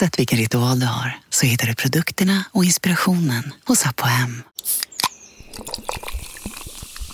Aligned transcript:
Oavsett 0.00 0.18
vilken 0.18 0.38
ritual 0.38 0.80
du 0.80 0.86
har 0.86 1.18
så 1.30 1.46
hittar 1.46 1.66
du 1.66 1.74
produkterna 1.74 2.44
och 2.52 2.64
inspirationen 2.64 3.52
hos 3.66 3.86
Apohem. 3.86 4.42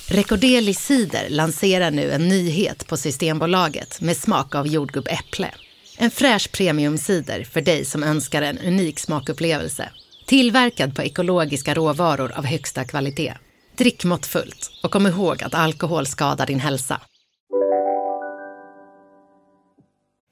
Recordeli 0.09 0.75
Cider 0.75 1.29
lanserar 1.29 1.91
nu 1.91 2.11
en 2.11 2.29
nyhet 2.29 2.86
på 2.86 2.96
Systembolaget 2.96 4.00
med 4.00 4.17
smak 4.17 4.54
av 4.54 4.67
jordgubbäpple. 4.67 5.50
En 5.96 6.11
fräsch 6.11 6.53
premiumcider 6.53 7.45
för 7.45 7.61
dig 7.61 7.85
som 7.85 8.03
önskar 8.03 8.43
en 8.43 8.59
unik 8.59 8.98
smakupplevelse. 8.98 9.89
Tillverkad 10.26 10.96
på 10.96 11.03
ekologiska 11.03 11.75
råvaror 11.75 12.32
av 12.32 12.45
högsta 12.45 12.84
kvalitet. 12.84 13.34
Drick 13.79 14.04
måttfullt 14.04 14.71
och 14.82 14.90
kom 14.90 15.07
ihåg 15.07 15.43
att 15.43 15.54
alkohol 15.54 16.07
skadar 16.07 16.46
din 16.46 16.61
hälsa. 16.61 17.00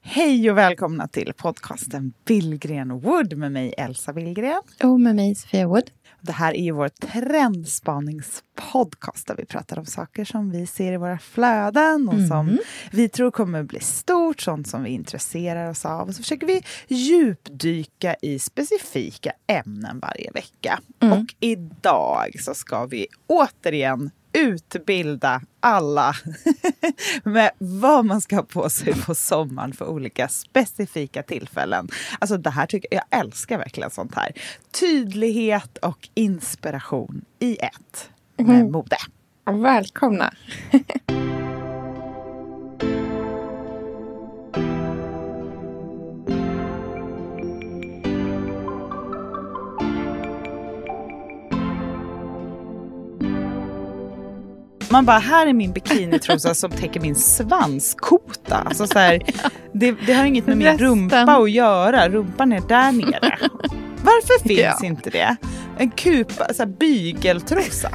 Hej 0.06 0.50
och 0.50 0.58
välkomna 0.58 1.08
till 1.08 1.32
podcasten 1.36 2.12
Billgren 2.24 3.00
Wood 3.00 3.36
med 3.36 3.52
mig 3.52 3.74
Elsa 3.78 4.12
Billgren. 4.12 4.62
Och 4.82 5.00
med 5.00 5.16
mig 5.16 5.34
Sofia 5.34 5.66
Wood. 5.66 5.90
Det 6.20 6.32
här 6.32 6.54
är 6.54 6.62
ju 6.62 6.72
vår 6.72 6.88
trendspaningspodcast 6.88 9.26
där 9.26 9.36
vi 9.36 9.44
pratar 9.44 9.78
om 9.78 9.86
saker 9.86 10.24
som 10.24 10.50
vi 10.50 10.66
ser 10.66 10.92
i 10.92 10.96
våra 10.96 11.18
flöden 11.18 12.08
och 12.08 12.14
mm. 12.14 12.28
som 12.28 12.58
vi 12.90 13.08
tror 13.08 13.30
kommer 13.30 13.62
bli 13.62 13.80
stort, 13.80 14.40
sånt 14.40 14.68
som 14.68 14.82
vi 14.82 14.90
intresserar 14.90 15.70
oss 15.70 15.84
av. 15.84 16.08
Och 16.08 16.14
så 16.14 16.22
försöker 16.22 16.46
vi 16.46 16.62
djupdyka 16.88 18.16
i 18.22 18.38
specifika 18.38 19.32
ämnen 19.46 19.98
varje 19.98 20.30
vecka. 20.30 20.80
Mm. 21.00 21.18
Och 21.18 21.34
idag 21.40 22.40
så 22.40 22.54
ska 22.54 22.86
vi 22.86 23.06
återigen 23.26 24.10
utbilda 24.34 25.42
alla 25.60 26.14
med 27.24 27.50
vad 27.58 28.04
man 28.04 28.20
ska 28.20 28.36
ha 28.36 28.42
på 28.42 28.70
sig 28.70 28.94
på 29.02 29.14
sommaren 29.14 29.72
för 29.72 29.88
olika 29.88 30.28
specifika 30.28 31.22
tillfällen. 31.22 31.88
Alltså 32.18 32.36
det 32.36 32.50
här 32.50 32.66
tycker 32.66 32.88
jag, 32.90 33.02
jag 33.10 33.20
älskar 33.20 33.58
verkligen 33.58 33.90
sånt 33.90 34.14
här. 34.14 34.32
Tydlighet 34.80 35.78
och 35.78 36.08
inspiration 36.14 37.24
i 37.38 37.56
ett 37.56 38.10
med 38.36 38.60
mm. 38.60 38.72
mode. 38.72 38.96
Välkomna! 39.44 40.34
Man 54.94 55.04
bara, 55.04 55.18
här 55.18 55.46
är 55.46 55.52
min 55.52 55.72
bikinitrosa 55.72 56.54
som 56.54 56.70
täcker 56.70 57.00
min 57.00 57.14
svanskota. 57.14 58.56
Alltså 58.56 58.86
så 58.86 58.98
här, 58.98 59.22
det, 59.72 59.94
det, 60.06 60.12
har 60.12 60.24
inget 60.24 60.46
med 60.46 60.56
min 60.56 60.78
rumpa 60.78 61.20
att 61.20 61.50
göra. 61.50 62.08
Rumpan 62.08 62.52
är 62.52 62.60
där 62.60 62.92
nere. 62.92 63.38
Varför 64.04 64.48
finns 64.48 64.60
ja. 64.60 64.86
inte 64.86 65.10
det? 65.10 65.36
En 65.78 65.90
kupa, 65.90 66.54
så 66.54 66.62
här, 66.62 66.70
bygeltrosa. 66.70 67.90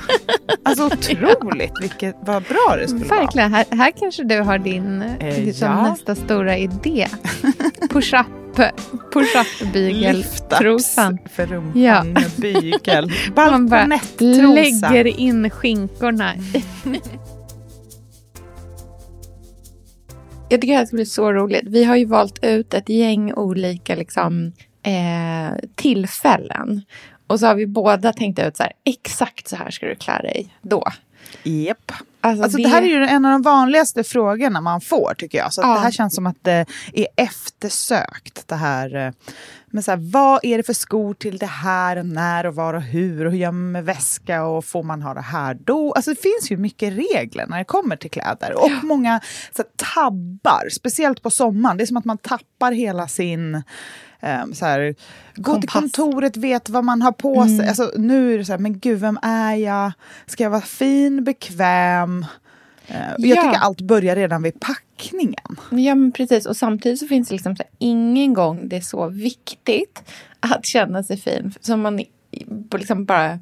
Alltså 0.63 0.85
otroligt 1.13 1.73
vilket, 1.81 2.15
vad 2.21 2.43
bra 2.43 2.75
det 2.77 2.87
skulle 2.87 3.05
Verkligen. 3.05 3.51
vara. 3.51 3.65
Här, 3.69 3.77
här 3.77 3.91
kanske 3.91 4.23
du 4.23 4.39
har 4.39 4.57
din 4.57 5.01
eh, 5.01 5.43
liksom, 5.43 5.67
ja. 5.67 5.89
nästa 5.89 6.15
stora 6.15 6.57
idé. 6.57 7.07
Push-up 7.89 8.27
push-up 9.13 9.73
bygeltrosan. 9.73 11.17
för 11.35 11.45
rumpan 11.45 11.81
ja. 11.81 12.03
med 12.03 12.31
bygel. 12.37 13.11
Balkonettrosa. 13.35 14.89
lägger 14.89 15.07
in 15.07 15.49
skinkorna. 15.49 16.33
Jag 20.49 20.61
tycker 20.61 20.73
det 20.73 20.79
här 20.79 20.85
ska 20.85 20.95
bli 20.95 21.05
så 21.05 21.33
roligt. 21.33 21.67
Vi 21.67 21.83
har 21.83 21.95
ju 21.95 22.05
valt 22.05 22.43
ut 22.43 22.73
ett 22.73 22.89
gäng 22.89 23.33
olika 23.33 23.95
liksom, 23.95 24.51
eh, 24.83 25.57
tillfällen. 25.75 26.81
Och 27.27 27.39
så 27.39 27.45
har 27.45 27.55
vi 27.55 27.67
båda 27.67 28.13
tänkt 28.13 28.39
ut 28.39 28.57
så 28.57 28.63
här, 28.63 28.71
exakt 28.85 29.47
så 29.47 29.55
här 29.55 29.71
ska 29.71 29.85
du 29.85 29.95
klä 29.95 30.21
dig 30.21 30.55
då. 30.61 30.83
Japp. 31.43 31.91
Alltså, 32.21 32.43
alltså 32.43 32.57
det... 32.57 32.63
det... 32.63 32.69
här 32.69 32.81
är 32.81 32.85
ju 32.85 33.03
en 33.03 33.25
av 33.25 33.31
de 33.31 33.41
vanligaste 33.41 34.03
frågorna 34.03 34.61
man 34.61 34.81
får 34.81 35.13
tycker 35.17 35.37
jag. 35.37 35.53
Så 35.53 35.61
ja. 35.61 35.73
det 35.73 35.79
här 35.79 35.91
känns 35.91 36.15
som 36.15 36.27
att 36.27 36.37
det 36.41 36.65
är 36.93 37.07
eftersökt. 37.15 38.47
Det 38.47 38.55
här 38.55 38.95
eh, 38.95 39.11
med 39.71 39.85
så 39.85 39.91
här, 39.91 40.11
vad 40.11 40.39
är 40.43 40.57
det 40.57 40.63
för 40.63 40.73
skor 40.73 41.13
till 41.13 41.37
det 41.37 41.45
här, 41.45 42.03
när 42.03 42.45
och 42.45 42.55
var 42.55 42.73
och 42.73 42.81
hur 42.81 43.25
och 43.25 43.31
hur 43.31 43.39
gör 43.39 43.51
man 43.51 43.71
med 43.71 43.85
väska 43.85 44.43
och 44.43 44.65
får 44.65 44.83
man 44.83 45.01
ha 45.01 45.13
det 45.13 45.21
här 45.21 45.57
då? 45.65 45.93
Alltså 45.93 46.11
det 46.11 46.21
finns 46.21 46.51
ju 46.51 46.57
mycket 46.57 46.93
regler 46.93 47.47
när 47.47 47.57
det 47.57 47.65
kommer 47.65 47.95
till 47.95 48.11
kläder 48.11 48.53
och 48.53 48.69
ja. 48.69 48.79
många 48.83 49.19
så 49.55 49.61
här, 49.61 49.69
tabbar, 49.93 50.69
speciellt 50.71 51.21
på 51.21 51.29
sommaren. 51.29 51.77
Det 51.77 51.83
är 51.83 51.85
som 51.85 51.97
att 51.97 52.05
man 52.05 52.17
tappar 52.17 52.71
hela 52.71 53.07
sin 53.07 53.63
Um, 54.21 54.53
så 54.53 54.65
här, 54.65 54.95
gå 55.35 55.59
till 55.61 55.69
kontoret, 55.69 56.37
vet 56.37 56.69
vad 56.69 56.83
man 56.83 57.01
har 57.01 57.11
på 57.11 57.41
mm. 57.41 57.57
sig. 57.57 57.67
Alltså, 57.67 57.91
nu 57.97 58.33
är 58.33 58.37
det 58.37 58.45
så 58.45 58.51
här, 58.51 58.59
men 58.59 58.79
gud, 58.79 58.99
vem 58.99 59.19
är 59.21 59.55
jag? 59.55 59.91
Ska 60.25 60.43
jag 60.43 60.51
vara 60.51 60.61
fin, 60.61 61.23
bekväm? 61.23 62.25
Uh, 62.89 62.95
ja. 62.97 63.15
Jag 63.17 63.43
tycker 63.43 63.59
allt 63.59 63.81
börjar 63.81 64.15
redan 64.15 64.43
vid 64.43 64.59
packningen. 64.59 65.57
Ja, 65.69 65.95
men 65.95 66.11
precis. 66.11 66.45
Och 66.45 66.57
samtidigt 66.57 66.99
så 66.99 67.07
finns 67.07 67.27
det 67.27 67.35
liksom 67.35 67.55
så 67.55 67.63
här, 67.63 67.71
ingen 67.77 68.33
gång 68.33 68.69
det 68.69 68.77
är 68.77 68.81
så 68.81 69.07
viktigt 69.07 70.03
att 70.39 70.65
känna 70.65 71.03
sig 71.03 71.17
fin. 71.17 71.53
Som 71.61 71.81
man 71.81 72.03
liksom 72.73 73.05
bara 73.05 73.39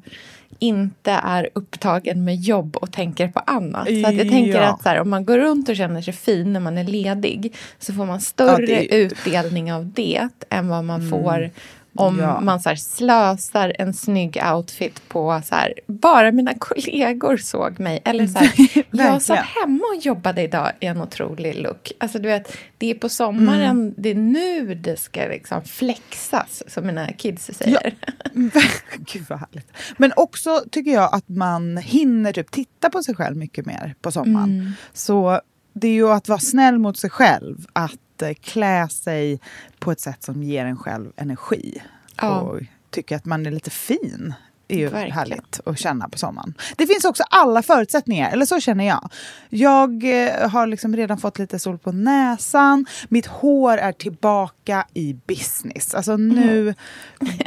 inte 0.58 1.10
är 1.10 1.48
upptagen 1.52 2.24
med 2.24 2.36
jobb 2.36 2.76
och 2.76 2.92
tänker 2.92 3.28
på 3.28 3.38
annat. 3.38 3.86
Så 3.86 3.92
jag 3.92 4.28
tänker 4.28 4.60
ja. 4.60 4.68
att 4.68 4.84
här, 4.84 5.00
om 5.00 5.10
man 5.10 5.24
går 5.24 5.38
runt 5.38 5.68
och 5.68 5.76
känner 5.76 6.02
sig 6.02 6.14
fin 6.14 6.52
när 6.52 6.60
man 6.60 6.78
är 6.78 6.84
ledig 6.84 7.54
så 7.78 7.92
får 7.92 8.06
man 8.06 8.20
större 8.20 8.72
ja, 8.72 8.86
det... 8.90 8.96
utdelning 8.96 9.72
av 9.72 9.92
det 9.92 10.28
än 10.50 10.68
vad 10.68 10.84
man 10.84 11.00
mm. 11.00 11.10
får 11.10 11.50
om 11.98 12.18
ja. 12.18 12.40
man 12.40 12.60
så 12.60 12.68
här, 12.68 12.76
slösar 12.76 13.72
en 13.78 13.94
snygg 13.94 14.42
outfit 14.54 15.08
på 15.08 15.42
så 15.44 15.54
här, 15.54 15.74
bara 15.86 16.32
mina 16.32 16.54
kollegor 16.54 17.36
såg 17.36 17.80
mig. 17.80 18.02
Eller 18.04 18.26
så 18.26 18.38
här, 18.38 18.84
jag 18.90 19.22
satt 19.22 19.38
hemma 19.38 19.84
och 19.96 20.02
jobbade 20.02 20.42
idag 20.42 20.72
i 20.80 20.86
en 20.86 21.00
otrolig 21.00 21.54
look. 21.62 21.92
Alltså 21.98 22.18
du 22.18 22.28
vet, 22.28 22.56
det 22.78 22.90
är 22.90 22.94
på 22.94 23.08
sommaren, 23.08 23.70
mm. 23.70 23.94
det 23.96 24.10
är 24.10 24.14
nu 24.14 24.74
det 24.74 24.96
ska 24.96 25.20
liksom 25.20 25.64
flexas, 25.64 26.62
som 26.66 26.86
mina 26.86 27.12
kids 27.12 27.50
säger. 27.52 27.94
Ja. 28.02 28.50
Gud 28.96 29.24
vad 29.28 29.38
härligt. 29.38 29.72
Men 29.96 30.12
också 30.16 30.62
tycker 30.70 30.90
jag 30.90 31.14
att 31.14 31.28
man 31.28 31.76
hinner 31.76 32.32
typ 32.32 32.50
titta 32.50 32.90
på 32.90 33.02
sig 33.02 33.14
själv 33.14 33.36
mycket 33.36 33.66
mer 33.66 33.94
på 34.00 34.12
sommaren. 34.12 34.60
Mm. 34.60 34.72
Så 34.92 35.40
det 35.72 35.88
är 35.88 35.92
ju 35.92 36.10
att 36.10 36.28
vara 36.28 36.38
snäll 36.38 36.78
mot 36.78 36.98
sig 36.98 37.10
själv. 37.10 37.66
Att 37.72 38.00
klä 38.40 38.88
sig 38.88 39.40
på 39.78 39.92
ett 39.92 40.00
sätt 40.00 40.22
som 40.24 40.42
ger 40.42 40.64
en 40.64 40.76
själv 40.76 41.12
energi. 41.16 41.82
Ja. 42.16 42.40
Och 42.40 42.60
tycka 42.90 43.16
att 43.16 43.24
man 43.24 43.46
är 43.46 43.50
lite 43.50 43.70
fin 43.70 44.34
är 44.68 44.78
ju 44.78 44.88
Verkligen. 44.88 45.12
härligt 45.12 45.60
att 45.64 45.78
känna 45.78 46.08
på 46.08 46.18
sommaren. 46.18 46.54
Det 46.76 46.86
finns 46.86 47.04
också 47.04 47.22
alla 47.30 47.62
förutsättningar, 47.62 48.30
eller 48.32 48.46
så 48.46 48.60
känner 48.60 48.86
jag. 48.86 49.12
Jag 49.48 50.24
eh, 50.26 50.50
har 50.50 50.66
liksom 50.66 50.96
redan 50.96 51.18
fått 51.18 51.38
lite 51.38 51.58
sol 51.58 51.78
på 51.78 51.92
näsan. 51.92 52.86
Mitt 53.08 53.26
hår 53.26 53.78
är 53.78 53.92
tillbaka 53.92 54.86
i 54.94 55.16
business. 55.26 55.94
Alltså 55.94 56.16
nu 56.16 56.60
mm. 56.62 56.74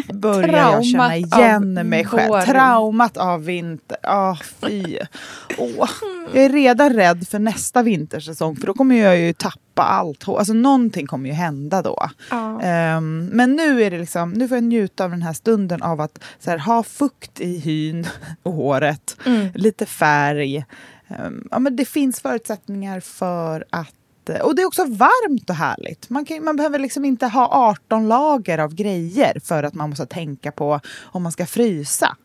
börjar 0.19 0.57
jag 0.57 0.85
känna 0.85 1.17
igen 1.17 1.73
mig 1.73 2.05
själv. 2.05 2.29
Vår. 2.29 2.41
Traumat 2.41 3.17
av 3.17 3.43
vinter. 3.45 3.97
Oh, 4.03 4.41
fy. 4.41 4.97
Oh. 5.57 5.89
Jag 6.33 6.43
är 6.43 6.49
redan 6.49 6.93
rädd 6.93 7.27
för 7.27 7.39
nästa 7.39 7.83
vintersäsong 7.83 8.55
för 8.55 8.67
då 8.67 8.73
kommer 8.73 8.95
jag 8.95 9.17
ju 9.17 9.33
tappa 9.33 9.70
allt 9.81 10.23
hår. 10.23 10.39
Alltså 10.39 10.53
någonting 10.53 11.07
kommer 11.07 11.29
ju 11.29 11.35
hända 11.35 11.81
då. 11.81 12.09
Ja. 12.29 12.97
Um, 12.97 13.25
men 13.25 13.55
nu 13.55 13.83
är 13.83 13.91
det 13.91 13.99
liksom, 13.99 14.31
nu 14.31 14.47
får 14.47 14.57
jag 14.57 14.63
njuta 14.63 15.03
av 15.03 15.11
den 15.11 15.21
här 15.21 15.33
stunden 15.33 15.81
av 15.81 16.01
att 16.01 16.23
här, 16.45 16.57
ha 16.57 16.83
fukt 16.83 17.41
i 17.41 17.57
hyn 17.57 18.07
och 18.43 18.53
håret, 18.53 19.17
mm. 19.25 19.47
lite 19.55 19.85
färg. 19.85 20.65
Um, 21.07 21.47
ja, 21.51 21.59
men 21.59 21.75
det 21.75 21.85
finns 21.85 22.19
förutsättningar 22.19 22.99
för 22.99 23.65
att 23.69 23.95
och 24.43 24.55
det 24.55 24.61
är 24.61 24.65
också 24.65 24.85
varmt 24.85 25.49
och 25.49 25.55
härligt. 25.55 26.09
Man, 26.09 26.25
kan, 26.25 26.43
man 26.43 26.55
behöver 26.55 26.79
liksom 26.79 27.05
inte 27.05 27.27
ha 27.27 27.47
18 27.51 28.07
lager 28.07 28.57
av 28.57 28.75
grejer 28.75 29.39
för 29.43 29.63
att 29.63 29.73
man 29.73 29.89
måste 29.89 30.05
tänka 30.05 30.51
på 30.51 30.79
om 31.01 31.23
man 31.23 31.31
ska 31.31 31.45
frysa. 31.45 32.17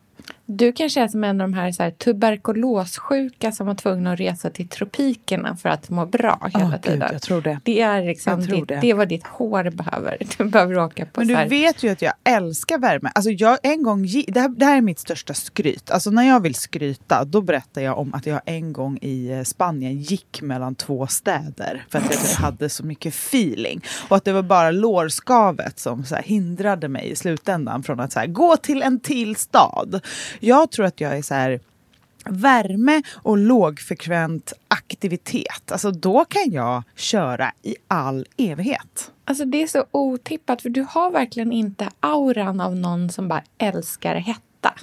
Du 0.48 0.72
kanske 0.72 1.00
är 1.00 1.08
som 1.08 1.24
en 1.24 1.40
av 1.40 1.50
de 1.50 1.54
här, 1.54 1.72
så 1.72 1.82
här 1.82 1.90
tuberkulossjuka 1.90 3.52
som 3.52 3.66
var 3.66 3.74
tvungna 3.74 4.12
att 4.12 4.20
resa 4.20 4.50
till 4.50 4.68
tropikerna 4.68 5.56
för 5.56 5.68
att 5.68 5.90
må 5.90 6.06
bra 6.06 6.50
hela 6.54 6.66
oh, 6.66 6.80
tiden. 6.80 6.98
Gud, 6.98 7.08
jag 7.12 7.22
tror 7.22 7.40
det. 7.40 7.60
Det 7.64 7.80
är 7.80 8.04
liksom 8.04 8.40
ditt, 8.40 8.68
det. 8.68 8.78
det 8.80 8.90
är 8.90 8.94
vad 8.94 9.08
ditt 9.08 9.26
hår 9.26 9.70
behöver. 9.70 10.16
Du 10.38 10.44
behöver 10.44 10.78
åka 10.78 11.06
på 11.06 11.20
Men 11.20 11.28
du 11.28 11.34
här... 11.34 11.48
vet 11.48 11.82
ju 11.82 11.88
att 11.88 12.02
jag 12.02 12.12
älskar 12.24 12.78
värme. 12.78 13.10
Alltså 13.14 13.30
jag 13.30 13.58
en 13.62 13.82
gång, 13.82 14.02
det 14.28 14.40
här, 14.40 14.48
det 14.48 14.64
här 14.64 14.76
är 14.76 14.80
mitt 14.80 14.98
största 14.98 15.34
skryt. 15.34 15.90
Alltså 15.90 16.10
när 16.10 16.22
jag 16.22 16.40
vill 16.40 16.54
skryta 16.54 17.24
då 17.24 17.40
berättar 17.40 17.82
jag 17.82 17.98
om 17.98 18.14
att 18.14 18.26
jag 18.26 18.40
en 18.44 18.72
gång 18.72 18.98
i 19.02 19.30
eh, 19.32 19.42
Spanien 19.42 19.98
gick 19.98 20.42
mellan 20.42 20.74
två 20.74 21.06
städer 21.06 21.84
för 21.90 21.98
att 21.98 22.10
jag 22.10 22.44
hade 22.44 22.68
så 22.68 22.84
mycket 22.84 23.14
feeling. 23.14 23.80
Och 24.08 24.16
att 24.16 24.24
det 24.24 24.32
var 24.32 24.42
bara 24.42 24.70
lårskavet 24.70 25.78
som 25.78 26.04
så 26.04 26.16
hindrade 26.16 26.88
mig 26.88 27.10
i 27.10 27.16
slutändan 27.16 27.82
från 27.82 28.00
att 28.00 28.12
så 28.12 28.20
här, 28.20 28.26
gå 28.26 28.56
till 28.56 28.82
en 28.82 29.00
till 29.00 29.36
stad. 29.36 30.00
Jag 30.40 30.70
tror 30.70 30.86
att 30.86 31.00
jag 31.00 31.18
är 31.18 31.22
så 31.22 31.34
här 31.34 31.60
värme 32.24 33.02
och 33.14 33.38
lågfrekvent 33.38 34.52
aktivitet. 34.68 35.72
Alltså 35.72 35.90
då 35.90 36.24
kan 36.24 36.52
jag 36.52 36.82
köra 36.96 37.52
i 37.62 37.76
all 37.88 38.26
evighet. 38.36 39.12
Alltså 39.24 39.44
det 39.44 39.62
är 39.62 39.66
så 39.66 39.84
otippat 39.90 40.62
för 40.62 40.68
du 40.70 40.86
har 40.90 41.10
verkligen 41.10 41.52
inte 41.52 41.88
auran 42.00 42.60
av 42.60 42.76
någon 42.76 43.10
som 43.10 43.28
bara 43.28 43.42
älskar 43.58 44.14
hetta. 44.14 44.74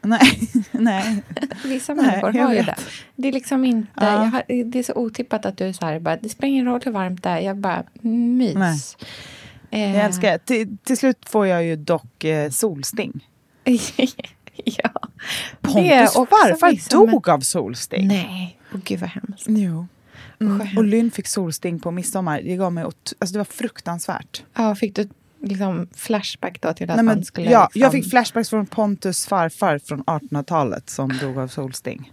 Nej, 0.00 0.40
nej. 0.70 1.22
Vissa 1.64 1.94
Nej, 1.94 2.06
människor 2.06 2.32
har 2.44 2.52
ju 2.52 2.56
vet. 2.58 2.66
det. 2.66 2.76
Det 3.16 3.28
är 3.28 3.32
liksom 3.32 3.64
inte, 3.64 3.88
Ja. 3.96 4.06
har, 4.06 4.64
det 4.64 4.78
är 4.78 4.82
så 4.82 4.94
otippat 4.94 5.46
att 5.46 5.56
du 5.56 5.64
är 5.64 5.72
så 5.72 5.86
här, 5.86 5.98
bara, 6.00 6.16
det 6.16 6.28
spelar 6.28 6.48
ingen 6.48 6.66
roll 6.66 6.80
hur 6.84 6.92
varmt 6.92 7.22
det 7.22 7.28
är, 7.28 7.38
jag 7.40 7.56
bara 7.56 7.84
mys. 8.00 8.54
Nej. 8.54 8.78
Eh, 9.70 9.96
Jag 9.96 10.04
älskar 10.04 10.32
det. 10.32 10.38
Till, 10.38 10.76
till 10.84 10.96
slut 10.96 11.28
får 11.28 11.46
jag 11.46 11.64
ju 11.64 11.76
dock 11.76 12.24
eh, 12.24 12.50
solsting. 12.50 13.28
ja. 14.64 14.90
Pontus 15.60 16.12
farfar 16.14 16.72
män- 16.72 16.90
dog 16.90 17.28
av 17.28 17.40
solsting. 17.40 18.08
Nej, 18.08 18.58
åh 18.74 18.80
gud 18.84 19.00
vad 19.00 19.10
hemskt. 19.10 19.46
Jo. 19.48 19.86
Mm. 20.40 20.78
Och 20.78 20.84
Lynn 20.84 21.10
fick 21.10 21.26
solsting 21.26 21.80
på 21.80 21.90
midsommar. 21.90 22.42
Det 22.42 22.56
gav 22.56 22.72
mig 22.72 22.84
ot- 22.84 23.12
alltså 23.18 23.32
det 23.32 23.38
var 23.38 23.44
fruktansvärt. 23.44 24.42
Ja, 24.54 24.74
fick 24.74 24.96
du 24.96 25.08
liksom 25.42 25.88
flashback 25.94 26.60
då 26.60 26.72
till 26.72 26.90
att 26.90 26.96
Nej, 26.96 27.04
men, 27.04 27.16
man 27.16 27.24
skulle... 27.24 27.50
ja, 27.50 27.64
liksom... 27.64 27.80
Jag 27.80 27.92
fick 27.92 28.10
flashbacks 28.10 28.50
från 28.50 28.66
Pontus 28.66 29.26
farfar 29.26 29.78
från 29.78 30.04
1800-talet 30.04 30.90
som 30.90 31.18
dog 31.20 31.38
av 31.38 31.48
solsting. 31.48 32.12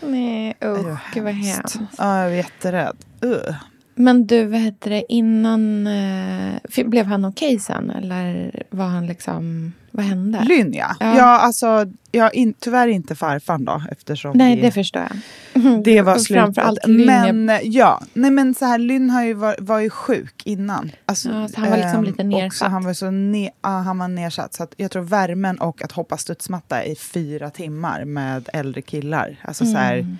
Nej, 0.00 0.56
usch, 0.64 0.98
gud 1.14 1.24
vad 1.24 1.32
hemskt. 1.34 1.78
Ja, 1.98 2.18
jag 2.18 2.28
var 2.28 2.36
jätterädd. 2.36 2.96
Uh. 3.24 3.54
Men 3.94 4.26
du, 4.26 4.44
vad 4.44 4.60
heter 4.60 4.90
det, 4.90 5.04
innan... 5.08 5.86
Eh, 5.86 6.84
blev 6.84 7.06
han 7.06 7.24
okej 7.24 7.58
sen? 7.58 7.90
Eller 7.90 8.62
var 8.70 8.86
han 8.86 9.06
liksom... 9.06 9.72
Vad 9.90 10.06
hände? 10.06 10.44
Lynn 10.44 10.72
ja. 10.74 10.96
Ja. 11.00 11.16
ja. 11.16 11.38
alltså, 11.38 11.86
jag 12.10 12.34
in, 12.34 12.54
tyvärr 12.58 12.88
inte 12.88 13.14
farfan 13.14 13.64
då 13.64 13.82
eftersom 13.90 14.32
Nej, 14.36 14.56
vi, 14.56 14.62
det 14.62 14.70
förstår 14.70 15.02
jag. 15.02 15.82
det 15.84 16.02
var 16.02 16.18
slutet. 16.18 16.86
Men 16.86 17.50
ja, 17.62 18.02
nej 18.12 18.30
men 18.30 18.54
så 18.54 18.64
här, 18.64 18.78
Lynn 18.78 19.10
har 19.10 19.24
ju 19.24 19.34
var, 19.34 19.56
var 19.58 19.80
ju 19.80 19.90
sjuk 19.90 20.42
innan. 20.44 20.90
Alltså, 21.06 21.28
Ja, 21.28 21.48
så 21.48 21.60
han 21.60 21.70
var 21.70 21.76
liksom 21.76 21.98
ehm, 21.98 22.04
lite 22.04 22.22
också 22.22 22.38
nedsatt. 22.38 22.70
Han 22.70 22.84
var 22.84 22.92
så 22.92 23.10
ne, 23.10 23.50
ja, 23.62 23.68
han 23.68 23.98
var 23.98 24.08
nedsatt. 24.08 24.54
Så 24.54 24.62
att 24.62 24.74
jag 24.76 24.90
tror 24.90 25.02
värmen 25.02 25.58
och 25.58 25.82
att 25.82 25.92
hoppa 25.92 26.16
studsmatta 26.16 26.84
i 26.84 26.96
fyra 26.96 27.50
timmar 27.50 28.04
med 28.04 28.48
äldre 28.52 28.82
killar. 28.82 29.36
Alltså 29.42 29.64
så 29.64 29.76
här, 29.76 29.94
Mm. 29.94 30.18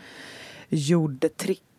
gjorde 0.68 1.28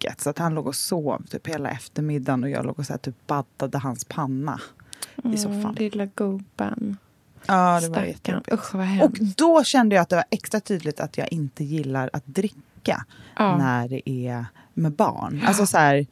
tricket. 0.05 0.21
Så 0.21 0.29
att 0.29 0.37
han 0.37 0.53
låg 0.55 0.67
och 0.67 0.75
sov 0.75 1.25
typ 1.29 1.47
hela 1.47 1.69
eftermiddagen 1.69 2.43
och 2.43 2.49
jag 2.49 2.65
låg 2.65 2.79
och 2.79 2.85
så 2.85 2.93
här, 2.93 2.97
typ 2.97 3.27
baddade 3.27 3.77
hans 3.77 4.05
panna 4.05 4.61
i 5.33 5.37
soffan. 5.37 5.59
Mm, 5.61 5.75
lilla 5.75 6.05
gubben. 6.05 6.97
Ja, 7.47 7.79
det 7.81 7.89
var 7.89 8.03
jättejobbigt. 8.03 8.53
Usch, 8.53 8.73
vad 8.75 8.81
Och 8.81 8.87
hemskt. 8.87 9.37
då 9.37 9.63
kände 9.63 9.95
jag 9.95 10.01
att 10.03 10.09
det 10.09 10.15
var 10.15 10.25
extra 10.31 10.59
tydligt 10.59 10.99
att 10.99 11.17
jag 11.17 11.31
inte 11.33 11.63
gillar 11.63 12.09
att 12.13 12.25
dricka 12.25 13.05
Ja. 13.37 13.57
när 13.57 13.87
det 13.87 14.09
är 14.09 14.45
med 14.73 14.91
barn. 14.91 15.41
Alltså 15.47 15.65
så 15.65 15.77
här, 15.77 16.05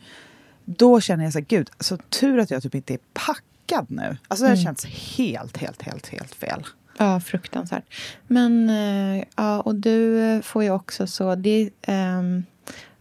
då 0.65 1.01
känner 1.01 1.23
jag 1.23 1.33
så 1.33 1.39
här, 1.39 1.45
gud, 1.45 1.69
så 1.79 1.97
tur 1.97 2.39
att 2.39 2.51
jag 2.51 2.63
typ 2.63 2.75
inte 2.75 2.93
är 2.93 2.99
packad 3.13 3.85
nu. 3.89 4.17
Alltså 4.27 4.45
det 4.45 4.51
Mm. 4.51 4.63
känns 4.63 4.85
helt, 4.85 5.57
helt, 5.57 5.81
helt, 5.81 6.07
helt 6.07 6.35
fel. 6.35 6.63
Ja, 6.97 7.19
fruktansvärt. 7.19 7.83
Men, 8.27 8.69
eh, 8.69 9.23
ja, 9.35 9.61
och 9.61 9.75
du 9.75 10.41
får 10.43 10.63
ju 10.63 10.71
också 10.71 11.07
så... 11.07 11.35
Det, 11.35 11.69
ehm, 11.81 12.43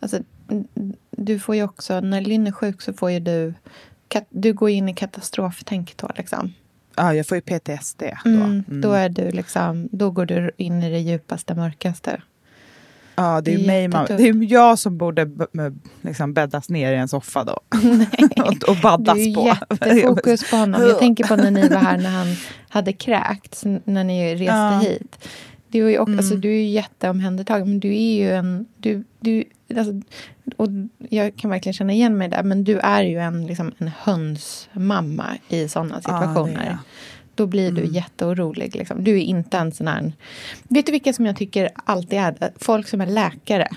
alltså, 0.00 0.19
du 1.10 1.38
får 1.38 1.54
ju 1.56 1.62
också, 1.62 2.00
när 2.00 2.20
Lynn 2.20 2.46
är 2.46 2.52
sjuk 2.52 2.82
så 2.82 2.93
får 2.93 3.10
ju 3.10 3.20
du... 3.20 3.54
Du 4.31 4.52
går 4.52 4.70
in 4.70 4.88
i 4.88 4.94
katastroftänk 4.94 5.96
då, 5.96 6.08
liksom. 6.16 6.52
Ja, 6.96 7.14
jag 7.14 7.26
får 7.26 7.37
ju 7.37 7.40
PTSD 7.40 8.02
då. 8.25 8.31
Mm, 8.31 8.64
Mm. 8.69 8.81
Då, 8.81 8.93
är 8.93 9.08
du 9.08 9.31
liksom, 9.31 9.88
då 9.93 10.10
går 10.10 10.26
du 10.26 10.50
in 10.56 10.82
i 10.82 10.90
det 10.90 10.99
djupaste, 10.99 11.54
mörkaste. 11.54 12.22
ja, 13.14 13.40
det 13.40 13.54
är, 13.54 13.58
ju 13.58 13.66
mig 13.66 13.88
man, 13.88 14.00
jättetufft. 14.02 14.40
det 14.40 14.46
är 14.46 14.52
jag 14.52 14.78
som 14.78 14.99
borde 14.99 15.31
liksom 16.00 16.34
bäddas 16.34 16.69
ner 16.69 16.93
i 16.93 16.96
en 16.96 17.08
soffa 17.08 17.44
då. 17.44 17.52
och, 18.44 18.69
och 18.69 18.76
baddas 18.82 19.14
Du 19.16 19.31
är 19.31 19.34
på. 19.34 19.46
jättefokus 19.46 20.50
på 20.50 20.56
honom. 20.56 20.82
Jag 20.82 20.98
tänker 20.98 21.25
på 21.25 21.37
när 21.37 21.50
ni 21.50 21.69
var 21.69 21.76
här 21.81 21.98
när 21.98 22.10
han 22.10 22.26
hade 22.69 22.93
kräkts, 22.93 23.62
när 23.84 24.05
ni 24.05 24.34
reste 24.34 24.44
Ja. 24.44 24.78
hit. 24.78 25.28
Du 25.72 25.86
är, 25.86 25.90
ju 25.90 25.98
också, 25.98 26.08
Mm. 26.12 26.19
alltså, 26.19 26.36
du 26.36 26.48
är 26.50 26.64
jätteomhändertagen, 26.64 27.69
men 27.69 27.80
du 27.80 27.88
är 27.96 28.14
ju 28.14 28.30
en... 28.32 28.66
Du, 28.76 29.04
du, 29.20 29.44
alltså, 29.76 29.92
och 30.56 30.69
jag 31.08 31.36
kan 31.36 31.50
verkligen 31.50 31.74
känna 31.74 31.92
igen 31.92 32.19
mig 32.19 32.28
där, 32.28 32.42
men 32.42 32.64
du 32.64 32.78
är 32.78 33.02
ju 33.02 33.19
en, 33.19 33.46
liksom, 33.46 33.72
en 33.78 33.90
hönsmamma 33.98 35.26
i 35.48 35.69
sådana 35.69 35.94
Ja, 35.94 36.00
situationer. 36.00 36.66
jag. 36.66 36.76
Då 37.34 37.46
blir 37.46 37.72
du 37.72 37.80
Mm. 37.82 37.92
jätteorolig. 37.94 38.76
Liksom. 38.76 39.04
Du 39.04 39.10
är 39.12 39.22
inte 39.22 39.58
en 39.58 39.72
sån 39.72 39.86
här... 39.88 40.12
Vet 40.69 40.86
du 40.86 40.92
vilka 40.92 41.12
som 41.12 41.26
jag 41.26 41.36
tycker 41.36 41.69
alltid 41.74 42.19
är 42.19 42.32
det? 42.38 42.52
Folk 42.56 42.88
som 42.88 43.00
är 43.00 43.06
läkare. 43.06 43.69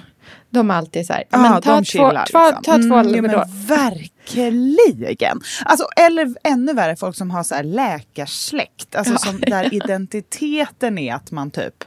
De 0.55 0.71
är 0.71 0.75
alltid 0.75 1.05
så 1.05 1.13
här... 1.13 1.23
Ja, 1.29 1.37
men 1.37 1.61
ta 1.61 1.83
två, 1.83 2.11
liksom. 2.11 2.53
ta 2.63 2.73
två 2.77 2.79
Mm, 2.79 2.91
Alvedon. 2.91 3.43
Verkligen! 3.67 5.41
Alltså, 5.65 5.87
eller 5.97 6.35
ännu 6.43 6.73
värre, 6.73 6.95
folk 6.95 7.15
som 7.15 7.31
har 7.31 7.43
så 7.43 7.55
här 7.55 7.63
läkarsläkt. 7.63 8.95
Alltså, 8.95 9.13
Ja. 9.13 9.17
som, 9.17 9.39
där 9.39 9.73
identiteten 9.73 10.97
är 10.97 11.15
att 11.15 11.31
man 11.31 11.51
typ 11.51 11.83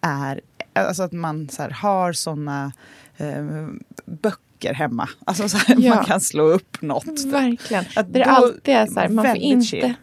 är... 0.00 0.40
Alltså 0.72 1.02
att 1.02 1.12
man 1.12 1.48
så 1.48 1.62
här, 1.62 1.70
har 1.70 2.12
såna 2.12 2.72
eh, 3.16 3.66
böcker 4.04 4.74
hemma. 4.74 5.08
Alltså 5.26 5.48
så 5.48 5.56
här, 5.58 5.76
Ja. 5.78 5.94
man 5.94 6.04
kan 6.04 6.20
slå 6.20 6.42
upp 6.42 6.82
något. 6.82 7.24
Verkligen. 7.26 7.84
Att 7.96 8.12
det 8.12 8.20
är 8.22 8.26
alltid 8.28 8.74
är 8.74 8.86
så 8.86 9.00
här, 9.00 9.08
man 9.08 9.26
får, 9.26 9.36
inte, 9.36 9.66
chill. 9.66 9.94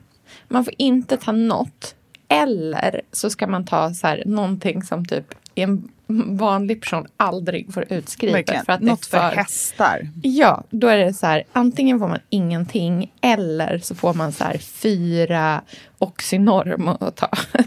man 0.47 0.65
får 0.65 0.73
inte 0.77 1.17
ta 1.17 1.31
något. 1.31 1.95
Eller 2.27 3.01
så 3.11 3.29
ska 3.29 3.47
man 3.47 3.65
ta 3.65 3.93
så 3.93 4.07
här, 4.07 4.23
någonting 4.25 4.83
som 4.83 5.05
typ 5.05 5.35
en 5.55 5.89
vanlig 6.37 6.81
person 6.81 7.07
aldrig 7.17 7.73
får 7.73 7.85
utskrivet. 7.89 8.35
Verkligen. 8.35 8.65
För 8.65 8.73
att 8.73 8.79
det 8.79 8.85
Något 8.85 9.05
för 9.05 9.17
hästar. 9.17 10.09
Ja, 10.21 10.63
då 10.69 10.87
är 10.87 10.97
det 10.97 11.13
så 11.13 11.25
här, 11.25 11.43
antingen 11.53 11.99
får 11.99 12.07
man 12.07 12.19
ingenting 12.29 13.11
eller 13.21 13.77
så 13.77 13.95
får 13.95 14.13
man 14.13 14.31
så 14.31 14.43
här 14.43 14.57
fyra 14.57 15.61
Oxynorm 15.97 16.87
att 16.87 17.15
ta. 17.15 17.29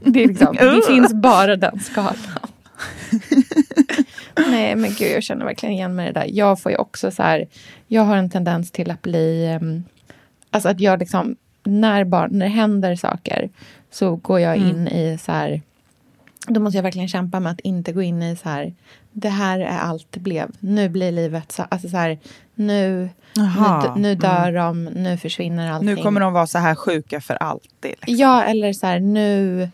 det, 0.00 0.24
är 0.24 0.28
liksom, 0.28 0.56
det 0.56 0.64
Uh. 0.64 0.86
finns 0.86 1.14
bara 1.14 1.56
den 1.56 1.80
skalan. 1.80 2.16
Nej, 4.50 4.76
men 4.76 4.90
gud, 4.90 5.12
jag 5.12 5.22
känner 5.22 5.44
verkligen 5.44 5.74
igen 5.74 5.94
mig 5.94 6.08
i 6.08 6.12
det 6.12 6.20
där. 6.20 6.30
Jag 6.32 6.60
får 6.60 6.72
ju 6.72 6.78
också 6.78 7.10
så 7.10 7.22
här, 7.22 7.46
jag 7.86 8.02
har 8.02 8.16
en 8.16 8.30
tendens 8.30 8.70
till 8.70 8.90
att 8.90 9.02
bli, 9.02 9.58
alltså 10.50 10.68
att 10.68 10.80
jag 10.80 10.98
liksom, 10.98 11.36
när, 11.64 12.04
barn, 12.04 12.30
när 12.32 12.46
det 12.46 12.52
händer 12.52 12.96
saker 12.96 13.50
så 13.90 14.16
går 14.16 14.40
jag 14.40 14.56
in 14.56 14.88
i 14.88 15.18
så 15.22 15.32
här, 15.32 15.62
då 16.48 16.60
måste 16.60 16.78
jag 16.78 16.82
verkligen 16.82 17.08
kämpa 17.08 17.40
med 17.40 17.52
att 17.52 17.60
inte 17.60 17.92
gå 17.92 18.02
in 18.02 18.22
i 18.22 18.36
så 18.36 18.48
här, 18.48 18.74
det 19.12 19.28
här 19.28 19.60
är 19.60 19.78
allt 19.78 20.06
det 20.10 20.20
blev. 20.20 20.50
Nu 20.60 20.88
blir 20.88 21.12
livet 21.12 21.52
så, 21.52 21.62
alltså 21.62 21.88
så 21.88 21.96
här, 21.96 22.18
nu, 22.54 23.08
Jaha, 23.34 23.94
nu, 23.94 24.00
nu 24.02 24.14
dör 24.14 24.52
de, 24.52 24.84
nu 24.84 25.16
försvinner 25.16 25.72
allting. 25.72 25.94
Nu 25.94 25.96
kommer 25.96 26.20
de 26.20 26.32
vara 26.32 26.46
så 26.46 26.58
här 26.58 26.74
sjuka 26.74 27.20
för 27.20 27.34
alltid. 27.34 27.90
Liksom. 27.90 28.16
Ja, 28.16 28.42
eller 28.42 28.72
så 28.72 28.86
här, 28.86 29.00
nu, 29.00 29.68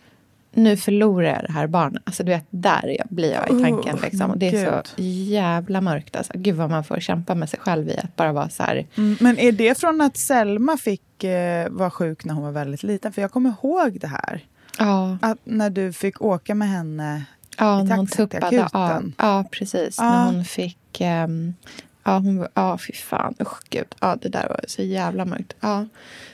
nu 0.53 0.77
förlorar 0.77 1.29
jag 1.29 1.43
det 1.47 1.53
här 1.53 1.67
barnet. 1.67 2.03
Alltså 2.07 2.23
du 2.23 2.33
vet, 2.33 2.47
där 2.51 3.03
blir 3.09 3.33
jag 3.33 3.45
i 3.45 3.63
tanken. 3.63 3.95
Oh, 3.95 4.03
liksom. 4.03 4.31
Och 4.31 4.39
det 4.39 4.49
är 4.49 4.65
så 4.65 4.83
gud. 4.97 5.07
jävla 5.29 5.81
mörkt. 5.81 6.17
Alltså. 6.17 6.33
Gud 6.37 6.55
vad 6.55 6.71
man 6.71 6.85
får 6.85 7.01
kämpa 7.01 7.35
med 7.35 7.49
sig 7.49 7.61
själv 7.61 7.89
i 7.89 7.97
att 7.97 8.17
bara 8.17 8.33
vara 8.33 8.49
så 8.49 8.63
här. 8.63 8.87
Mm, 8.97 9.17
men 9.21 9.39
är 9.39 9.53
det 9.53 9.79
från 9.79 10.01
att 10.01 10.17
Selma 10.17 10.77
fick 10.77 11.25
eh, 11.25 11.69
vara 11.71 11.91
sjuk 11.91 12.25
när 12.25 12.35
hon 12.35 12.45
var 12.45 12.53
väldigt 12.53 12.83
liten? 12.83 13.13
För 13.13 13.23
jag 13.23 13.31
kommer 13.31 13.55
ihåg 13.63 14.01
det 14.01 14.07
här. 14.07 14.45
Ja, 14.79 15.19
Att 15.23 15.39
när 15.45 15.71
du 15.71 15.93
fick 15.93 16.23
åka 16.23 16.55
med 16.55 16.69
henne. 16.69 17.25
ja 17.59 17.81
I 17.81 17.85
när 17.85 17.97
hon 17.97 18.07
tuppade 18.07 18.69
av. 18.73 19.13
Ja, 19.19 19.45
precis. 19.51 19.95
Ja. 19.99 20.05
När 20.11 20.25
hon 20.33 20.45
fick... 20.45 21.01
ehm, 21.01 21.55
ja, 22.05 22.19
hon 22.19 22.47
ja, 22.55 22.79
fy 22.79 22.93
fan. 22.93 23.35
Usch, 23.41 23.61
gud. 23.71 23.95
Ja, 24.01 24.17
det 24.23 24.29
där 24.29 24.49
var 24.49 24.61
så 24.69 24.83
jävla 24.83 25.25
mörkt. 25.25 25.55
Ja. 25.61 25.87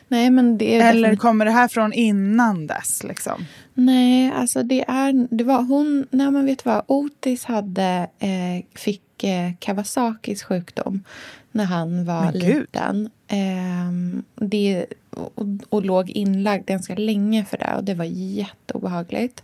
Nej, 0.09 0.31
men 0.31 0.59
det 0.59 0.75
är 0.77 0.81
Eller 0.91 0.93
definitivt- 1.09 1.21
kommer 1.21 1.45
det 1.45 1.51
här 1.51 1.69
från 1.69 1.93
innan 1.93 2.67
dess? 2.67 3.03
Liksom? 3.05 3.47
Nej, 3.75 4.33
alltså 4.37 4.63
det 4.63 4.85
är... 4.89 5.27
Det 5.37 5.45
var 5.45 5.63
hon... 5.63 6.07
Nej, 6.11 6.31
men 6.31 6.47
vet 6.47 6.65
du 6.65 6.71
vad? 6.71 6.83
Otis 6.87 7.45
hade, 7.45 8.07
eh, 8.19 8.65
fick 8.75 9.03
eh, 9.25 9.53
Kawasakis 9.59 10.43
sjukdom 10.43 11.05
när 11.53 11.65
han 11.65 12.05
var 12.05 12.33
liten. 12.33 13.11
Ehm, 13.29 14.23
det, 14.37 14.87
och, 15.11 15.47
och 15.69 15.85
låg 15.85 16.11
inlagd 16.11 16.67
ganska 16.67 16.95
länge 16.95 17.45
för 17.45 17.59
det. 17.59 17.75
Och 17.77 17.85
det 17.85 17.95
var 17.95 18.05
jätteobehagligt. 18.05 19.43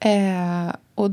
Eh, 0.00 0.74
och 0.94 1.10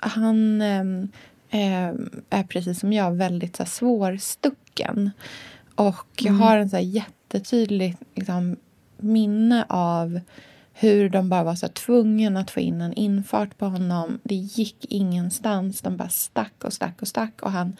han 0.00 0.62
ehm, 0.62 1.08
ehm, 1.50 2.10
är 2.30 2.42
precis 2.42 2.80
som 2.80 2.92
jag 2.92 3.12
väldigt 3.12 3.56
så 3.56 3.62
här, 3.62 3.70
svårstucken. 3.70 5.10
Och 5.74 6.06
jag 6.16 6.26
Mm. 6.30 6.40
har 6.40 6.56
en 6.56 6.70
så 6.70 6.76
här, 6.76 6.84
jättetydlig 6.84 7.96
liksom, 8.14 8.56
minne 8.98 9.64
av 9.68 10.20
hur 10.76 11.08
de 11.08 11.28
bara 11.28 11.44
var 11.44 11.54
så 11.54 11.66
här, 11.66 11.72
tvungen 11.72 12.36
att 12.36 12.50
få 12.50 12.60
in 12.60 12.80
en 12.80 12.92
infart 12.92 13.58
på 13.58 13.66
honom. 13.66 14.18
Det 14.22 14.34
gick 14.34 14.84
ingenstans. 14.88 15.80
De 15.80 15.96
bara 15.96 16.08
stack 16.08 16.64
och 16.64 16.72
stack 16.72 17.02
och 17.02 17.08
stack. 17.08 17.42
Och 17.42 17.50
han 17.52 17.76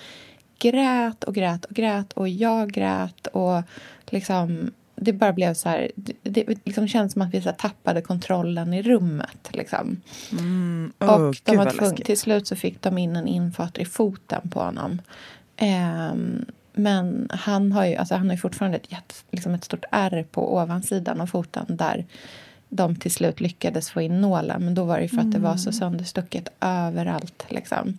grät 0.58 1.24
och 1.24 1.34
grät 1.34 1.64
och 1.64 1.74
grät. 1.74 2.12
Och 2.12 2.28
jag 2.28 2.72
grät. 2.72 3.26
Och 3.26 3.62
liksom... 4.06 4.72
det 4.96 5.12
bara 5.12 5.32
blev 5.32 5.54
så 5.54 5.68
här, 5.68 5.90
det, 6.22 6.44
liksom 6.64 6.88
kändes 6.88 7.12
som 7.12 7.22
att 7.22 7.34
vi 7.34 7.42
så 7.42 7.52
tappade 7.52 8.02
kontrollen 8.02 8.74
i 8.74 8.82
rummet. 8.82 9.48
Liksom. 9.52 10.00
Mm. 10.32 10.92
och 10.98 11.08
Oh, 11.08 11.32
de 11.44 11.50
gud 11.52 11.58
var 11.58 11.70
tvungna, 11.70 11.86
läskigt. 11.86 12.06
till 12.06 12.18
slut 12.18 12.46
så 12.46 12.56
fick 12.56 12.82
de 12.82 12.98
in 12.98 13.16
en 13.16 13.26
infatare 13.26 13.82
i 13.82 13.86
foten 13.86 14.50
på 14.50 14.60
honom. 14.60 15.00
Ehm, 15.56 16.44
men 16.72 17.28
han 17.30 17.72
har 17.72 17.86
ju, 17.86 17.96
alltså 17.96 18.14
han 18.14 18.30
har 18.30 18.36
fortfarande 18.36 18.78
ett, 18.78 19.24
liksom 19.30 19.54
ett 19.54 19.64
stort 19.64 19.84
ärr 19.90 20.26
på 20.30 20.56
ovansidan 20.56 21.20
av 21.20 21.26
foten 21.26 21.76
där 21.76 22.04
de 22.74 22.96
till 22.96 23.10
slut 23.10 23.40
lyckades 23.40 23.90
få 23.90 24.00
in 24.00 24.20
nålen. 24.20 24.64
Men 24.64 24.74
då 24.74 24.84
var 24.84 25.00
det 25.00 25.08
för 25.08 25.18
att 25.18 25.32
det 25.32 25.38
var 25.38 25.56
så 25.56 25.72
sönderstucket 25.72 26.48
överallt. 26.60 27.44
Liksom. 27.48 27.98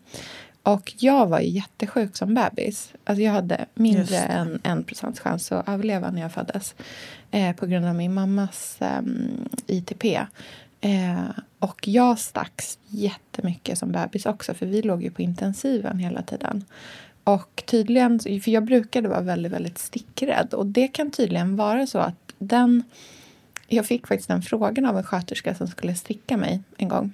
Och 0.64 0.94
jag 0.98 1.28
var 1.28 1.40
ju 1.40 1.50
jättesjuk 1.50 2.16
som 2.16 2.34
bebis. 2.34 2.94
Alltså 3.04 3.22
jag 3.24 3.32
hade 3.32 3.66
mindre 3.74 4.18
än 4.18 4.60
en 4.64 4.84
procents 4.84 5.20
chans 5.20 5.52
att 5.52 5.70
överleva 5.70 6.12
när 6.12 6.22
jag 6.22 6.32
föddes. 6.32 6.76
Eh, 7.32 7.56
på 7.56 7.66
grund 7.66 7.86
av 7.86 7.96
min 7.96 8.14
mammas 8.14 8.78
ehm, 8.80 9.50
ITP. 9.68 10.06
Eh, 10.82 11.30
och 11.60 11.88
jag 11.88 12.20
stacks 12.20 12.80
jättemycket 12.88 13.78
som 13.78 13.92
bebis 13.92 14.26
också. 14.26 14.54
För 14.54 14.66
vi 14.66 14.82
låg 14.82 15.04
ju 15.04 15.12
på 15.12 15.22
intensiven 15.22 16.00
hela 16.00 16.22
tiden. 16.22 16.66
Och 17.24 17.64
tydligen, 17.66 18.20
för 18.20 18.50
jag 18.50 18.64
brukade 18.64 19.10
vara 19.10 19.22
väldigt, 19.22 19.52
väldigt 19.52 19.78
stickrädd. 19.78 20.54
Och 20.54 20.66
det 20.66 20.88
kan 20.88 21.12
tydligen 21.12 21.56
vara 21.56 21.88
så 21.88 22.00
att 22.00 22.34
den... 22.38 22.84
Jag 23.68 23.86
fick 23.86 24.08
faktiskt 24.08 24.28
den 24.28 24.42
frågan 24.42 24.86
av 24.86 24.98
en 24.98 25.04
sköterska 25.04 25.56
som 25.56 25.68
skulle 25.68 25.96
sticka 25.96 26.38
mig 26.38 26.62
en 26.78 26.88
gång. 26.88 27.14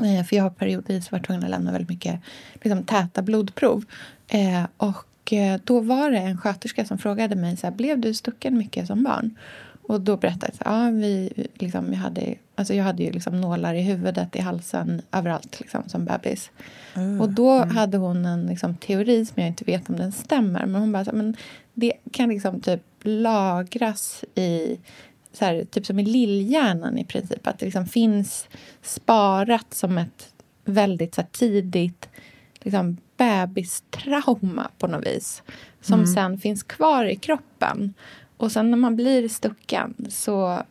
Eh, 0.00 0.24
För 0.24 0.36
jag 0.36 0.42
har 0.42 0.50
periodvis 0.50 1.12
varit 1.12 1.26
tvungen 1.26 1.44
att 1.44 1.50
lämna 1.50 1.72
väldigt 1.72 1.90
mycket 1.90 2.20
liksom, 2.62 2.84
täta 2.84 3.22
blodprov. 3.22 3.84
Eh, 4.28 4.64
och 4.76 5.32
eh, 5.32 5.60
då 5.64 5.80
var 5.80 6.10
det 6.10 6.18
en 6.18 6.38
sköterska 6.38 6.84
som 6.84 6.98
frågade 6.98 7.36
mig 7.36 7.56
så 7.56 7.66
här, 7.66 7.74
blev 7.74 7.98
du 7.98 8.14
stucken 8.14 8.58
mycket 8.58 8.86
som 8.86 9.02
barn? 9.02 9.36
Och 9.88 10.00
då 10.00 10.16
berättade 10.16 10.52
jag 10.58 10.68
att 10.68 10.84
ja, 10.84 10.90
vi, 10.90 11.32
liksom, 11.54 11.92
jag, 11.92 11.98
hade, 11.98 12.34
alltså 12.54 12.74
jag 12.74 12.84
hade 12.84 13.02
ju 13.02 13.12
liksom 13.12 13.40
nålar 13.40 13.74
i 13.74 13.82
huvudet, 13.82 14.36
i 14.36 14.40
halsen, 14.40 15.02
överallt 15.12 15.60
liksom, 15.60 15.82
som 15.86 16.04
bebis. 16.04 16.50
Uh, 16.96 17.22
Och 17.22 17.28
då 17.28 17.64
hade 17.64 17.96
hon 17.96 18.24
en 18.24 18.46
liksom, 18.46 18.76
teori 18.76 19.26
som 19.26 19.42
jag 19.42 19.48
inte 19.48 19.64
vet 19.64 19.88
om 19.88 19.96
den 19.96 20.12
stämmer. 20.12 20.66
Men 20.66 20.80
hon 20.80 20.92
bara, 20.92 21.04
så 21.04 21.14
men 21.14 21.36
det 21.74 21.92
kan 22.12 22.28
liksom 22.28 22.60
typ 22.60 22.82
lagras 23.02 24.24
i, 24.34 24.78
så 25.34 25.44
här, 25.44 25.64
typ 25.64 25.86
som 25.86 25.98
i 25.98 26.04
lillhjärnan 26.04 26.98
i 26.98 27.04
princip. 27.04 27.46
Att 27.46 27.58
det 27.58 27.64
liksom 27.64 27.86
finns 27.86 28.48
sparat 28.82 29.74
som 29.74 29.98
ett 29.98 30.34
väldigt 30.64 31.14
så 31.14 31.20
här, 31.20 31.28
tidigt 31.32 32.08
liksom, 32.60 32.96
bebistrauma 33.16 34.70
på 34.78 34.86
något 34.86 35.06
vis. 35.06 35.42
Som 35.80 36.06
sen 36.06 36.38
finns 36.38 36.62
kvar 36.62 37.04
i 37.04 37.16
kroppen. 37.16 37.94
Och 38.36 38.52
sen 38.52 38.70
när 38.70 38.78
man 38.78 38.96
blir 38.96 39.28
stucken 39.28 39.94
så 40.08 40.62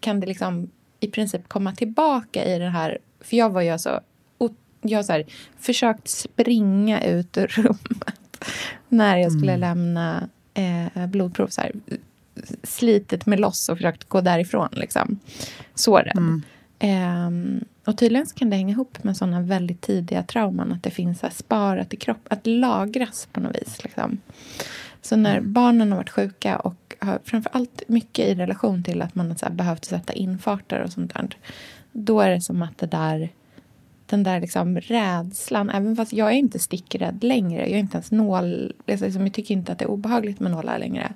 kan 0.00 0.20
det 0.20 0.26
liksom 0.26 0.70
i 1.00 1.08
princip 1.08 1.48
komma 1.48 1.72
tillbaka 1.72 2.44
i 2.44 2.58
det 2.58 2.68
här. 2.68 2.98
För 3.20 3.36
jag 3.36 3.50
var 3.50 3.62
ju 3.62 3.70
alltså 3.70 4.00
jag 4.82 4.98
har 4.98 5.02
så 5.02 5.12
här, 5.12 5.24
försökt 5.58 6.08
springa 6.08 7.04
ut 7.04 7.38
ur 7.38 7.46
rummet 7.46 8.44
när 8.88 9.16
jag 9.16 9.32
skulle 9.32 9.56
lämna 9.56 10.28
eh, 10.54 11.06
blodprov. 11.06 11.46
Så 11.46 11.60
här, 11.60 11.72
slitit 12.62 13.26
mig 13.26 13.38
loss 13.38 13.68
och 13.68 13.76
försökt 13.76 14.08
gå 14.08 14.20
därifrån. 14.20 14.68
Liksom. 14.72 15.18
Så 15.74 15.96
rädd. 15.96 16.42
Ehm, 16.78 17.64
och 17.84 17.98
tydligen 17.98 18.26
så 18.26 18.34
kan 18.34 18.50
det 18.50 18.56
hänga 18.56 18.72
ihop 18.72 19.04
med 19.04 19.16
sådana 19.16 19.40
väldigt 19.40 19.80
tidiga 19.80 20.22
trauman. 20.22 20.72
Att 20.72 20.82
det 20.82 20.90
finns 20.90 21.22
här 21.22 21.30
sparat 21.30 21.94
i 21.94 21.96
kroppen, 21.96 22.38
att 22.38 22.46
lagras 22.46 23.28
på 23.32 23.40
något 23.40 23.56
vis. 23.56 23.84
Liksom. 23.84 24.18
Så 25.02 25.16
när 25.16 25.40
barnen 25.40 25.90
har 25.92 25.96
varit 25.98 26.10
sjuka 26.10 26.56
och 26.56 26.96
har 26.98 27.18
framför 27.24 27.50
allt 27.54 27.82
mycket 27.86 28.28
i 28.28 28.34
relation 28.34 28.82
till 28.82 29.02
att 29.02 29.14
man 29.14 29.34
har 29.42 29.50
behövt 29.50 29.84
sätta 29.84 30.12
infarter 30.12 30.82
och 30.82 30.92
sånt 30.92 31.14
där. 31.14 31.36
Då 31.92 32.20
är 32.20 32.30
det 32.30 32.40
som 32.40 32.62
att 32.62 32.78
det 32.78 32.86
där, 32.86 33.28
den 34.06 34.22
där 34.22 34.40
liksom 34.40 34.80
rädslan, 34.80 35.70
även 35.70 35.96
fast 35.96 36.12
jag 36.12 36.28
är 36.28 36.36
inte 36.36 36.58
stickrädd 36.58 37.24
längre, 37.24 37.60
jag 37.60 37.70
är 37.70 37.78
inte 37.78 37.96
ens 37.96 38.10
nål, 38.10 38.72
liksom, 38.86 39.26
jag 39.26 39.34
tycker 39.34 39.54
inte 39.54 39.72
att 39.72 39.78
det 39.78 39.84
är 39.84 39.90
obehagligt 39.90 40.40
med 40.40 40.52
nålar 40.52 40.78
längre. 40.78 41.12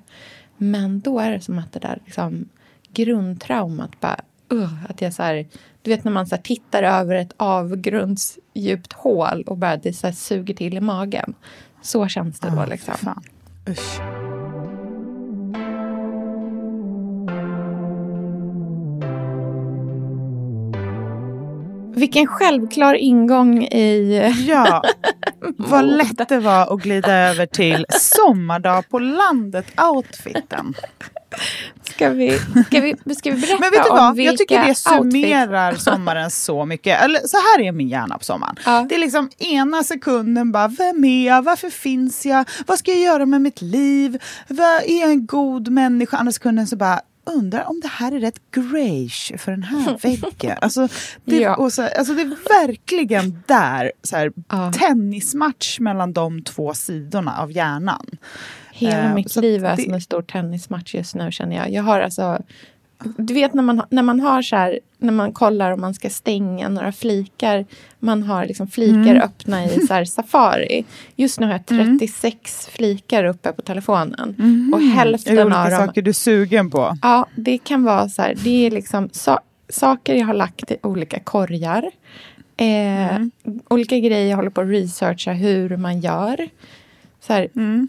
Men 0.57 0.99
då 0.99 1.19
är 1.19 1.31
det 1.31 1.41
som 1.41 1.59
att 1.59 1.73
det 1.73 1.79
där 1.79 1.99
liksom, 2.05 2.49
grundtraumat 2.93 3.99
bara, 3.99 4.19
uh, 4.53 4.85
att 4.89 5.01
jag 5.01 5.13
så 5.13 5.23
här, 5.23 5.47
du 5.81 5.91
vet 5.91 6.03
när 6.03 6.11
man 6.11 6.27
så 6.27 6.35
här, 6.35 6.43
tittar 6.43 6.83
över 6.83 7.15
ett 7.15 7.33
avgrundsdjupt 7.37 8.93
hål 8.93 9.43
och 9.47 9.57
bara 9.57 9.77
det 9.77 9.93
så 9.93 10.07
här, 10.07 10.13
suger 10.13 10.53
till 10.53 10.77
i 10.77 10.81
magen. 10.81 11.33
Så 11.81 12.07
känns 12.07 12.39
det 12.39 12.49
då 12.49 12.59
Ah, 12.59 12.65
liksom. 12.65 12.93
fan. 12.93 13.23
Usch. 13.69 13.99
Vilken 21.95 22.27
självklar 22.27 22.93
ingång 22.93 23.63
i... 23.63 24.33
Ja, 24.47 24.83
vad 25.57 25.85
lätt 25.85 26.29
det 26.29 26.39
var 26.39 26.73
att 26.73 26.81
glida 26.81 27.13
över 27.13 27.45
till 27.45 27.85
sommardag 27.89 28.89
på 28.89 28.99
landet-outfiten. 28.99 30.73
Ska 31.83 32.09
vi, 32.09 32.39
ska 32.65 32.81
vi, 32.81 32.95
ska 33.15 33.31
vi 33.31 33.41
berätta 33.41 33.59
Men 33.59 33.71
vet 33.71 33.83
du 33.83 33.89
om 33.89 33.97
vad? 33.97 34.15
vilka 34.15 34.31
Jag 34.31 34.37
tycker 34.37 34.67
det 34.67 34.75
summerar 34.75 35.73
sommaren 35.73 36.31
så 36.31 36.65
mycket. 36.65 37.03
Eller 37.03 37.19
så 37.19 37.37
här 37.37 37.67
är 37.67 37.71
min 37.71 37.89
hjärna 37.89 38.17
på 38.17 38.23
sommaren. 38.23 38.55
Ja. 38.65 38.85
Det 38.89 38.95
är 38.95 38.99
liksom 38.99 39.29
ena 39.37 39.83
sekunden 39.83 40.51
bara, 40.51 40.67
vem 40.67 41.05
är 41.05 41.27
jag? 41.27 41.41
Varför 41.41 41.69
finns 41.69 42.25
jag? 42.25 42.49
Vad 42.67 42.79
ska 42.79 42.91
jag 42.91 42.99
göra 42.99 43.25
med 43.25 43.41
mitt 43.41 43.61
liv? 43.61 44.21
Vad 44.47 44.83
är 44.83 44.99
jag 44.99 45.09
en 45.09 45.25
god 45.25 45.67
människa? 45.67 46.17
Andra 46.17 46.31
sekunden 46.31 46.67
så 46.67 46.75
bara, 46.75 46.99
undrar 47.25 47.63
om 47.69 47.79
det 47.79 47.87
här 47.87 48.11
är 48.11 48.19
rätt 48.19 48.39
greige 48.51 49.37
för 49.37 49.51
den 49.51 49.63
här 49.63 49.97
väggen. 50.01 50.57
Alltså 50.61 50.87
det, 51.25 51.37
Ja. 51.39 51.69
så, 51.69 51.83
alltså 51.83 52.13
det 52.13 52.21
är 52.21 52.65
verkligen 52.67 53.43
där, 53.47 53.91
så 54.03 54.15
här, 54.15 54.31
Ja. 54.49 54.71
tennismatch 54.73 55.79
mellan 55.79 56.13
de 56.13 56.41
två 56.43 56.73
sidorna 56.73 57.37
av 57.41 57.51
hjärnan. 57.51 58.05
Hela 58.73 58.97
Eh, 59.03 59.13
mitt 59.15 59.35
liv 59.35 59.65
är 59.65 59.75
det- 59.75 59.83
som 59.83 59.93
en 59.93 60.01
stor 60.01 60.21
tennismatch 60.21 60.95
just 60.95 61.15
nu 61.15 61.31
känner 61.31 61.55
jag. 61.55 61.71
Jag 61.71 61.83
har 61.83 61.99
alltså... 62.01 62.41
Du 63.17 63.33
vet 63.33 63.53
när 63.53 63.63
man, 63.63 63.81
när 63.89 64.03
man 64.03 64.19
har 64.19 64.41
så 64.41 64.55
här, 64.55 64.79
när 64.97 65.11
man 65.13 65.31
kollar 65.33 65.71
om 65.71 65.81
man 65.81 65.93
ska 65.93 66.09
stänga 66.09 66.69
några 66.69 66.91
flikar. 66.91 67.65
Man 67.99 68.23
har 68.23 68.45
liksom 68.45 68.67
flikar 68.67 69.01
Mm. 69.11 69.21
öppna 69.21 69.65
i 69.65 69.87
så 69.87 70.05
Safari. 70.07 70.85
Just 71.15 71.39
nu 71.39 71.45
har 71.45 71.53
jag 71.53 71.65
36 71.65 72.67
flikar 72.71 73.23
uppe 73.23 73.51
på 73.51 73.61
telefonen. 73.61 74.35
Och 74.73 74.81
Är 74.81 74.85
hälften 74.85 75.35
det 75.35 75.41
av 75.43 75.49
dem 75.49 75.71
saker 75.87 76.01
du 76.01 76.09
är 76.09 76.13
sugen 76.13 76.71
på? 76.71 76.97
Ja, 77.01 77.25
det 77.35 77.57
kan 77.57 77.83
vara 77.83 78.09
så 78.09 78.21
här. 78.21 78.35
Det 78.43 78.65
är 78.65 78.71
liksom 78.71 79.09
sa 79.11 79.39
saker 79.69 80.15
jag 80.15 80.25
har 80.27 80.33
lagt 80.33 80.71
i 80.71 80.77
olika 80.83 81.19
korgar. 81.19 81.91
Eh, 82.57 83.17
Olika 83.67 83.99
grejer 83.99 84.29
jag 84.29 84.35
håller 84.37 84.49
på 84.49 84.61
att 84.61 84.67
researcha 84.69 85.31
hur 85.33 85.77
man 85.77 85.99
gör. 85.99 86.49
Så 87.19 87.33
här, 87.33 87.47
Mm. 87.55 87.87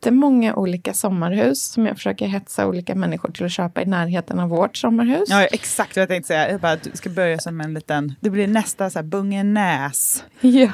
Jättemånga 0.00 0.54
olika 0.54 0.94
sommarhus 0.94 1.64
som 1.64 1.86
jag 1.86 1.96
försöker 1.96 2.26
hetsa 2.26 2.66
olika 2.66 2.94
människor 2.94 3.30
till 3.30 3.46
att 3.46 3.52
köpa 3.52 3.82
i 3.82 3.86
närheten 3.86 4.40
av 4.40 4.48
vårt 4.48 4.76
sommarhus. 4.76 5.28
Ja, 5.30 5.44
exakt 5.44 5.96
vad 5.96 6.02
jag 6.02 6.08
tänkte 6.08 6.26
säga. 6.26 6.50
Jag 6.50 6.60
bara, 6.60 6.76
du 6.76 6.90
ska 6.94 7.10
börja 7.10 7.38
som 7.38 7.60
en 7.60 7.74
liten... 7.74 8.14
Det 8.20 8.30
blir 8.30 8.46
nästa 8.46 8.90
så 8.90 8.98
här 8.98 9.04
Bungenäs 9.04 10.24
Ja, 10.40 10.70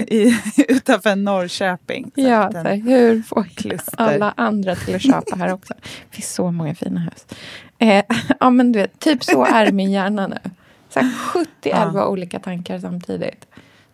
i, 0.00 0.16
i, 0.16 0.36
utanför 0.68 1.16
Norrköping. 1.16 2.10
Så 2.14 2.20
ja 2.20 2.52
så 2.52 2.58
här, 2.58 2.76
hur 2.76 3.22
får 3.22 3.42
kluster. 3.42 3.94
alla 3.96 4.34
andra 4.36 4.74
till 4.74 4.94
att 4.94 5.02
köpa 5.02 5.36
här 5.36 5.52
också? 5.52 5.74
Det 5.80 6.16
finns 6.16 6.34
så 6.34 6.50
många 6.50 6.74
fina 6.74 7.00
hus. 7.00 7.26
Eh, 7.78 8.04
ja, 8.40 8.50
men 8.50 8.72
du 8.72 8.78
vet, 8.78 8.98
typ 8.98 9.24
så 9.24 9.44
är 9.44 9.72
min 9.72 9.90
hjärna 9.90 10.26
nu. 10.26 10.38
Så 10.88 11.00
här 11.00 11.10
70 11.12 11.98
olika 11.98 12.38
tankar 12.38 12.78
samtidigt. 12.78 13.46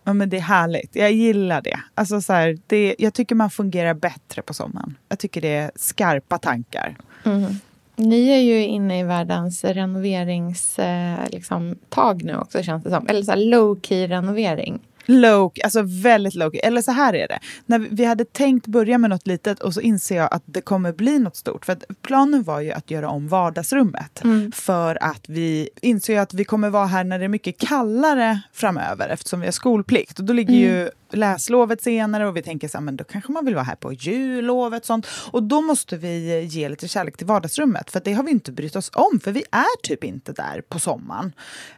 Ja, 0.09 0.15
men 0.15 0.31
det 0.31 0.37
är 0.37 0.41
härligt. 0.41 0.97
Jag 0.97 1.12
gillar 1.12 1.62
det. 1.62 1.81
Alltså, 1.95 2.21
så 2.21 2.33
här, 2.33 2.59
det. 2.67 2.95
Jag 2.99 3.15
tycker 3.15 3.35
man 3.35 3.50
fungerar 3.50 3.95
bättre 3.95 4.43
på 4.43 4.55
sommaren. 4.55 4.97
Jag 5.09 5.19
tycker 5.19 5.41
det 5.41 5.55
är 5.55 5.71
skarpa 5.77 6.38
tankar. 6.38 6.97
Mm. 7.25 7.53
Ni 7.97 8.29
är 8.29 8.41
ju 8.41 8.65
inne 8.65 9.00
i 9.00 9.03
världens 9.03 9.65
renoveringstag 9.65 11.25
eh, 11.25 11.31
liksom, 11.31 11.77
nu 12.23 12.37
också 12.37 12.62
känns 12.62 12.85
det 12.85 12.91
som. 12.91 13.07
Eller 13.09 13.23
så 13.23 13.31
här 13.31 13.38
low 13.38 13.81
key 13.83 14.07
renovering. 14.07 14.81
Low, 15.11 15.53
alltså 15.65 15.83
väldigt 16.03 16.35
low 16.35 16.53
Eller 16.62 16.83
så 16.83 16.93
här 16.93 17.15
är 17.15 17.29
det. 17.29 17.38
När 17.67 17.79
vi- 17.79 18.05
hade 18.05 18.25
tänkt 18.25 18.67
börja 18.67 18.99
med 18.99 19.11
något 19.11 19.27
litet 19.27 19.61
och 19.61 19.75
så 19.75 19.81
inser 19.81 20.17
jag 20.17 20.29
att 20.33 20.43
det 20.47 20.61
kommer 20.61 20.93
bli 20.93 21.19
något 21.19 21.37
stort. 21.37 21.67
För 21.67 21.77
planen 22.03 22.43
var 22.43 22.61
ju 22.61 22.73
att 22.73 22.91
göra 22.91 23.09
om 23.09 23.29
vardagsrummet. 23.29 24.23
För 24.53 25.03
att 25.05 25.25
vi 25.29 25.69
inser 25.83 26.12
ju 26.12 26.19
att 26.19 26.35
vi 26.35 26.45
kommer 26.45 26.71
vara 26.71 26.87
här 26.87 27.05
när 27.05 27.19
det 27.19 27.25
är 27.25 27.29
mycket 27.29 27.59
kallare 27.59 28.41
framöver 28.53 29.09
eftersom 29.09 29.41
vi 29.41 29.47
har 29.47 29.53
skolplikt. 29.53 30.19
Och 30.19 30.25
då 30.25 30.33
ligger 30.33 30.55
ju 30.55 30.91
läslovet 31.12 31.83
senare 31.83 32.29
och 32.29 32.37
vi 32.37 32.43
tänker 32.43 32.69
så 32.69 32.79
här, 32.79 32.85
men 32.85 32.97
då 32.97 33.05
kanske 33.05 33.33
man 33.33 33.45
vill 33.45 33.55
vara 33.55 33.65
här 33.65 33.77
på 33.77 33.93
jullovet. 33.93 34.85
Sånt. 34.85 35.07
Och 35.31 35.43
då 35.43 35.61
måste 35.61 35.97
vi 35.97 36.45
ge 36.45 36.69
lite 36.69 36.88
kärlek 36.88 37.17
till 37.17 37.27
vardagsrummet 37.27 37.91
för 37.91 38.00
det 38.00 38.12
har 38.12 38.23
vi 38.23 38.31
inte 38.31 38.53
brytt 38.53 38.77
oss 38.77 38.91
om 38.95 39.21
för 39.21 39.33
vi 39.33 39.45
är 39.50 39.83
typ 39.83 40.05
inte 40.05 40.33
där 40.33 40.61
på 40.69 40.79
sommaren. 40.79 41.33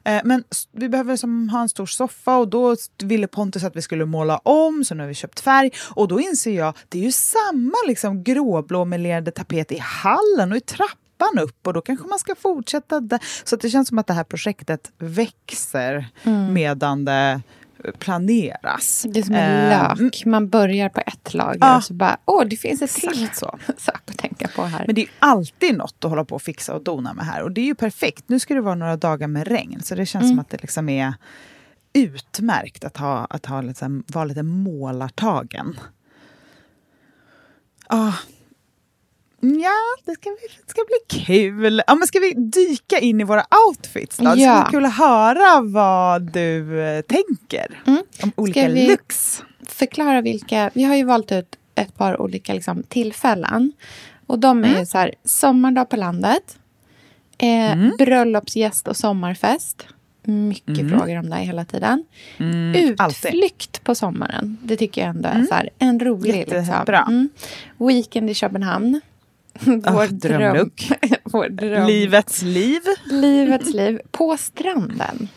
Eh, 0.04 0.20
men 0.24 0.44
vi 0.72 0.88
behöver 0.88 1.16
som 1.16 1.48
ha 1.48 1.60
en 1.60 1.68
stor 1.68 1.86
soffa 1.86 2.36
och 2.36 2.48
då 2.48 2.76
ville 3.02 3.26
Pontus 3.26 3.64
att 3.64 3.76
vi 3.76 3.82
skulle 3.82 4.04
måla 4.04 4.38
om 4.38 4.84
så 4.84 4.94
nu 4.94 5.02
har 5.02 5.08
vi 5.08 5.14
köpt 5.14 5.40
färg 5.40 5.70
och 5.94 6.08
då 6.08 6.20
inser 6.20 6.56
jag 6.56 6.74
det 6.88 6.98
är 6.98 7.02
ju 7.02 7.12
samma 7.12 7.76
liksom 7.86 8.24
gråblå 8.24 8.84
melerade 8.84 9.30
tapet 9.30 9.72
i 9.72 9.78
hallen 9.78 10.52
och 10.52 10.56
i 10.56 10.60
trappan 10.60 11.38
upp 11.40 11.66
och 11.66 11.72
då 11.72 11.80
kanske 11.80 12.08
man 12.08 12.18
ska 12.18 12.34
fortsätta 12.34 13.00
där. 13.00 13.20
Så 13.44 13.56
det 13.56 13.70
känns 13.70 13.88
som 13.88 13.98
att 13.98 14.06
det 14.06 14.14
här 14.14 14.24
projektet 14.24 14.92
växer 14.98 16.08
mm. 16.24 16.52
medan 16.52 17.04
det 17.04 17.42
planeras. 17.98 19.06
Det 19.08 19.20
är 19.20 19.24
som 19.24 19.34
en 19.34 19.72
eh, 19.72 19.98
lök. 19.98 20.24
Man 20.26 20.48
börjar 20.48 20.88
på 20.88 21.00
ett 21.06 21.34
lager 21.34 21.58
ja. 21.60 21.76
och 21.76 21.84
så 21.84 21.94
bara, 21.94 22.18
åh, 22.24 22.44
det 22.44 22.56
finns 22.56 22.82
ett 22.82 22.94
till 22.94 23.28
så. 23.34 23.58
sak 23.76 24.00
att 24.10 24.18
tänka 24.18 24.48
på 24.48 24.62
här. 24.62 24.84
Men 24.86 24.94
det 24.94 25.02
är 25.02 25.08
alltid 25.18 25.76
något 25.76 26.04
att 26.04 26.10
hålla 26.10 26.24
på 26.24 26.34
och 26.34 26.42
fixa 26.42 26.74
och 26.74 26.82
dona 26.82 27.14
med 27.14 27.26
här. 27.26 27.42
Och 27.42 27.52
det 27.52 27.60
är 27.60 27.64
ju 27.64 27.74
perfekt. 27.74 28.24
Nu 28.26 28.38
ska 28.38 28.54
det 28.54 28.60
vara 28.60 28.74
några 28.74 28.96
dagar 28.96 29.28
med 29.28 29.48
regn, 29.48 29.82
så 29.82 29.94
det 29.94 30.06
känns 30.06 30.22
mm. 30.22 30.32
som 30.32 30.38
att 30.38 30.48
det 30.48 30.62
liksom 30.62 30.88
är 30.88 31.14
utmärkt 31.92 32.84
att, 32.84 32.96
ha, 32.96 33.24
att 33.30 33.46
ha 33.46 33.60
liksom, 33.60 34.04
vara 34.06 34.24
lite 34.24 34.42
målartagen. 34.42 35.80
Ah, 37.86 38.12
Ja, 39.40 40.02
det 40.04 40.12
ska, 40.12 40.30
bli, 40.30 40.48
det 40.66 40.70
ska 40.70 40.80
bli 40.86 41.24
kul. 41.24 41.82
Ja, 41.86 41.94
men 41.94 42.06
ska 42.06 42.18
vi 42.18 42.34
dyka 42.34 42.98
in 42.98 43.20
i 43.20 43.24
våra 43.24 43.44
outfits 43.68 44.16
då? 44.16 44.24
Det 44.24 44.30
ska 44.30 44.40
ja. 44.40 44.66
bli 44.70 44.78
kul 44.78 44.84
att 44.84 44.96
höra 44.96 45.60
vad 45.60 46.22
du 46.22 46.82
eh, 46.82 47.00
tänker 47.00 47.82
mm. 47.86 48.02
om 48.22 48.32
olika 48.36 48.60
ska 48.60 48.72
vi 48.72 48.88
looks. 48.88 49.42
Förklara 49.66 50.20
vilka, 50.20 50.70
vi 50.74 50.84
har 50.84 50.94
ju 50.94 51.04
valt 51.04 51.32
ut 51.32 51.56
ett 51.74 51.94
par 51.94 52.20
olika 52.20 52.54
liksom, 52.54 52.82
tillfällen. 52.82 53.72
Och 54.26 54.38
de 54.38 54.64
är 54.64 54.68
mm. 54.68 54.86
så 54.86 54.98
här, 54.98 55.14
sommardag 55.24 55.88
på 55.88 55.96
landet, 55.96 56.58
eh, 57.38 57.72
mm. 57.72 57.92
bröllopsgäst 57.98 58.88
och 58.88 58.96
sommarfest. 58.96 59.86
Mycket 60.22 60.78
mm. 60.78 60.90
frågor 60.90 61.18
om 61.18 61.30
det 61.30 61.36
här 61.36 61.42
hela 61.42 61.64
tiden. 61.64 62.04
Mm, 62.38 62.74
Utflykt 62.74 63.00
alltid. 63.00 63.84
på 63.84 63.94
sommaren. 63.94 64.58
Det 64.62 64.76
tycker 64.76 65.00
jag 65.00 65.10
ändå 65.10 65.28
är 65.28 65.34
mm. 65.34 65.46
så 65.46 65.54
här, 65.54 65.70
en 65.78 66.00
rolig... 66.00 66.48
Liksom. 66.48 66.84
Mm. 66.88 67.28
Weekend 67.78 68.30
i 68.30 68.34
Köpenhamn. 68.34 69.00
Vår 69.92 70.06
drömlook. 70.06 70.90
Vår 71.24 71.48
dröm. 71.48 71.86
Livets 71.86 72.42
liv. 72.42 72.80
Livets 73.04 73.74
liv. 73.74 74.00
På 74.10 74.36
stranden. 74.36 75.28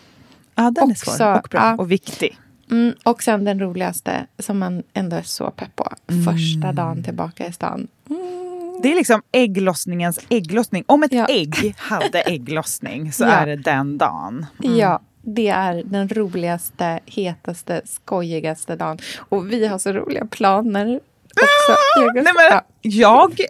Ja, 0.56 0.72
den 0.72 0.92
Också, 0.92 1.12
är 1.12 1.16
svår 1.16 1.38
och 1.38 1.48
bra 1.50 1.62
ja. 1.62 1.76
och 1.78 1.92
viktig. 1.92 2.38
Mm, 2.72 2.94
och 3.04 3.24
sen 3.24 3.44
den 3.44 3.60
roligaste, 3.60 4.26
som 4.40 4.60
man 4.60 4.84
ändå 4.94 5.16
är 5.16 5.22
så 5.22 5.52
pepp 5.52 5.76
på. 5.76 5.90
Första 6.26 6.68
mm. 6.68 6.76
dagen 6.76 7.04
tillbaka 7.04 7.48
i 7.48 7.52
stan. 7.52 7.88
Mm. 8.10 8.80
Det 8.84 8.92
är 8.92 8.96
liksom 8.96 9.22
ägglossningens 9.32 10.20
ägglossning. 10.30 10.84
Om 10.88 11.04
ett 11.04 11.14
ja. 11.14 11.26
ägg 11.30 11.76
hade 11.78 12.22
ägglossning 12.26 13.12
så 13.12 13.24
ja. 13.24 13.30
är 13.30 13.46
det 13.46 13.56
den 13.56 13.98
dagen. 13.98 14.46
Mm. 14.64 14.78
Ja, 14.78 15.02
det 15.22 15.48
är 15.48 15.84
den 15.86 16.10
roligaste, 16.10 17.00
hetaste, 17.06 17.82
skojigaste 17.86 18.76
dagen. 18.76 18.98
Och 19.18 19.52
vi 19.52 19.68
har 19.68 19.78
så 19.78 19.92
roliga 19.92 20.26
planer 20.26 21.00
också. 21.26 21.72
Ah! 21.72 22.12
Nej, 22.14 22.24
men, 22.24 22.62
jag 22.82 23.42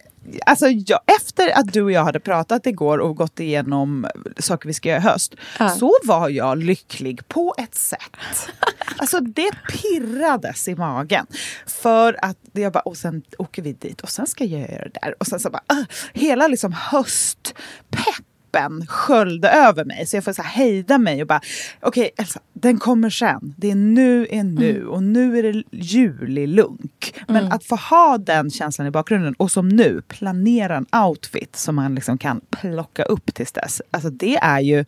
Alltså, 0.46 0.68
jag, 0.68 1.00
efter 1.18 1.60
att 1.60 1.74
du 1.74 1.82
och 1.82 1.92
jag 1.92 2.04
hade 2.04 2.20
pratat 2.20 2.68
igår 2.68 2.98
och 2.98 3.16
gått 3.16 3.40
igenom 3.40 4.08
saker 4.38 4.68
vi 4.68 4.74
ska 4.74 4.90
göra 4.90 5.00
i 5.00 5.02
höst, 5.02 5.36
ja. 5.60 5.70
så 5.70 5.94
var 6.04 6.30
jag 6.30 6.58
lycklig 6.58 7.28
på 7.28 7.56
ett 7.58 7.76
sätt. 7.76 8.18
Alltså 8.98 9.20
det 9.20 9.52
pirrades 9.72 10.68
i 10.68 10.76
magen. 10.76 11.26
För 11.66 12.26
att 12.26 12.38
jag 12.52 12.74
bara, 12.74 12.80
och 12.80 12.98
sen 12.98 13.24
åker 13.38 13.62
vi 13.62 13.74
dit 13.74 14.02
och 14.02 14.10
sen 14.10 14.28
ska 14.28 14.44
jag 14.44 14.72
göra 14.72 14.84
det 14.84 15.00
där. 15.02 15.16
Och 15.20 15.28
sen 15.28 15.40
så 15.40 15.50
bara, 15.50 15.64
uh, 15.74 15.86
hela 16.14 16.48
liksom 16.48 16.74
höstpepp 16.74 18.33
peppen 18.54 18.88
sköljde 18.88 19.50
över 19.50 19.86
mig. 19.86 20.06
Så 20.06 20.18
jag 20.18 20.24
får 20.24 20.34
så 20.34 20.42
hejda 20.42 20.98
mig 20.98 21.22
och 21.22 21.28
bara, 21.28 21.42
okej 21.82 22.02
okay, 22.02 22.12
Elsa, 22.18 22.40
den 22.54 22.80
kommer 22.80 23.10
sen. 23.10 23.54
Det 23.58 23.72
är 23.72 23.76
nu 23.76 24.28
är 24.30 24.44
nu 24.44 24.78
mm. 24.78 24.90
och 24.90 25.04
nu 25.04 25.40
är 25.40 25.44
det 25.44 25.64
julilunk. 25.72 27.16
Men 27.28 27.38
mm. 27.38 27.52
att 27.52 27.64
få 27.64 27.76
ha 27.76 28.18
den 28.18 28.52
känslan 28.52 28.88
i 28.88 28.92
bakgrunden 28.92 29.34
och 29.34 29.52
som 29.52 29.70
nu 29.70 30.02
planera 30.08 30.78
en 30.78 30.86
outfit 31.06 31.56
som 31.56 31.76
man 31.76 31.96
liksom 31.96 32.18
kan 32.18 32.42
plocka 32.50 33.04
upp 33.04 33.34
tills 33.34 33.52
dess. 33.52 33.82
Alltså 33.92 34.10
det 34.10 34.36
är 34.36 34.60
ju, 34.60 34.78
ja, 34.78 34.86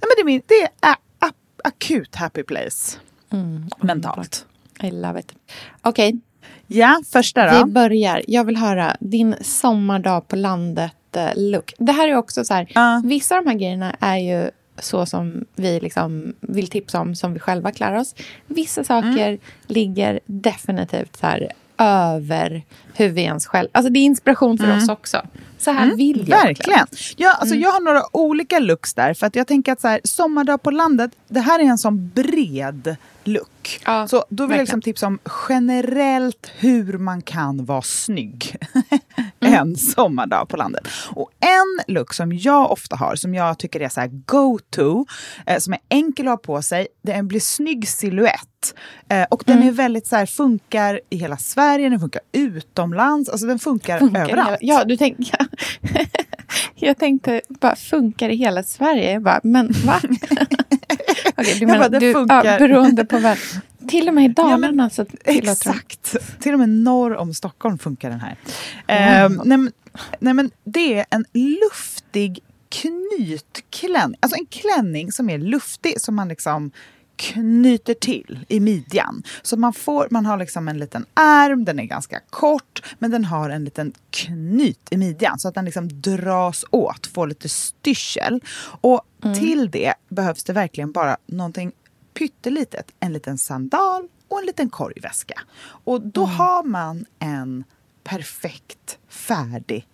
men 0.00 0.10
det 0.16 0.20
är, 0.20 0.24
min, 0.24 0.42
det 0.46 0.86
är 0.86 0.96
akut 1.64 2.14
happy 2.16 2.42
place. 2.42 2.98
Mm. 3.30 3.68
Mentalt. 3.80 4.46
I 4.82 4.90
love 4.90 5.20
it. 5.20 5.34
Okej. 5.82 6.08
Okay. 6.08 6.20
Ja, 6.66 7.02
första 7.12 7.52
då. 7.52 7.64
Vi 7.64 7.72
börjar. 7.72 8.22
Jag 8.28 8.44
vill 8.44 8.56
höra 8.56 8.96
din 9.00 9.34
sommardag 9.40 10.28
på 10.28 10.36
landet 10.36 10.92
look. 11.36 11.74
Det 11.78 11.92
här 11.92 12.08
är 12.08 12.16
också 12.16 12.44
så 12.44 12.54
här, 12.54 12.62
uh. 12.76 13.06
vissa 13.06 13.36
av 13.36 13.44
de 13.44 13.50
här 13.50 13.58
grejerna 13.58 13.96
är 14.00 14.16
ju 14.16 14.50
så 14.78 15.06
som 15.06 15.44
vi 15.56 15.80
liksom 15.80 16.34
vill 16.40 16.68
tipsa 16.68 17.00
om, 17.00 17.14
som 17.14 17.32
vi 17.32 17.40
själva 17.40 17.72
klär 17.72 17.94
oss. 17.94 18.14
Vissa 18.46 18.84
saker 18.84 19.28
mm. 19.28 19.38
ligger 19.66 20.20
definitivt 20.26 21.16
så 21.16 21.26
här 21.26 21.52
över 21.78 22.62
hur 22.94 23.08
vi 23.08 23.22
ens 23.22 23.46
själv... 23.46 23.68
Alltså 23.72 23.92
det 23.92 23.98
är 23.98 24.04
inspiration 24.04 24.58
för 24.58 24.64
mm. 24.64 24.78
oss 24.78 24.88
också. 24.88 25.22
Så 25.58 25.70
här 25.70 25.84
mm, 25.84 25.96
vill 25.96 26.28
jag. 26.28 26.42
Verkligen. 26.44 26.86
Ja, 27.16 27.32
alltså 27.32 27.54
mm. 27.54 27.62
Jag 27.62 27.70
har 27.70 27.80
några 27.80 28.02
olika 28.12 28.58
looks 28.58 28.94
där. 28.94 29.14
För 29.14 29.26
att 29.26 29.36
jag 29.36 29.46
tänker 29.46 29.72
att 29.72 29.80
så 29.80 29.88
här, 29.88 30.00
sommardag 30.04 30.62
på 30.62 30.70
landet, 30.70 31.10
det 31.28 31.40
här 31.40 31.60
är 31.60 31.64
en 31.64 31.78
sån 31.78 32.08
bred 32.08 32.96
look. 33.24 33.80
Ja, 33.84 34.08
så 34.08 34.24
då 34.28 34.46
vill 34.46 34.56
jag 34.56 34.62
liksom 34.62 34.82
tipsa 34.82 35.06
om 35.06 35.18
generellt 35.48 36.50
hur 36.56 36.98
man 36.98 37.22
kan 37.22 37.64
vara 37.64 37.82
snygg 37.82 38.56
mm. 39.40 39.54
en 39.54 39.76
sommardag 39.76 40.48
på 40.48 40.56
landet. 40.56 40.88
Och 41.10 41.30
en 41.40 41.94
look 41.94 42.14
som 42.14 42.32
jag 42.32 42.72
ofta 42.72 42.96
har, 42.96 43.16
som 43.16 43.34
jag 43.34 43.58
tycker 43.58 43.80
är 43.80 43.88
så 43.88 44.00
här 44.00 44.10
go-to, 44.26 45.06
eh, 45.46 45.58
som 45.58 45.72
är 45.72 45.80
enkel 45.88 46.28
att 46.28 46.32
ha 46.32 46.36
på 46.36 46.62
sig, 46.62 46.86
det 47.02 47.22
blir 47.22 47.40
snygg 47.40 47.88
silhuett. 47.88 48.74
Eh, 49.08 49.24
och 49.30 49.42
den 49.46 49.56
mm. 49.56 49.68
är 49.68 49.72
väldigt 49.72 50.06
så 50.06 50.16
här, 50.16 50.26
funkar 50.26 51.00
i 51.10 51.16
hela 51.16 51.36
Sverige, 51.36 51.88
den 51.88 52.00
funkar 52.00 52.22
utomlands, 52.84 53.28
alltså 53.28 53.46
den 53.46 53.58
funkar, 53.58 53.98
funkar 53.98 54.28
överallt. 54.28 54.58
Ja, 54.60 54.84
du 54.84 54.96
tänker... 54.96 55.36
jag 56.74 56.98
tänkte 56.98 57.40
bara 57.48 57.76
funkar 57.76 58.28
i 58.28 58.36
hela 58.36 58.62
Sverige? 58.62 59.20
bara, 59.20 59.40
men 59.42 59.72
va? 59.86 60.00
okay, 61.36 61.58
du 61.58 61.66
menar, 61.66 61.88
bara, 61.88 61.98
du, 61.98 62.12
funkar. 62.12 62.44
Ja, 62.44 62.58
beroende 62.58 63.04
på 63.04 63.18
vem. 63.18 63.36
Till 63.88 64.08
och 64.08 64.14
med 64.14 64.24
i 64.24 64.28
Dalarna 64.36 64.82
ja, 64.82 64.90
så 64.90 65.06
Exakt. 65.24 66.16
Till 66.40 66.52
och 66.52 66.58
med 66.58 66.68
norr 66.68 67.16
om 67.16 67.34
Stockholm 67.34 67.78
funkar 67.78 68.10
den 68.10 68.20
här. 68.20 68.36
Mm. 68.86 69.32
Uh, 69.32 69.42
nej, 69.44 69.58
men, 69.58 69.72
nej, 70.18 70.34
men 70.34 70.50
det 70.64 70.98
är 70.98 71.06
en 71.10 71.24
luftig 71.32 72.40
knytklänning. 72.68 74.18
Alltså 74.20 74.38
en 74.38 74.46
klänning 74.46 75.12
som 75.12 75.30
är 75.30 75.38
luftig, 75.38 76.00
som 76.00 76.14
man 76.14 76.28
liksom 76.28 76.70
knyter 77.16 77.94
till 77.94 78.44
i 78.48 78.60
midjan. 78.60 79.22
Så 79.42 79.56
man, 79.56 79.72
får, 79.72 80.08
man 80.10 80.26
har 80.26 80.38
liksom 80.38 80.68
en 80.68 80.78
liten 80.78 81.06
ärm, 81.14 81.64
den 81.64 81.78
är 81.78 81.84
ganska 81.84 82.20
kort, 82.30 82.94
men 82.98 83.10
den 83.10 83.24
har 83.24 83.50
en 83.50 83.64
liten 83.64 83.92
knyt 84.10 84.88
i 84.90 84.96
midjan 84.96 85.38
så 85.38 85.48
att 85.48 85.54
den 85.54 85.64
liksom 85.64 86.00
dras 86.00 86.64
åt, 86.70 87.06
får 87.06 87.26
lite 87.26 87.48
styrsel. 87.48 88.40
Och 88.80 89.00
mm. 89.24 89.34
till 89.34 89.70
det 89.70 89.94
behövs 90.08 90.44
det 90.44 90.52
verkligen 90.52 90.92
bara 90.92 91.16
någonting 91.26 91.72
pyttelitet. 92.14 92.90
En 93.00 93.12
liten 93.12 93.38
sandal 93.38 94.08
och 94.28 94.38
en 94.38 94.46
liten 94.46 94.70
korgväska. 94.70 95.40
Och 95.60 96.00
då 96.00 96.24
mm. 96.24 96.36
har 96.36 96.64
man 96.64 97.06
en 97.18 97.64
perfekt, 98.04 98.98
färdig 99.08 99.88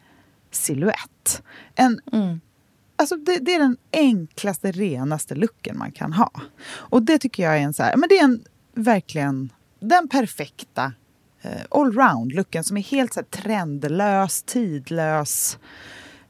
silhuett. 0.50 1.42
En 1.74 2.00
mm. 2.12 2.40
Alltså 3.00 3.16
det, 3.16 3.38
det, 3.38 3.54
är 3.54 3.58
den 3.58 3.76
enklaste, 3.92 4.72
renaste 4.72 5.34
looken 5.34 5.78
man 5.78 5.92
kan 5.92 6.12
ha. 6.12 6.30
Och 6.72 7.02
det 7.02 7.18
tycker 7.18 7.42
jag 7.42 7.56
är 7.56 7.60
en 7.60 7.74
så 7.74 7.82
här, 7.82 7.96
men 7.96 8.08
det 8.08 8.18
är 8.18 8.24
en 8.24 8.44
verkligen 8.74 9.52
den 9.80 10.08
perfekta 10.08 10.92
eh, 11.42 11.62
allround-looken 11.70 12.62
som 12.62 12.76
är 12.76 12.82
helt 12.82 13.14
så 13.14 13.20
här, 13.20 13.26
trendlös, 13.26 14.42
tidlös, 14.42 15.58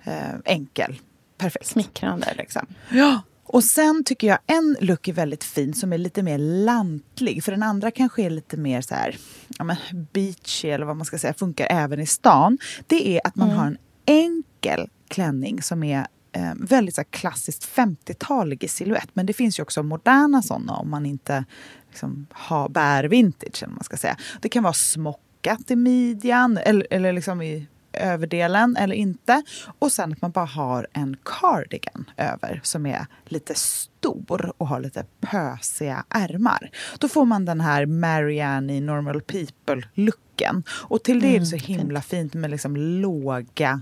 eh, 0.05 0.35
enkel. 0.45 1.01
Perfekt. 1.39 1.67
Smickrande 1.67 2.35
liksom. 2.39 2.67
Ja. 2.91 3.23
Och 3.45 3.65
sen 3.65 4.05
tycker 4.05 4.27
jag 4.27 4.39
en 4.47 4.77
look 4.81 5.09
är 5.09 5.13
väldigt 5.13 5.45
fin 5.45 5.75
som 5.75 5.93
är 5.93 5.99
lite 5.99 6.23
mer 6.23 6.39
lantlig. 6.39 7.45
För 7.45 7.53
den 7.53 7.63
andra 7.63 7.91
kanske 7.91 8.23
är 8.23 8.31
lite 8.31 8.57
mer 8.57 8.81
så 8.81 8.95
här, 8.95 9.17
ja 9.59 9.65
men 9.65 9.77
beachy 10.13 10.69
eller 10.69 10.87
vad 10.87 10.97
man 10.97 11.07
ska 11.07 11.19
säga, 11.19 11.35
funkar 11.35 11.67
även 11.71 12.01
i 12.01 12.07
stan. 12.07 12.59
Det 12.87 13.17
är 13.17 13.21
att 13.27 13.37
man 13.37 13.49
mm. 13.49 13.59
har 13.59 13.67
en 13.67 13.79
enkel 14.07 14.89
klänning 15.09 15.63
som 15.63 15.83
är 15.83 16.07
eh, 16.33 16.53
väldigt 16.57 16.95
så 16.95 17.05
klassiskt 17.05 17.69
50-talig 17.77 18.65
i 18.65 18.69
silhuett. 18.69 19.09
Men 19.13 19.27
det 19.27 19.33
finns 19.33 19.59
ju 19.59 19.63
också 19.63 19.83
moderna 19.83 20.43
sådana 20.43 20.73
om 20.73 20.91
man 20.91 21.07
inte 21.07 21.45
liksom, 21.89 22.27
har, 22.33 22.69
bär 22.69 23.05
vintage. 23.05 23.65
Man 23.69 23.85
ska 23.85 23.97
säga. 23.97 24.17
Det 24.41 24.49
kan 24.49 24.63
vara 24.63 24.73
smockat 24.73 25.71
i 25.71 25.77
midjan 25.77 26.59
eller, 26.59 26.87
eller 26.91 27.13
liksom 27.13 27.43
i 27.43 27.67
överdelen 27.93 28.77
eller 28.77 28.95
inte. 28.95 29.43
Och 29.79 29.93
sen 29.93 30.13
att 30.13 30.23
man 30.23 30.31
bara 30.31 30.45
har 30.45 30.87
en 30.93 31.17
cardigan 31.25 32.11
över 32.17 32.61
som 32.63 32.87
är 32.87 33.07
lite 33.25 33.55
stor 33.55 34.53
och 34.59 34.69
har 34.69 34.81
lite 34.81 35.05
pösiga 35.21 36.05
ärmar. 36.09 36.71
Då 36.99 37.09
får 37.09 37.25
man 37.25 37.45
den 37.45 37.61
här 37.61 37.87
Marianne 37.87 38.77
i 38.77 38.81
Normal 38.81 39.21
People-looken. 39.21 40.63
Och 40.69 41.03
till 41.03 41.21
det 41.21 41.37
är 41.37 41.41
det 41.41 41.47
så 41.47 41.57
himla 41.57 42.03
fint 42.03 42.35
med 42.35 42.51
liksom 42.51 42.77
låga 42.77 43.81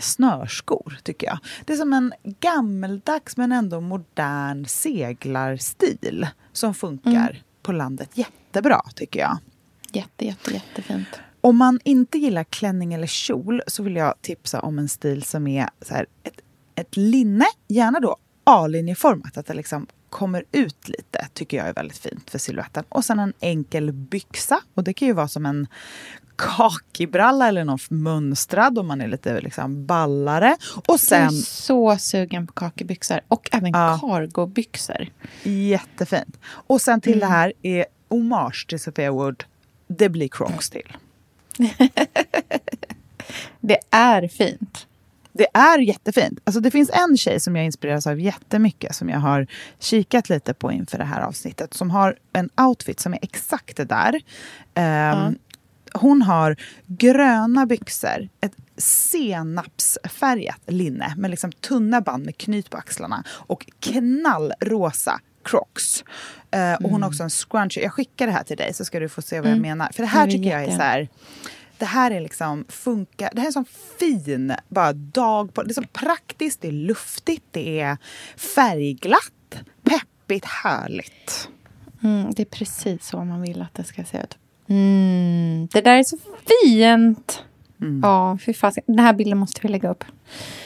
snörskor, 0.00 0.98
tycker 1.02 1.26
jag. 1.26 1.38
Det 1.64 1.72
är 1.72 1.76
som 1.76 1.92
en 1.92 2.12
gammeldags 2.22 3.36
men 3.36 3.52
ändå 3.52 3.80
modern 3.80 4.66
seglarstil 4.66 6.26
som 6.52 6.74
funkar 6.74 7.42
på 7.62 7.72
landet 7.72 8.10
jättebra, 8.14 8.80
tycker 8.94 9.20
jag. 9.20 9.38
Jätte, 9.92 10.26
jätte, 10.26 10.50
jättefint. 10.50 11.08
Om 11.40 11.56
man 11.56 11.80
inte 11.84 12.18
gillar 12.18 12.44
klänning 12.44 12.94
eller 12.94 13.06
kjol 13.06 13.62
så 13.66 13.82
vill 13.82 13.96
jag 13.96 14.14
tipsa 14.20 14.60
om 14.60 14.78
en 14.78 14.88
stil 14.88 15.22
som 15.22 15.46
är 15.46 15.68
så 15.80 15.94
här, 15.94 16.06
ett, 16.22 16.40
ett 16.74 16.96
linne, 16.96 17.44
gärna 17.68 18.00
då 18.00 18.16
A-linjeformat, 18.44 19.36
att 19.36 19.46
det 19.46 19.54
liksom 19.54 19.86
kommer 20.10 20.44
ut 20.52 20.88
lite, 20.88 21.28
tycker 21.32 21.56
jag 21.56 21.68
är 21.68 21.74
väldigt 21.74 21.98
fint 21.98 22.30
för 22.30 22.38
siluetten. 22.38 22.84
Och 22.88 23.04
sen 23.04 23.18
en 23.18 23.32
enkel 23.40 23.92
byxa, 23.92 24.60
och 24.74 24.84
det 24.84 24.92
kan 24.92 25.08
ju 25.08 25.14
vara 25.14 25.28
som 25.28 25.46
en 25.46 25.66
kakibralla 26.38 27.48
eller 27.48 27.64
någon 27.64 27.78
mönstrad 27.88 28.78
om 28.78 28.86
man 28.86 29.00
är 29.00 29.08
lite 29.08 29.40
liksom 29.40 29.86
ballare. 29.86 30.56
Och 30.86 31.00
sen... 31.00 31.22
Jag 31.22 31.32
är 31.32 31.42
så 31.42 31.96
sugen 31.96 32.46
på 32.46 32.52
kakibyxor 32.52 33.20
och 33.28 33.48
även 33.52 33.72
ja. 33.72 33.98
cargobyxor. 34.00 35.08
Jättefint. 35.42 36.38
Och 36.46 36.80
sen 36.80 37.00
till 37.00 37.12
mm. 37.12 37.20
det 37.20 37.34
här 37.34 37.52
är 37.62 37.86
hommage 38.08 38.66
till 38.68 38.80
Sophia 38.80 39.10
Wood. 39.10 39.44
Det 39.88 40.08
blir 40.08 40.28
Crocs 40.28 40.70
till. 40.70 40.96
det 43.60 43.78
är 43.90 44.28
fint. 44.28 44.86
Det 45.32 45.46
är 45.54 45.78
jättefint. 45.78 46.40
Alltså 46.44 46.60
det 46.60 46.70
finns 46.70 46.90
en 46.90 47.16
tjej 47.16 47.40
som 47.40 47.56
jag 47.56 47.64
inspireras 47.64 48.06
av 48.06 48.20
jättemycket 48.20 48.94
som 48.94 49.08
jag 49.08 49.18
har 49.18 49.46
kikat 49.78 50.28
lite 50.28 50.54
på 50.54 50.72
inför 50.72 50.98
det 50.98 51.04
här 51.04 51.20
avsnittet 51.20 51.74
som 51.74 51.90
har 51.90 52.18
en 52.32 52.50
outfit 52.56 53.00
som 53.00 53.14
är 53.14 53.18
exakt 53.22 53.76
det 53.76 53.84
där. 53.84 54.14
Um, 54.74 54.82
mm. 54.84 55.38
Hon 55.92 56.22
har 56.22 56.56
gröna 56.86 57.66
byxor, 57.66 58.28
ett 58.40 58.56
senapsfärgat 58.76 60.60
linne 60.66 61.14
med 61.16 61.30
liksom 61.30 61.52
tunna 61.52 62.00
band 62.00 62.24
med 62.24 62.36
knyt 62.36 62.70
på 62.70 62.76
axlarna 62.76 63.24
och 63.28 63.66
knallrosa 63.80 65.20
Crocs. 65.42 66.04
Uh, 66.56 66.84
och 66.84 66.90
hon 66.90 67.02
har 67.02 67.08
också 67.08 67.22
en 67.22 67.30
scrunchie. 67.30 67.82
Jag 67.82 67.92
skickar 67.92 68.26
det 68.26 68.32
här 68.32 68.44
till 68.44 68.56
dig 68.56 68.74
så 68.74 68.84
ska 68.84 69.00
du 69.00 69.08
få 69.08 69.22
se 69.22 69.40
vad 69.40 69.46
mm. 69.46 69.58
jag 69.58 69.68
menar. 69.68 69.92
För 69.92 70.02
det 70.02 70.08
här 70.08 70.26
tycker 70.26 70.50
jag 70.50 70.64
är 70.64 70.70
så 70.70 70.82
här... 70.82 71.08
Det 71.78 71.84
här 71.84 72.10
är 72.10 72.20
liksom 72.20 72.64
funkar. 72.68 73.30
Det 73.32 73.40
här 73.40 73.44
är 73.44 73.48
en 73.48 73.52
sån 73.52 73.64
fin 73.98 74.54
bara 74.68 74.92
dag 74.92 75.54
på. 75.54 75.62
Det 75.62 75.70
är 75.70 75.74
så 75.74 75.82
praktiskt, 75.82 76.60
det 76.60 76.68
är 76.68 76.72
luftigt, 76.72 77.44
det 77.50 77.80
är 77.80 77.96
färgglatt, 78.36 79.62
peppigt, 79.82 80.44
härligt. 80.44 81.48
Mm, 82.02 82.30
det 82.34 82.42
är 82.42 82.46
precis 82.46 83.06
så 83.06 83.24
man 83.24 83.42
vill 83.42 83.62
att 83.62 83.74
det 83.74 83.84
ska 83.84 84.04
se 84.04 84.18
ut. 84.18 84.38
Mm, 84.68 85.68
det 85.72 85.80
där 85.80 85.96
är 85.96 86.02
så 86.02 86.16
fint! 86.46 87.42
Mm. 87.80 88.00
Ja, 88.02 88.38
fy 88.46 88.54
fasiken. 88.54 88.96
Den 88.96 89.04
här 89.04 89.12
bilden 89.12 89.38
måste 89.38 89.60
vi 89.62 89.68
lägga 89.68 89.90
upp. 89.90 90.04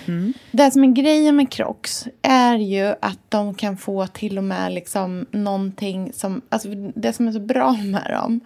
Mm. 0.07 0.33
Det 0.51 0.71
som 0.71 0.85
är 0.85 0.89
grejen 0.89 1.37
med 1.37 1.51
Crocs 1.51 2.09
är 2.23 2.57
ju 2.57 2.95
att 3.01 3.19
de 3.29 3.55
kan 3.55 3.77
få 3.77 4.07
till 4.07 4.39
och 4.39 4.45
med 4.45 4.73
liksom 4.73 5.27
någonting 5.31 6.13
som... 6.13 6.43
Alltså 6.49 6.69
det 6.95 7.13
som 7.13 7.29
är 7.29 7.33
så 7.33 7.41
bra 7.41 7.73
med 7.73 8.07
dem 8.11 8.41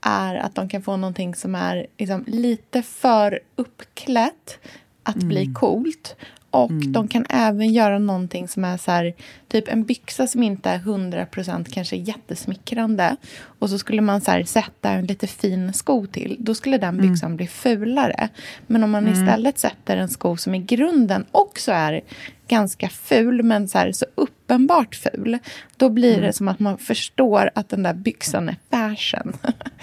är 0.00 0.34
att 0.34 0.54
de 0.54 0.68
kan 0.68 0.82
få 0.82 0.96
någonting 0.96 1.34
som 1.34 1.54
är 1.54 1.86
liksom 1.98 2.24
lite 2.26 2.82
för 2.82 3.40
uppklätt 3.56 4.58
att 5.02 5.16
mm. 5.16 5.28
bli 5.28 5.52
coolt 5.54 6.16
och 6.52 6.70
mm. 6.70 6.92
de 6.92 7.08
kan 7.08 7.26
även 7.28 7.72
göra 7.72 7.98
någonting 7.98 8.48
som 8.48 8.64
är 8.64 8.76
så 8.76 8.90
här, 8.90 9.14
typ 9.48 9.68
en 9.68 9.84
byxa 9.84 10.26
som 10.26 10.42
inte 10.42 10.70
är 10.70 10.78
100% 10.78 11.64
kanske 11.72 11.96
jättesmickrande. 11.96 13.16
Och 13.58 13.70
så 13.70 13.78
skulle 13.78 14.02
man 14.02 14.20
så 14.20 14.30
här, 14.30 14.44
sätta 14.44 14.90
en 14.90 15.06
lite 15.06 15.26
fin 15.26 15.72
sko 15.72 16.06
till. 16.06 16.36
Då 16.40 16.54
skulle 16.54 16.78
den 16.78 16.94
mm. 16.94 17.08
byxan 17.08 17.26
mm. 17.26 17.36
bli 17.36 17.46
fulare. 17.46 18.28
Men 18.66 18.84
om 18.84 18.90
man 18.90 19.06
mm. 19.06 19.20
istället 19.20 19.58
sätter 19.58 19.96
en 19.96 20.08
sko 20.08 20.36
som 20.36 20.54
i 20.54 20.58
grunden 20.58 21.24
också 21.30 21.72
är 21.72 22.00
ganska 22.48 22.88
ful, 22.88 23.42
men 23.42 23.68
så, 23.68 23.78
här, 23.78 23.92
så 23.92 24.06
uppenbart 24.14 24.94
ful. 24.94 25.38
Då 25.76 25.88
blir 25.88 26.12
mm. 26.12 26.26
det 26.26 26.32
som 26.32 26.48
att 26.48 26.58
man 26.58 26.78
förstår 26.78 27.50
att 27.54 27.68
den 27.68 27.82
där 27.82 27.94
byxan 27.94 28.48
är 28.48 28.56
fashion. 28.70 29.32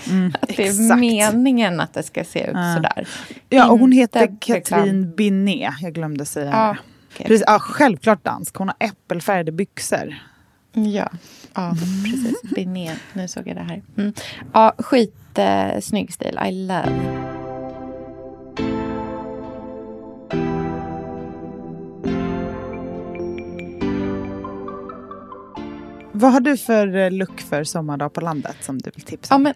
Mm, 0.09 0.33
att 0.41 0.47
det 0.47 0.59
är 0.59 0.69
exakt. 0.69 0.99
meningen 0.99 1.79
att 1.79 1.93
det 1.93 2.03
ska 2.03 2.23
se 2.23 2.43
ut 2.43 2.51
ja. 2.53 2.75
sådär. 2.75 3.07
Ja, 3.49 3.71
och 3.71 3.79
hon 3.79 3.91
heter 3.91 4.21
Inte, 4.21 4.45
Katrin 4.45 5.15
Binet. 5.15 5.73
Jag 5.81 5.93
glömde 5.93 6.25
säga 6.25 6.49
ja, 6.51 6.77
okay. 7.13 7.27
Precis, 7.27 7.43
ja, 7.47 7.59
självklart 7.59 8.23
dansk. 8.23 8.55
Hon 8.55 8.67
har 8.67 8.87
äppelfärgade 8.87 9.51
byxor. 9.51 10.15
Ja, 10.73 11.09
ja 11.53 11.75
precis. 12.03 12.41
Binet. 12.55 12.99
Nu 13.13 13.27
såg 13.27 13.47
jag 13.47 13.55
det 13.55 13.63
här. 13.63 13.81
Mm. 13.97 14.13
Ja, 14.53 14.73
skitsnygg 14.77 16.13
stil. 16.13 16.39
I 16.45 16.51
love. 16.51 17.38
Vad 26.19 26.31
har 26.31 26.39
du 26.39 26.57
för 26.57 26.95
eh, 26.95 27.11
look 27.11 27.41
för 27.41 27.63
sommardag 27.63 28.13
på 28.13 28.21
landet 28.21 28.55
som 28.61 28.77
du 28.77 28.91
vill 28.95 29.03
tipsa 29.03 29.35
om? 29.35 29.41
Ja, 29.41 29.43
men 29.43 29.53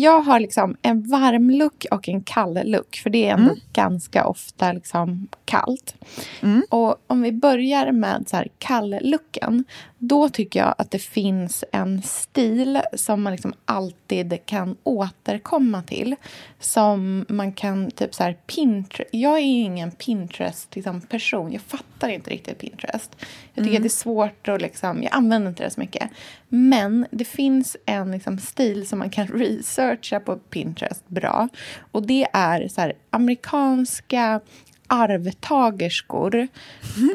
jag 0.00 0.20
har 0.20 0.40
liksom 0.40 0.76
en 0.82 1.02
varm 1.02 1.50
look 1.50 1.86
och 1.90 2.08
en 2.08 2.22
kall 2.22 2.60
look. 2.64 2.96
För 2.96 3.10
det 3.10 3.28
är 3.28 3.32
ändå 3.32 3.50
mm. 3.50 3.60
ganska 3.72 4.26
ofta 4.26 4.72
liksom 4.72 5.28
kallt. 5.44 5.94
Mm. 6.40 6.62
Och 6.70 6.96
om 7.06 7.22
vi 7.22 7.32
börjar 7.32 7.92
med 7.92 8.24
så 8.28 8.36
här 8.36 8.48
kall-looken. 8.58 9.64
Då 10.08 10.28
tycker 10.28 10.60
jag 10.60 10.74
att 10.78 10.90
det 10.90 10.98
finns 10.98 11.64
en 11.72 12.02
stil 12.02 12.80
som 12.92 13.22
man 13.22 13.32
liksom 13.32 13.54
alltid 13.64 14.38
kan 14.46 14.76
återkomma 14.82 15.82
till. 15.82 16.16
Som 16.60 17.26
man 17.28 17.52
kan 17.52 17.90
typ 17.90 18.14
så 18.14 18.22
här 18.22 18.32
Pinterest. 18.32 19.10
Jag 19.12 19.38
är 19.38 19.42
ingen 19.42 19.90
Pinterest-person. 19.90 21.50
Liksom, 21.50 21.52
jag 21.52 21.62
fattar 21.62 22.08
inte 22.08 22.30
riktigt 22.30 22.58
Pinterest. 22.58 23.16
Jag 23.54 23.64
tycker 23.64 23.68
mm. 23.68 23.76
att 23.76 23.82
det 23.82 23.86
är 23.86 24.02
svårt 24.02 24.48
att 24.48 24.62
liksom, 24.62 25.02
jag 25.02 25.14
använder 25.14 25.48
inte 25.48 25.64
det 25.64 25.70
så 25.70 25.80
mycket. 25.80 26.10
Men 26.48 27.06
det 27.10 27.24
finns 27.24 27.76
en 27.86 28.10
liksom, 28.10 28.38
stil 28.38 28.88
som 28.88 28.98
man 28.98 29.10
kan 29.10 29.26
researcha 29.34 30.20
på 30.20 30.36
Pinterest 30.36 31.08
bra. 31.08 31.48
Och 31.92 32.06
det 32.06 32.26
är 32.32 32.68
så 32.68 32.80
här, 32.80 32.92
amerikanska 33.10 34.40
arvtagerskor 34.86 36.48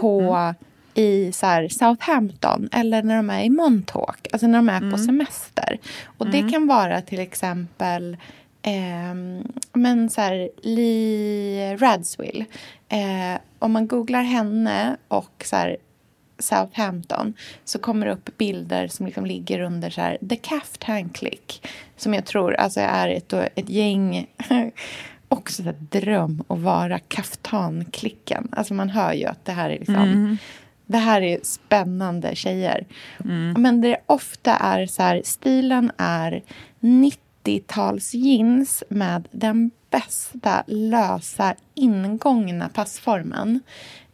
på 0.02 0.21
mm. 0.21 0.56
i 0.99 1.31
så 1.31 1.67
Southampton 1.69 2.69
eller 2.71 3.03
när 3.03 3.15
de 3.15 3.29
är 3.29 3.43
i 3.43 3.49
Montauk, 3.49 4.27
alltså 4.31 4.47
när 4.47 4.57
de 4.57 4.69
är 4.69 4.77
mm. 4.77 4.91
på 4.91 4.97
semester. 4.97 5.79
Och 6.05 6.25
mm. 6.25 6.45
det 6.45 6.51
kan 6.51 6.67
vara 6.67 7.01
till 7.01 7.19
exempel 7.19 8.17
eh, 8.62 9.15
men 9.73 10.09
så 10.09 10.21
här, 10.21 10.49
Lee 10.62 11.75
Radswill. 11.75 12.45
Eh, 12.89 13.39
om 13.59 13.71
man 13.71 13.88
googlar 13.88 14.23
henne 14.23 14.97
och 15.07 15.43
så 15.45 15.55
här, 15.55 15.77
Southampton 16.39 17.33
så 17.65 17.79
kommer 17.79 18.05
det 18.05 18.12
upp 18.12 18.38
bilder 18.38 18.88
som 18.88 19.05
liksom 19.05 19.25
ligger 19.25 19.59
under 19.59 19.89
så 19.89 20.01
här, 20.01 20.17
The 20.29 20.35
Caftan 20.35 21.09
Click 21.09 21.67
som 21.97 22.13
jag 22.13 22.25
tror 22.25 22.53
alltså 22.53 22.79
är 22.79 23.09
ett, 23.09 23.33
ett 23.33 23.69
gäng 23.69 24.27
också 25.27 25.63
så 25.63 25.73
dröm 25.79 26.43
att 26.47 26.59
vara 26.59 26.99
kaftanklicken. 26.99 28.47
Alltså 28.51 28.73
man 28.73 28.89
hör 28.89 29.13
ju 29.13 29.25
att 29.25 29.45
det 29.45 29.51
här 29.51 29.69
är 29.69 29.79
liksom 29.79 29.95
mm. 29.95 30.38
Det 30.89 30.97
här 30.97 31.21
är 31.21 31.39
spännande 31.43 32.36
tjejer. 32.36 32.86
Mm. 33.25 33.62
Men 33.62 33.82
det 33.82 33.97
ofta 34.06 34.56
är 34.56 34.86
så 34.86 35.04
här, 35.04 35.21
stilen 35.25 35.91
är 35.97 36.43
90-tals 36.80 38.13
jeans 38.13 38.84
med 38.89 39.28
den 39.32 39.71
bästa 39.89 40.63
lösa 40.67 41.56
ingångna 41.75 42.69
passformen. 42.69 43.60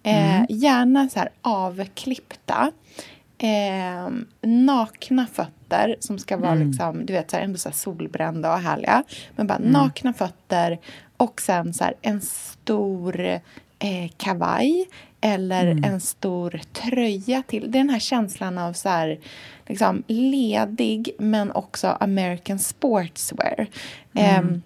Eh, 0.03 0.35
mm. 0.35 0.45
Gärna 0.49 1.09
så 1.09 1.19
här 1.19 1.29
avklippta. 1.41 2.71
Eh, 3.37 4.09
nakna 4.41 5.27
fötter 5.27 5.95
som 5.99 6.19
ska 6.19 6.37
vara 6.37 6.51
mm. 6.51 6.67
liksom, 6.67 7.05
du 7.05 7.13
vet, 7.13 7.31
så 7.31 7.37
här, 7.37 7.43
ändå 7.43 7.57
så 7.57 7.71
solbrända 7.71 8.53
och 8.53 8.59
härliga. 8.59 9.03
Men 9.35 9.47
bara 9.47 9.57
mm. 9.57 9.71
nakna 9.71 10.13
fötter 10.13 10.79
och 11.17 11.41
sen 11.41 11.73
så 11.73 11.83
här, 11.83 11.93
en 12.01 12.21
stor 12.21 13.19
eh, 13.79 14.09
kavaj 14.17 14.87
eller 15.25 15.67
mm. 15.67 15.83
en 15.83 15.99
stor 15.99 16.61
tröja 16.73 17.43
till. 17.47 17.71
Det 17.71 17.77
är 17.77 17.83
den 17.83 17.89
här 17.89 17.99
känslan 17.99 18.57
av 18.57 18.73
så 18.73 18.89
här, 18.89 19.19
liksom, 19.67 20.03
ledig 20.07 21.11
men 21.19 21.51
också 21.51 21.87
American 21.87 22.59
sportswear. 22.59 23.67
Mm. 24.13 24.53
Eh, 24.53 24.59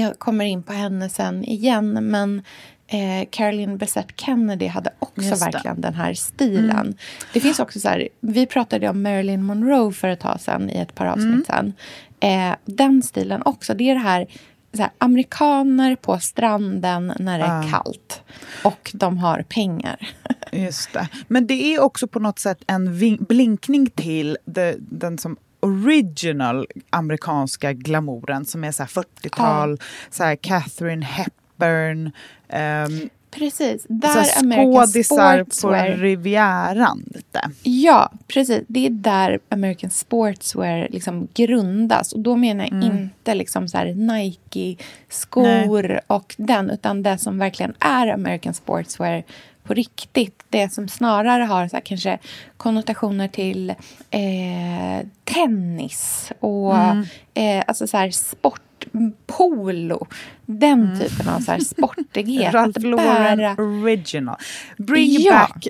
jag 0.00 0.18
kommer 0.18 0.44
in 0.44 0.62
på 0.62 0.72
henne 0.72 1.08
sen 1.08 1.44
igen, 1.44 1.92
men 2.10 2.42
eh, 2.86 3.28
Caroline 3.30 3.76
Bessette 3.76 4.14
Kennedy 4.16 4.66
hade 4.66 4.90
också 4.98 5.34
verkligen 5.34 5.80
den 5.80 5.94
här 5.94 6.14
stilen. 6.14 6.70
Mm. 6.70 6.96
Det 7.32 7.40
finns 7.40 7.58
också 7.58 7.80
så 7.80 7.88
här, 7.88 8.08
vi 8.20 8.46
pratade 8.46 8.88
om 8.88 9.02
Marilyn 9.02 9.42
Monroe 9.42 9.92
för 9.92 10.08
ett 10.08 10.20
tag 10.20 10.40
sedan 10.40 10.70
i 10.70 10.76
ett 10.78 10.94
par 10.94 11.06
avsnitt 11.06 11.26
mm. 11.26 11.44
sen. 11.46 11.72
Eh, 12.20 12.56
den 12.64 13.02
stilen 13.02 13.42
också, 13.44 13.74
det 13.74 13.90
är 13.90 13.94
det 13.94 14.00
här 14.00 14.26
här, 14.82 14.92
amerikaner 14.98 15.96
på 15.96 16.18
stranden 16.18 17.12
när 17.18 17.38
det 17.38 17.44
är 17.44 17.62
Ja. 17.62 17.70
kallt. 17.70 18.22
Och 18.64 18.90
de 18.94 19.18
har 19.18 19.42
pengar. 19.48 20.08
Just 20.52 20.92
det. 20.92 21.08
Men 21.28 21.46
det 21.46 21.74
är 21.74 21.82
också 21.82 22.06
på 22.06 22.18
något 22.18 22.38
sätt 22.38 22.58
en 22.66 22.98
blinkning 23.28 23.86
till 23.90 24.38
det, 24.44 24.76
den 24.78 25.18
som 25.18 25.36
original 25.60 26.66
amerikanska 26.90 27.72
glamouren 27.72 28.44
som 28.44 28.64
är 28.64 28.72
så 28.72 28.82
här 28.82 28.88
40-tal, 28.90 29.80
så 30.10 30.36
Catherine 30.40 31.06
Hepburn. 31.06 32.10
ehm, 32.48 33.08
Precis. 33.34 33.86
Där 33.88 34.26
American 34.38 34.86
skådisar 34.86 35.44
på 35.44 35.50
Sportswear... 35.50 35.88
Rivieran 35.88 37.04
lite. 37.06 37.50
Ja, 37.62 38.12
precis. 38.28 38.64
Det 38.68 38.86
är 38.86 38.90
där 38.90 39.38
American 39.48 39.90
Sportswear 39.90 40.88
liksom 40.90 41.28
grundas. 41.34 42.12
Och 42.12 42.20
då 42.20 42.36
menar 42.36 42.68
jag 42.70 42.84
inte 42.84 43.34
liksom 43.34 43.68
så 43.68 43.84
Nike-skor 43.84 44.80
och 46.06 46.34
den, 46.38 46.70
utan 46.70 47.02
det 47.02 47.18
som 47.18 47.38
verkligen 47.38 47.74
är 47.80 48.08
American 48.08 48.54
Sportswear 48.54 49.24
på 49.64 49.74
riktigt. 49.74 50.44
Det 50.48 50.72
som 50.72 50.88
snarare 50.88 51.42
har 51.42 51.68
så 51.68 51.76
här, 51.76 51.80
kanske 51.80 52.18
konnotationer 52.56 53.28
till 53.28 53.70
eh, 54.10 55.06
tennis 55.24 56.32
och 56.40 56.74
eh, 57.34 57.64
alltså 57.66 57.86
så 57.86 57.96
här 57.96 58.10
sport, 58.10 58.60
polo. 59.26 60.06
Den 60.46 61.00
typen 61.00 61.28
av 61.28 61.40
så 61.40 61.52
här 61.52 61.58
sportighet. 61.58 62.54
Ralph 62.54 62.80
Lauren 62.80 63.38
bära- 63.38 63.56
original. 63.62 64.36
Bring 64.78 65.10
Ja. 65.20 65.32
back 65.32 65.66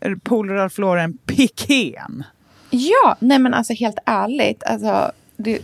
eh, 0.00 0.12
Polo 0.22 0.54
Ralph 0.54 0.80
Lauren 0.80 1.18
pikén. 1.26 2.24
Ja, 2.70 3.16
nej 3.18 3.38
men 3.38 3.54
alltså 3.54 3.72
helt 3.72 3.98
ärligt. 4.06 4.62
Alltså, 4.64 5.12
det, 5.36 5.58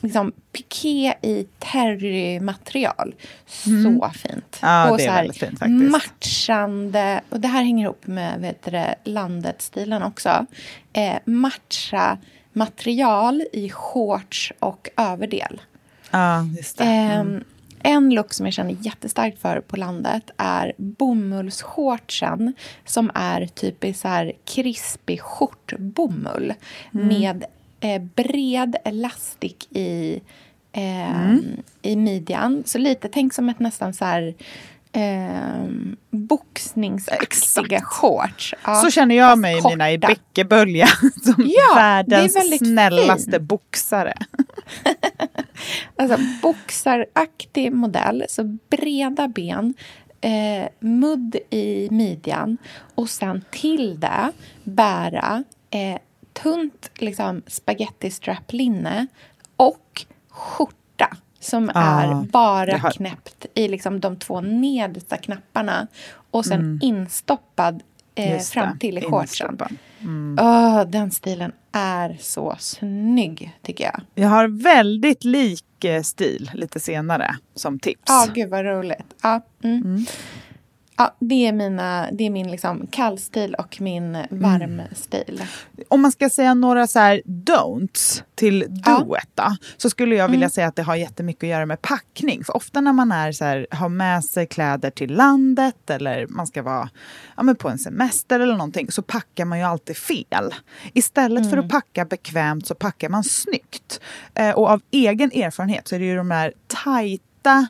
liksom, 0.00 0.32
piké 0.52 1.14
i 1.22 1.46
terrymaterial. 1.58 3.14
Så 3.46 4.10
fint. 4.14 4.58
Ja, 4.62 4.90
och 4.90 5.00
så 5.00 5.10
här, 5.10 5.16
väldigt 5.22 5.36
fint 5.38 5.58
faktiskt. 5.58 5.90
Matchande, 5.90 7.20
och 7.28 7.40
det 7.40 7.48
här 7.48 7.62
hänger 7.62 7.84
ihop 7.84 8.06
med 8.06 8.40
vet 8.40 8.62
det, 8.62 8.94
landet-stilen 9.04 10.02
också. 10.02 10.46
Eh, 10.92 11.14
matcha 11.24 12.18
material 12.52 13.42
i 13.52 13.70
shorts 13.70 14.52
och 14.58 14.88
överdel. 14.96 15.60
Ja, 16.12 16.46
just 16.56 16.78
det. 16.78 16.84
Ehm, 16.84 17.44
en 17.82 18.14
look 18.14 18.32
som 18.32 18.46
jag 18.46 18.52
känner 18.52 18.76
jättestarkt 18.80 19.38
för 19.38 19.60
på 19.60 19.76
landet 19.76 20.30
är 20.36 20.72
bomullsshortsen 20.76 22.54
som 22.84 23.10
är 23.14 23.46
typ 23.46 23.84
i 23.84 23.94
så 23.94 24.08
här 24.08 24.32
krispig 24.44 25.20
skjortbomull 25.20 26.54
med 26.90 27.44
eh, 27.80 28.02
bred 28.02 28.76
elastik 28.84 29.68
i, 29.70 30.20
ehm, 30.72 31.42
i 31.82 31.96
midjan. 31.96 32.62
Så 32.66 32.78
lite, 32.78 33.08
tänk 33.08 33.34
som 33.34 33.48
ett 33.48 33.58
nästan 33.58 33.94
så 33.94 34.04
här 34.04 34.34
ehm, 34.92 35.96
boxningsaktiga 36.10 37.80
shorts. 37.82 38.54
Ja, 38.64 38.74
Så 38.74 38.90
känner 38.90 39.14
jag 39.14 39.38
mig 39.38 39.54
i 39.58 39.60
korta. 39.60 39.68
mina 39.74 39.92
i 39.92 39.98
Bäckebölja 39.98 40.86
som 41.24 41.34
Ja, 41.38 41.74
världens 41.74 42.58
snällaste 42.58 43.30
fint. 43.30 43.42
boxare. 43.42 44.14
Alltså 45.96 46.18
boxaraktig 46.42 47.72
modell, 47.72 48.24
så 48.28 48.44
breda 48.70 49.28
ben, 49.28 49.74
eh, 50.20 50.68
mudd 50.80 51.36
i 51.50 51.88
midjan 51.90 52.58
och 52.94 53.08
sen 53.08 53.44
till 53.50 54.00
det 54.00 54.32
bära 54.64 55.44
eh, 55.70 55.98
tunt 56.42 56.90
liksom, 56.94 57.42
spaghetti 57.46 58.10
strap 58.10 58.52
linne 58.52 59.06
och 59.56 60.04
skjorta 60.30 60.76
som 61.42 61.70
Ah, 61.74 62.02
är 62.02 62.24
bara 62.24 62.76
har- 62.76 62.90
knäppt 62.90 63.46
i 63.54 63.68
liksom, 63.68 64.00
de 64.00 64.16
två 64.16 64.40
nedersta 64.40 65.16
knapparna 65.16 65.86
och 66.30 66.44
sen 66.46 66.80
instoppad 66.82 67.82
eh, 68.14 68.26
Mm. 68.30 68.40
Fram 68.40 68.78
till 68.78 68.98
i 68.98 69.00
shortsen. 69.00 69.50
instoppad. 69.50 69.76
Åh, 70.40 70.84
den 70.84 71.10
stilen 71.10 71.52
är 71.72 72.16
så 72.20 72.56
snygg, 72.58 73.58
tycker 73.62 73.84
jag. 73.84 74.00
Jag 74.14 74.28
har 74.28 74.48
väldigt 74.62 75.24
lik 75.24 75.84
eh, 75.84 76.02
stil 76.02 76.50
lite 76.54 76.80
senare 76.80 77.36
som 77.54 77.78
tips. 77.78 78.02
Ja, 78.06 78.26
gud 78.34 78.50
vad 78.50 78.64
roligt. 78.64 79.14
Ja, 79.22 79.40
mm. 79.64 80.06
Ja, 80.96 81.14
det, 81.18 81.46
är 81.46 81.52
mina, 81.52 82.08
det 82.12 82.26
är 82.26 82.30
min 82.30 82.50
liksom 82.50 82.86
kallstil 82.90 83.54
och 83.54 83.80
min 83.80 84.18
varmstil. 84.30 85.42
Om 85.88 86.02
man 86.02 86.12
ska 86.12 86.30
säga 86.30 86.54
några 86.54 86.86
så 86.86 86.98
här 86.98 87.22
don'ts 87.24 88.22
till 88.34 88.80
Ja. 88.86 88.98
doet 88.98 89.28
då, 89.34 89.56
så 89.76 89.90
skulle 89.90 90.14
jag 90.14 90.28
vilja 90.28 90.50
säga 90.50 90.66
att 90.66 90.76
det 90.76 90.82
har 90.82 90.96
jättemycket 90.96 91.42
att 91.42 91.48
göra 91.48 91.66
med 91.66 91.82
packning. 91.82 92.44
För 92.44 92.56
ofta 92.56 92.80
när 92.80 92.92
man 92.92 93.12
är 93.12 93.32
så 93.32 93.44
här, 93.44 93.66
har 93.70 93.88
med 93.88 94.24
sig 94.24 94.46
kläder 94.46 94.90
till 94.90 95.14
landet 95.14 95.90
eller 95.90 96.26
man 96.26 96.46
ska 96.46 96.62
vara 96.62 96.88
ja, 97.36 97.42
men 97.42 97.56
på 97.56 97.68
en 97.68 97.78
semester 97.78 98.40
eller 98.40 98.56
någonting 98.56 98.92
så 98.92 99.02
packar 99.02 99.44
man 99.44 99.58
ju 99.58 99.64
alltid 99.64 99.96
fel. 99.96 100.54
Istället 100.92 101.50
för 101.50 101.56
att 101.56 101.68
packa 101.68 102.04
bekvämt 102.04 102.66
så 102.66 102.74
packar 102.74 103.08
man 103.08 103.24
snyggt. 103.24 104.00
Eh, 104.34 104.50
och 104.50 104.70
av 104.70 104.80
egen 104.90 105.30
erfarenhet 105.32 105.88
så 105.88 105.94
är 105.94 105.98
det 105.98 106.04
ju 106.04 106.16
de 106.16 106.30
här 106.30 106.52
tajta 106.66 107.66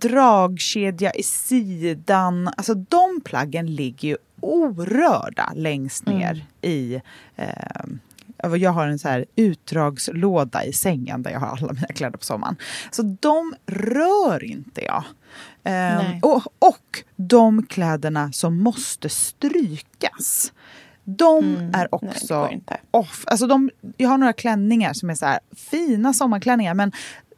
dragkedja 0.00 1.10
i 1.12 1.22
sidan. 1.22 2.48
Alltså 2.56 2.74
de 2.74 3.20
plaggen 3.24 3.74
ligger 3.74 4.08
ju 4.08 4.16
orörda 4.40 5.52
längst 5.54 6.06
ner 6.06 6.46
i 6.60 7.00
eh, 7.36 7.84
jag 8.58 8.70
har 8.70 8.86
en 8.86 8.98
så 8.98 9.08
här 9.08 9.24
utdragslåda 9.36 10.64
i 10.64 10.72
sängen 10.72 11.22
där 11.22 11.30
jag 11.30 11.40
har 11.40 11.46
alla 11.46 11.72
mina 11.72 11.86
kläder 11.86 12.18
på 12.18 12.24
sommaren. 12.24 12.56
Så 12.90 13.02
de 13.20 13.54
rör 13.66 14.44
inte 14.44 14.84
jag. 14.84 15.04
Nej. 15.62 16.20
och, 16.22 16.42
och 16.58 17.04
de 17.16 17.66
kläderna 17.66 18.32
som 18.32 18.62
måste 18.62 19.08
strykas. 19.08 20.52
De 21.04 21.44
är 21.44 21.48
Mm. 21.48 21.70
nej, 21.70 21.86
det 21.90 21.96
också 21.96 22.48
inte. 22.52 22.76
off. 22.90 23.24
Alltså 23.26 23.46
de, 23.46 23.70
jag 23.96 24.08
har 24.08 24.18
några 24.18 24.32
klänningar 24.32 24.92
som 24.92 25.10
är 25.10 25.14
så 25.14 25.26
här 25.26 25.38
fina 25.56 26.12
sommarklänningar 26.12 26.74
men 26.74 26.92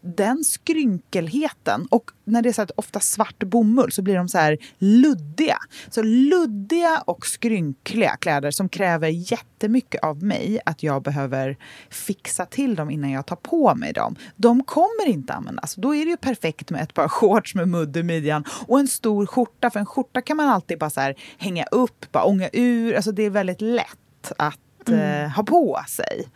den 0.07 0.45
skrynkelheten 0.45 1.87
och 1.91 2.11
när 2.25 2.43
det 2.43 2.49
är 2.49 2.53
så 2.53 2.61
här 2.61 2.71
ofta 2.77 3.01
svart 3.01 3.39
bomull 3.39 3.93
så 3.93 4.03
blir 4.03 4.17
de 4.17 4.29
så 4.29 4.39
här 4.39 4.59
luddiga. 4.79 5.59
Så 5.91 6.03
luddiga 6.03 7.03
och 7.07 7.27
skrynkliga 7.27 8.17
kläder 8.17 8.51
som 8.51 8.69
kräver 8.69 9.09
jättemycket 9.09 10.03
av 10.05 10.23
mig 10.23 10.61
att 10.65 10.83
jag 10.83 11.03
behöver 11.03 11.57
fixa 11.91 12.47
till 12.47 12.75
dem 12.75 12.91
innan 12.91 13.11
jag 13.11 13.27
tar 13.27 13.37
på 13.37 13.75
mig 13.75 13.93
dem. 13.93 14.17
De 14.37 14.65
kommer 14.65 15.09
inte 15.09 15.33
användas. 15.33 15.75
Då 15.75 15.95
är 15.95 16.05
det 16.05 16.11
ju 16.11 16.17
perfekt 16.17 16.71
med 16.71 16.83
ett 16.83 16.95
par 16.95 17.09
shorts 17.19 17.55
med 17.55 17.69
mudd 17.69 17.97
i 17.97 18.03
midjan 18.03 18.45
och 18.67 18.81
en 18.81 18.89
stor 18.89 19.27
skjorta. 19.27 19.71
För 19.71 19.81
en 19.81 19.87
skjorta 19.87 20.21
kan 20.21 20.37
man 20.37 20.49
alltid 20.49 20.79
bara 20.79 20.91
så 20.91 21.01
här 21.01 21.15
hänga 21.39 21.65
upp, 21.65 22.13
bara 22.13 22.25
ånga 22.25 22.49
ur. 22.53 22.95
Alltså 22.95 23.13
det 23.13 23.23
är 23.23 23.31
väldigt 23.31 23.61
lätt 23.61 24.33
att 24.39 24.89
eh, 24.89 25.29
ha 25.37 25.43
på 25.43 25.81
sig. 25.89 26.29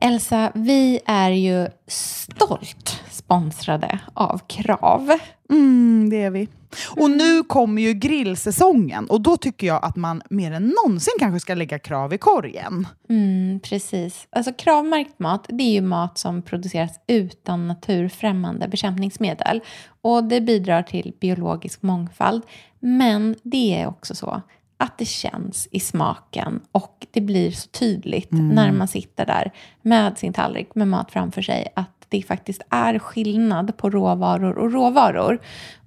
Elsa, 0.00 0.52
vi 0.54 1.00
är 1.06 1.30
ju 1.30 1.68
stolt 1.86 3.02
sponsrade 3.10 3.98
av 4.14 4.40
Krav. 4.46 5.10
Mm, 5.50 6.10
det 6.10 6.22
är 6.22 6.30
vi. 6.30 6.48
Och 6.96 7.10
nu 7.10 7.42
kommer 7.42 7.82
ju 7.82 7.92
grillsäsongen 7.92 9.06
och 9.06 9.20
då 9.20 9.36
tycker 9.36 9.66
jag 9.66 9.84
att 9.84 9.96
man 9.96 10.22
mer 10.30 10.52
än 10.52 10.74
någonsin 10.82 11.12
kanske 11.18 11.40
ska 11.40 11.54
lägga 11.54 11.78
krav 11.78 12.14
i 12.14 12.18
korgen. 12.18 12.86
Mm, 13.08 13.60
precis. 13.60 14.26
Alltså 14.30 14.52
kravmärkt 14.52 15.18
mat, 15.18 15.46
det 15.48 15.64
är 15.64 15.72
ju 15.72 15.80
mat 15.80 16.18
som 16.18 16.42
produceras 16.42 17.00
utan 17.06 17.68
naturfrämmande 17.68 18.68
bekämpningsmedel. 18.68 19.60
Och 20.02 20.24
det 20.24 20.40
bidrar 20.40 20.82
till 20.82 21.12
biologisk 21.20 21.82
mångfald. 21.82 22.42
Men 22.80 23.36
det 23.42 23.82
är 23.82 23.86
också 23.86 24.14
så 24.14 24.42
att 24.76 24.98
det 24.98 25.04
känns 25.04 25.68
i 25.70 25.80
smaken 25.80 26.60
och 26.72 27.06
det 27.10 27.20
blir 27.20 27.50
så 27.50 27.68
tydligt 27.68 28.28
när 28.30 28.72
man 28.72 28.88
sitter 28.88 29.26
där 29.26 29.52
med 29.82 30.18
sin 30.18 30.32
tallrik 30.32 30.74
med 30.74 30.88
mat 30.88 31.12
framför 31.12 31.42
sig 31.42 31.72
att 31.76 32.06
det 32.08 32.22
faktiskt 32.22 32.62
är 32.70 32.98
skillnad 32.98 33.76
på 33.76 33.90
råvaror 33.90 34.58
och 34.58 34.72
råvaror. 34.72 35.38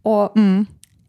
Och 0.01 0.37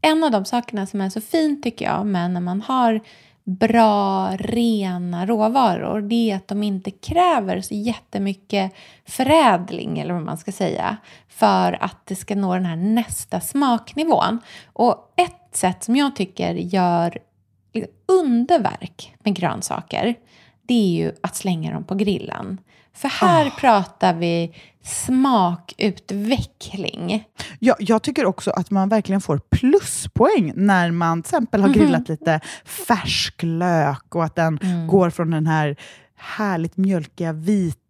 en 0.01 0.25
av 0.25 0.31
de 0.31 0.45
sakerna 0.45 0.87
som 0.87 1.01
är 1.01 1.11
så 1.11 1.21
fint 1.21 1.63
tycker 1.63 1.85
jag 1.85 2.07
med 2.07 2.31
när 2.31 2.41
man 2.41 2.61
har 2.61 3.01
bra, 3.45 4.31
rena 4.37 5.27
råvaror 5.27 6.01
det 6.01 6.31
är 6.31 6.37
att 6.37 6.49
de 6.49 6.63
inte 6.63 6.91
kräver 6.91 7.61
så 7.61 7.75
jättemycket 7.75 8.73
förädling 9.07 9.99
eller 9.99 10.15
vad 10.15 10.23
man 10.23 10.39
ska 10.39 10.53
säga 10.53 10.97
för 11.29 11.85
att 11.85 12.07
det 12.07 12.17
ska 12.17 12.35
nå 12.35 12.55
den 12.55 12.65
här 12.65 12.77
nästa 12.77 13.41
smaknivån. 13.41 14.41
Och 14.73 15.13
ett 15.17 15.57
sätt 15.57 15.85
som 15.85 15.97
jag 15.97 16.17
tycker 16.17 16.55
gör 16.55 17.19
underverk 18.07 19.15
med 19.25 19.35
grönsaker 19.35 20.17
det 20.71 20.75
är 20.75 21.05
ju 21.05 21.13
att 21.21 21.37
slänga 21.37 21.73
dem 21.73 21.85
på 21.85 21.95
grillen. 21.95 22.61
För 22.93 23.09
här 23.09 23.49
oh. 23.49 23.57
pratar 23.57 24.15
vi 24.15 24.55
smakutveckling. 24.83 27.25
Ja, 27.59 27.77
jag 27.79 28.03
tycker 28.03 28.25
också 28.25 28.51
att 28.51 28.71
man 28.71 28.89
verkligen 28.89 29.21
får 29.21 29.41
pluspoäng 29.51 30.53
när 30.57 30.91
man 30.91 31.23
till 31.23 31.29
exempel 31.29 31.63
har 31.63 31.69
grillat 31.69 31.85
mm 31.89 32.05
-hmm. 32.05 32.11
lite 32.11 32.41
färsk 32.65 33.43
lök 33.43 34.15
och 34.15 34.25
att 34.25 34.37
den 34.37 34.59
mm. 34.63 34.87
går 34.87 35.11
från 35.11 35.31
den 35.31 35.47
här 35.47 35.77
härligt 36.17 36.77
mjölkiga 36.77 37.33
vita 37.33 37.90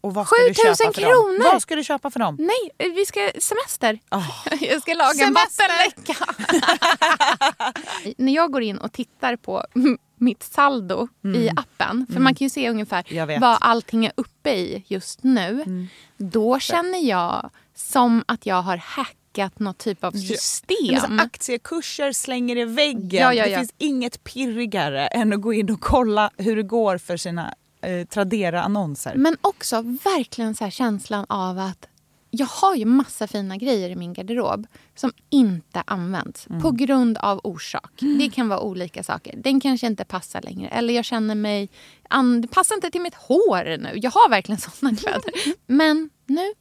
Och 0.00 0.14
vad 0.14 0.26
ska 0.26 0.36
7000 0.48 0.92
kronor! 0.92 1.52
Vad 1.52 1.62
ska 1.62 1.76
du 1.76 1.84
köpa 1.84 2.10
för 2.10 2.20
dem? 2.20 2.36
Nej, 2.38 2.92
vi 2.94 3.06
ska 3.06 3.30
semester. 3.38 3.98
Oh. 4.10 4.30
Jag 4.60 4.82
ska 4.82 4.94
laga 4.94 5.14
semester. 5.14 5.64
en 5.64 5.90
vattenläcka. 5.90 6.24
När 8.16 8.32
jag 8.32 8.52
går 8.52 8.62
in 8.62 8.78
och 8.78 8.92
tittar 8.92 9.36
på 9.36 9.64
mitt 10.16 10.42
saldo 10.42 11.08
mm. 11.24 11.42
i 11.42 11.50
appen, 11.56 12.06
för 12.06 12.12
mm. 12.12 12.24
man 12.24 12.34
kan 12.34 12.44
ju 12.44 12.50
se 12.50 12.70
ungefär 12.70 13.38
vad 13.40 13.58
allting 13.60 14.06
är 14.06 14.12
uppe 14.14 14.50
i 14.50 14.84
just 14.86 15.22
nu. 15.22 15.48
Mm. 15.48 15.88
Då 16.16 16.58
känner 16.58 16.98
jag 16.98 17.50
som 17.74 18.24
att 18.28 18.46
jag 18.46 18.62
har 18.62 18.76
hackat 18.76 19.58
något 19.58 19.78
typ 19.78 20.04
av 20.04 20.12
system. 20.12 20.76
Ja, 20.78 21.22
aktiekurser 21.22 22.12
slänger 22.12 22.56
i 22.56 22.64
väggen. 22.64 23.22
Ja, 23.22 23.34
ja, 23.34 23.48
det 23.48 23.56
finns 23.56 23.74
inget 23.78 24.24
pirrigare 24.24 25.06
än 25.06 25.32
att 25.32 25.40
gå 25.40 25.52
in 25.52 25.70
och 25.70 25.80
kolla 25.80 26.30
hur 26.36 26.56
det 26.56 26.62
går 26.62 26.98
för 26.98 27.16
sina 27.16 27.54
eh, 27.80 28.06
Tradera-annonser. 28.06 29.14
Men 29.16 29.36
också 29.40 29.82
verkligen 29.82 30.54
så 30.54 30.70
känslan 30.70 31.26
av 31.28 31.58
att 31.58 31.88
jag 32.30 32.46
har 32.46 32.74
ju 32.74 32.84
massa 32.84 33.26
fina 33.26 33.56
grejer 33.56 33.90
i 33.90 33.96
min 33.96 34.12
garderob 34.12 34.66
som 34.94 35.12
inte 35.30 35.82
används 35.86 36.46
mm. 36.46 36.62
på 36.62 36.70
grund 36.70 37.18
av 37.18 37.40
orsak. 37.44 38.02
Mm. 38.02 38.18
Det 38.18 38.30
kan 38.30 38.48
vara 38.48 38.60
olika 38.60 39.02
saker. 39.02 39.34
Den 39.36 39.60
kanske 39.60 39.86
inte 39.86 40.04
passar 40.04 40.42
längre. 40.42 40.68
Eller 40.68 40.94
jag 40.94 41.04
känner 41.04 41.34
mig... 41.34 41.68
Det 42.42 42.48
passar 42.48 42.74
inte 42.74 42.90
till 42.90 43.00
mitt 43.00 43.14
hår 43.14 43.78
nu. 43.78 43.90
Jag 43.94 44.10
har 44.10 44.30
verkligen 44.30 44.60
såna 44.60 44.96
kläder. 44.96 45.32
Men 45.66 46.10
nu 46.26 46.52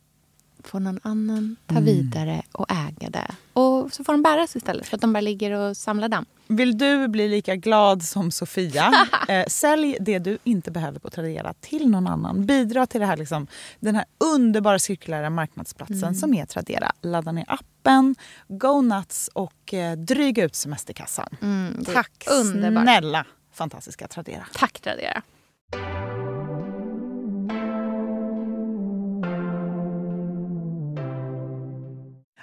får 0.67 0.79
någon 0.79 0.99
annan 1.03 1.55
ta 1.65 1.75
mm. 1.75 1.85
vidare 1.85 2.41
och 2.51 2.65
äga 2.71 3.09
det. 3.09 3.35
Och 3.53 3.93
så 3.93 4.03
får 4.03 4.13
de 4.13 4.21
bäras 4.23 4.55
istället 4.55 4.87
för 4.87 4.97
att 4.97 5.01
de 5.01 5.13
bara 5.13 5.21
ligger 5.21 5.51
och 5.51 5.77
samlar 5.77 6.09
damm. 6.09 6.25
Vill 6.47 6.77
du 6.77 7.07
bli 7.07 7.27
lika 7.27 7.55
glad 7.55 8.03
som 8.03 8.31
Sofia, 8.31 9.07
eh, 9.27 9.45
sälj 9.47 9.97
det 9.99 10.19
du 10.19 10.37
inte 10.43 10.71
behöver 10.71 10.99
på 10.99 11.09
Tradera 11.09 11.53
till 11.53 11.89
någon 11.89 12.07
annan. 12.07 12.45
Bidra 12.45 12.85
till 12.85 12.99
det 12.99 13.07
här, 13.07 13.17
liksom, 13.17 13.47
den 13.79 13.95
här 13.95 14.05
underbara 14.33 14.79
cirkulära 14.79 15.29
marknadsplatsen 15.29 16.03
mm. 16.03 16.15
som 16.15 16.33
är 16.33 16.45
Tradera. 16.45 16.91
Ladda 17.01 17.31
ner 17.31 17.45
appen, 17.47 18.15
go 18.47 18.81
nuts 18.81 19.29
och 19.33 19.73
eh, 19.73 19.97
dryga 19.97 20.43
ut 20.43 20.55
semesterkassan. 20.55 21.29
Mm, 21.41 21.85
Tack 21.85 22.27
underbart. 22.29 22.83
snälla 22.83 23.25
fantastiska 23.53 24.07
Tradera. 24.07 24.45
Tack 24.53 24.79
Tradera. 24.79 25.21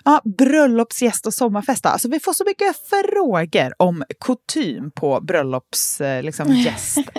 Ja, 0.05 0.21
bröllopsgäst 0.25 1.27
och 1.27 1.35
sommarfest. 1.35 1.87
Alltså, 1.87 2.09
vi 2.09 2.21
får 2.21 2.33
så 2.33 2.45
mycket 2.45 2.77
frågor 2.77 3.73
om 3.77 4.05
kutym 4.21 4.91
på 4.91 5.21
bröllopsgäst 5.21 6.25
liksom, 6.25 6.65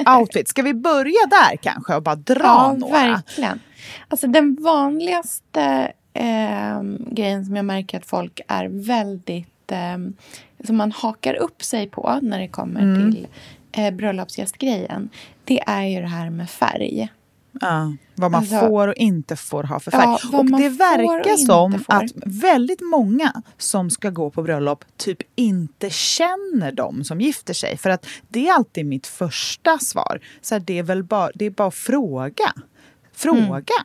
outfit. 0.20 0.48
Ska 0.48 0.62
vi 0.62 0.74
börja 0.74 1.26
där 1.30 1.58
kanske 1.58 1.96
och 1.96 2.04
bara 2.04 2.16
dra 2.16 2.44
ja, 2.44 2.76
några? 2.78 2.94
verkligen. 2.94 3.60
Alltså 4.08 4.28
den 4.28 4.56
vanligaste 4.56 5.92
eh, 6.14 6.82
grejen 7.12 7.46
som 7.46 7.56
jag 7.56 7.66
märker 7.66 7.98
att 7.98 8.06
folk 8.06 8.42
är 8.48 8.68
väldigt... 8.68 9.72
Eh, 9.72 9.98
som 10.64 10.78
man 10.78 10.92
hakar 10.92 11.34
upp 11.34 11.64
sig 11.64 11.90
på 11.90 12.20
när 12.22 12.40
det 12.40 12.48
kommer 12.48 12.82
mm. 12.82 13.12
till 13.12 13.28
eh, 13.72 13.92
bröllopsgästgrejen. 13.92 15.10
Det 15.44 15.60
är 15.68 15.84
ju 15.84 16.02
det 16.02 16.08
här 16.08 16.30
med 16.30 16.50
färg. 16.50 17.10
Ja, 17.62 17.94
vad 18.16 18.32
man 18.32 18.42
alltså, 18.42 18.60
får 18.60 18.88
och 18.88 18.96
inte 18.96 19.36
får 19.36 19.64
ha 19.64 19.80
för 19.80 19.92
färg. 19.92 20.18
Ja, 20.32 20.38
och 20.40 20.46
det 20.46 20.70
verkar 20.70 21.34
och 21.34 21.40
som 21.40 21.84
att 21.88 22.12
väldigt 22.26 22.82
många 22.82 23.42
som 23.58 23.90
ska 23.90 24.10
gå 24.10 24.30
på 24.30 24.44
bröllop 24.44 24.86
typ 24.98 25.18
inte 25.36 25.90
känner 25.90 26.72
dem 26.72 27.04
som 27.04 27.22
gifter 27.22 27.54
sig. 27.54 27.78
För 27.78 27.90
att 27.90 28.06
det 28.28 28.48
är 28.48 28.54
alltid 28.54 28.86
mitt 28.86 29.08
första 29.08 29.80
svar. 29.80 30.20
Så 30.42 30.60
det 30.60 30.80
är 30.80 30.84
väl 30.84 31.04
bara, 31.04 31.32
det 31.36 31.46
är 31.46 31.50
bara 31.50 31.68
att 31.68 31.76
fråga. 31.76 32.54
Fråga. 33.14 33.76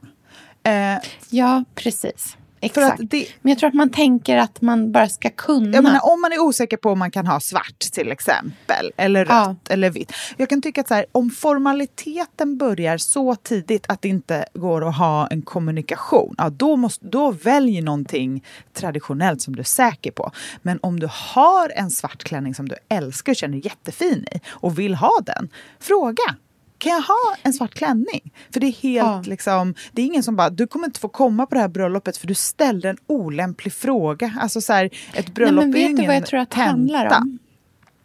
Mm. 0.62 0.96
Eh, 0.96 1.02
ja, 1.30 1.64
precis. 1.74 2.36
Exakt. 2.60 3.00
Det, 3.10 3.26
men 3.42 3.50
jag 3.50 3.58
tror 3.58 3.68
att 3.68 3.74
man 3.74 3.90
tänker 3.90 4.36
att 4.36 4.60
man 4.60 4.92
bara 4.92 5.08
ska 5.08 5.30
kunna. 5.30 5.74
Jag 5.74 5.84
menar, 5.84 6.00
om 6.12 6.20
man 6.20 6.32
är 6.32 6.40
osäker 6.40 6.76
på 6.76 6.90
om 6.90 6.98
man 6.98 7.10
kan 7.10 7.26
ha 7.26 7.40
svart 7.40 7.78
till 7.92 8.12
exempel, 8.12 8.92
eller 8.96 9.24
rött 9.24 9.30
ja. 9.30 9.56
eller 9.68 9.90
vitt. 9.90 10.12
Jag 10.36 10.48
kan 10.48 10.62
tycka 10.62 10.80
att 10.80 10.88
så 10.88 10.94
här, 10.94 11.06
om 11.12 11.30
formaliteten 11.30 12.58
börjar 12.58 12.98
så 12.98 13.34
tidigt 13.34 13.84
att 13.88 14.02
det 14.02 14.08
inte 14.08 14.44
går 14.54 14.88
att 14.88 14.96
ha 14.96 15.26
en 15.26 15.42
kommunikation, 15.42 16.34
ja, 16.38 16.50
då, 16.50 16.76
måste, 16.76 17.06
då 17.06 17.30
välj 17.30 17.80
någonting 17.80 18.44
traditionellt 18.72 19.42
som 19.42 19.56
du 19.56 19.60
är 19.60 19.64
säker 19.64 20.10
på. 20.10 20.30
Men 20.62 20.78
om 20.82 21.00
du 21.00 21.08
har 21.10 21.72
en 21.76 21.90
svart 21.90 22.24
klänning 22.24 22.54
som 22.54 22.68
du 22.68 22.76
älskar 22.88 23.32
och 23.32 23.36
känner 23.36 23.64
jättefin 23.64 24.26
i 24.32 24.40
och 24.48 24.78
vill 24.78 24.94
ha 24.94 25.12
den, 25.26 25.48
fråga 25.80 26.36
kan 26.80 26.92
jag 26.92 27.02
ha 27.02 27.36
en 27.42 27.52
svart 27.52 27.74
klänning? 27.74 28.32
För 28.52 28.60
det 28.60 28.66
är 28.66 28.72
helt 28.72 29.26
ja. 29.26 29.30
liksom, 29.30 29.74
det 29.92 30.02
är 30.02 30.06
ingen 30.06 30.22
som 30.22 30.36
bara, 30.36 30.50
du 30.50 30.66
kommer 30.66 30.86
inte 30.86 31.00
få 31.00 31.08
komma 31.08 31.46
på 31.46 31.54
det 31.54 31.60
här 31.60 31.68
bröllopet 31.68 32.16
för 32.16 32.26
du 32.26 32.34
ställde 32.34 32.88
en 32.90 32.96
olämplig 33.06 33.72
fråga. 33.72 34.34
Alltså 34.40 34.60
så 34.60 34.72
här, 34.72 34.90
ett 35.14 35.34
bröllop 35.34 35.64
Nej, 35.64 35.72
men 35.72 35.88
vet 35.88 35.96
du 35.96 36.06
vad 36.06 36.16
jag 36.16 36.26
tror 36.26 36.40
att 36.40 36.50
det 36.50 36.60
handlar 36.60 37.18
om? 37.20 37.38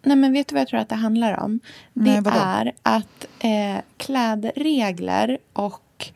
Nej 0.04 0.18
men 0.18 0.34
vet 0.34 0.48
du 0.48 0.54
vad 0.54 0.62
jag 0.62 0.68
tror 0.68 0.80
att 0.80 0.90
det 0.90 0.96
handlar 0.96 1.44
om? 1.44 1.60
Det 1.94 2.22
Nej, 2.22 2.34
är 2.34 2.74
att 2.82 3.26
eh, 3.40 3.82
klädregler 3.98 5.38
och 5.54 6.12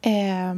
eh, 0.00 0.54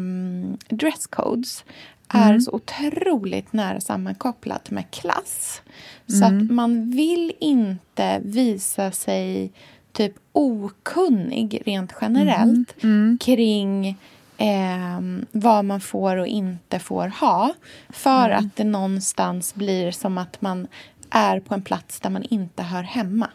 dresscodes 0.69 1.65
är 2.09 2.29
mm. 2.29 2.41
så 2.41 2.53
otroligt 2.53 3.53
nära 3.53 3.81
sammankopplat 3.81 4.71
med 4.71 4.91
klass. 4.91 5.63
Så 6.07 6.25
mm. 6.25 6.39
att 6.39 6.51
man 6.51 6.91
vill 6.91 7.33
inte 7.41 8.21
visa 8.25 8.91
sig 8.91 9.53
typ 9.95 10.15
okunnig 10.33 11.63
rent 11.67 11.93
generellt 12.01 12.83
mm. 12.83 12.97
Mm. 12.97 13.19
kring 13.19 13.89
eh, 14.39 15.01
vad 15.33 15.65
man 15.65 15.81
får 15.81 16.17
och 16.17 16.27
inte 16.27 16.79
får 16.79 17.09
ha. 17.09 17.55
För 17.89 18.31
mm. 18.31 18.39
att 18.39 18.57
det 18.57 18.65
någonstans 18.65 19.55
blir 19.55 19.91
som 19.91 20.19
att 20.19 20.41
man 20.41 20.67
är 21.11 21.41
på 21.41 21.55
en 21.55 21.63
plats 21.63 22.01
där 22.01 22.11
man 22.11 22.23
inte 22.23 22.63
hör 22.63 22.83
hemma. 22.83 23.31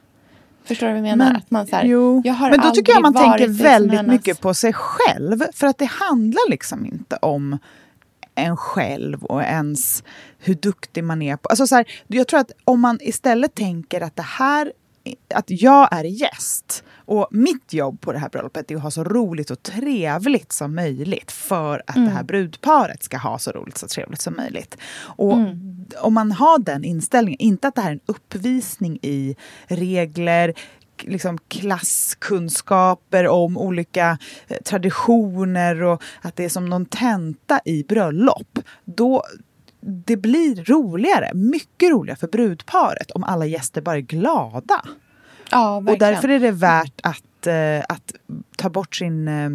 Förstår 0.64 0.88
du 0.88 0.94
vad 0.94 0.98
jag 0.98 1.04
menar? 1.04 1.26
Men, 1.26 1.36
att 1.36 1.52
man 1.52 1.68
så 1.68 1.76
här, 1.76 1.84
jo. 1.84 2.22
Jag 2.26 2.34
har 2.34 2.50
men 2.50 2.60
då 2.60 2.72
tycker 2.72 2.94
jag 2.94 3.02
man 3.02 3.14
tänker 3.14 3.48
väldigt 3.48 3.98
hennes... 3.98 4.12
mycket 4.12 4.42
på 4.42 4.54
sig 4.54 4.74
själv. 4.74 5.44
För 5.54 5.68
att 5.68 5.78
det 5.78 5.86
handlar 5.86 6.50
liksom 6.50 6.86
inte 6.86 7.16
om 7.16 7.58
en 8.36 8.58
själv 8.58 9.24
och 9.24 9.44
ens 9.44 10.04
hur 10.40 10.56
duktig 10.56 11.04
man 11.04 11.22
är 11.22 11.38
på... 11.38 11.50
Alltså 11.50 11.68
så 11.68 11.76
här, 11.76 11.86
jag 12.08 12.28
tror 12.28 12.40
att 12.40 12.52
om 12.66 12.82
man 12.82 13.00
istället 13.02 13.56
tänker 13.56 14.02
att 14.02 14.16
det 14.16 14.22
här 14.22 14.74
att 15.36 15.46
jag 15.48 15.88
är 15.92 16.04
gäst. 16.04 16.84
Och 16.96 17.28
mitt 17.32 17.74
jobb 17.74 18.02
på 18.02 18.12
det 18.12 18.20
här 18.20 18.30
bröllopet 18.30 18.72
är 18.72 18.76
att 18.76 18.82
ha 18.82 18.92
så 18.92 19.04
roligt 19.04 19.50
och 19.50 19.64
trevligt 19.64 20.52
som 20.52 20.76
möjligt 20.76 21.32
för 21.32 21.84
att 21.88 21.96
mm. 21.96 22.08
det 22.08 22.16
här 22.16 22.24
brudparet 22.24 23.04
ska 23.04 23.18
ha 23.18 23.40
så 23.40 23.52
roligt 23.52 23.82
och 23.82 23.90
trevligt 23.90 24.22
som 24.22 24.36
möjligt. 24.36 24.78
Och 25.02 25.34
mm. 25.34 25.86
om 26.02 26.14
man 26.14 26.32
har 26.32 26.60
den 26.60 26.84
inställningen, 26.84 27.42
inte 27.42 27.68
att 27.68 27.76
det 27.76 27.82
här 27.82 27.90
är 27.90 27.94
en 27.94 28.00
uppvisning 28.06 29.00
i 29.02 29.36
regler, 29.68 30.54
liksom 31.02 31.38
klasskunskaper 31.48 33.28
om 33.28 33.58
olika 33.58 34.18
eh, 34.48 34.58
traditioner 34.66 35.84
och 35.84 36.04
att 36.22 36.36
det 36.36 36.46
är 36.46 36.50
som 36.50 36.66
någon 36.66 36.86
tenta 36.86 37.60
i 37.66 37.84
bröllop. 37.84 38.60
Då, 38.86 39.24
det 39.80 40.18
blir 40.18 40.64
roligare, 40.64 41.32
mycket 41.34 41.92
roligare 41.92 42.18
för 42.18 42.28
brudparet 42.28 43.12
om 43.12 43.24
alla 43.24 43.46
gäster 43.46 43.82
bara 43.82 43.96
är 43.96 44.02
glada. 44.02 44.82
Ja, 45.52 45.76
och 45.76 45.98
därför 45.98 46.30
är 46.30 46.40
det 46.40 46.52
värt 46.52 47.02
att, 47.04 47.48
eh, 47.48 47.80
att 47.90 48.14
ta 48.58 48.70
bort 48.70 48.96
sin 48.96 49.28
eh, 49.28 49.50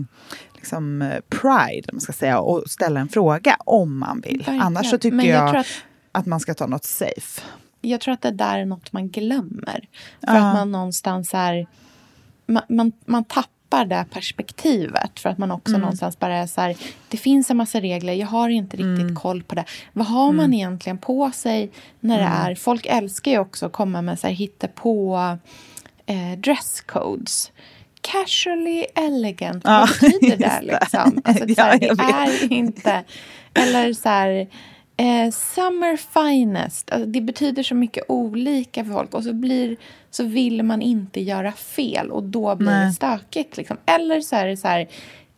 liksom, 0.55 1.12
pride 1.29 1.89
man 1.93 2.01
ska 2.01 2.12
säga, 2.12 2.41
och 2.41 2.70
ställa 2.70 3.01
en 3.01 3.09
fråga 3.09 3.57
om 3.59 3.99
man 3.99 4.20
vill. 4.20 4.37
Verkligen. 4.37 4.62
Annars 4.62 4.91
så 4.91 4.99
tycker 4.99 5.18
jag, 5.18 5.49
jag 5.49 5.57
att, 5.57 5.66
att 6.12 6.27
man 6.27 6.41
ska 6.41 6.55
ta 6.55 6.66
något 6.66 6.85
safe 6.85 7.43
jag 7.85 8.01
tror 8.01 8.14
att 8.14 8.22
det 8.22 8.31
där 8.31 8.59
är 8.59 8.64
något 8.64 8.93
man 8.93 9.09
glömmer. 9.09 9.89
För 10.20 10.33
uh. 10.33 10.45
att 10.45 10.55
man 10.55 10.72
någonstans 10.72 11.31
är... 11.35 11.66
Man, 12.47 12.62
man, 12.68 12.93
man 13.05 13.25
tappar 13.25 13.53
det 13.69 14.05
perspektivet. 14.11 15.21
För 15.21 15.29
att 15.29 15.39
man 15.39 15.51
också 15.51 15.71
mm. 15.71 15.81
någonstans 15.81 16.19
bara 16.19 16.37
är 16.37 16.47
så 16.47 16.61
här... 16.61 16.77
Det 17.09 17.17
finns 17.17 17.51
en 17.51 17.57
massa 17.57 17.81
regler, 17.81 18.12
jag 18.12 18.27
har 18.27 18.49
inte 18.49 18.77
riktigt 18.77 19.01
mm. 19.01 19.17
koll 19.17 19.43
på 19.43 19.55
det. 19.55 19.65
Vad 19.93 20.07
har 20.07 20.33
man 20.33 20.45
mm. 20.45 20.55
egentligen 20.55 20.99
på 20.99 21.31
sig 21.31 21.71
när 22.01 22.19
det 22.19 22.25
mm. 22.25 22.39
är... 22.39 22.55
Folk 22.55 22.87
älskar 22.87 23.31
ju 23.31 23.39
också 23.39 23.67
att 23.67 23.73
komma 23.73 24.03
med 24.03 24.19
så 24.19 24.27
här 24.27 24.69
på 24.69 25.39
eh, 26.07 26.39
dresscodes 26.39 27.53
casually 28.01 28.87
elegant. 28.95 29.62
Ja, 29.65 29.89
Vad 30.01 30.11
betyder 30.11 30.37
det? 30.61 30.61
Liksom? 30.62 31.23
Alltså, 31.25 31.45
ja, 31.49 31.65
här, 31.65 32.27
det 32.27 32.45
är 32.45 32.53
inte... 32.53 33.05
Eller 33.55 33.93
så 33.93 34.09
här, 34.09 34.49
Eh, 34.97 35.30
summer 35.30 35.97
finest, 35.97 36.90
alltså 36.90 37.07
det 37.07 37.20
betyder 37.20 37.62
så 37.62 37.74
mycket 37.74 38.05
olika 38.09 38.84
för 38.84 38.92
folk 38.92 39.14
och 39.14 39.24
så, 39.24 39.32
blir, 39.32 39.76
så 40.11 40.24
vill 40.24 40.62
man 40.62 40.82
inte 40.82 41.20
göra 41.20 41.53
fel 41.53 42.11
och 42.11 42.22
då 42.22 42.57
blir 42.57 42.70
Nej. 42.70 42.86
det 42.86 42.92
stökigt. 42.92 43.57
Liksom. 43.57 43.76
Eller 43.86 44.20
så 44.20 44.36
är 44.36 44.47
det 44.47 44.57
så 44.57 44.68
här, 44.68 44.88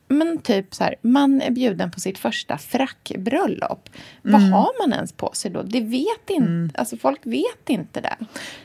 men 0.09 0.39
typ 0.39 0.75
så 0.75 0.85
här, 0.85 0.95
man 1.03 1.43
är 1.43 1.51
bjuden 1.51 1.91
på 1.91 2.01
sitt 2.01 2.19
första 2.19 2.59
frackbröllop. 2.59 3.89
Mm. 4.25 4.33
Vad 4.33 4.43
har 4.43 4.87
man 4.87 4.93
ens 4.93 5.13
på 5.13 5.31
sig 5.35 5.51
då? 5.51 5.63
Det 5.63 5.81
vet 5.81 6.31
inte, 6.31 6.51
mm. 6.51 6.71
alltså 6.75 6.97
folk 6.97 7.21
vet 7.23 7.69
inte 7.69 8.01
det. 8.01 8.17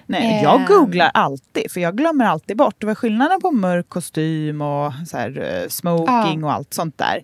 Nej, 0.06 0.38
eh. 0.38 0.44
jag 0.44 0.68
googlar 0.68 1.12
alltid, 1.14 1.72
för 1.72 1.82
jag 1.82 1.98
glömmer 1.98 2.26
alltid 2.26 2.58
bort. 2.58 2.76
Det 2.78 2.86
var 2.86 2.96
skillnaden 2.96 3.42
på 3.42 3.52
mörk 3.52 3.90
kostym 3.90 4.62
och 4.62 4.94
så 5.08 5.18
här, 5.18 5.38
uh, 5.40 5.70
smoking 5.70 6.42
ja. 6.42 6.46
och 6.46 6.54
allt 6.54 6.74
sånt 6.74 6.98
där. 6.98 7.24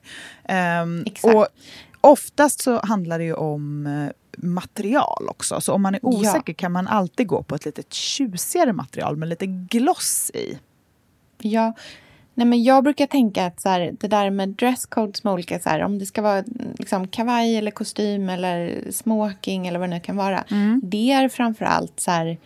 Um, 0.81 1.03
Exakt. 1.05 1.35
Och 1.35 1.47
Oftast 2.01 2.61
så 2.61 2.79
handlar 2.83 3.19
det 3.19 3.25
ju 3.25 3.33
om 3.33 3.87
eh, 3.87 4.09
material 4.37 5.27
också. 5.29 5.61
Så 5.61 5.73
om 5.73 5.81
man 5.81 5.95
är 5.95 6.05
osäker 6.05 6.53
ja. 6.53 6.53
kan 6.57 6.71
man 6.71 6.87
alltid 6.87 7.27
gå 7.27 7.43
på 7.43 7.55
ett 7.55 7.65
lite 7.65 7.83
tjusigare 7.89 8.73
material 8.73 9.17
med 9.17 9.29
lite 9.29 9.45
gloss 9.45 10.31
i. 10.33 10.59
Ja, 11.37 11.73
Nej, 12.37 12.47
men 12.47 12.63
jag 12.63 12.83
brukar 12.83 13.07
tänka 13.07 13.45
att 13.45 13.61
så 13.61 13.69
här, 13.69 13.95
det 13.99 14.07
där 14.07 14.29
med 14.29 14.49
dresscodes 14.49 15.23
med 15.23 15.33
olika, 15.33 15.59
så 15.59 15.69
här, 15.69 15.83
om 15.83 15.99
det 15.99 16.05
ska 16.05 16.21
vara 16.21 16.43
liksom, 16.77 17.07
kavaj 17.07 17.57
eller 17.57 17.71
kostym 17.71 18.29
eller 18.29 18.83
smoking 18.91 19.67
eller 19.67 19.79
vad 19.79 19.89
det 19.89 19.95
nu 19.95 20.01
kan 20.01 20.17
vara. 20.17 20.43
Mm. 20.51 20.81
Det 20.83 21.11
är 21.11 21.29
framför 21.29 21.65
allt 21.65 21.99
så 21.99 22.11
här, 22.11 22.37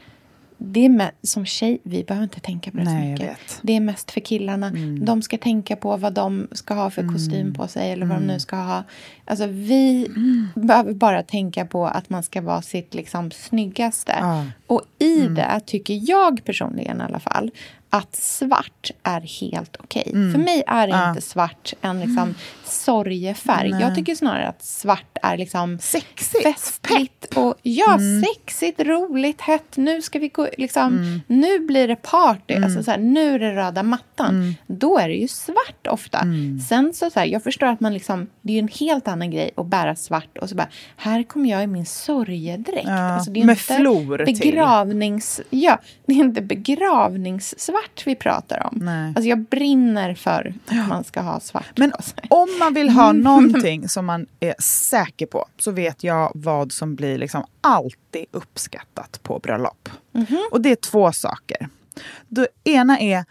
det 0.64 0.86
är 0.86 0.90
med, 0.90 1.12
som 1.22 1.46
tjej, 1.46 1.80
vi 1.84 2.04
behöver 2.04 2.24
inte 2.24 2.40
tänka 2.40 2.72
på 2.72 2.78
det 2.78 2.84
Nej, 2.84 3.18
så 3.18 3.24
mycket. 3.24 3.60
Det 3.62 3.76
är 3.76 3.80
mest 3.80 4.12
för 4.12 4.22
killarna. 4.22 4.68
Mm. 4.68 5.06
De 5.06 5.22
ska 5.22 5.38
tänka 5.38 5.76
på 5.76 5.98
vad 5.98 6.14
de 6.14 6.48
ska 6.52 6.74
ha 6.74 6.90
för 6.90 7.08
kostym 7.08 7.42
mm. 7.42 7.54
på 7.54 7.68
sig 7.68 7.92
eller 7.92 8.06
vad 8.06 8.18
mm. 8.18 8.28
de 8.28 8.34
nu 8.34 8.40
ska 8.40 8.56
ha. 8.56 8.84
Alltså 9.26 9.48
vi 9.48 10.06
mm. 10.06 10.48
behöver 10.56 10.94
bara 10.94 11.24
tänka 11.24 11.66
på 11.66 11.88
att 11.88 12.10
man 12.10 12.24
ska 12.24 12.42
vara 12.42 12.62
sitt 12.62 12.94
liksom 12.94 13.32
snyggaste. 13.32 14.16
Ah. 14.22 14.44
Och 14.68 14.82
i 15.00 15.22
mm. 15.22 15.36
det 15.36 15.62
tycker 15.66 16.00
jag 16.10 16.46
personligen 16.46 17.02
i 17.02 17.04
alla 17.04 17.20
fall 17.20 17.52
att 17.94 18.16
svart 18.16 18.92
är 19.04 19.22
helt 19.22 19.76
okej. 19.80 20.04
Okay. 20.06 20.14
Mm. 20.14 20.32
För 20.32 20.40
mig 20.40 20.64
är 20.68 20.88
ja. 20.88 21.10
inte 21.10 21.22
svart 21.22 21.74
en 21.82 22.00
liksom 22.00 22.36
sorgefärg. 22.64 23.72
Nej. 23.72 23.82
Jag 23.82 23.96
tycker 23.96 24.16
snarare 24.16 24.48
att 24.48 24.64
svart 24.64 25.18
är 25.22 25.38
liksom 25.38 25.80
sexigt, 25.80 26.44
festligt 26.44 27.38
och 27.38 27.56
ja, 27.62 27.94
mm. 27.94 28.24
sexigt, 28.24 28.80
roligt, 28.80 29.42
hett. 29.42 29.78
Nu 29.78 30.02
ska 30.02 30.20
vi 30.20 30.28
gå, 30.28 30.48
liksom, 30.58 30.88
mm. 30.88 31.22
nu 31.28 31.60
blir 31.60 31.88
det 31.88 31.96
party. 31.96 32.54
Mm. 32.54 32.64
Alltså, 32.64 32.84
så 32.84 32.92
här, 32.92 32.98
nu 32.98 33.36
är 33.36 33.40
det 33.40 33.56
röda 33.56 33.84
mattan. 33.84 34.36
Mm. 34.36 34.54
Då 34.68 34.98
är 34.98 35.08
det 35.08 35.16
ju 35.16 35.28
svart 35.28 35.88
ofta. 35.90 36.20
Mm. 36.20 36.60
Sen 36.60 36.94
så, 36.94 37.10
så 37.10 37.20
här, 37.20 37.28
jag 37.28 37.44
förstår 37.44 37.68
att 37.68 37.80
man 37.80 37.94
liksom, 37.94 38.28
det 38.42 38.54
är 38.54 38.60
en 38.60 38.68
helt 38.68 39.08
annan 39.08 39.32
grej 39.32 39.52
att 39.56 39.68
bära 39.68 39.96
svart 39.96 40.38
och 40.38 40.50
så 40.50 40.56
bara, 40.56 40.70
här 40.98 41.24
kommer 41.24 41.50
jag 41.50 41.64
i 41.64 41.68
min 41.68 41.86
sorgedräkt. 41.86 42.88
Ja, 42.88 43.12
alltså, 43.12 43.32
det 43.32 43.42
är 43.42 43.46
med 43.46 43.54
inte 43.54 43.76
flor 43.76 44.26
begravnings, 44.26 45.42
till. 45.50 45.64
Ja, 45.64 45.80
det 46.06 46.14
är 46.14 46.18
inte 46.18 46.42
begravningssvart 46.42 47.81
svart 47.82 48.08
vi 48.08 48.16
pratar 48.16 48.68
om. 48.68 48.78
Nej. 48.82 49.08
Alltså 49.08 49.30
jag 49.30 49.40
brinner 49.40 50.14
för 50.14 50.54
att 50.66 50.88
man 50.88 51.04
ska 51.04 51.22
ha 51.22 51.40
svart 51.40 51.78
Men 51.78 51.94
om 52.30 52.48
man 52.60 52.74
vill 52.74 52.90
ha 52.90 53.12
någonting 53.14 53.90
som 53.90 54.06
man 54.06 54.28
är 54.40 54.56
säker 54.62 55.26
på 55.26 55.46
så 55.60 55.72
vet 55.72 56.04
jag 56.04 56.32
vad 56.36 56.72
som 56.72 56.96
blir 56.96 57.18
liksom 57.18 57.46
alltid 57.62 58.26
uppskattat 58.32 59.20
på 59.24 59.40
bröllop. 59.40 59.90
Mm 60.14 60.26
-hmm. 60.28 60.52
Och 60.52 60.62
det 60.62 60.72
är 60.72 60.76
två 60.76 61.12
saker. 61.12 61.70
Det 62.28 62.48
ena 62.64 63.00
är 63.00 63.26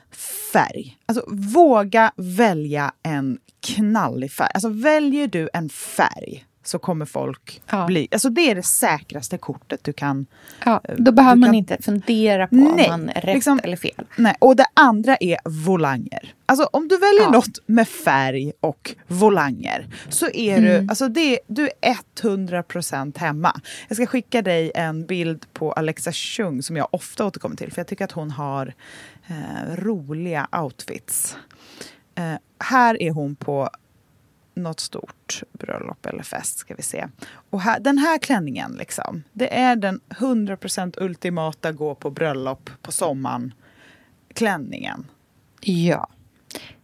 färg. 0.52 0.96
Alltså 1.06 1.24
våga 1.28 2.12
välja 2.16 2.92
en 3.02 3.38
knallig 3.60 4.32
färg. 4.32 4.50
Alltså 4.54 4.68
väljer 4.68 5.26
du 5.26 5.48
en 5.52 5.68
färg 5.68 6.44
så 6.62 6.78
kommer 6.78 7.06
folk 7.06 7.62
ja. 7.70 7.86
bli... 7.86 8.08
Alltså 8.10 8.30
det 8.30 8.50
är 8.50 8.54
det 8.54 8.62
säkraste 8.62 9.38
kortet 9.38 9.84
du 9.84 9.92
kan... 9.92 10.26
Ja, 10.64 10.80
eh, 10.84 10.94
då 10.98 11.12
behöver 11.12 11.36
man 11.36 11.48
kan, 11.48 11.54
inte 11.54 11.82
fundera 11.82 12.46
på 12.46 12.54
nej, 12.54 12.84
om 12.84 12.90
man 12.90 13.08
är 13.08 13.20
rätt 13.20 13.34
liksom, 13.34 13.60
eller 13.64 13.76
fel. 13.76 14.06
Nej, 14.16 14.34
och 14.38 14.56
det 14.56 14.66
andra 14.74 15.16
är 15.16 15.38
volanger. 15.44 16.34
Alltså 16.46 16.68
om 16.72 16.88
du 16.88 16.96
väljer 16.96 17.22
ja. 17.22 17.30
något 17.30 17.58
med 17.66 17.88
färg 17.88 18.52
och 18.60 18.94
volanger 19.06 19.86
så 20.08 20.30
är 20.30 20.58
mm. 20.58 20.64
du, 20.64 20.90
alltså 20.90 21.08
det, 21.08 21.40
du 21.46 21.70
är 21.80 21.96
100% 22.20 23.18
hemma. 23.18 23.60
Jag 23.88 23.96
ska 23.96 24.06
skicka 24.06 24.42
dig 24.42 24.72
en 24.74 25.06
bild 25.06 25.46
på 25.52 25.72
Alexa 25.72 26.12
Chung 26.12 26.62
som 26.62 26.76
jag 26.76 26.88
ofta 26.90 27.26
återkommer 27.26 27.56
till 27.56 27.72
för 27.72 27.80
jag 27.80 27.86
tycker 27.86 28.04
att 28.04 28.12
hon 28.12 28.30
har 28.30 28.74
eh, 29.28 29.76
roliga 29.76 30.48
outfits. 30.52 31.36
Eh, 32.14 32.34
här 32.58 33.02
är 33.02 33.10
hon 33.10 33.36
på 33.36 33.70
något 34.54 34.80
stort 34.80 35.42
bröllop 35.52 36.06
eller 36.06 36.22
fest 36.22 36.58
ska 36.58 36.74
vi 36.74 36.82
se. 36.82 37.08
Och 37.50 37.60
här, 37.60 37.80
den 37.80 37.98
här 37.98 38.18
klänningen 38.18 38.72
liksom, 38.72 39.22
det 39.32 39.54
är 39.54 39.76
den 39.76 40.00
100% 40.08 41.02
ultimata 41.02 41.72
gå 41.72 41.94
på 41.94 42.10
bröllop 42.10 42.70
på 42.82 42.92
sommaren 42.92 43.54
klänningen. 44.34 45.06
Ja. 45.60 46.08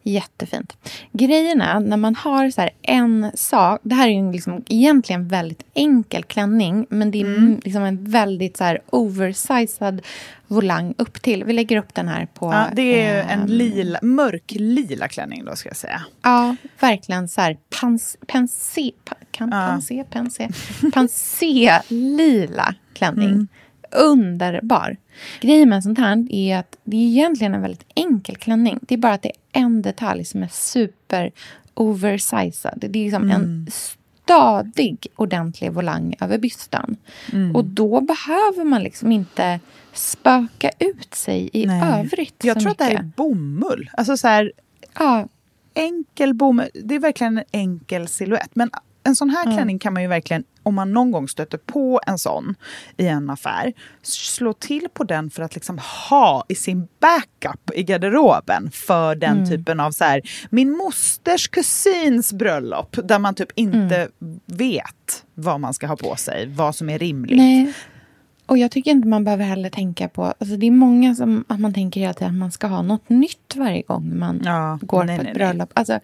Jättefint. 0.08 0.76
Grejen 1.12 1.60
är, 1.60 1.80
när 1.80 1.96
man 1.96 2.14
har 2.14 2.50
så 2.50 2.68
en 2.82 3.30
sak... 3.34 3.80
Det 3.82 3.94
här 3.94 4.08
är 4.08 4.12
ju 4.12 4.32
liksom 4.32 4.64
egentligen 4.68 5.28
väldigt 5.28 5.62
enkel 5.74 6.24
klänning 6.24 6.86
men 6.90 7.10
det 7.10 7.20
är 7.20 7.24
mm. 7.24 7.60
liksom 7.64 7.82
en 7.82 8.04
väldigt 8.04 8.56
så 8.56 8.64
här 8.64 8.80
oversized 8.90 10.02
volang 10.46 10.94
upp 10.98 11.22
till. 11.22 11.44
Vi 11.44 11.52
lägger 11.52 11.76
upp 11.76 11.94
den 11.94 12.08
här 12.08 12.26
på... 12.34 12.52
Ja, 12.52 12.66
det 12.72 13.02
är 13.02 13.18
eh, 13.18 13.32
en 13.32 13.46
lila, 13.46 13.98
mörk 14.02 14.52
lila 14.56 15.08
klänning 15.08 15.44
då, 15.44 15.56
ska 15.56 15.68
jag 15.68 15.76
säga. 15.76 16.02
Ja, 16.22 16.56
verkligen 16.80 17.28
så 17.28 17.40
här 17.40 17.56
pans, 17.80 18.16
pensé... 18.26 18.90
Kan, 19.30 19.50
ja. 19.52 19.68
Pensé? 19.68 20.04
Pensé? 20.10 20.48
Pensé 20.94 21.80
lila 21.88 22.74
klänning. 22.94 23.30
Mm 23.30 23.48
underbar. 23.90 24.96
Grejen 25.40 25.68
med 25.68 25.82
sånt 25.82 25.98
här 25.98 26.26
är 26.30 26.58
att 26.58 26.76
det 26.84 26.96
är 26.96 27.00
egentligen 27.00 27.54
en 27.54 27.62
väldigt 27.62 27.86
enkel 27.94 28.36
klänning. 28.36 28.78
Det 28.82 28.94
är 28.94 28.98
bara 28.98 29.12
att 29.12 29.22
det 29.22 29.28
är 29.28 29.60
en 29.60 29.82
detalj 29.82 30.24
som 30.24 30.42
är 30.42 30.48
super 30.48 31.32
oversized. 31.74 32.74
Det 32.76 32.86
är 32.86 33.04
liksom 33.04 33.22
mm. 33.22 33.36
en 33.42 33.68
stadig, 33.70 35.06
ordentlig 35.16 35.72
volang 35.72 36.14
över 36.20 36.38
bysten. 36.38 36.96
Mm. 37.32 37.56
Och 37.56 37.64
då 37.64 38.00
behöver 38.00 38.64
man 38.64 38.82
liksom 38.82 39.12
inte 39.12 39.60
spöka 39.92 40.70
ut 40.78 41.14
sig 41.14 41.50
i 41.52 41.66
Nej. 41.66 42.00
övrigt. 42.00 42.44
Jag 42.44 42.60
tror 42.60 42.70
mycket. 42.70 42.82
att 42.82 42.90
det 42.90 42.96
här 42.96 43.04
är 43.04 43.10
bomull. 43.16 43.90
Alltså 43.92 44.16
så 44.16 44.28
här, 44.28 44.52
ja. 44.98 45.28
enkel 45.74 46.34
bomull. 46.34 46.68
Det 46.74 46.94
är 46.94 46.98
verkligen 46.98 47.38
en 47.38 47.44
enkel 47.52 48.08
siluett. 48.08 48.50
Men 48.54 48.70
en 49.04 49.16
sån 49.16 49.30
här 49.30 49.44
klänning 49.44 49.74
mm. 49.74 49.78
kan 49.78 49.92
man 49.92 50.02
ju 50.02 50.08
verkligen, 50.08 50.44
om 50.66 50.74
man 50.74 50.92
någon 50.92 51.10
gång 51.10 51.28
stöter 51.28 51.58
på 51.58 52.00
en 52.06 52.18
sån 52.18 52.54
i 52.96 53.06
en 53.06 53.30
affär, 53.30 53.72
slå 54.02 54.52
till 54.52 54.88
på 54.94 55.04
den 55.04 55.30
för 55.30 55.42
att 55.42 55.54
liksom 55.54 55.80
ha 56.08 56.44
i 56.48 56.54
sin 56.54 56.88
backup 57.00 57.70
i 57.74 57.82
garderoben 57.82 58.70
för 58.70 59.14
den 59.14 59.36
mm. 59.36 59.48
typen 59.48 59.80
av 59.80 59.90
så 59.90 60.04
här, 60.04 60.22
min 60.50 60.70
mosters 60.70 61.48
kusins 61.48 62.32
bröllop 62.32 62.96
där 63.04 63.18
man 63.18 63.34
typ 63.34 63.48
inte 63.54 63.96
mm. 63.96 64.40
vet 64.46 65.24
vad 65.34 65.60
man 65.60 65.74
ska 65.74 65.86
ha 65.86 65.96
på 65.96 66.16
sig, 66.16 66.46
vad 66.46 66.74
som 66.74 66.90
är 66.90 66.98
rimligt. 66.98 67.36
Nej. 67.36 67.72
Och 68.46 68.58
jag 68.58 68.70
tycker 68.70 68.90
inte 68.90 69.08
man 69.08 69.24
behöver 69.24 69.44
heller 69.44 69.70
tänka 69.70 70.08
på... 70.08 70.24
Alltså 70.24 70.56
det 70.56 70.66
är 70.66 70.70
många 70.70 71.14
som 71.14 71.44
att 71.48 71.60
man 71.60 71.74
tänker 71.74 72.00
hela 72.00 72.12
tiden 72.14 72.34
att 72.34 72.38
man 72.38 72.52
ska 72.52 72.66
ha 72.66 72.82
något 72.82 73.08
nytt 73.08 73.56
varje 73.56 73.82
gång 73.82 74.18
man 74.18 74.42
Ja, 74.44 74.78
går 74.82 75.04
nej, 75.04 75.16
på 75.16 75.20
ett 75.20 75.26
nej. 75.26 75.34
bröllop. 75.34 75.70
Alltså, 75.74 76.00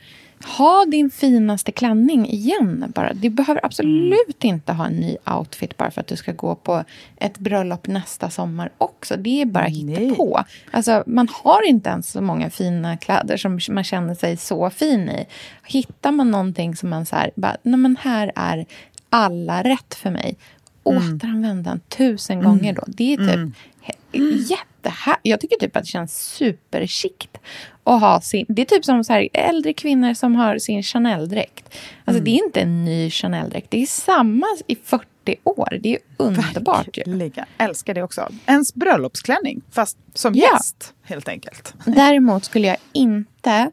ha 0.59 0.85
din 0.87 1.11
finaste 1.11 1.73
klänning 1.73 2.29
igen 2.29 2.93
bara. 2.95 3.13
Du 3.13 3.31
behöver 3.31 3.65
absolut 3.67 4.43
Mm. 4.43 4.55
inte 4.55 4.73
ha 4.73 4.87
en 4.87 4.93
ny 4.93 5.17
outfit 5.39 5.77
bara 5.77 5.91
för 5.91 6.01
att 6.01 6.07
du 6.07 6.17
ska 6.17 6.33
gå 6.33 6.55
på 6.55 6.85
ett 7.17 7.39
bröllop 7.39 7.87
nästa 7.87 8.31
sommar 8.31 8.71
också. 8.79 9.17
Det 9.17 9.43
är 9.43 9.47
bara 9.47 9.65
hitta 9.65 10.15
på. 10.15 10.45
Alltså, 10.71 11.05
man 11.07 11.29
har 11.43 11.69
inte 11.69 11.91
ens 11.91 12.11
så 12.13 12.21
många 12.21 12.51
fina 12.51 12.97
kläder 12.97 13.37
som 13.37 13.59
man 13.71 13.85
känner 13.85 14.15
sig 14.15 14.37
så 14.37 14.71
fin 14.71 15.09
i. 15.09 15.27
Hittar 15.67 16.13
man 16.13 16.31
någonting 16.31 16.77
som 16.77 16.91
man 16.91 17.07
så 17.07 17.17
här, 17.17 17.31
bara, 17.37 17.57
nej 17.63 17.77
men 17.79 17.97
här 18.01 18.33
är 18.37 18.67
alla 19.11 19.63
rätt 19.63 19.95
för 19.95 20.11
mig. 20.11 20.37
Mm. 20.85 21.15
Återanvänd 21.17 21.65
den 21.65 21.81
tusen 21.89 22.43
gånger 22.43 22.73
då. 22.73 22.83
Det 22.87 23.13
är 23.13 23.17
typ 23.17 23.55
he- 23.83 24.37
jättehär... 24.51 25.17
Jag 25.23 25.41
tycker 25.41 25.57
typ 25.57 25.77
att 25.77 25.83
det 25.83 25.89
känns 25.89 26.23
superchikt 26.23 27.39
att 27.85 28.01
ha 28.01 28.21
sin... 28.21 28.47
Det 28.49 28.63
är 28.63 28.67
typ 28.67 28.85
som 28.85 29.05
så 29.05 29.13
här, 29.13 29.29
äldre 29.33 29.73
kvinnor 29.73 30.15
som 30.15 30.35
har 30.37 30.59
sin 30.59 30.83
Chanel-dräkt. 30.83 31.65
Alltså 32.05 32.21
Mm. 32.21 32.25
det 32.25 32.31
är 32.31 32.45
inte 32.47 32.61
en 32.61 32.85
ny 32.85 33.11
Chanel-dräkt. 33.11 33.71
Det 33.71 33.83
är 33.83 33.87
samma 33.87 34.47
i 34.67 34.77
40 34.77 35.07
år. 35.45 35.79
Det 35.81 35.89
är 35.95 35.99
underbart. 36.17 36.87
Verkligen. 36.87 37.33
Älskar 37.59 37.95
det 37.95 38.03
också. 38.03 38.29
Ens 38.47 38.75
bröllopsklänning, 38.75 39.61
fast 39.71 39.99
som 40.15 40.35
Ja. 40.35 40.49
gäst 40.53 40.95
helt 41.03 41.29
enkelt. 41.29 41.75
Däremot 41.87 42.45
skulle 42.45 42.67
jag 42.67 42.77
inte 42.93 43.71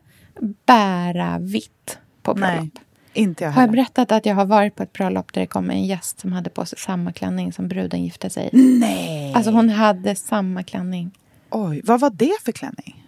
bära 0.65 1.37
vitt 1.39 1.97
på 2.23 2.33
bröllop. 2.33 2.59
Nej, 2.59 2.71
inte 3.13 3.43
jag 3.43 3.51
Har 3.51 3.61
jag 3.61 3.71
berättat 3.71 4.11
att 4.11 4.25
jag 4.25 4.35
har 4.35 4.45
varit 4.45 4.75
på 4.75 4.83
ett 4.83 4.93
bröllop 4.93 5.33
där 5.33 5.41
det 5.41 5.47
kom 5.47 5.69
en 5.69 5.85
gäst 5.85 6.19
som 6.19 6.33
hade 6.33 6.49
på 6.49 6.65
sig 6.65 6.79
samma 6.79 7.11
klänning 7.13 7.53
som 7.53 7.67
bruden 7.67 8.03
gifte 8.03 8.29
sig 8.29 8.49
i? 8.53 8.57
Nej! 8.79 9.33
Alltså 9.33 9.51
hon 9.51 9.69
hade 9.69 10.15
samma 10.15 10.63
klänning. 10.63 11.11
Oj, 11.49 11.81
vad 11.83 11.99
var 11.99 12.09
det 12.09 12.33
för 12.45 12.51
klänning? 12.51 13.05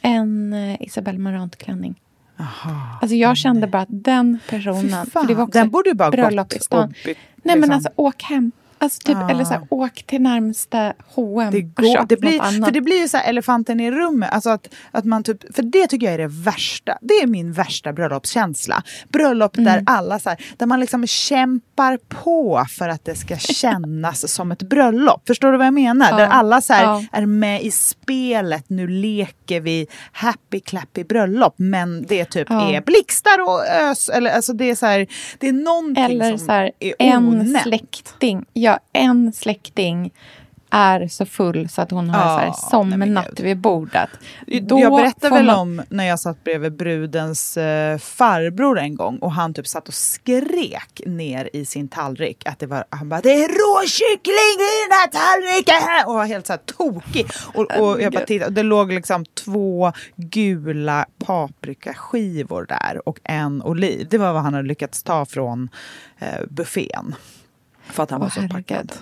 En 0.00 0.52
eh, 0.52 0.82
Isabelle 0.82 1.18
Marant-klänning. 1.18 2.00
Aha. 2.40 2.98
Alltså 3.02 3.14
jag 3.14 3.36
kände 3.36 3.66
bara 3.66 3.82
att 3.82 3.88
den 3.90 4.38
personen... 4.48 4.90
Fan, 4.90 5.06
för 5.06 5.28
det 5.28 5.34
var 5.34 5.44
också 5.44 5.58
den 5.58 5.70
borde 5.70 5.88
ju 5.88 5.94
bara 5.94 6.10
bröllop 6.10 6.50
gått 6.50 6.60
i 6.60 6.64
stan. 6.64 6.82
och 6.82 6.88
bytt, 6.88 7.04
Nej 7.06 7.16
men 7.42 7.56
liksom. 7.56 7.72
alltså 7.72 7.90
åk 7.96 8.22
hem. 8.22 8.52
Alltså 8.84 9.00
typ, 9.04 9.16
Ah. 9.16 9.28
eller 9.30 9.44
så 9.44 9.50
här, 9.52 9.66
åk 9.70 10.02
till 10.06 10.22
närmsta 10.22 10.92
H&M 11.14 11.50
Det 11.52 11.58
och 11.58 11.74
går, 11.74 11.94
köp 11.96 12.08
det 12.08 12.14
något 12.14 12.20
blir, 12.20 12.42
annat. 12.42 12.64
för 12.64 12.72
det 12.74 12.80
blir 12.80 13.00
ju 13.00 13.08
så 13.08 13.16
här 13.16 13.28
elefanten 13.28 13.80
i 13.80 13.90
rummet. 13.90 14.32
Alltså 14.32 14.50
att, 14.50 14.68
att 14.90 15.04
man 15.04 15.22
typ, 15.22 15.54
för 15.56 15.62
det 15.62 15.86
tycker 15.86 16.06
jag 16.06 16.14
är 16.14 16.18
det 16.18 16.26
värsta. 16.44 16.98
Det 17.00 17.14
är 17.14 17.26
min 17.26 17.52
värsta 17.52 17.92
bröllopskänsla. 17.92 18.82
Bröllop 19.08 19.52
där 19.54 19.62
Mm. 19.78 19.84
alla 19.86 20.18
så 20.18 20.28
här, 20.28 20.38
där 20.56 20.66
man 20.66 20.80
liksom 20.80 21.06
kämpar 21.06 21.98
på 22.08 22.64
för 22.78 22.88
att 22.88 23.04
det 23.04 23.14
ska 23.14 23.36
kännas 23.36 24.28
som 24.34 24.52
ett 24.52 24.62
bröllop. 24.62 25.26
Förstår 25.26 25.52
du 25.52 25.58
vad 25.58 25.66
jag 25.66 25.74
menar? 25.74 26.10
Ja. 26.10 26.16
Där 26.16 26.26
alla 26.26 26.60
så 26.60 26.72
här 26.72 26.84
Ja. 26.84 27.02
är 27.12 27.26
med 27.26 27.62
i 27.62 27.70
spelet. 27.70 28.64
Nu 28.68 28.88
leker 28.88 29.60
vi 29.60 29.86
happy 30.12 30.60
clappy 30.60 31.04
bröllop. 31.04 31.54
Men 31.56 32.06
det 32.08 32.24
typ 32.24 32.46
Ja. 32.50 32.70
är 32.72 32.80
blixtar 32.80 33.40
och 33.40 33.66
ös. 33.66 34.08
Eller, 34.08 34.30
alltså 34.30 34.52
det 34.52 34.70
är 34.70 34.74
så 34.74 34.86
här, 34.86 35.06
det 35.38 35.48
är 35.48 35.52
någonting 35.52 36.04
Eller 36.04 36.28
som 36.36 36.46
så 36.46 36.52
här, 36.52 36.70
är 36.80 36.94
en 36.98 37.28
onämnt. 37.28 37.62
släkting. 37.62 38.44
Ja, 38.52 38.73
en 38.92 39.32
släkting 39.32 40.12
är 40.70 41.08
så 41.08 41.26
full 41.26 41.68
så 41.68 41.82
att 41.82 41.90
hon 41.90 42.10
har 42.10 42.20
Ja, 42.20 42.52
så 42.52 42.76
här 42.76 42.84
men 42.84 42.98
somnat 43.08 43.40
vid 43.40 43.56
bordet. 43.58 44.10
jag 44.46 44.92
berättade 44.92 45.34
väl 45.34 45.46
man- 45.46 45.58
om 45.58 45.82
när 45.88 46.04
jag 46.04 46.20
satt 46.20 46.44
bredvid 46.44 46.76
brudens 46.76 47.56
eh, 47.56 47.98
farbror 47.98 48.78
en 48.78 48.94
gång 48.96 49.18
och 49.18 49.32
han 49.32 49.54
typ 49.54 49.66
satt 49.66 49.88
och 49.88 49.94
skrek 49.94 51.00
ner 51.06 51.50
i 51.52 51.64
sin 51.64 51.88
tallrik 51.88 52.46
att 52.48 52.58
det 52.58 52.66
var, 52.66 52.84
han 52.90 53.08
bara 53.08 53.20
det 53.20 53.30
är 53.32 53.48
råkyckling 53.48 54.58
i 54.60 54.76
den 54.88 54.98
här 54.98 55.06
tallriken! 55.08 56.08
Och 56.08 56.14
var 56.14 56.24
helt 56.26 56.46
så 56.46 56.52
här 56.52 56.60
tokig. 56.66 57.26
Och, 57.54 57.78
och 57.80 58.02
jag 58.02 58.12
bara 58.12 58.24
tittade, 58.24 58.46
och 58.46 58.52
det 58.52 58.62
låg 58.62 58.92
liksom 58.92 59.24
två 59.24 59.92
gula 60.16 61.06
paprikaskivor 61.26 62.66
där 62.68 63.08
och 63.08 63.18
en 63.24 63.62
oliv. 63.62 64.06
Det 64.10 64.18
var 64.18 64.32
vad 64.32 64.42
han 64.42 64.54
hade 64.54 64.68
lyckats 64.68 65.02
ta 65.02 65.26
från 65.26 65.68
eh, 66.18 66.40
buffén. 66.50 67.14
För 67.86 68.02
att 68.02 68.10
han 68.10 68.20
var 68.20 68.26
Åh, 68.26 68.32
så 68.32 68.40
herregud. 68.40 68.66
packad. 68.66 68.92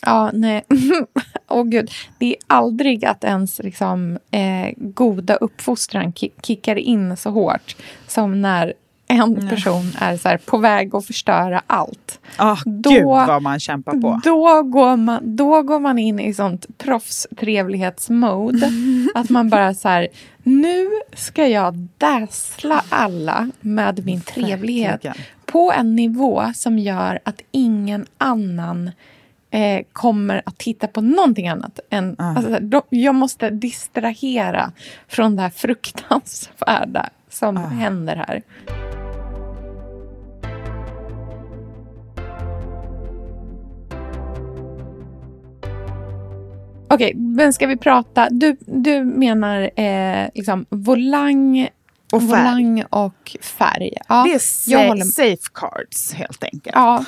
Ja, 0.00 0.30
nej. 0.32 0.64
Åh 1.48 1.64
gud. 1.64 1.90
Det 2.18 2.26
är 2.26 2.36
aldrig 2.46 3.04
att 3.04 3.24
ens 3.24 3.58
liksom, 3.58 4.18
eh, 4.30 4.72
goda 4.76 5.34
uppfostran 5.34 6.12
ki- 6.12 6.30
kickar 6.42 6.76
in 6.76 7.16
så 7.16 7.30
hårt 7.30 7.76
som 8.06 8.42
när 8.42 8.72
en 9.08 9.48
person 9.48 9.92
är 9.98 10.16
så 10.16 10.28
här, 10.28 10.38
på 10.38 10.58
väg 10.58 10.94
att 10.94 11.06
förstöra 11.06 11.62
allt. 11.66 12.20
Ah, 12.36 12.56
Då- 12.64 12.90
Gud 12.90 13.04
vad 13.04 13.42
man 13.42 13.60
kämpar 13.60 13.92
på. 13.92 14.20
Då 14.24 14.62
går, 14.62 14.96
man, 14.96 15.36
då 15.36 15.62
går 15.62 15.80
man 15.80 15.98
in 15.98 16.20
i 16.20 16.34
sånt 16.34 16.66
proffstrevlighetsmode. 16.78 18.70
att 19.14 19.30
man 19.30 19.48
bara 19.48 19.74
så 19.74 19.88
här, 19.88 20.08
nu 20.42 20.88
ska 21.14 21.46
jag 21.46 21.88
dassla 21.98 22.84
alla 22.88 23.50
med 23.60 24.04
min 24.04 24.20
trevlighet. 24.20 25.06
På 25.52 25.72
en 25.72 25.96
nivå 25.96 26.42
som 26.54 26.78
gör 26.78 27.18
att 27.24 27.40
ingen 27.50 28.06
annan 28.18 28.90
eh, 29.50 29.82
kommer 29.92 30.42
att 30.46 30.58
titta 30.58 30.86
på 30.86 31.00
någonting 31.00 31.48
annat. 31.48 31.80
Än, 31.90 32.16
Ah. 32.18 32.36
alltså, 32.36 32.58
då, 32.60 32.82
jag 32.88 33.14
måste 33.14 33.50
distrahera 33.50 34.72
från 35.08 35.36
det 35.36 35.42
här 35.42 35.50
fruktansvärda 35.50 37.08
som 37.28 37.56
Ah. 37.56 37.60
händer 37.60 38.16
här. 38.16 38.42
Okej, 46.88 47.14
men 47.14 47.52
ska 47.52 47.66
vi 47.66 47.76
prata... 47.76 48.28
Du, 48.30 48.56
du 48.66 49.04
menar 49.04 49.70
eh, 49.80 50.28
liksom 50.34 50.66
volang, 50.68 51.68
Och 52.12 52.20
färg. 52.22 52.28
volang 52.30 52.84
och 52.90 53.36
färg. 53.40 53.90
Ja, 54.08 54.22
Det 54.24 54.30
är 54.30 54.32
jag 54.32 54.40
sa- 54.42 54.76
håller 54.88 55.04
med. 55.04 55.06
safecards 55.06 56.12
helt 56.14 56.44
enkelt. 56.44 56.74
Ja, 56.76 57.04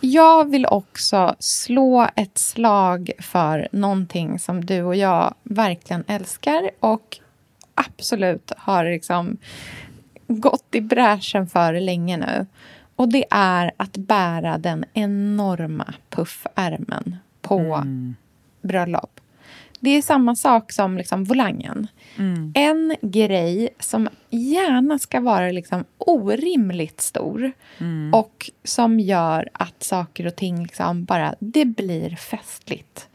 jag 0.00 0.50
vill 0.50 0.66
också 0.66 1.34
slå 1.38 2.08
ett 2.16 2.38
slag 2.38 3.10
för 3.18 3.68
någonting 3.72 4.38
som 4.38 4.64
du 4.64 4.82
och 4.82 4.96
jag 4.96 5.34
verkligen 5.42 6.04
älskar 6.06 6.70
och 6.80 7.18
absolut 7.74 8.52
har 8.56 8.84
liksom 8.84 9.36
gått 10.28 10.74
i 10.74 10.80
bräschen 10.80 11.46
för 11.46 11.80
länge 11.80 12.16
nu. 12.16 12.46
Och 12.96 13.08
det 13.12 13.24
är 13.30 13.70
att 13.76 13.96
bära 13.96 14.58
den 14.58 14.84
enorma 14.92 15.94
puffärmen 16.10 17.16
på 17.42 17.84
bröllop. 18.62 19.20
Det 19.80 19.90
är 19.90 20.02
samma 20.02 20.36
sak 20.36 20.72
som 20.72 20.96
liksom 20.96 21.24
volangen. 21.24 21.86
En 22.54 22.96
grej 23.02 23.68
som 23.78 24.08
gärna 24.30 24.98
ska 24.98 25.20
vara 25.20 25.50
liksom 25.50 25.84
orimligt 25.98 27.00
stor 27.00 27.52
och 28.12 28.50
som 28.64 29.00
gör 29.00 29.48
att 29.52 29.82
saker 29.82 30.26
och 30.26 30.36
ting 30.36 30.62
liksom 30.62 31.04
bara, 31.04 31.34
det 31.38 31.64
blir 31.64 32.16
festligt. 32.16 33.06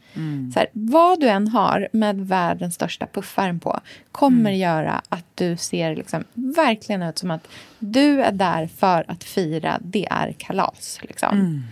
Så 0.54 0.58
här, 0.58 0.68
vad 0.72 1.20
du 1.20 1.28
än 1.28 1.48
har 1.48 1.88
med 1.92 2.20
världens 2.20 2.74
största 2.74 3.06
puffärm 3.06 3.60
på 3.60 3.80
kommer 4.12 4.50
göra 4.50 5.02
att 5.08 5.24
du 5.34 5.56
ser 5.56 5.96
liksom 5.96 6.24
verkligen 6.34 7.02
ut 7.02 7.18
som 7.18 7.30
att 7.30 7.48
du 7.78 8.22
är 8.22 8.32
där 8.32 8.66
för 8.66 9.04
att 9.08 9.24
fira, 9.24 9.78
det 9.82 10.06
är 10.10 10.32
kalas. 10.32 10.98
Liksom. 11.02 11.62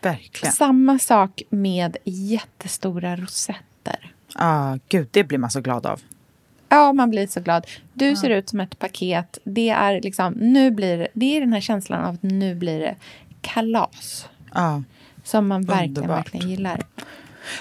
Verkligen. 0.00 0.52
Samma 0.52 0.98
sak 0.98 1.42
med 1.50 1.96
jättestora 2.04 3.16
rosetter. 3.16 4.13
Ah, 4.34 4.78
gud, 4.88 5.08
det 5.10 5.24
blir 5.24 5.38
man 5.38 5.50
så 5.50 5.60
glad 5.60 5.86
av. 5.86 6.00
Ja, 6.68 6.92
man 6.92 7.10
blir 7.10 7.26
så 7.26 7.40
glad. 7.40 7.66
Du 7.92 8.16
ser 8.16 8.30
ut 8.30 8.48
som 8.48 8.60
ett 8.60 8.78
paket. 8.78 9.38
Det 9.44 9.68
är 9.70 10.00
liksom, 10.00 10.32
nu 10.32 10.70
blir 10.70 11.08
det, 11.14 11.36
är 11.36 11.40
den 11.40 11.52
här 11.52 11.60
känslan 11.60 12.04
av 12.04 12.14
att 12.14 12.22
nu 12.22 12.54
blir 12.54 12.80
det 12.80 12.96
kalas. 13.40 14.28
Ah. 14.52 14.80
Som 15.24 15.48
man 15.48 15.62
verkligen, 15.62 15.88
Underbart. 15.88 16.18
verkligen 16.18 16.50
gillar. 16.50 16.82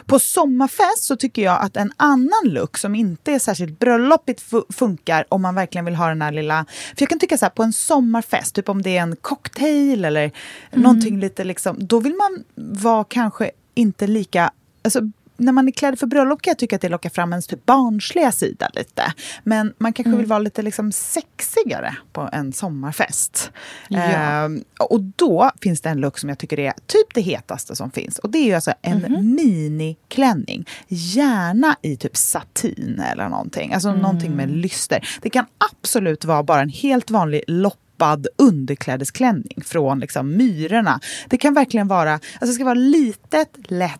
På 0.05 0.19
sommarfest 0.19 1.03
så 1.03 1.15
tycker 1.15 1.41
jag 1.41 1.61
att 1.61 1.77
en 1.77 1.91
annan 1.97 2.43
look 2.43 2.77
som 2.77 2.95
inte 2.95 3.31
är 3.31 3.39
särskilt 3.39 3.79
bröllopigt 3.79 4.41
fu- 4.41 4.73
funkar 4.73 5.25
om 5.29 5.41
man 5.41 5.55
verkligen 5.55 5.85
vill 5.85 5.95
ha 5.95 6.07
den 6.07 6.21
här 6.21 6.31
lilla... 6.31 6.65
För 6.69 7.01
jag 7.01 7.09
kan 7.09 7.19
tycka 7.19 7.37
så 7.37 7.45
här 7.45 7.49
på 7.49 7.63
en 7.63 7.73
sommarfest, 7.73 8.55
typ 8.55 8.69
om 8.69 8.81
det 8.81 8.97
är 8.97 9.01
en 9.01 9.15
cocktail 9.15 10.05
eller 10.05 10.31
någonting 10.71 11.19
lite 11.19 11.43
liksom, 11.43 11.87
då 11.87 11.99
vill 11.99 12.15
man 12.15 12.43
vara 12.55 13.03
kanske 13.03 13.51
inte 13.73 14.07
lika... 14.07 14.51
Alltså, 14.81 15.01
när 15.37 15.51
man 15.51 15.67
är 15.67 15.71
klädd 15.71 15.99
för 15.99 16.07
bröllop 16.07 16.41
kan 16.41 16.51
jag 16.51 16.57
tycka 16.57 16.75
att 16.75 16.81
det 16.81 16.89
lockar 16.89 17.09
fram 17.09 17.33
ens 17.33 17.47
typ 17.47 17.65
barnsliga 17.65 18.31
sida 18.31 18.69
lite. 18.73 19.13
Men 19.43 19.73
man 19.77 19.93
kanske 19.93 20.17
vill 20.17 20.25
vara 20.25 20.39
lite 20.39 20.61
liksom 20.61 20.91
sexigare 20.91 21.95
på 22.13 22.29
en 22.31 22.53
sommarfest. 22.53 23.51
Ja. 23.87 23.99
Ehm, 23.99 24.63
och 24.79 25.01
då 25.01 25.51
finns 25.61 25.81
det 25.81 25.89
en 25.89 25.97
look 25.97 26.19
som 26.19 26.29
jag 26.29 26.37
tycker 26.37 26.59
är 26.59 26.73
typ 26.87 27.13
det 27.13 27.21
hetaste 27.21 27.75
som 27.75 27.91
finns. 27.91 28.19
Och 28.19 28.29
det 28.29 28.37
är 28.37 28.45
ju 28.45 28.53
alltså 28.53 28.73
en 28.81 29.35
miniklänning. 29.35 30.65
Gärna 30.87 31.75
i 31.81 31.95
typ 31.95 32.17
satin 32.17 33.01
eller 33.11 33.29
någonting. 33.29 33.73
Alltså 33.73 33.93
någonting 33.93 34.31
med 34.35 34.49
lyster. 34.49 35.07
Det 35.21 35.29
kan 35.29 35.45
absolut 35.57 36.25
vara 36.25 36.43
bara 36.43 36.61
en 36.61 36.69
helt 36.69 37.11
vanlig 37.11 37.43
loppad 37.47 38.27
underklädesklänning 38.37 39.63
från 39.65 39.99
liksom 39.99 40.37
myrorna. 40.37 40.99
Det 41.27 41.37
kan 41.37 41.53
verkligen 41.53 41.87
vara, 41.87 42.13
alltså 42.13 42.45
det 42.45 42.53
ska 42.53 42.63
vara 42.63 42.73
litet, 42.73 43.57
lätt 43.67 43.99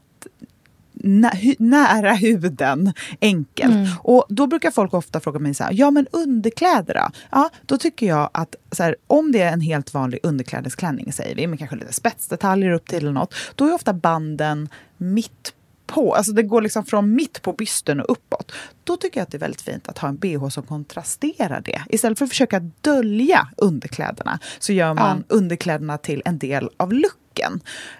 nä 1.04 1.32
hu 1.36 1.56
nära 1.60 2.14
huden, 2.14 2.94
enkelt. 3.22 3.74
Mm. 3.74 3.88
Och 4.00 4.26
då 4.30 4.48
brukar 4.48 4.72
folk 4.72 4.94
ofta 4.94 5.20
fråga 5.20 5.40
mig 5.40 5.54
så 5.54 5.64
här, 5.64 5.74
ja 5.74 5.92
men 5.92 6.08
underkläder 6.12 6.94
då? 6.94 7.10
Ja, 7.32 7.50
då 7.66 7.78
tycker 7.78 8.06
jag 8.06 8.30
att 8.34 8.56
så 8.72 8.84
här, 8.84 8.96
om 9.08 9.32
det 9.32 9.42
är 9.42 9.54
en 9.54 9.62
helt 9.62 9.94
vanlig 9.94 10.20
underklädesklänning, 10.24 11.14
säger 11.14 11.36
vi, 11.36 11.48
med 11.48 11.60
kanske 11.60 11.76
lite 11.76 11.94
spetsdetaljer 11.94 12.72
upp 12.72 12.88
till 12.88 12.98
eller 12.98 13.12
något, 13.12 13.34
då 13.56 13.68
är 13.68 13.74
ofta 13.74 13.94
banden 13.94 14.70
mitt 14.98 15.54
på, 15.88 16.16
alltså 16.16 16.32
det 16.32 16.44
går 16.44 16.62
liksom 16.62 16.86
från 16.86 17.16
mitt 17.16 17.42
på 17.42 17.54
bysten 17.54 18.00
och 18.00 18.12
uppåt. 18.12 18.52
Då 18.84 18.98
tycker 18.98 19.20
jag 19.20 19.24
att 19.24 19.32
det 19.32 19.38
är 19.38 19.40
väldigt 19.40 19.62
fint 19.62 19.88
att 19.88 19.98
ha 19.98 20.10
en 20.10 20.18
bh 20.18 20.50
som 20.50 20.64
kontrasterar 20.64 21.62
det. 21.66 21.82
Istället 21.90 22.18
för 22.18 22.26
att 22.26 22.32
försöka 22.32 22.60
dölja 22.82 23.48
underkläderna 23.58 24.40
så 24.60 24.74
gör 24.74 24.94
man 24.94 25.24
Ja. 25.30 25.36
underkläderna 25.36 25.98
till 25.98 26.22
en 26.26 26.38
del 26.38 26.70
av 26.78 26.94
looken. 26.94 27.20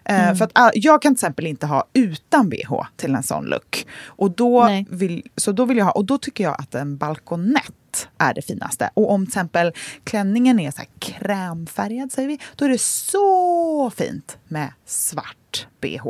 Eh, 0.06 0.36
för 0.36 0.46
att, 0.46 0.52
ah, 0.56 0.72
jag 0.74 1.02
kan 1.02 1.16
till 1.16 1.26
exempel 1.26 1.48
inte 1.48 1.68
ha 1.68 1.84
utan 1.94 2.50
bh 2.50 2.82
till 2.96 3.16
en 3.16 3.24
sån 3.24 3.46
look. 3.46 3.88
Och 4.06 4.32
då, 4.32 4.64
Nej. 4.64 4.86
vill, 4.90 5.28
så 5.36 5.52
då 5.52 5.66
vill 5.66 5.78
jag 5.78 5.86
ha, 5.86 5.92
och 5.92 6.06
då 6.06 6.18
tycker 6.18 6.44
jag 6.44 6.56
att 6.60 6.76
en 6.76 6.98
balkonett 6.98 8.08
är 8.18 8.34
det 8.34 8.42
finaste. 8.42 8.90
Och 8.94 9.12
om 9.12 9.26
till 9.26 9.30
exempel 9.30 9.72
klänningen 10.04 10.60
är 10.60 10.72
så 10.72 10.82
krämfärgad, 11.00 12.12
säger 12.12 12.28
vi, 12.28 12.40
då 12.56 12.66
är 12.66 12.70
det 12.70 12.82
så 12.82 13.92
fint 13.96 14.38
med 14.48 14.74
svart 14.86 15.68
bh. 15.82 16.08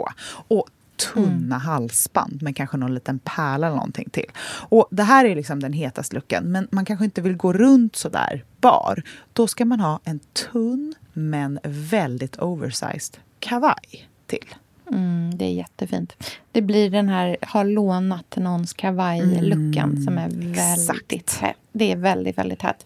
Och 0.47 0.69
tunna 1.13 1.57
halsband 1.57 2.41
med 2.41 2.55
kanske 2.55 2.78
någon 2.78 2.93
liten 2.93 3.19
pärla 3.19 3.67
eller 3.67 3.76
någonting 3.76 4.09
till. 4.09 4.32
Och 4.69 4.88
det 4.91 5.03
här 5.03 5.26
är 5.26 5.36
liksom 5.36 5.59
den 5.59 5.74
hetaste 5.74 6.15
looken, 6.15 6.51
men 6.51 6.67
man 6.71 6.86
kanske 6.86 7.05
inte 7.05 7.21
vill 7.21 7.38
gå 7.38 7.53
runt 7.53 7.95
så 7.95 8.09
där 8.09 8.43
bar. 8.61 9.03
Då 9.34 9.47
ska 9.47 9.65
man 9.65 9.80
ha 9.80 9.99
en 10.03 10.19
tunn 10.19 10.95
men 11.14 11.59
väldigt 11.64 12.39
oversized 12.39 13.18
kavaj 13.39 14.09
till. 14.26 14.55
Mm, 14.91 15.38
det 15.38 15.45
är 15.45 15.53
jättefint. 15.53 16.14
Det 16.51 16.61
blir 16.61 16.89
den 16.89 17.09
här 17.09 17.38
har 17.41 17.64
lånat 17.64 18.36
någons 18.36 18.74
kavaj-looken 18.74 20.03
som 20.03 20.18
är 20.18 20.30
väldigt 20.30 21.34
hett. 21.36 21.57
Det 21.72 21.91
är 21.91 21.95
väldigt, 21.95 22.38
väldigt 22.38 22.61
hett. 22.61 22.86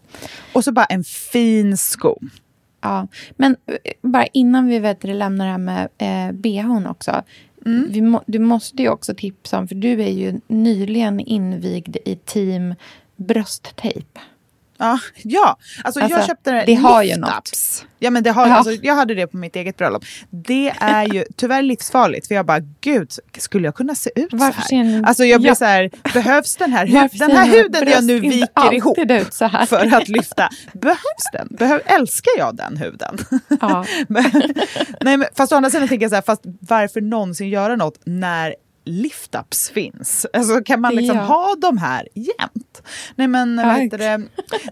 Och 0.52 0.64
så 0.64 0.72
bara 0.72 0.84
en 0.84 1.04
fin 1.04 1.76
sko. 1.76 2.18
Ja, 2.80 3.06
men 3.36 3.56
eh, 3.66 3.92
bara 4.02 4.26
innan 4.26 4.66
vi 4.66 4.78
vet 4.78 5.00
det, 5.00 5.14
lämnar 5.14 5.44
det 5.44 5.50
här 5.50 5.58
med 5.58 5.88
eh, 5.98 6.32
bhn 6.32 6.86
också. 6.86 7.22
Vi 7.90 8.00
må, 8.00 8.22
du 8.26 8.38
måste 8.38 8.82
ju 8.82 8.88
också 8.88 9.14
tipsa 9.14 9.58
om, 9.58 9.68
för 9.68 9.74
du 9.74 10.02
är 10.02 10.10
ju 10.10 10.40
nyligen 10.48 11.20
invigd 11.20 11.96
i 12.04 12.16
team 12.16 12.74
brösttejp. 13.16 14.20
Ja, 14.78 14.98
ja. 15.22 15.58
Alltså, 15.84 16.00
jag 16.00 16.12
Alltså, 16.12 16.26
köpte 16.28 16.64
det, 16.64 16.74
har 16.74 17.02
ju 17.02 17.14
lift-ups. 17.14 17.84
Ja, 17.98 18.10
men 18.10 18.22
det 18.22 18.30
har, 18.30 18.46
Ja. 18.46 18.54
alltså, 18.54 18.72
jag 18.72 18.94
hade 18.94 19.14
det 19.14 19.26
på 19.26 19.36
mitt 19.36 19.56
eget 19.56 19.76
bröllop. 19.76 20.04
Det 20.30 20.72
är 20.80 21.14
ju 21.14 21.24
tyvärr 21.36 21.62
livsfarligt. 21.62 22.28
För 22.28 22.34
jag 22.34 22.46
bara, 22.46 22.60
gud, 22.80 23.12
skulle 23.38 23.66
jag 23.66 23.74
kunna 23.74 23.94
se 23.94 24.10
ut 24.16 24.28
Varför 24.32 24.62
så 24.62 24.76
här? 24.76 25.02
Alltså 25.06 25.24
jag 25.24 25.40
blir 25.40 25.50
Ja. 25.50 25.54
så 25.54 25.64
här, 25.64 25.90
behövs 26.14 26.56
den 26.56 26.72
här, 26.72 26.86
hu- 26.86 27.18
den 27.18 27.30
här 27.30 27.46
huden 27.46 27.88
jag 27.88 28.04
nu 28.04 28.20
viker 28.20 28.74
ihop 28.74 28.98
ut 28.98 29.34
så 29.34 29.44
här? 29.44 29.66
för 29.66 29.94
att 29.96 30.08
lyfta, 30.08 30.48
behövs 30.72 31.24
den? 31.32 31.48
Behöv, 31.50 31.80
älskar 31.84 32.32
jag 32.38 32.56
den 32.56 32.76
huden? 32.76 33.18
Ja. 33.60 33.84
Men- 34.08 34.54
Nej, 35.00 35.16
men, 35.16 35.28
fast 35.36 35.52
å 35.52 35.56
andra 35.56 35.70
sidan 35.70 35.88
tänker 35.88 36.04
jag 36.04 36.10
så 36.10 36.14
här, 36.14 36.22
fast 36.22 36.42
varför 36.60 37.00
någonsin 37.00 37.48
göra 37.48 37.76
något 37.76 38.00
när 38.04 38.54
liftups 38.88 39.70
finns? 39.70 40.26
Alltså 40.32 40.60
kan 40.64 40.80
man 40.80 40.94
liksom 40.94 41.16
Ja. 41.16 41.22
ha 41.22 41.54
de 41.58 41.78
här 41.78 42.08
jämt? 42.14 42.82
Nej 43.16 43.28
men, 43.28 43.56
det? 43.90 44.18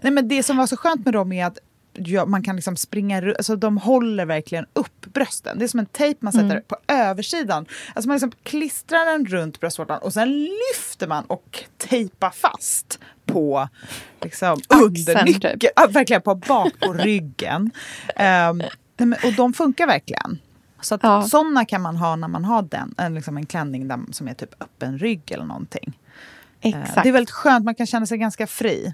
Nej, 0.01 0.11
men 0.13 0.27
det 0.27 0.43
som 0.43 0.57
var 0.57 0.67
så 0.67 0.77
skönt 0.77 1.05
med 1.05 1.13
dem 1.13 1.31
är 1.31 1.45
att 1.45 1.57
ja, 1.99 2.25
man 2.25 2.43
kan 2.43 2.55
liksom 2.55 2.75
springa 2.77 3.17
alltså 3.37 3.55
de 3.55 3.77
håller 3.77 4.25
verkligen 4.25 4.65
upp 4.73 5.05
brösten. 5.13 5.59
Det 5.59 5.65
är 5.65 5.67
som 5.67 5.79
en 5.79 5.85
tejp 5.85 6.17
man 6.21 6.33
sätter 6.33 6.45
Mm. 6.51 6.63
på 6.67 6.77
översidan. 6.87 7.65
Alltså 7.95 8.07
man 8.07 8.15
liksom 8.15 8.31
klistrar 8.43 9.05
den 9.05 9.25
runt 9.25 9.59
bröstvårtan 9.59 9.99
och 10.01 10.13
sen 10.13 10.43
lyfter 10.43 11.07
man 11.07 11.23
och 11.23 11.63
tejpar 11.77 12.29
fast 12.29 12.99
på 13.25 13.69
liksom, 14.21 14.59
under 14.69 15.15
Axeln, 15.15 15.25
nyckeln. 15.33 15.59
typ. 15.59 15.71
Ja, 15.75 15.87
verkligen 15.89 16.21
på 16.21 16.35
bak 16.35 16.79
på 16.79 16.93
ryggen. 16.93 17.71
Men, 18.97 19.13
och 19.23 19.33
de 19.37 19.53
funkar 19.53 19.87
verkligen. 19.87 20.39
Så 20.87 20.97
Ja. 21.01 21.21
sådana 21.21 21.65
kan 21.65 21.81
man 21.81 21.95
ha 21.95 22.15
när 22.15 22.27
man 22.27 22.45
har 22.45 22.61
den, 22.61 22.95
en, 22.97 23.13
liksom 23.15 23.37
en 23.37 23.45
klänning 23.45 23.87
där, 23.87 23.99
som 24.11 24.27
är 24.27 24.33
typ 24.33 24.61
öppen 24.63 24.97
rygg 24.99 25.31
eller 25.31 25.45
någonting. 25.45 25.99
Eh, 26.61 26.81
Exakt. 26.81 27.03
Det 27.03 27.09
är 27.09 27.13
väldigt 27.13 27.31
skönt, 27.31 27.65
man 27.65 27.75
kan 27.75 27.85
känna 27.87 28.05
sig 28.05 28.17
ganska 28.17 28.47
fri. 28.47 28.93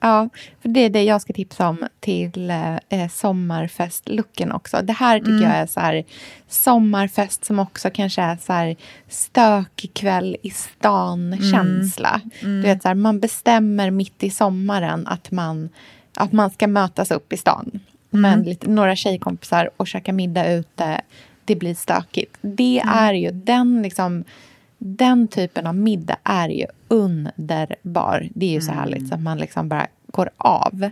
Ja, 0.00 0.28
för 0.62 0.68
det 0.68 0.80
är 0.80 0.90
det 0.90 1.02
jag 1.02 1.22
ska 1.22 1.32
tipsa 1.32 1.68
om 1.68 1.88
till 2.00 2.50
eh, 2.88 3.08
sommarfestlooken 3.12 4.52
också. 4.52 4.80
Det 4.82 4.92
här 4.92 5.18
tycker 5.18 5.42
jag 5.42 5.56
är 5.56 5.66
så 5.66 5.80
här 5.80 6.04
sommarfest 6.48 7.44
som 7.44 7.58
också 7.58 7.90
kanske 7.90 8.22
är 8.22 8.36
så 8.36 8.52
här 8.52 8.76
stökig 9.08 9.94
kväll 9.94 10.36
i 10.42 10.50
stan-känsla. 10.50 12.20
Du 12.40 12.62
vet, 12.62 12.82
så 12.82 12.88
här, 12.88 12.94
man 12.94 13.20
bestämmer 13.20 13.90
mitt 13.90 14.22
i 14.22 14.30
sommaren 14.30 15.06
att 15.06 15.30
man, 15.30 15.68
att 16.14 16.32
man 16.32 16.50
ska 16.50 16.66
mötas 16.66 17.10
upp 17.10 17.32
i 17.32 17.36
stan 17.36 17.80
med 18.10 18.44
lite, 18.44 18.68
några 18.68 18.96
tjejkompisar 18.96 19.70
och 19.76 19.86
käka 19.86 20.12
middag 20.12 20.52
ute. 20.52 21.00
Det 21.44 21.56
blir 21.56 21.74
stökigt. 21.74 22.36
Det 22.40 22.82
är 22.86 23.14
ju 23.14 23.30
den 23.30 23.82
liksom 23.82 24.24
den 24.78 25.28
typen 25.28 25.66
av 25.66 25.74
middag 25.74 26.16
är 26.24 26.48
ju 26.48 26.66
underbar. 26.88 28.28
Det 28.34 28.46
är 28.46 28.50
ju 28.50 28.60
så 28.60 28.72
härligt 28.72 29.08
så 29.08 29.14
att 29.14 29.22
man 29.22 29.38
liksom 29.38 29.68
bara 29.68 29.86
går 30.06 30.30
av. 30.36 30.90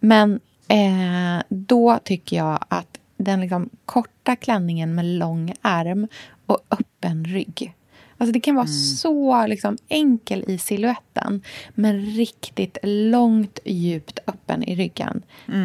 Men 0.00 0.40
eh, 0.68 1.42
då 1.48 1.98
tycker 2.04 2.36
jag 2.36 2.64
att 2.68 2.98
den 3.16 3.40
liksom 3.40 3.70
korta 3.84 4.36
klänningen 4.36 4.94
med 4.94 5.04
lång 5.04 5.54
ärm 5.62 6.08
och 6.46 6.58
öppen 6.70 7.24
rygg. 7.24 7.74
Alltså 8.18 8.32
det 8.32 8.40
kan 8.40 8.54
vara 8.54 8.66
så 8.66 9.46
liksom 9.46 9.78
enkel 9.88 10.44
i 10.46 10.58
siluetten 10.58 11.42
men 11.74 12.00
riktigt 12.00 12.78
långt, 12.82 13.58
djupt 13.64 14.18
öppen 14.26 14.62
i 14.62 14.74
ryggen 14.74 15.22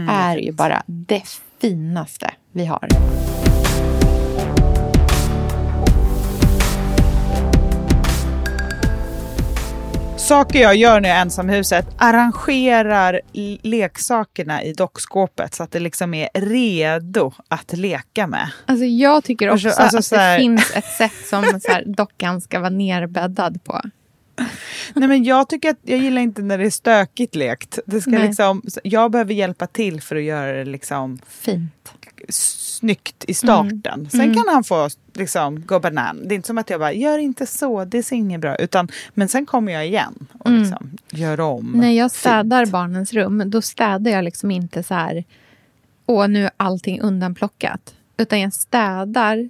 är 0.10 0.38
ju 0.38 0.52
bara 0.52 0.84
det 0.86 1.24
finaste 1.60 2.34
vi 2.52 2.66
har. 2.66 2.88
Saker 10.32 10.60
jag 10.62 10.76
gör 10.76 11.02
när 11.02 11.10
jag 11.10 11.18
är 11.18 11.22
ensam 11.22 11.50
i 11.50 11.54
huset, 11.58 11.86
arrangerar 11.98 13.22
leksakerna 13.62 14.64
i 14.64 14.74
dockskåpet 14.74 15.54
så 15.54 15.64
att 15.64 15.72
det 15.72 15.80
liksom 15.80 16.14
är 16.14 16.30
redo 16.34 17.34
att 17.48 17.74
leka 17.74 18.28
med. 18.28 18.50
Alltså 18.66 18.86
jag 18.86 19.24
tycker 19.24 19.50
också 19.50 19.68
Alltså, 19.68 19.82
alltså 19.98 20.16
att 20.16 20.22
här- 20.22 20.34
det 20.38 20.42
finns 20.42 20.72
ett 20.76 20.86
sätt 20.86 21.28
som 21.30 21.60
så 21.62 21.72
här, 21.72 21.84
dockan 21.86 22.42
ska 22.42 22.60
vara 22.60 22.70
nerbäddad 22.70 23.64
på. 23.64 23.82
Nej, 24.94 25.08
men 25.08 25.24
jag 25.24 25.50
tycker 25.50 25.70
att 25.70 25.80
jag 25.84 26.00
gillar 26.00 26.22
inte 26.22 26.42
när 26.42 26.58
det 26.58 26.66
är 26.66 26.70
stökigt 26.70 27.36
lekt. 27.36 27.80
Det 27.86 28.02
ska 28.02 28.12
Nej. 28.12 28.28
liksom, 28.28 28.62
jag 28.84 29.12
behöver 29.12 29.34
hjälpa 29.34 29.68
till 29.68 30.02
för 30.02 30.16
att 30.16 30.24
göra 30.24 30.54
det 30.54 30.66
liksom 30.66 31.20
Fint. 31.28 31.94
snyggt 32.30 33.26
i 33.28 33.34
starten. 33.34 34.10
Sen 34.10 34.34
kan 34.34 34.44
han 34.48 34.64
få 34.64 34.90
liksom, 35.14 35.66
gå 35.66 35.80
banan. 35.80 36.28
Det 36.28 36.34
är 36.34 36.36
inte 36.36 36.48
som 36.48 36.58
att 36.58 36.70
jag 36.70 36.80
bara, 36.80 36.94
gör 36.94 37.18
inte 37.18 37.46
så, 37.46 37.86
det 37.86 38.04
ser 38.04 38.16
inget 38.16 38.42
bra 38.42 38.56
Utan, 38.56 38.88
Men 39.14 39.28
sen 39.28 39.46
kommer 39.46 39.74
jag 39.74 39.88
igen 39.88 40.28
och 40.40 40.52
liksom 40.52 40.98
gör 41.12 41.40
om. 41.40 41.72
När 41.76 41.92
jag 41.92 42.12
fint. 42.12 42.20
städar 42.20 42.66
barnens 42.66 43.14
rum, 43.14 43.44
då 43.46 43.62
städar 43.62 44.12
jag 44.12 44.24
liksom 44.24 44.52
inte 44.52 44.84
så 44.84 44.94
här, 44.94 45.24
åh 46.06 46.28
nu 46.28 46.46
är 46.46 46.52
allting 46.58 47.02
undanplockat. 47.02 47.94
Utan 48.18 48.40
jag 48.40 48.54
städar 48.54 49.50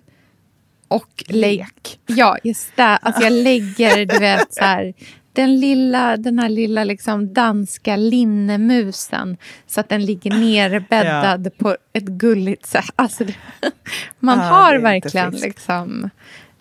och 0.91 1.23
lägger... 1.27 1.67
Ja, 2.07 2.37
jag, 2.43 2.55
stä, 2.55 2.97
alltså 2.97 3.21
jag 3.23 3.33
lägger, 3.33 4.05
du 4.05 4.19
vet, 4.19 4.53
så 4.53 4.63
här, 4.63 4.93
den, 5.33 5.59
lilla, 5.59 6.17
den 6.17 6.39
här 6.39 6.49
lilla 6.49 6.83
liksom 6.83 7.33
danska 7.33 7.95
linnemusen 7.95 9.37
så 9.67 9.79
att 9.79 9.89
den 9.89 10.05
ligger 10.05 10.31
nerbäddad 10.31 11.49
på 11.57 11.77
ett 11.93 12.03
gulligt 12.03 12.65
sätt. 12.65 12.85
Alltså, 12.95 13.23
det, 13.23 13.35
man 14.19 14.37
Ja, 14.37 14.43
det 14.43 14.49
har 14.49 14.77
verkligen 14.77 15.31
liksom... 15.31 16.09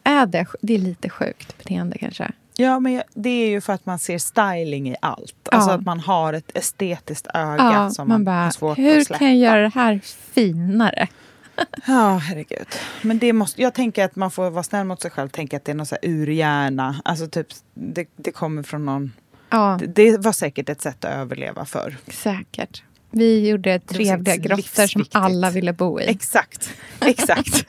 Är 0.05 0.27
det, 0.27 0.47
det 0.63 0.75
är 0.75 0.79
lite 0.79 1.09
sjukt 1.09 1.59
beteende 1.59 1.99
kanske. 1.99 2.31
Ja, 2.57 2.81
men 2.81 3.03
det 3.15 3.31
är 3.31 3.49
ju 3.51 3.61
för 3.61 3.73
att 3.73 3.87
man 3.87 3.99
ser 3.99 4.19
styling 4.19 4.89
i 4.91 4.97
allt. 5.03 5.49
Alltså 5.53 5.71
Ja. 5.71 5.75
att 5.75 5.85
man 5.85 6.01
har 6.01 6.33
ett 6.33 6.51
estetiskt 6.57 7.27
öga 7.35 7.57
Ja, 7.59 7.91
som 7.91 8.09
man 8.09 8.25
man, 8.25 8.35
har 8.35 8.43
bara, 8.45 8.51
svårt 8.53 8.79
hur 8.79 8.99
att 8.99 9.07
släppa. 9.07 9.19
kan 9.19 9.29
jag 9.29 9.37
göra 9.37 9.63
det 9.63 9.73
här 9.75 10.01
finare? 10.35 11.09
Ja, 11.87 12.17
herregud. 12.17 12.67
Men 13.03 13.19
det 13.19 13.33
måste, 13.33 13.63
jag 13.63 13.75
tänker 13.75 14.05
att 14.05 14.17
man 14.17 14.31
får 14.31 14.51
vara 14.51 14.63
snäll 14.63 14.87
mot 14.87 15.03
sig 15.03 15.11
själv. 15.11 15.29
Tänka 15.29 15.57
att 15.57 15.65
det 15.65 15.73
är 15.73 15.77
något 15.77 15.89
så 15.89 15.97
här 16.03 16.11
urhjärna. 16.11 17.01
Alltså 17.05 17.27
typ, 17.27 17.47
det, 17.75 18.09
det 18.17 18.31
kommer 18.33 18.63
från 18.63 18.85
någon... 18.87 19.13
Ja, 19.51 19.79
Det, 19.81 19.87
det 19.87 20.19
var 20.19 20.33
säkert 20.33 20.69
ett 20.69 20.81
sätt 20.83 21.05
att 21.05 21.15
överleva 21.15 21.65
för. 21.65 21.97
säkert. 22.09 22.83
Vi 23.13 23.49
gjorde 23.49 23.79
trevliga 23.79 24.37
grottor 24.37 24.87
som 24.87 25.05
alla 25.13 25.51
ville 25.51 25.73
bo 25.73 26.01
i. 26.01 26.05
Exakt. 26.09 26.71
Exakt. 27.01 27.65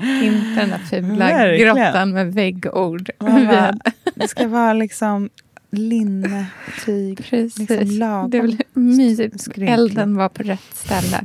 Inte 0.00 0.54
den 0.60 0.70
där 0.70 0.78
fula 0.90 1.26
Verkligen. 1.26 1.76
grottan 1.76 2.10
med 2.10 2.34
väggord. 2.34 3.10
Bara, 3.18 3.74
det 4.14 4.28
ska 4.28 4.48
vara 4.48 4.72
liksom 4.72 5.30
linne, 5.70 6.46
tyg, 6.84 7.18
Precis. 7.30 7.58
liksom 7.58 7.86
lagom. 7.98 8.30
det 8.30 8.40
blev 8.42 8.58
mysigt. 8.72 9.40
skrynkligt. 9.40 9.70
Elden 9.78 10.16
var 10.16 10.28
på 10.28 10.42
rätt 10.42 10.60
ställe. 10.74 11.20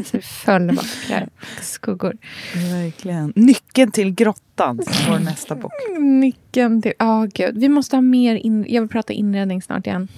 Så 0.04 0.16
det 0.16 0.22
föll 0.22 0.70
vackra 0.70 1.28
skuggor. 1.60 2.16
Verkligen. 2.54 3.32
Nyckeln 3.36 3.90
till 3.90 4.14
grottan, 4.14 4.80
som 4.82 5.12
vår 5.12 5.18
nästa 5.18 5.54
bok. 5.54 5.72
Nyckeln 5.98 6.82
till... 6.82 6.92
Ja, 6.98 7.26
gud. 7.34 7.58
Vi 7.58 7.68
måste 7.68 7.96
ha 7.96 8.00
mer... 8.00 8.34
In, 8.34 8.66
jag 8.68 8.80
vill 8.80 8.90
prata 8.90 9.12
inredning 9.12 9.62
snart 9.62 9.86
igen. 9.86 10.08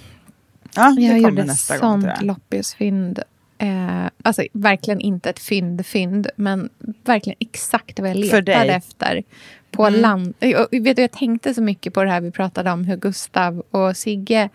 Ja, 0.75 0.93
det 0.97 1.01
Jag 1.01 1.19
gjorde 1.19 1.43
nästa 1.43 1.73
tror 1.73 1.81
sånt 1.81 2.21
loppisfynd. 2.21 3.19
Eh, 3.57 4.05
alltså 4.23 4.43
verkligen 4.53 4.99
inte 4.99 5.29
ett 5.29 5.39
fynd-fynd, 5.39 6.27
men 6.35 6.69
verkligen 7.05 7.37
exakt 7.39 7.99
vad 7.99 8.09
jag 8.09 8.17
letade 8.17 8.53
efter. 8.53 9.23
På 9.71 9.85
Mm. 9.87 10.01
land. 10.01 10.33
Jag, 10.39 10.67
vet 10.71 10.95
du, 10.95 11.01
jag 11.01 11.11
tänkte 11.11 11.53
så 11.53 11.61
mycket 11.61 11.93
på 11.93 12.03
det 12.03 12.09
här 12.09 12.21
vi 12.21 12.31
pratade 12.31 12.71
om, 12.71 12.85
hur 12.85 12.97
Gustav 12.97 13.63
och 13.71 13.97
Sigge 13.97 14.49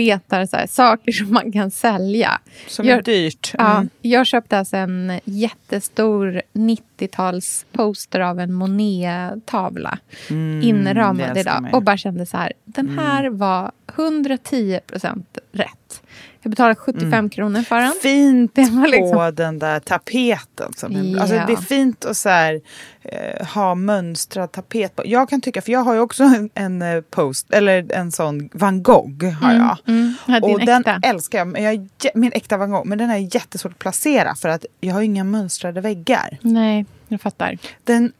letar 0.00 0.46
så 0.46 0.56
här, 0.56 0.66
saker 0.66 1.12
som 1.12 1.32
man 1.32 1.52
kan 1.52 1.70
sälja. 1.70 2.40
Som 2.68 2.86
Jag- 2.86 2.98
är 2.98 3.02
dyrt. 3.02 3.54
Ja, 3.58 3.74
Mm. 3.76 3.88
jag 4.02 4.26
köpte 4.26 4.58
alltså 4.58 4.76
en 4.76 5.20
jättestor 5.24 6.42
90-tals 6.52 7.66
poster 7.72 8.20
av 8.20 8.40
en 8.40 8.52
Monet-tavla 8.52 9.98
Mm, 10.30 10.62
inramad 10.62 11.38
idag 11.38 11.68
och 11.72 11.82
bara 11.82 11.96
kände 11.96 12.26
så 12.26 12.36
här, 12.36 12.52
den 12.64 12.88
här 12.98 13.28
var 13.30 13.72
110 13.96 14.80
procent 14.86 15.38
rätt. 15.52 16.02
Jag 16.42 16.50
betalade 16.50 16.74
75 16.74 17.30
kronor 17.30 17.62
för 17.62 17.80
den. 17.80 17.92
Fint 18.02 18.54
Det 18.54 18.70
var 18.70 18.86
liksom- 18.88 19.12
på 19.18 19.30
den 19.30 19.58
där 19.58 19.80
tapeten. 19.80 20.72
Som 20.76 20.96
är, 20.96 21.20
alltså 21.20 21.34
det 21.36 21.52
är 21.52 21.56
fint 21.56 22.04
att 22.04 22.16
så 22.16 22.28
här, 22.28 22.60
eh, 23.02 23.46
ha 23.46 23.74
mönstrad 23.74 24.52
tapet 24.52 24.96
på. 24.96 25.02
Jag 25.06 25.28
kan 25.28 25.40
tycka, 25.40 25.62
för 25.62 25.72
jag 25.72 25.80
har 25.80 25.94
ju 25.94 26.00
också 26.00 26.22
en, 26.24 26.50
en 26.54 26.82
eh, 26.82 27.00
post, 27.00 27.46
eller 27.50 27.92
en 27.92 28.12
sån 28.12 28.48
Van 28.52 28.82
Gogh 28.82 29.24
har 29.24 29.52
jag. 29.52 29.76
Mm, 29.86 30.14
din 30.26 30.42
Och 30.54 30.60
den 30.60 30.80
äkta. 30.80 31.00
älskar 31.02 31.38
jag, 31.38 31.46
men 31.48 31.62
jag, 31.62 31.88
min 32.14 32.32
äkta 32.32 32.56
Van 32.56 32.70
Gogh, 32.70 32.86
men 32.86 32.98
den 32.98 33.10
är 33.10 33.34
jättesvårt 33.34 33.72
att 33.72 33.78
placera 33.78 34.34
för 34.34 34.48
att 34.48 34.64
jag 34.80 34.94
har 34.94 35.02
inga 35.02 35.24
mönstrade 35.24 35.80
väggar. 35.80 36.38
Nej, 36.40 36.86
jag 37.08 37.20
fattar. 37.20 37.58
Den 37.84 38.12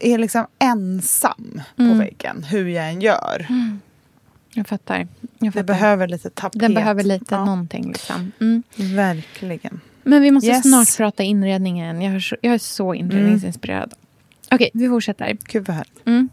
är 0.00 0.18
liksom 0.18 0.46
ensam 0.58 1.60
på 1.76 1.82
Mm. 1.82 1.98
väggen, 1.98 2.42
hur 2.42 2.68
jag 2.68 2.88
än 2.88 3.00
gör. 3.00 3.46
Jag 4.60 4.68
fattar. 4.68 4.96
Jag 4.98 5.08
Det 5.38 5.50
fattar. 5.52 5.62
behöver 5.62 6.08
lite 6.08 6.30
tapet. 6.30 6.60
Den 6.60 6.74
behöver 6.74 7.04
lite 7.04 7.34
ja, 7.34 7.44
någonting. 7.44 7.88
Liksom. 7.88 8.32
Mm. 8.40 8.62
Verkligen. 8.76 9.80
Men 10.02 10.22
vi 10.22 10.30
måste 10.30 10.48
Yes. 10.50 10.62
snart 10.62 10.96
prata 10.96 11.22
inredningen. 11.22 12.02
Jag 12.02 12.14
är 12.14 12.20
så, 12.20 12.36
jag 12.40 12.54
är 12.54 12.58
så 12.58 12.94
inredningsinspirerad. 12.94 13.92
Okej, 14.50 14.70
vi 14.74 14.88
fortsätter. 14.88 15.36
Gud 15.44 15.66
vad 15.66 15.76
härligt. 15.76 16.30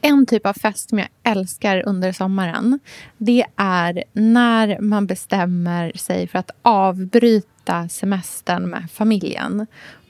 En 0.00 0.26
typ 0.26 0.46
av 0.46 0.52
fest 0.52 0.88
som 0.88 0.98
jag 0.98 1.08
älskar 1.22 1.82
under 1.88 2.12
sommaren 2.12 2.78
det 3.18 3.44
är 3.56 4.04
när 4.12 4.80
man 4.80 5.06
bestämmer 5.06 5.92
sig 5.94 6.28
för 6.28 6.38
att 6.38 6.50
avbryta 6.62 7.88
semestern 7.88 8.70
med 8.70 8.90
familjen 8.90 9.66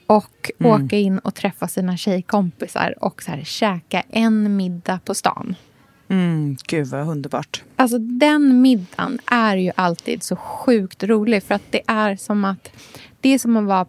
och 0.07 0.51
åka 0.63 0.97
in 0.97 1.19
och 1.19 1.35
träffa 1.35 1.67
sina 1.67 1.97
tjejkompisar 1.97 2.95
och 3.03 3.23
så 3.23 3.31
här, 3.31 3.43
käka 3.43 4.03
en 4.09 4.55
middag 4.55 4.99
på 5.05 5.13
stan. 5.15 5.55
Mm, 6.07 6.57
gud 6.67 6.87
vad 6.87 7.07
underbart. 7.07 7.63
Alltså 7.75 7.97
den 7.97 8.61
middagen 8.61 9.19
är 9.25 9.57
ju 9.57 9.71
alltid 9.75 10.23
så 10.23 10.35
sjukt 10.35 11.03
rolig 11.03 11.43
för 11.43 11.55
att 11.55 11.71
det 11.71 11.81
är 11.87 12.15
som 12.15 12.45
att 12.45 12.71
det 13.21 13.29
är 13.29 13.39
som 13.39 13.57
att 13.57 13.65
vara 13.65 13.87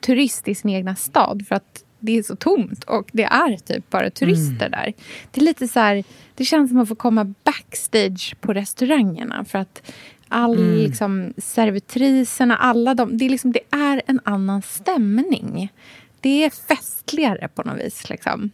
turist 0.00 0.48
i 0.48 0.54
sin 0.54 0.70
egna 0.70 0.96
stad 0.96 1.46
för 1.48 1.54
att 1.54 1.84
det 1.98 2.18
är 2.18 2.22
så 2.22 2.36
tomt 2.36 2.84
och 2.84 3.10
det 3.12 3.24
är 3.24 3.56
typ 3.56 3.90
bara 3.90 4.10
turister 4.10 4.68
där. 4.68 4.92
Det 5.30 5.40
är 5.40 5.44
lite 5.44 5.68
så 5.68 5.80
här, 5.80 6.04
det 6.34 6.44
känns 6.44 6.70
som 6.70 6.80
att 6.80 6.88
få 6.88 6.94
komma 6.94 7.34
backstage 7.44 8.36
på 8.40 8.52
restaurangerna 8.52 9.44
för 9.44 9.58
att 9.58 9.92
all 10.28 10.74
liksom 10.74 11.34
servitriserna, 11.36 12.56
alla 12.56 12.94
de, 12.94 13.18
det 13.18 13.24
är 13.24 13.30
liksom 13.30 13.52
det 13.52 13.76
är 13.76 14.02
en 14.06 14.20
annan 14.24 14.62
stämning. 14.62 15.72
Det 16.20 16.44
är 16.44 16.50
festligare 16.50 17.48
på 17.48 17.62
något 17.62 17.78
vis 17.78 18.10
liksom. 18.10 18.50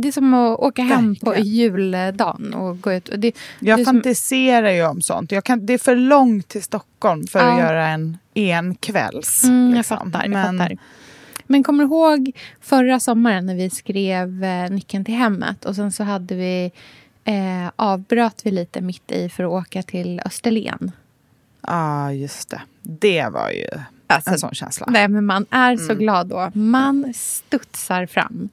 Det 0.00 0.08
är 0.08 0.12
som 0.12 0.34
att 0.34 0.58
åka 0.58 0.82
hem 0.82 1.16
på 1.16 1.36
juldagen 1.36 2.54
och 2.54 2.80
gå 2.80 2.92
ut. 2.92 3.08
Och 3.08 3.18
det, 3.18 3.36
Jag 3.60 3.78
det 3.78 3.82
är 3.82 3.84
som, 3.84 3.94
fantiserar 3.94 4.70
ju 4.70 4.86
om 4.86 5.00
sånt. 5.02 5.32
Jag 5.32 5.44
kan, 5.44 5.66
det 5.66 5.72
är 5.72 5.78
för 5.78 5.96
långt 5.96 6.48
till 6.48 6.62
Stockholm 6.62 7.26
för 7.26 7.38
att 7.38 7.44
Ja. 7.44 7.60
göra 7.60 7.88
en 7.88 8.18
enkvälls. 8.34 9.44
Mm, 9.44 9.68
jag 9.70 9.76
liksom. 9.76 9.96
fattar. 9.98 10.20
Jag 10.22 10.30
Men- 10.30 10.58
fattar. 10.58 10.78
Men 11.50 11.62
kommer 11.62 11.84
du 11.84 11.90
ihåg 11.90 12.32
förra 12.60 13.00
sommaren 13.00 13.46
när 13.46 13.54
vi 13.54 13.70
skrev 13.70 14.44
eh, 14.44 14.70
Nyckeln 14.70 15.04
till 15.04 15.14
hemmet 15.14 15.64
och 15.64 15.74
sen 15.76 15.92
så 15.92 16.04
hade 16.04 16.34
vi 16.34 16.72
eh, 17.24 17.70
avbröt 17.76 18.40
vi 18.44 18.50
lite 18.50 18.80
mitt 18.80 19.12
i 19.12 19.28
för 19.28 19.44
att 19.44 19.50
åka 19.50 19.82
till 19.82 20.20
Österlen. 20.24 20.92
Ja, 21.66 22.12
just 22.12 22.50
det. 22.50 22.60
Det 22.82 23.28
var 23.32 23.50
ju 23.50 23.68
Alltså, 24.10 24.30
en 24.30 24.38
sån 24.38 24.54
känsla. 24.54 24.86
Nej, 24.90 25.08
men 25.08 25.26
man 25.26 25.46
är 25.50 25.76
så 25.76 25.84
Mm. 25.92 25.98
glad 25.98 26.26
då. 26.26 26.50
Man 26.54 27.12
studsar 27.14 28.06
fram. 28.06 28.48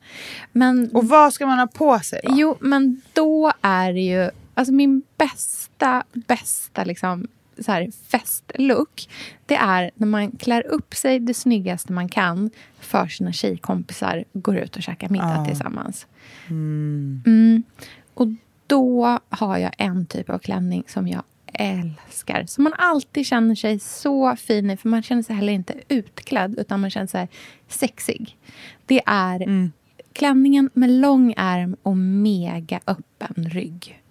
Men, 0.51 0.89
Och 0.93 1.07
vad 1.07 1.33
ska 1.33 1.45
man 1.45 1.59
ha 1.59 1.67
på 1.67 1.99
sig 1.99 2.19
då? 2.23 2.33
jo, 2.35 2.57
men 2.59 3.01
då 3.13 3.51
är 3.61 3.93
det 3.93 3.99
ju... 4.01 4.29
Alltså 4.53 4.73
min 4.73 5.01
bästa, 5.17 6.03
bästa 6.13 6.83
liksom, 6.83 7.27
så 7.59 7.71
här, 7.71 7.91
festlook 8.11 9.07
det 9.45 9.55
är 9.55 9.91
när 9.95 10.07
man 10.07 10.31
klär 10.31 10.67
upp 10.67 10.93
sig 10.95 11.19
det 11.19 11.33
snyggaste 11.33 11.93
man 11.93 12.09
kan 12.09 12.49
för 12.79 13.07
sina 13.07 13.31
tjejkompisar 13.33 14.23
går 14.33 14.57
ut 14.57 14.75
och 14.75 14.83
käkar 14.83 15.09
middag 15.09 15.35
Ja. 15.37 15.45
tillsammans. 15.45 16.07
Mm. 16.49 17.63
Och 18.13 18.27
då 18.67 19.19
har 19.29 19.57
jag 19.57 19.71
en 19.77 20.05
typ 20.05 20.29
av 20.29 20.39
klänning 20.39 20.83
som 20.87 21.07
jag 21.07 21.23
älskar. 21.59 22.45
Som 22.47 22.63
man 22.63 22.73
alltid 22.77 23.25
känner 23.25 23.55
sig 23.55 23.79
så 23.79 24.35
fin 24.35 24.69
i. 24.69 24.77
För 24.77 24.89
man 24.89 25.03
känner 25.03 25.23
sig 25.23 25.35
heller 25.35 25.53
inte 25.53 25.73
utklädd 25.87 26.55
utan 26.59 26.79
man 26.81 26.89
känner 26.89 27.07
sig 27.07 27.29
sexig. 27.67 28.37
Det 28.85 29.01
är 29.05 29.35
Mm. 29.41 29.71
klänningen 30.13 30.69
med 30.73 30.89
lång 30.89 31.33
ärm 31.37 31.75
och 31.83 31.97
mega 31.97 32.79
öppen 32.87 33.49
rygg. 33.49 34.01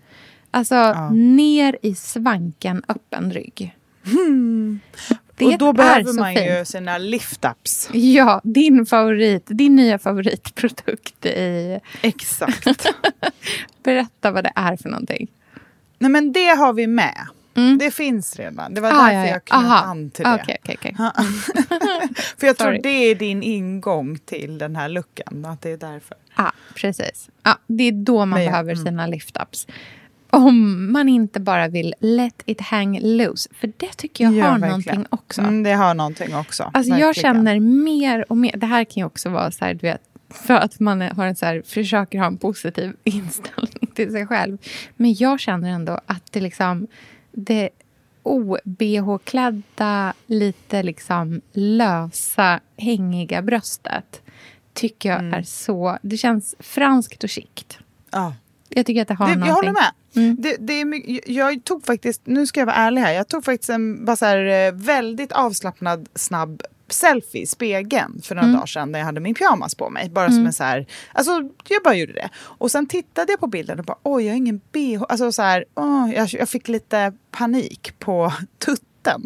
Alltså 0.50 0.74
Ja. 0.74 1.10
ner 1.10 1.78
i 1.82 1.94
svanken 1.94 2.82
öppen 2.88 3.32
rygg. 3.32 3.74
Det 5.36 5.44
och 5.46 5.58
då 5.58 5.72
behöver 5.72 6.12
man 6.12 6.34
fint. 6.34 6.46
ju 6.50 6.64
sina 6.64 6.98
lift-ups. 6.98 7.90
Ja, 7.96 8.40
din 8.44 8.86
favorit, 8.86 9.42
din 9.46 9.76
nya 9.76 9.98
favoritprodukt 9.98 11.26
i... 11.26 11.80
Exakt. 12.02 12.66
Berätta 13.82 14.30
vad 14.30 14.44
det 14.44 14.52
är 14.54 14.76
för 14.76 14.88
någonting. 14.88 15.28
Nej 16.04 16.10
men 16.10 16.32
det 16.32 16.46
har 16.48 16.72
vi 16.72 16.86
med. 16.86 17.26
Mm. 17.56 17.78
Det 17.78 17.90
finns 17.90 18.36
redan. 18.36 18.74
Det 18.74 18.80
var 18.80 18.88
Ah, 18.88 18.92
därför 18.92 19.12
ja, 19.14 19.26
ja. 19.26 19.28
jag 19.32 19.44
knöt 19.44 19.70
an 19.84 20.10
till 20.10 20.24
det. 20.24 20.34
Okej, 20.42 20.56
okej, 20.62 20.76
okej. 20.78 20.94
För 22.38 22.46
jag 22.46 22.56
tror 22.56 22.66
Sorry. 22.68 22.80
det 22.82 22.88
är 22.88 23.14
din 23.14 23.42
ingång 23.42 24.18
till 24.18 24.58
den 24.58 24.76
här 24.76 24.88
luckan. 24.88 25.44
Att 25.44 25.62
det 25.62 25.70
är 25.70 25.76
därför. 25.76 26.16
Ja, 26.36 26.52
precis. 26.74 27.30
Ja, 27.42 27.58
det 27.66 27.84
är 27.84 27.92
då 27.92 28.18
man 28.18 28.28
Men 28.28 28.38
behöver 28.38 28.72
mm. 28.72 28.84
sina 28.84 29.06
lift-ups. 29.06 29.68
Om 30.30 30.92
man 30.92 31.08
inte 31.08 31.40
bara 31.40 31.68
vill 31.68 31.94
let 32.00 32.42
it 32.44 32.60
hang 32.60 32.98
loose. 33.02 33.48
För 33.60 33.72
det 33.76 33.92
tycker 33.96 34.24
jag 34.24 34.34
Ja, 34.34 34.44
har 34.44 34.58
verkligen. 34.58 34.68
någonting 34.70 35.06
också. 35.10 35.40
Mm, 35.40 35.62
det 35.62 35.72
har 35.72 35.94
någonting 35.94 36.36
också. 36.36 36.70
Alltså 36.74 36.94
jag 36.94 37.14
känner 37.16 37.60
mer 37.60 38.24
och 38.32 38.36
mer, 38.36 38.56
det 38.56 38.66
här 38.66 38.84
kan 38.84 38.94
ju 39.00 39.04
också 39.04 39.28
vara 39.28 39.50
så 39.50 39.64
här, 39.64 39.74
du 39.74 39.80
vet, 39.86 40.02
för 40.34 40.54
att 40.54 40.80
man 40.80 41.00
har 41.00 41.26
en 41.26 41.36
så 41.36 41.46
här, 41.46 41.62
försöker 41.66 42.18
ha 42.18 42.26
en 42.26 42.38
positiv 42.38 42.96
inställning 43.04 43.86
till 43.94 44.12
sig 44.12 44.26
själv. 44.26 44.58
Men 44.96 45.14
jag 45.14 45.40
känner 45.40 45.70
ändå 45.70 46.00
att 46.06 46.32
det 46.32 46.40
liksom, 46.40 46.86
det 47.32 47.68
o-bh-klädda, 48.22 50.12
lite 50.26 50.82
liksom 50.82 51.40
lösa, 51.52 52.60
hängiga 52.76 53.42
bröstet 53.42 54.20
tycker 54.72 55.08
jag 55.08 55.18
Mm. 55.18 55.34
är 55.34 55.42
så, 55.42 55.98
det 56.02 56.16
känns 56.16 56.54
franskt 56.58 57.24
och 57.24 57.30
chict. 57.30 57.78
Ja. 58.10 58.34
Jag 58.68 58.86
tycker 58.86 59.02
att 59.02 59.08
det 59.08 59.14
har 59.14 59.26
Det, 59.28 59.32
någonting. 59.36 59.48
jag 59.48 59.54
håller 59.54 59.72
med. 59.72 59.92
Mm. 60.16 60.36
Det, 60.40 60.56
det 60.60 60.72
är 60.80 61.30
jag 61.30 61.64
tog 61.64 61.86
faktiskt, 61.86 62.20
nu 62.24 62.46
ska 62.46 62.60
jag 62.60 62.66
vara 62.66 62.76
ärlig 62.76 63.00
här, 63.00 63.12
jag 63.12 63.28
tog 63.28 63.44
faktiskt 63.44 63.70
en 63.70 64.04
bara 64.04 64.16
här, 64.20 64.66
eh, 64.68 64.72
väldigt 64.72 65.32
avslappnad 65.32 66.08
snabb 66.14 66.62
selfie 66.88 67.42
i 67.42 67.46
spegeln 67.46 68.20
för 68.22 68.34
några 68.34 68.44
Mm. 68.46 68.56
dagar 68.56 68.66
sedan 68.66 68.92
när 68.92 68.98
jag 68.98 69.06
hade 69.06 69.20
min 69.20 69.34
pyjamas 69.34 69.74
på 69.74 69.90
mig. 69.90 70.10
Bara 70.10 70.30
som 70.30 70.46
en 70.46 70.52
så 70.52 70.64
här, 70.64 70.86
alltså 71.12 71.32
jag 71.68 71.82
bara 71.84 71.94
gjorde 71.94 72.12
det. 72.12 72.28
Och 72.36 72.70
sen 72.70 72.86
tittade 72.86 73.32
jag 73.32 73.40
på 73.40 73.46
bilden 73.46 73.78
och 73.78 73.84
bara 73.84 73.98
oj 74.02 74.24
jag 74.24 74.32
har 74.32 74.36
ingen 74.36 74.60
bh. 74.72 75.02
Alltså 75.08 75.32
så 75.32 75.42
här, 75.42 75.64
åh, 75.74 76.10
jag, 76.14 76.28
jag 76.32 76.48
fick 76.48 76.68
lite 76.68 77.12
panik 77.30 77.94
på 77.98 78.32
tutten 78.58 79.22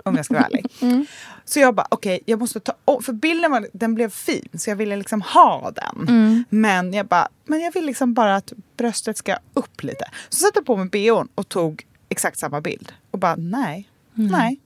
om 0.04 0.16
jag 0.16 0.24
ska 0.24 0.34
vara 0.34 0.44
ärlig. 0.46 0.66
Så 1.44 1.60
jag 1.60 1.74
bara 1.74 1.86
okej 1.90 2.20
jag 2.26 2.38
måste 2.38 2.60
ta 2.60 2.72
om, 2.84 3.02
för 3.02 3.12
bilden 3.12 3.50
var, 3.50 3.66
den 3.72 3.94
blev 3.94 4.10
fin 4.10 4.48
så 4.54 4.70
jag 4.70 4.76
ville 4.76 4.96
liksom 4.96 5.22
ha 5.22 5.70
den. 5.70 6.08
Mm. 6.08 6.44
Men 6.48 6.92
jag 6.92 7.06
bara, 7.06 7.28
men 7.44 7.60
jag 7.60 7.72
vill 7.72 7.86
liksom 7.86 8.14
bara 8.14 8.36
att 8.36 8.52
bröstet 8.76 9.16
ska 9.16 9.36
upp 9.54 9.82
lite. 9.82 10.04
Så 10.28 10.36
satte 10.36 10.58
jag 10.58 10.66
på 10.66 10.76
mig 10.76 10.86
bhn 10.88 11.28
och 11.34 11.48
tog 11.48 11.84
exakt 12.08 12.38
samma 12.38 12.60
bild. 12.60 12.92
Och 13.10 13.18
bara 13.18 13.36
nej, 13.36 13.88
nej. 14.14 14.60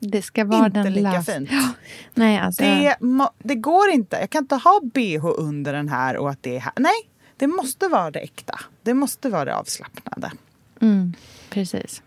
Det 0.00 0.22
ska 0.22 0.44
vara 0.44 0.66
Inte 0.66 0.82
den 0.82 0.92
lika 0.92 1.10
lös- 1.10 1.34
fint. 1.34 1.48
Ja, 1.52 1.68
nej, 2.14 2.38
alltså. 2.38 2.62
Det, 2.62 2.96
det 3.38 3.54
går 3.54 3.88
inte. 3.90 4.16
Jag 4.16 4.30
kan 4.30 4.44
inte 4.44 4.54
ha 4.54 4.80
bh 4.94 5.24
under 5.38 5.72
den 5.72 5.88
här 5.88 6.16
och 6.16 6.30
att 6.30 6.42
det 6.42 6.56
är 6.56 6.60
här. 6.60 6.72
Nej, 6.76 7.08
det 7.36 7.46
måste 7.46 7.88
vara 7.88 8.10
det 8.10 8.18
äkta. 8.18 8.60
Det 8.82 8.94
måste 8.94 9.28
vara 9.28 9.44
det 9.44 9.54
avslappnade. 9.56 10.32
Mm, 10.80 11.14
precis. 11.50 12.02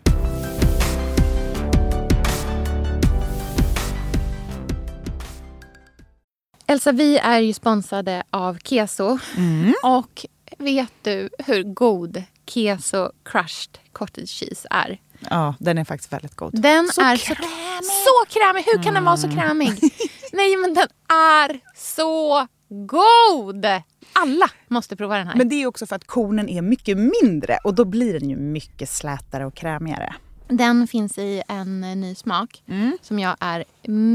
Elsa, 6.66 6.92
vi 6.92 7.18
är 7.18 7.40
ju 7.40 7.52
sponsrade 7.52 8.22
av 8.30 8.58
Keso. 8.58 9.18
Mm. 9.36 9.74
Och 9.84 10.26
vet 10.58 10.92
du 11.02 11.28
hur 11.46 11.62
god 11.62 12.22
Keso 12.46 13.10
crushed 13.24 13.78
cottage 13.92 14.28
cheese 14.28 14.68
är? 14.70 15.00
Ja, 15.30 15.54
den 15.58 15.78
är 15.78 15.84
faktiskt 15.84 16.12
väldigt 16.12 16.34
god. 16.36 16.62
Den 16.62 16.88
Så 16.88 17.00
är 17.00 17.16
krämig. 17.16 17.84
så, 17.84 18.38
krämig. 18.38 18.62
Hur 18.66 18.82
kan 18.82 18.94
den 18.94 19.04
vara 19.04 19.16
så 19.16 19.28
krämig? 19.30 19.68
Nej, 20.32 20.56
men 20.56 20.74
den 20.74 20.88
är 21.08 21.60
så 21.76 22.46
god! 22.68 23.66
Alla 24.12 24.50
måste 24.68 24.96
prova 24.96 25.18
den 25.18 25.26
här. 25.28 25.34
Men 25.36 25.48
det 25.48 25.54
är 25.62 25.66
också 25.66 25.86
för 25.86 25.96
att 25.96 26.06
kornen 26.06 26.48
är 26.48 26.62
mycket 26.62 26.98
mindre 26.98 27.58
och 27.64 27.74
då 27.74 27.84
blir 27.84 28.20
den 28.20 28.30
ju 28.30 28.36
mycket 28.36 28.90
slätare 28.90 29.46
och 29.46 29.54
krämigare. 29.54 30.14
Den 30.48 30.86
finns 30.86 31.18
i 31.18 31.42
en 31.48 31.84
eh, 31.84 31.96
ny 31.96 32.14
smak 32.14 32.62
Mm. 32.68 32.98
som 33.02 33.18
jag 33.18 33.36
är 33.40 33.64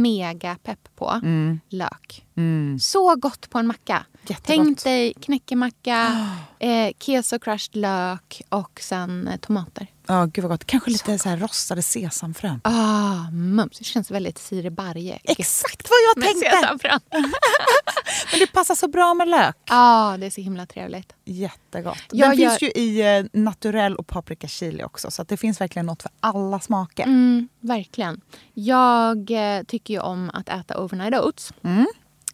mega 0.01 0.58
pepp 0.64 0.89
på. 0.95 1.22
Lök. 1.70 2.26
Mm. 2.38 2.80
Så 2.80 3.16
gott 3.16 3.49
på 3.49 3.58
en 3.60 3.68
macka. 3.68 4.05
Jättegott. 4.22 4.45
Tänk 4.45 4.84
dig 4.84 5.14
knäckemacka, 5.22 6.28
eh, 6.60 6.89
keso 6.99 7.39
crushed 7.39 7.76
lök 7.76 8.41
och 8.49 8.80
sen 8.84 9.28
eh, 9.28 9.38
tomater. 9.38 9.88
Ja, 10.08 10.26
gud 10.26 10.43
vad 10.43 10.51
gott. 10.51 10.66
Kanske 10.66 10.89
lite 10.91 11.20
så 11.20 11.30
här 11.30 11.38
rostade 11.38 11.82
sesamfrön. 11.82 12.62
Ah, 12.64 13.32
mums. 13.32 13.78
Det 13.78 13.84
känns 13.84 14.12
väldigt 14.12 14.38
Siri 14.38 14.70
Barje. 14.70 15.20
Exakt 15.24 15.88
vad 15.89 15.97
jag 16.10 16.18
Med 16.18 16.28
tänkte! 16.41 16.58
sesamfrön. 16.62 16.99
Men 18.32 18.39
det 18.39 18.47
passar 18.53 18.76
så 18.76 18.88
bra 18.88 19.14
med 19.14 19.28
lök. 19.28 19.55
Ja, 19.70 20.16
det 20.20 20.26
är 20.26 20.30
så 20.30 20.41
himla 20.41 20.66
trevligt. 20.66 21.14
Jättegott. 21.26 21.97
Jag 22.12 22.30
Den 22.30 22.39
gör- 22.39 22.49
finns 22.49 22.62
ju 22.62 22.82
i 22.82 23.18
eh, 23.18 23.26
naturell 23.41 23.95
och 23.95 24.08
paprika 24.08 24.47
chili 24.47 24.84
också. 24.84 25.12
Så 25.12 25.24
det 25.24 25.38
finns 25.38 25.62
verkligen 25.62 25.86
något 25.86 26.01
för 26.01 26.12
alla 26.20 26.60
smaker. 26.60 27.03
Mm, 27.03 27.47
verkligen. 27.60 28.22
Jag 28.53 29.32
eh, 29.32 29.64
tycker 29.64 29.93
ju 29.93 29.99
om 29.99 30.32
att 30.34 30.49
äta 30.49 30.84
overnight 30.84 31.16
oats. 31.24 31.53
Mm. 31.64 31.88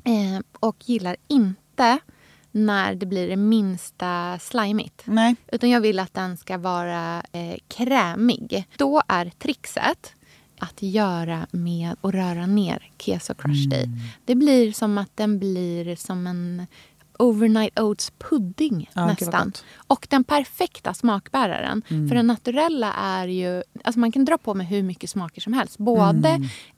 Eh, 0.06 0.42
och 0.60 0.76
gillar 0.90 1.16
inte 1.28 1.98
när 2.56 2.96
det 2.96 3.06
blir 3.06 3.28
det 3.28 3.36
minsta 3.36 4.40
slimigt. 4.40 5.02
Nej. 5.06 5.36
Utan 5.52 5.70
jag 5.70 5.82
vill 5.82 6.00
att 6.00 6.14
den 6.14 6.38
ska 6.38 6.58
vara 6.58 7.24
eh, 7.32 7.56
krämig. 7.68 8.68
Då 8.78 9.02
är 9.08 9.30
trixet 9.30 10.14
att 10.60 10.82
göra 10.82 11.48
med 11.52 11.96
att 12.02 12.14
röra 12.14 12.46
ner 12.46 12.90
keso 13.00 13.34
crushed 13.34 13.74
Mm. 13.84 13.96
i. 13.98 14.02
Det 14.26 14.36
blir 14.36 14.72
som 14.72 14.98
att 14.98 15.12
den 15.18 15.40
blir 15.40 15.96
som 15.96 16.28
en 16.28 16.66
overnight 17.20 17.80
oats 17.80 18.12
pudding 18.30 18.90
Ja, 18.94 19.06
nästan. 19.06 19.52
Och 19.94 20.08
den 20.10 20.24
perfekta 20.24 20.94
smakbäraren. 20.94 21.82
Mm. 21.90 22.08
För 22.10 22.16
den 22.16 22.28
naturella 22.28 22.94
är 22.94 23.28
ju... 23.28 23.64
Alltså 23.84 24.00
man 24.00 24.12
kan 24.12 24.26
dra 24.26 24.38
på 24.38 24.54
med 24.54 24.68
hur 24.68 24.84
mycket 24.84 25.10
smaker 25.10 25.42
som 25.42 25.54
helst. 25.54 25.78
Både 25.78 26.30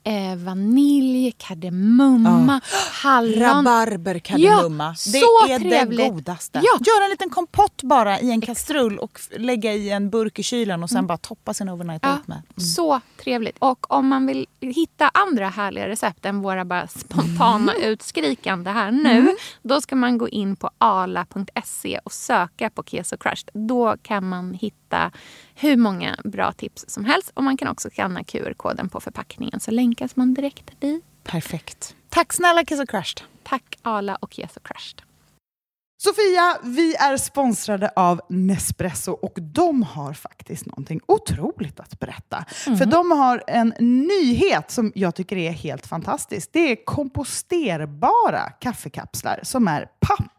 Mm. 0.04 0.32
eh, 0.32 0.44
vanilj, 0.44 1.32
kardemumma, 1.38 2.60
hallon. 3.02 3.34
Rabarber, 3.40 4.18
kardemumma. 4.18 4.84
Ja, 4.84 5.12
det 5.12 5.18
så 5.20 5.52
är 5.54 5.58
trevligt. 5.58 5.98
det 5.98 6.08
godaste. 6.08 6.58
Ja. 6.64 6.78
Gör 6.86 7.04
en 7.04 7.10
liten 7.10 7.30
kompott 7.30 7.82
bara 7.82 8.20
i 8.20 8.30
en 8.30 8.40
kastrull 8.40 8.98
och 8.98 9.20
lägga 9.38 9.72
i 9.72 9.90
en 9.90 10.10
burk 10.10 10.38
i 10.38 10.42
kylen 10.42 10.82
och 10.82 10.90
sen 10.90 11.06
bara 11.06 11.18
toppa 11.18 11.54
sin 11.54 11.68
overnight 11.68 12.04
Mm. 12.04 12.16
Ja, 12.16 12.18
oat 12.18 12.28
med. 12.56 12.62
Så 12.64 13.00
trevligt. 13.22 13.56
Och 13.58 13.92
om 13.92 14.08
man 14.08 14.26
vill 14.26 14.46
hitta 14.60 15.08
andra 15.14 15.48
härliga 15.48 15.88
recept 15.88 16.24
än 16.26 16.42
våra 16.42 16.64
bara 16.64 16.86
spontana 16.86 17.72
Mm. 17.72 17.88
utskrikande 17.90 18.70
här 18.70 18.90
nu. 18.90 19.28
Då 19.62 19.80
ska 19.80 19.96
man 19.96 20.18
gå 20.18 20.28
in 20.28 20.56
på 20.56 20.70
ala.se 20.78 21.98
och 22.04 22.12
söka 22.12 22.70
på 22.70 22.82
Keso 23.06 23.16
Crushed. 23.16 23.50
Då 23.52 23.96
kan 24.02 24.28
man 24.28 24.54
hitta 24.54 25.10
hur 25.54 25.76
många 25.76 26.16
bra 26.24 26.52
tips 26.52 26.84
som 26.88 27.04
helst. 27.04 27.30
Och 27.34 27.44
man 27.44 27.56
kan 27.56 27.68
också 27.68 27.90
skanna 27.90 28.24
QR-koden 28.24 28.88
på 28.88 29.00
förpackningen 29.00 29.60
så 29.60 29.70
länkas 29.70 30.16
man 30.16 30.34
direkt 30.34 30.80
dit. 30.80 31.04
Perfekt. 31.24 31.96
Tack 32.08 32.32
snälla 32.32 32.64
Kiss 32.64 32.80
och 32.80 32.88
Crushed. 32.88 33.20
Tack 33.42 33.78
Ala 33.82 34.16
och 34.16 34.32
Keso 34.32 34.60
Crushed. 34.60 35.02
Sofia, 35.98 36.58
vi 36.62 36.94
är 36.94 37.16
sponsrade 37.16 37.90
av 37.96 38.20
Nespresso 38.28 39.12
och 39.12 39.32
de 39.36 39.82
har 39.82 40.12
faktiskt 40.12 40.66
någonting 40.66 41.00
otroligt 41.06 41.80
att 41.80 41.98
berätta. 42.00 42.44
För 42.48 42.86
de 42.86 43.10
har 43.10 43.42
en 43.46 43.74
nyhet 44.08 44.70
som 44.70 44.92
jag 44.94 45.14
tycker 45.14 45.36
är 45.36 45.50
helt 45.50 45.86
fantastisk. 45.86 46.50
Det 46.52 46.72
är 46.72 46.84
komposterbara 46.84 48.50
kaffekapslar 48.60 49.40
som 49.42 49.68
är 49.68 49.88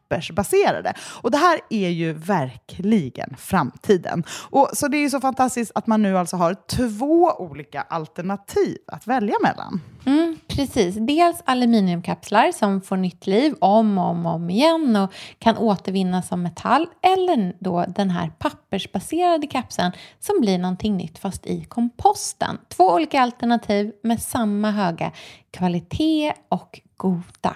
pappersbaserade. 0.07 0.93
Och 1.21 1.31
det 1.31 1.37
här 1.37 1.59
är 1.69 1.89
ju 1.89 2.13
verkligen 2.13 3.35
framtiden. 3.37 4.23
Och 4.49 4.69
så 4.73 4.87
det 4.87 4.97
är 4.97 5.01
ju 5.01 5.09
så 5.09 5.21
fantastiskt 5.21 5.71
att 5.75 5.87
man 5.87 6.01
nu 6.01 6.17
alltså 6.17 6.35
har 6.35 6.55
två 6.67 7.31
olika 7.37 7.81
alternativ 7.81 8.77
att 8.87 9.07
välja 9.07 9.35
mellan. 9.43 9.81
Mm, 10.05 10.37
precis. 10.47 10.95
Dels 10.95 11.41
aluminiumkapslar 11.45 12.51
som 12.51 12.81
får 12.81 12.97
nytt 12.97 13.27
liv 13.27 13.55
om 13.59 13.97
och 13.97 14.05
om, 14.05 14.25
och 14.25 14.33
om 14.33 14.49
igen 14.49 14.95
och 14.95 15.13
kan 15.39 15.57
återvinnas 15.57 16.27
som 16.27 16.43
metall. 16.43 16.87
Eller 17.01 17.53
då 17.59 17.85
den 17.87 18.09
här 18.09 18.31
pappersbaserade 18.39 19.47
kapseln 19.47 19.91
som 20.19 20.41
blir 20.41 20.57
någonting 20.57 20.97
nytt 20.97 21.19
fast 21.19 21.45
i 21.45 21.63
komposten. 21.63 22.57
Två 22.67 22.83
olika 22.83 23.21
alternativ 23.21 23.91
med 24.03 24.21
samma 24.21 24.71
höga 24.71 25.11
kvalitet 25.51 26.33
och 26.49 26.79
goda 26.97 27.55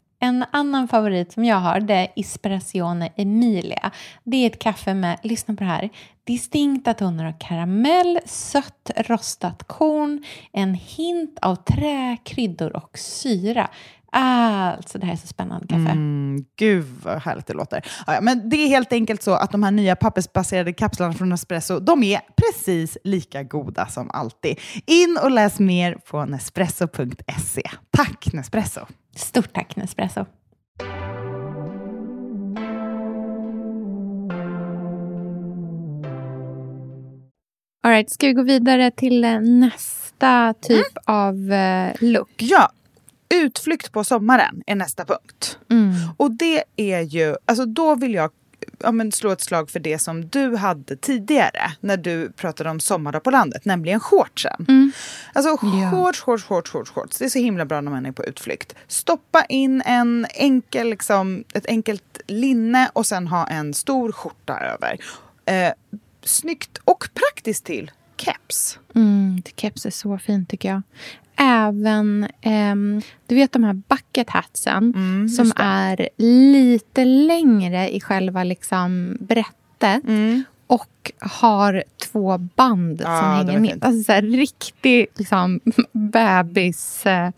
En 0.23 0.45
annan 0.51 0.87
favorit 0.87 1.31
som 1.31 1.45
jag 1.45 1.55
har 1.55 1.79
det 1.79 1.93
är 1.93 2.07
Espressione 2.15 3.09
Emilia. 3.15 3.91
Det 4.23 4.37
är 4.37 4.47
ett 4.47 4.59
kaffe 4.59 4.93
med, 4.93 5.19
lyssna 5.23 5.53
på 5.55 5.63
det 5.63 5.69
här, 5.69 5.89
distinkta 6.23 6.93
toner 6.93 7.25
av 7.25 7.33
karamell, 7.39 8.19
sött 8.25 8.91
rostat 8.97 9.63
korn, 9.63 10.23
en 10.51 10.73
hint 10.73 11.39
av 11.41 11.55
trä, 11.55 12.17
kryddor 12.23 12.75
och 12.75 12.97
syra. 12.97 13.69
Alltså, 14.13 14.97
det 14.97 15.05
här 15.05 15.13
är 15.13 15.17
så 15.17 15.27
spännande 15.27 15.67
kaffe. 15.67 15.91
Mm, 15.91 16.45
gud 16.57 16.85
vad 17.03 17.21
härligt 17.21 17.47
det 17.47 17.53
låter. 17.53 17.85
Ja, 18.07 18.13
ja, 18.13 18.21
men 18.21 18.49
det 18.49 18.55
är 18.55 18.67
helt 18.67 18.93
enkelt 18.93 19.23
så 19.23 19.31
att 19.31 19.51
de 19.51 19.63
här 19.63 19.71
nya 19.71 19.95
pappersbaserade 19.95 20.73
kapslarna 20.73 21.13
från 21.13 21.29
Nespresso, 21.29 21.79
de 21.79 22.03
är 22.03 22.21
precis 22.35 22.97
lika 23.03 23.43
goda 23.43 23.87
som 23.87 24.09
alltid. 24.11 24.59
In 24.85 25.17
och 25.23 25.31
läs 25.31 25.59
mer 25.59 25.93
på 25.93 26.25
nespresso.se. 26.25 27.63
Tack 27.91 28.33
Nespresso! 28.33 28.81
Stort 29.15 29.53
tack 29.53 29.75
Nespresso. 29.75 30.25
All 37.83 37.91
right, 37.91 38.09
ska 38.09 38.27
vi 38.27 38.33
gå 38.33 38.43
vidare 38.43 38.91
till 38.91 39.23
eh, 39.23 39.39
nästa 39.39 40.53
typ 40.61 40.97
av 41.05 41.51
eh, 41.51 41.93
look? 41.99 42.29
Ja, 42.37 42.71
utflykt 43.33 43.91
på 43.91 44.03
sommaren 44.03 44.63
är 44.67 44.75
nästa 44.75 45.05
punkt. 45.05 45.57
Mm. 45.69 45.93
Och 46.17 46.31
det 46.31 46.63
är 46.75 47.01
ju, 47.01 47.35
alltså 47.45 47.65
då 47.65 47.95
vill 47.95 48.13
jag 48.13 48.31
ja, 48.79 48.91
men 48.91 49.11
slå 49.11 49.31
ett 49.31 49.41
slag 49.41 49.69
för 49.69 49.79
det 49.79 49.99
som 49.99 50.27
du 50.27 50.55
hade 50.55 50.95
tidigare 50.95 51.71
när 51.79 51.97
du 51.97 52.31
pratade 52.31 52.69
om 52.69 52.79
sommardag 52.79 53.23
på 53.23 53.31
landet, 53.31 53.65
nämligen 53.65 53.99
shortsen. 53.99 54.91
Alltså 55.33 55.57
shorts, 55.57 56.19
shorts, 56.19 56.43
shorts, 56.43 56.69
shorts, 56.69 56.91
shorts. 56.91 57.17
Det 57.17 57.25
är 57.25 57.29
så 57.29 57.39
himla 57.39 57.65
bra 57.65 57.81
när 57.81 57.91
man 57.91 58.05
är 58.05 58.11
på 58.11 58.25
utflykt. 58.25 58.75
Stoppa 58.87 59.45
in 59.45 59.81
en 59.85 60.27
enkel, 60.33 60.89
liksom, 60.89 61.43
ett 61.53 61.65
enkelt 61.65 62.21
linne 62.27 62.89
och 62.93 63.05
sen 63.05 63.27
ha 63.27 63.47
en 63.47 63.73
stor 63.73 64.11
skjorta 64.11 64.59
över. 64.59 64.97
Eh, 65.45 65.73
snyggt 66.23 66.77
och 66.85 67.09
praktiskt 67.13 67.65
till 67.65 67.91
keps. 68.25 68.79
Mm, 68.95 69.41
keps 69.55 69.85
är 69.85 69.89
så 69.89 70.17
fint 70.17 70.49
tycker 70.49 70.69
jag. 70.69 70.81
Även, 71.35 72.27
ehm, 72.41 73.01
du 73.27 73.35
vet 73.35 73.51
de 73.51 73.63
här 73.63 73.73
bucket 73.73 74.29
hatsen 74.29 74.93
Mm, 74.95 75.29
som 75.29 75.51
är 75.55 76.09
lite 76.51 77.05
längre 77.05 77.95
i 77.95 77.99
själva 78.01 78.43
liksom 78.43 79.17
brättet. 79.19 80.03
Mm. 80.07 80.43
och 80.67 81.11
har 81.19 81.83
två 82.11 82.37
band 82.37 83.01
Ja, 83.01 83.19
som 83.19 83.29
hänger 83.47 83.59
ner. 83.59 83.77
Alltså 83.81 84.03
så 84.03 84.11
här, 84.11 84.21
riktig 84.21 85.07
liksom, 85.15 85.59
bebis, 85.91 87.05
eh, 87.05 87.29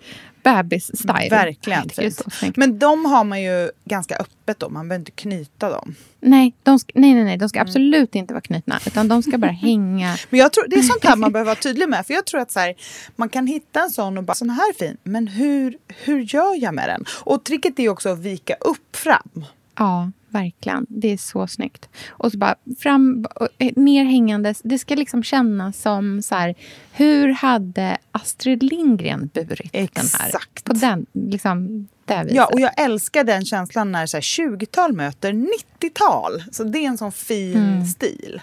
bebis-style. 0.44 1.30
Verkligen 1.30 1.90
fint. 1.90 2.58
Men 2.58 2.80
de 2.80 3.06
har 3.06 3.24
man 3.24 3.42
ju 3.42 3.70
ganska 3.86 4.16
öppet 4.16 4.60
då. 4.60 4.70
Man 4.70 4.88
behöver 4.90 5.02
inte 5.02 5.12
knyta 5.12 5.70
dem. 5.70 5.96
Nej, 6.20 6.56
de 6.64 6.80
ska, 6.80 6.92
nej, 6.96 7.14
nej, 7.14 7.24
nej, 7.24 7.38
de 7.38 7.50
ska 7.50 7.60
Mm. 7.60 7.68
absolut 7.70 8.16
inte 8.16 8.34
vara 8.34 8.42
knutna. 8.42 8.80
Utan 8.86 9.08
de 9.08 9.24
ska 9.24 9.38
bara 9.38 9.52
hänga. 9.62 10.18
Men 10.30 10.40
jag 10.40 10.54
tror, 10.54 10.68
det 10.68 10.76
är 10.76 10.82
sånt 10.82 11.04
här 11.04 11.16
man 11.16 11.32
behöver 11.34 11.46
vara 11.52 11.56
tydlig 11.60 11.90
med. 11.90 12.06
För 12.08 12.14
jag 12.14 12.26
tror 12.26 12.40
att 12.42 12.52
så 12.52 12.60
här, 12.60 12.76
man 13.16 13.30
kan 13.30 13.48
hitta 13.48 13.82
en 13.84 13.90
sån 13.90 14.18
och 14.18 14.24
bara, 14.24 14.36
sån 14.36 14.50
här 14.50 14.74
fin. 14.74 14.98
Men 15.04 15.28
hur, 15.28 15.78
hur 16.04 16.20
gör 16.36 16.62
jag 16.64 16.74
med 16.74 16.90
den? 16.90 17.06
Och 17.10 17.44
tricket 17.44 17.80
är 17.80 17.90
också 17.90 18.10
att 18.10 18.20
vika 18.20 18.54
upp 18.54 18.96
fram. 18.96 19.46
Ja, 19.76 20.12
verkligen. 20.30 20.86
Det 20.90 21.08
är 21.08 21.18
så 21.18 21.48
snyggt. 21.48 21.90
Och 22.10 22.32
så 22.32 22.38
bara 22.38 22.56
fram, 22.80 23.26
eh, 23.58 23.72
ner 23.76 24.04
hängandes. 24.06 24.62
Det 24.64 24.78
ska 24.80 24.96
liksom 24.96 25.24
kännas 25.24 25.82
som 25.82 26.22
så 26.22 26.36
här, 26.36 26.56
hur 26.92 27.30
hade 27.34 27.98
Astrid 28.12 28.64
Lindgren 28.64 29.30
burit 29.34 29.72
den 29.74 30.06
här? 30.20 30.28
Exakt. 30.28 30.64
På 30.64 30.74
den, 30.74 31.06
liksom, 31.14 31.88
det 32.06 32.18
viset. 32.24 32.36
Ja, 32.36 32.50
och 32.54 32.60
jag 32.60 32.80
älskar 32.82 33.24
den 33.24 33.46
känslan 33.46 33.92
när 33.92 34.06
så 34.06 34.18
här, 34.18 34.22
20-tal 34.22 34.94
möter 34.94 35.34
90-tal. 35.34 36.44
Så 36.52 36.64
det 36.64 36.80
är 36.80 36.88
en 36.88 36.98
sån 36.98 37.12
fin 37.12 37.56
Mm. 37.58 37.86
stil. 37.86 38.42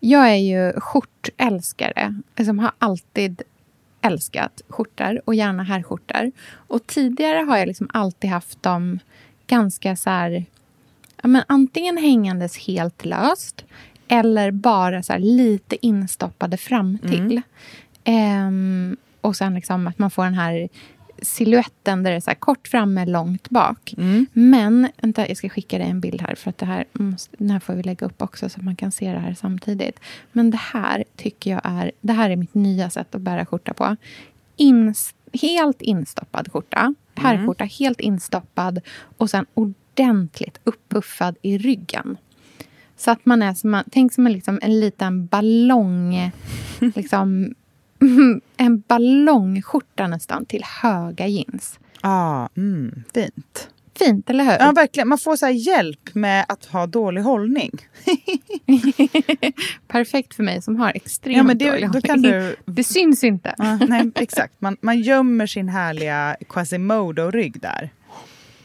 Jag 0.00 0.30
är 0.30 0.34
ju 0.36 0.80
skjortälskare. 0.80 2.20
Som 2.44 2.58
har 2.58 2.72
alltid 2.78 3.42
älskat 4.00 4.62
skjortor 4.68 5.20
och 5.24 5.34
gärna 5.34 5.62
herrskjortor. 5.62 6.32
Och 6.54 6.86
tidigare 6.86 7.38
har 7.38 7.56
jag 7.56 7.68
liksom 7.68 7.88
alltid 7.92 8.30
haft 8.30 8.62
dem 8.62 8.98
ganska 9.46 9.96
så 9.96 10.10
här... 10.10 10.44
Ja, 11.22 11.28
men 11.28 11.42
antingen 11.46 11.96
hängandes 11.96 12.58
helt 12.58 13.04
löst 13.04 13.64
eller 14.08 14.50
bara 14.50 15.02
så 15.02 15.18
lite 15.18 15.86
instoppade 15.86 16.56
fram 16.56 16.98
till. 16.98 17.40
Ehm, 18.04 18.96
och 19.20 19.36
sen 19.36 19.54
liksom 19.54 19.86
att 19.86 19.98
man 19.98 20.10
får 20.10 20.24
den 20.24 20.34
här 20.34 20.68
siluetten 21.22 22.02
där 22.02 22.10
det 22.10 22.16
är 22.16 22.20
så 22.20 22.34
kort 22.38 22.68
framme, 22.68 23.06
långt 23.06 23.50
bak. 23.50 23.94
Men, 24.32 24.88
vänta, 25.00 25.28
jag 25.28 25.36
ska 25.36 25.48
skicka 25.48 25.78
dig 25.78 25.90
en 25.90 26.00
bild 26.00 26.22
här 26.22 26.34
för 26.34 26.50
att 26.50 26.58
det 26.58 26.66
här, 26.66 26.84
måste, 26.92 27.36
den 27.38 27.50
här 27.50 27.60
får 27.60 27.74
vi 27.74 27.82
lägga 27.82 28.06
upp 28.06 28.22
också 28.22 28.48
så 28.48 28.58
att 28.58 28.64
man 28.64 28.76
kan 28.76 28.92
se 28.92 29.12
det 29.12 29.18
här 29.18 29.34
samtidigt. 29.34 30.00
Men 30.32 30.50
det 30.50 30.60
här 30.72 31.04
tycker 31.16 31.50
jag 31.50 31.60
är, 31.64 31.92
det 32.00 32.12
här 32.12 32.30
är 32.30 32.36
mitt 32.36 32.54
nya 32.54 32.90
sätt 32.90 33.14
att 33.14 33.20
bära 33.20 33.46
skjorta 33.46 33.74
på. 33.74 33.96
Ins, 34.56 35.14
helt 35.32 35.82
instoppad 35.82 36.52
skjorta, 36.52 36.94
herrskjorta 37.18 37.64
helt 37.64 38.00
instoppad 38.00 38.80
och 39.18 39.30
sen 39.30 39.46
ordentligt 39.54 40.60
uppuffad 40.64 41.36
i 41.42 41.58
ryggen. 41.58 42.16
Så 42.96 43.10
att 43.10 43.26
man 43.26 43.42
är 43.42 43.54
som, 43.54 43.82
tänk 43.90 44.12
som 44.12 44.26
en, 44.26 44.32
liksom, 44.32 44.58
en 44.62 44.80
liten 44.80 45.26
ballong, 45.26 46.30
liksom, 46.78 47.54
en 48.56 48.80
ballongskjorta 48.80 50.06
nästan 50.06 50.44
till 50.46 50.62
höga 50.82 51.26
jeans. 51.26 51.78
Ja, 52.02 52.48
mm, 52.56 53.02
fint. 53.14 53.68
Fint, 53.98 54.30
eller 54.30 54.44
hur? 54.44 54.52
Ja, 54.66 54.72
verkligen. 54.72 55.08
Man 55.08 55.18
får 55.18 55.36
så 55.36 55.48
hjälp 55.48 56.14
med 56.14 56.44
att 56.48 56.64
ha 56.64 56.86
dålig 56.86 57.22
hållning. 57.22 57.70
Perfekt 59.88 60.34
för 60.34 60.42
mig 60.42 60.62
som 60.62 60.76
har 60.76 60.92
extremt 60.94 61.36
Ja, 61.36 61.42
men 61.42 61.58
det- 61.58 61.70
dålig 61.70 61.86
hållning. 61.86 62.22
du- 62.32 62.56
Det 62.64 62.84
syns 62.84 63.24
inte. 63.24 63.54
Ja, 63.58 63.76
nej, 63.76 64.10
exakt. 64.14 64.54
Man, 64.60 64.76
man 64.80 65.00
gömmer 65.00 65.46
sin 65.46 65.68
härliga 65.68 66.36
Quasimodo-rygg 66.48 67.60
där. 67.60 67.90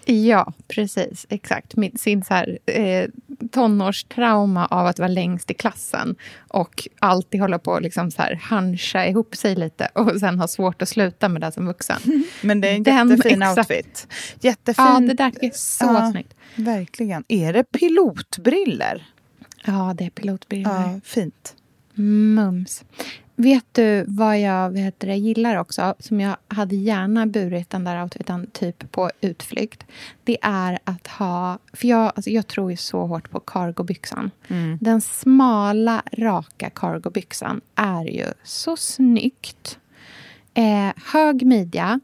Ja, 0.06 0.54
precis. 0.68 1.26
Exakt. 1.30 1.76
Min, 1.76 1.98
sin 1.98 2.24
så 2.24 2.34
här, 2.34 2.60
eh, 2.66 3.06
tonårstrauma 3.52 4.66
av 4.66 4.86
att 4.88 5.00
vara 5.00 5.08
längst 5.08 5.52
i 5.52 5.54
klassen 5.54 6.16
och 6.48 6.88
alltid 7.00 7.42
hålla 7.42 7.60
på 7.60 7.76
att 7.76 7.84
liksom 7.84 8.12
så 8.12 8.22
här 8.22 8.36
hancha 8.36 9.06
ihop 9.06 9.36
sig 9.36 9.56
lite 9.56 9.90
och 9.94 10.20
sen 10.20 10.40
ha 10.40 10.48
svårt 10.48 10.82
att 10.82 10.90
sluta 10.90 11.30
med 11.30 11.42
det 11.42 11.52
som 11.52 11.66
vuxen. 11.66 12.00
Men 12.42 12.62
det 12.62 12.68
är 12.70 12.76
en 12.76 12.84
Den- 12.84 13.10
jättefin 13.10 13.42
exakt. 13.42 13.58
outfit. 13.72 14.08
Jättefin. 14.42 14.86
Ja, 14.86 15.00
det 15.00 15.14
där 15.14 15.32
är 15.42 15.52
så 15.54 15.86
Ja, 15.86 16.12
snyggt. 16.12 16.34
Verkligen. 16.56 17.24
Är 17.28 17.54
det 17.54 17.64
pilotbriller? 17.64 19.06
Ja, 19.66 19.94
det 19.98 20.06
är 20.06 20.10
pilotbrillor. 20.10 20.74
Ja, 20.74 21.00
fint. 21.04 21.56
Mums. 21.94 22.84
Vet 23.42 23.66
du 23.72 24.06
vad 24.08 24.40
jag 24.40 24.70
vad 24.70 24.80
heter 24.80 25.08
det, 25.08 25.16
gillar 25.16 25.56
också? 25.56 25.96
Som 26.00 26.20
jag 26.20 26.36
hade 26.48 26.76
gärna 26.76 27.26
burit 27.26 27.70
den 27.70 27.84
där 27.84 28.04
outfiten 28.04 28.48
typ 28.52 28.92
på 28.92 29.10
utflykt. 29.22 29.86
Det 30.24 30.38
är 30.42 30.80
att 30.84 31.08
ha... 31.08 31.60
För 31.74 31.88
jag, 31.88 32.12
alltså 32.16 32.30
jag 32.30 32.48
tror 32.48 32.72
ju 32.72 32.78
så 32.78 33.06
hårt 33.06 33.30
på 33.30 33.40
cargobyxan. 33.40 34.32
Den 34.80 35.02
smala, 35.02 36.04
raka 36.12 36.70
cargobyxan 36.70 37.62
är 37.76 38.06
ju 38.06 38.26
så 38.44 38.78
snyggt. 38.78 39.80
Eh, 40.54 40.92
hög 41.14 41.46
midja. 41.46 42.00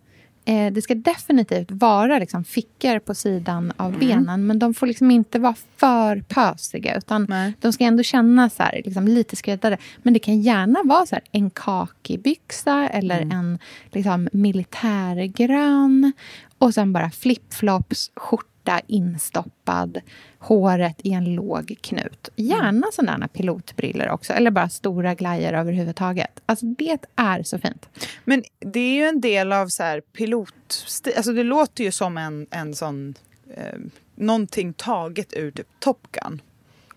Eh, 0.46 0.74
det 0.74 0.82
ska 0.82 0.96
definitivt 0.96 1.72
vara 1.72 2.20
liksom 2.20 2.44
fickor 2.44 3.00
på 3.00 3.16
sidan 3.16 3.74
av 3.78 4.00
benen 4.00 4.48
men 4.48 4.60
de 4.60 4.74
får 4.74 4.88
liksom 4.88 5.12
inte 5.12 5.40
vara 5.40 5.56
för 5.78 6.22
pösiga 6.28 6.98
utan 6.98 7.26
Nej. 7.30 7.54
de 7.62 7.74
ska 7.74 7.84
ändå 7.84 8.04
kännas 8.04 8.60
här, 8.60 8.82
liksom 8.86 9.08
lite 9.08 9.36
skräddade. 9.36 9.78
Men 10.04 10.14
det 10.14 10.20
kan 10.20 10.42
gärna 10.42 10.80
vara 10.84 11.06
så 11.06 11.16
här, 11.16 11.24
en 11.32 11.50
kakibyxa 11.50 12.90
eller 12.90 13.22
en 13.22 13.60
liksom, 13.92 14.30
militärgrön 14.32 16.14
och 16.58 16.74
sen 16.74 16.94
bara 16.94 17.12
flipflops, 17.12 18.12
skjorta 18.16 18.55
instoppad, 18.88 20.02
håret 20.40 20.96
i 21.04 21.12
en 21.12 21.36
låg 21.36 21.76
knut. 21.82 22.30
Gärna 22.36 22.88
sådana 22.94 23.28
pilotbriller 23.28 24.10
också, 24.10 24.34
eller 24.34 24.52
bara 24.52 24.70
stora 24.70 25.14
glajjor 25.14 25.54
överhuvudtaget. 25.54 26.42
Alltså 26.46 26.66
det 26.66 26.98
är 27.16 27.44
så 27.44 27.60
fint. 27.60 27.90
Men 28.24 28.44
det 28.60 28.80
är 28.80 28.96
ju 28.96 29.04
en 29.04 29.22
del 29.22 29.52
av 29.52 29.68
så 29.68 29.84
här 29.84 30.02
pilotstil. 30.02 31.14
Alltså 31.18 31.34
det 31.34 31.44
låter 31.44 31.84
ju 31.84 31.92
som 31.92 32.18
en, 32.18 32.48
en 32.52 32.76
sån... 32.76 33.16
Eh, 33.56 33.80
någonting 34.16 34.74
taget 34.74 35.34
ur 35.34 35.52
typ 35.52 35.68
Top 35.80 36.08
Gun. 36.12 36.42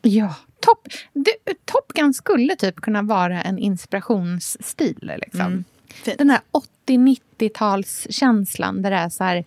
Ja, 0.02 0.34
Top, 0.60 0.88
du, 1.12 1.30
Top 1.64 1.92
Gun 1.94 2.14
skulle 2.14 2.56
typ 2.56 2.76
kunna 2.76 3.02
vara 3.02 3.42
en 3.42 3.58
inspirationsstil. 3.58 5.12
Liksom. 5.22 5.40
Mm. 5.40 5.64
Den 6.18 6.30
här 6.30 6.40
80-90-talskänslan 6.86 8.82
där 8.82 8.90
det 8.90 8.96
är 8.96 9.08
så 9.08 9.24
här 9.24 9.36
mm, 9.36 9.46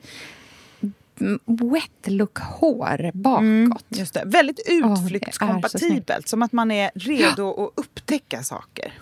wet 1.45 2.07
look-hår 2.07 3.11
bakåt. 3.13 3.41
Mm, 3.41 3.73
Just 3.89 4.13
det. 4.13 4.23
Väldigt 4.25 4.59
utflyktskompatibelt. 4.69 6.27
som 6.27 6.41
att 6.41 6.51
man 6.51 6.71
är 6.71 6.91
redo 6.95 7.49
att 7.63 7.71
upptäcka 7.75 8.43
saker. 8.43 8.93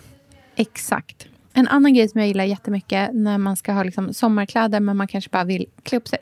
Exakt. 0.56 1.26
En 1.52 1.68
annan 1.68 1.94
grej 1.94 2.08
som 2.08 2.20
jag 2.20 2.28
gillar 2.28 2.44
jättemycket 2.44 3.10
när 3.14 3.38
man 3.38 3.56
ska 3.56 3.72
ha 3.72 3.82
liksom 3.82 4.14
sommarkläder 4.14 4.80
men 4.80 4.96
man 4.96 5.08
kanske 5.08 5.30
bara 5.30 5.44
vill 5.44 5.66
klä 5.82 5.98
upp 5.98 6.08
sig 6.08 6.18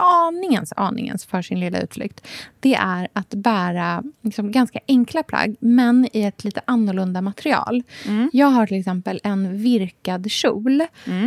aningens, 0.00 0.72
aningens 0.76 1.24
för 1.24 1.42
sin 1.42 1.60
lilla 1.60 1.80
utflykt. 1.80 2.26
Det 2.60 2.74
är 2.74 3.08
att 3.12 3.34
bära 3.34 4.02
liksom 4.22 4.52
ganska 4.52 4.78
enkla 4.88 5.22
plagg 5.22 5.56
men 5.60 6.08
i 6.12 6.22
ett 6.22 6.44
lite 6.44 6.60
annorlunda 6.64 7.20
material. 7.20 7.82
Jag 8.32 8.46
har 8.46 8.66
till 8.66 8.78
exempel 8.78 9.20
en 9.24 9.62
virkad 9.62 10.30
kjol 10.30 10.80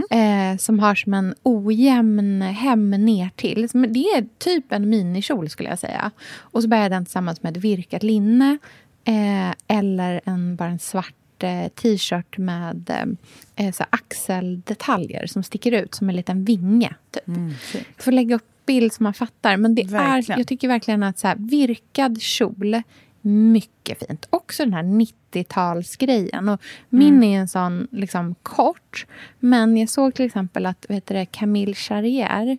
eh, 0.09 0.57
som 0.59 0.79
har 0.79 0.95
som 0.95 1.13
en 1.13 1.35
ojämn 1.43 2.41
hem 2.41 2.89
ner 2.89 3.29
till. 3.35 3.67
Det 3.71 3.99
är 3.99 4.27
typ 4.37 4.71
en 4.71 4.89
minikjol 4.89 5.49
skulle 5.49 5.69
jag 5.69 5.79
säga. 5.79 6.11
Och 6.37 6.61
så 6.61 6.67
bär 6.67 6.81
jag 6.81 6.91
den 6.91 7.05
tillsammans 7.05 7.43
med 7.43 7.57
ett 7.57 7.63
virkat 7.63 8.03
linne 8.03 8.57
eh, 9.05 9.77
eller 9.77 10.21
en, 10.25 10.55
bara 10.55 10.69
en 10.69 10.79
svart 10.79 11.43
eh, 11.43 11.67
t-shirt 11.67 12.37
med 12.37 12.89
eh, 13.55 13.71
så 13.71 13.83
axeldetaljer 13.89 15.27
som 15.27 15.43
sticker 15.43 15.71
ut 15.71 15.95
som 15.95 16.09
en 16.09 16.15
liten 16.15 16.45
vinge. 16.45 16.95
Typ. 17.11 17.23
Jag 17.73 18.03
får 18.03 18.11
lägga 18.11 18.35
upp 18.35 18.52
bild 18.65 18.93
så 18.93 19.03
man 19.03 19.13
fattar. 19.13 19.57
Men 19.57 19.75
det 19.75 19.81
är, 19.81 20.37
jag 20.37 20.47
tycker 20.47 20.67
verkligen 20.67 21.03
att 21.03 21.19
så 21.19 21.27
här, 21.27 21.35
virkad 21.39 22.21
kjol, 22.21 22.81
mycket 23.21 23.99
fint. 24.07 24.27
Också 24.29 24.63
den 24.65 24.73
här 24.73 24.83
90-talsgrejen. 24.83 26.53
Och 26.53 26.61
min 26.89 27.23
är 27.23 27.39
en 27.39 27.47
sån 27.47 27.87
liksom, 27.91 28.35
kort. 28.43 29.05
Men 29.39 29.77
jag 29.77 29.89
såg 29.89 30.13
till 30.13 30.25
exempel 30.25 30.65
att 30.65 30.85
vet 30.89 31.07
du, 31.07 31.13
det, 31.13 31.25
Camille 31.25 31.73
Charrier, 31.73 32.57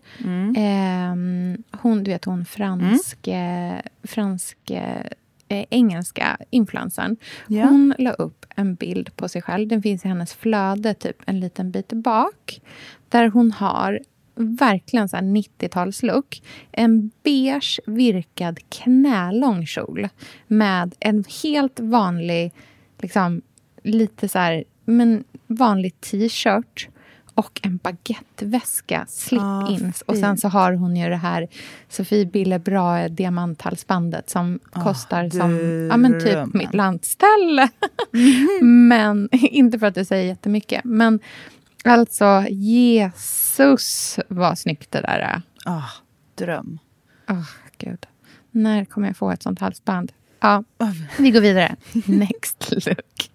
ehm, 0.56 1.62
hon, 1.70 2.04
du 2.04 2.10
vet 2.10 2.24
hon 2.24 2.44
fransk, 2.44 3.28
eh, 3.28 3.78
fransk 4.02 4.70
eh, 4.70 5.06
engelska 5.48 6.38
influencern. 6.50 7.16
Ja. 7.48 7.64
Hon 7.64 7.94
la 7.98 8.12
upp 8.12 8.46
en 8.56 8.74
bild 8.74 9.16
på 9.16 9.28
sig 9.28 9.42
själv. 9.42 9.68
Den 9.68 9.82
finns 9.82 10.04
i 10.04 10.08
hennes 10.08 10.34
flöde 10.34 10.94
typ 10.94 11.16
en 11.26 11.40
liten 11.40 11.70
bit 11.70 11.92
bak. 11.92 12.60
Där 13.08 13.28
hon 13.28 13.52
har 13.52 14.00
verkligen 14.34 15.08
så 15.08 15.16
här 15.16 15.24
90-talslook. 15.24 16.42
En 16.72 17.10
beige 17.22 17.80
virkad 17.86 18.58
knälång 18.68 19.66
kjol 19.66 20.08
med 20.46 20.94
en 21.00 21.24
helt 21.42 21.80
vanlig, 21.80 22.52
liksom 22.98 23.42
lite 23.82 24.28
så 24.28 24.38
här, 24.38 24.64
men 24.84 25.24
vanlig 25.46 26.00
t-shirt 26.00 26.88
och 27.34 27.60
en 27.62 27.76
baguetteväska, 27.76 29.00
Ah, 29.00 29.06
slip-ins. 29.08 30.02
och 30.06 30.16
sen 30.16 30.36
så 30.38 30.48
har 30.48 30.72
hon 30.72 30.96
ju 30.96 31.08
det 31.08 31.16
här 31.16 31.48
Sofie 31.88 32.26
Billebra 32.26 33.08
diamanthalsbandet 33.08 34.30
som 34.30 34.58
kostar 34.72 35.30
som 35.30 35.50
ja, 35.90 35.96
men 35.96 36.20
typ 36.20 36.54
mitt 36.54 36.74
landställe. 36.74 37.68
men 38.60 39.28
inte 39.32 39.78
för 39.78 39.86
att 39.86 39.94
det 39.94 40.04
säger 40.04 40.24
jättemycket. 40.24 40.84
Men 40.84 41.20
alltså, 41.84 42.46
Jesus 42.50 44.18
vad 44.28 44.58
snyggt 44.58 44.90
det 44.90 45.00
där 45.00 45.18
är. 45.18 45.42
Ah, 45.64 45.90
dröm. 46.34 46.78
Åh, 47.28 47.48
gud. 47.78 48.06
När 48.50 48.84
kommer 48.84 49.06
jag 49.06 49.16
få 49.16 49.30
ett 49.30 49.42
sånt 49.42 49.58
halsband? 49.58 50.12
Ja, 50.40 50.64
vi 51.18 51.30
går 51.30 51.40
vidare. 51.40 51.76
Next 52.06 52.72
look. 52.86 53.30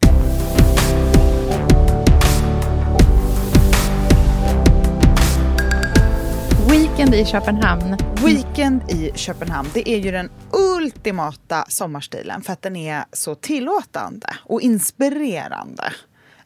Weekend 6.72 7.14
i 7.14 7.26
Köpenhamn. 7.26 7.98
Weekend 8.26 8.92
i 8.92 9.12
Köpenhamn, 9.16 9.70
det 9.74 9.90
är 9.90 10.00
ju 10.00 10.12
den 10.12 10.30
ultimata 10.52 11.66
sommarstilen 11.68 12.42
för 12.42 12.54
att 12.54 12.62
den 12.62 12.76
är 12.76 13.06
så 13.12 13.36
tillåtande 13.36 14.28
och 14.44 14.62
inspirerande. 14.62 15.84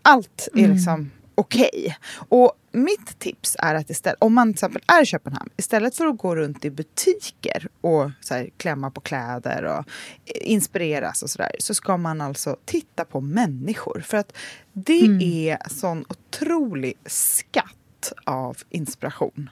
Allt 0.01 0.47
är 0.53 0.67
liksom 0.67 1.11
okej. 1.35 1.97
Och 2.29 2.53
mitt 2.71 3.19
tips 3.19 3.55
är 3.59 3.75
att 3.75 3.89
istället, 3.89 4.17
om 4.21 4.33
man 4.33 4.47
till 4.47 4.53
exempel 4.53 4.81
är 4.87 5.03
i 5.03 5.05
Köpenhamn, 5.05 5.49
istället 5.57 5.95
för 5.95 6.05
att 6.05 6.17
gå 6.17 6.35
runt 6.35 6.65
i 6.65 6.69
butiker 6.69 7.67
och 7.81 8.11
så 8.21 8.33
här, 8.33 8.49
klämma 8.57 8.91
på 8.91 9.01
kläder 9.01 9.63
och 9.63 9.85
inspireras 10.25 11.23
och 11.23 11.29
sådär, 11.29 11.51
så 11.59 11.73
ska 11.73 11.97
man 11.97 12.21
alltså 12.21 12.55
titta 12.65 13.05
på 13.05 13.21
människor. 13.21 14.03
För 14.05 14.17
att 14.17 14.33
det 14.73 15.01
är 15.49 15.69
sån 15.69 16.05
otrolig 16.09 16.93
skatt 17.05 18.13
av 18.23 18.57
inspiration. 18.69 19.49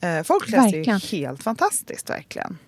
Eh, 0.00 0.22
Folk 0.22 0.48
läser 0.50 0.62
Verkligen. 0.62 0.98
ju 0.98 1.18
helt 1.18 1.42
fantastiskt, 1.42 2.10
verkligen. 2.10 2.58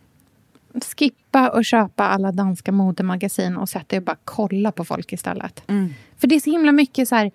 Skippa 0.97 1.51
och 1.51 1.65
köpa 1.65 2.05
alla 2.05 2.33
danska 2.33 2.73
modemagasin 2.73 3.57
och 3.57 3.69
sätta 3.69 3.97
er 3.97 4.01
och 4.01 4.05
bara 4.05 4.17
kolla 4.25 4.73
på 4.73 4.85
folk 4.85 5.13
istället. 5.13 5.63
För 6.19 6.27
det 6.27 6.35
är 6.35 6.41
så 6.41 6.51
himla 6.51 6.73
mycket 6.73 7.09
så 7.09 7.15
här 7.15 7.31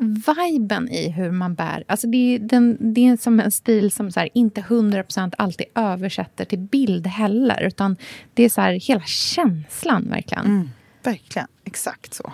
viben 0.00 0.88
i 0.88 1.10
hur 1.10 1.30
man 1.30 1.54
bär. 1.54 1.84
Alltså 1.88 2.06
det, 2.06 2.34
är, 2.34 2.38
den, 2.38 2.76
det 2.94 3.08
är 3.08 3.16
som 3.16 3.40
en 3.40 3.50
stil 3.50 3.90
som 3.90 4.10
så 4.12 4.20
här, 4.20 4.28
inte 4.34 4.60
100% 4.60 5.32
alltid 5.38 5.66
översätter 5.74 6.44
till 6.44 6.58
bild 6.58 7.06
heller. 7.06 7.62
Utan 7.62 7.96
det 8.34 8.42
är 8.44 8.48
så 8.48 8.60
här 8.60 8.72
hela 8.72 9.02
känslan 9.06 10.08
verkligen. 10.10 10.44
Mm, 10.46 10.70
verkligen, 11.02 11.48
exakt 11.64 12.14
så. 12.14 12.32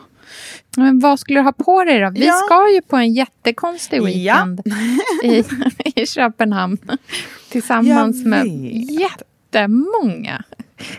Men 0.76 1.00
vad 1.00 1.20
skulle 1.20 1.38
du 1.38 1.44
ha 1.44 1.52
på 1.52 1.84
dig 1.84 2.00
då? 2.00 2.10
Vi 2.10 2.26
Ja. 2.26 2.32
ska 2.46 2.74
ju 2.74 2.82
på 2.82 2.96
en 2.96 3.12
jättekonstig 3.12 3.96
Ja. 3.98 4.04
weekend 4.04 4.62
i, 5.24 5.44
i 6.02 6.06
Köpenhamn. 6.06 6.78
Tillsammans 7.50 8.24
med 8.24 8.46
jättemånga 8.90 10.44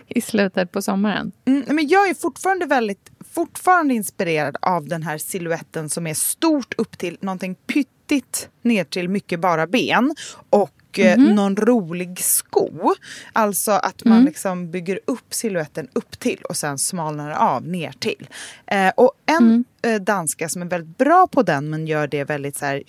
i 0.08 0.22
slutet 0.22 0.72
på 0.72 0.82
sommaren. 0.82 1.32
Mm, 1.46 1.64
men 1.68 1.88
jag 1.88 2.10
är 2.10 2.14
fortfarande 2.14 2.66
väldigt 2.66 3.10
fortfarande 3.36 3.94
inspirerad 3.94 4.58
av 4.62 4.88
den 4.88 5.04
här 5.04 5.18
siluetten 5.18 5.90
som 5.90 6.08
är 6.08 6.14
stort 6.14 6.74
upp 6.78 6.98
till 6.98 7.18
någonting 7.22 7.56
pyttigt 7.56 8.50
ner 8.62 8.84
till 8.84 9.10
mycket 9.10 9.40
bara 9.40 9.68
ben. 9.68 10.16
Och 10.50 10.75
eh, 11.00 11.18
någon 11.18 11.56
rolig 11.56 12.20
sko. 12.20 12.96
Alltså 13.34 13.72
att 13.72 14.06
man 14.06 14.26
liksom 14.26 14.72
bygger 14.72 15.00
upp 15.06 15.34
siluetten 15.34 15.88
upp 15.94 16.20
till 16.20 16.42
och 16.50 16.58
sen 16.58 16.78
smalnar 16.78 17.32
av 17.32 17.68
ner 17.68 17.92
till. 17.92 18.30
Eh, 18.68 18.90
och 18.96 19.12
en 19.26 19.66
eh, 19.82 20.02
danska 20.02 20.50
som 20.50 20.62
är 20.62 20.66
väldigt 20.66 20.98
bra 20.98 21.28
på 21.28 21.44
den 21.44 21.70
men 21.70 21.88
gör 21.88 22.08
det 22.08 22.24
väldigt 22.24 22.58
så 22.58 22.66
här 22.66 22.84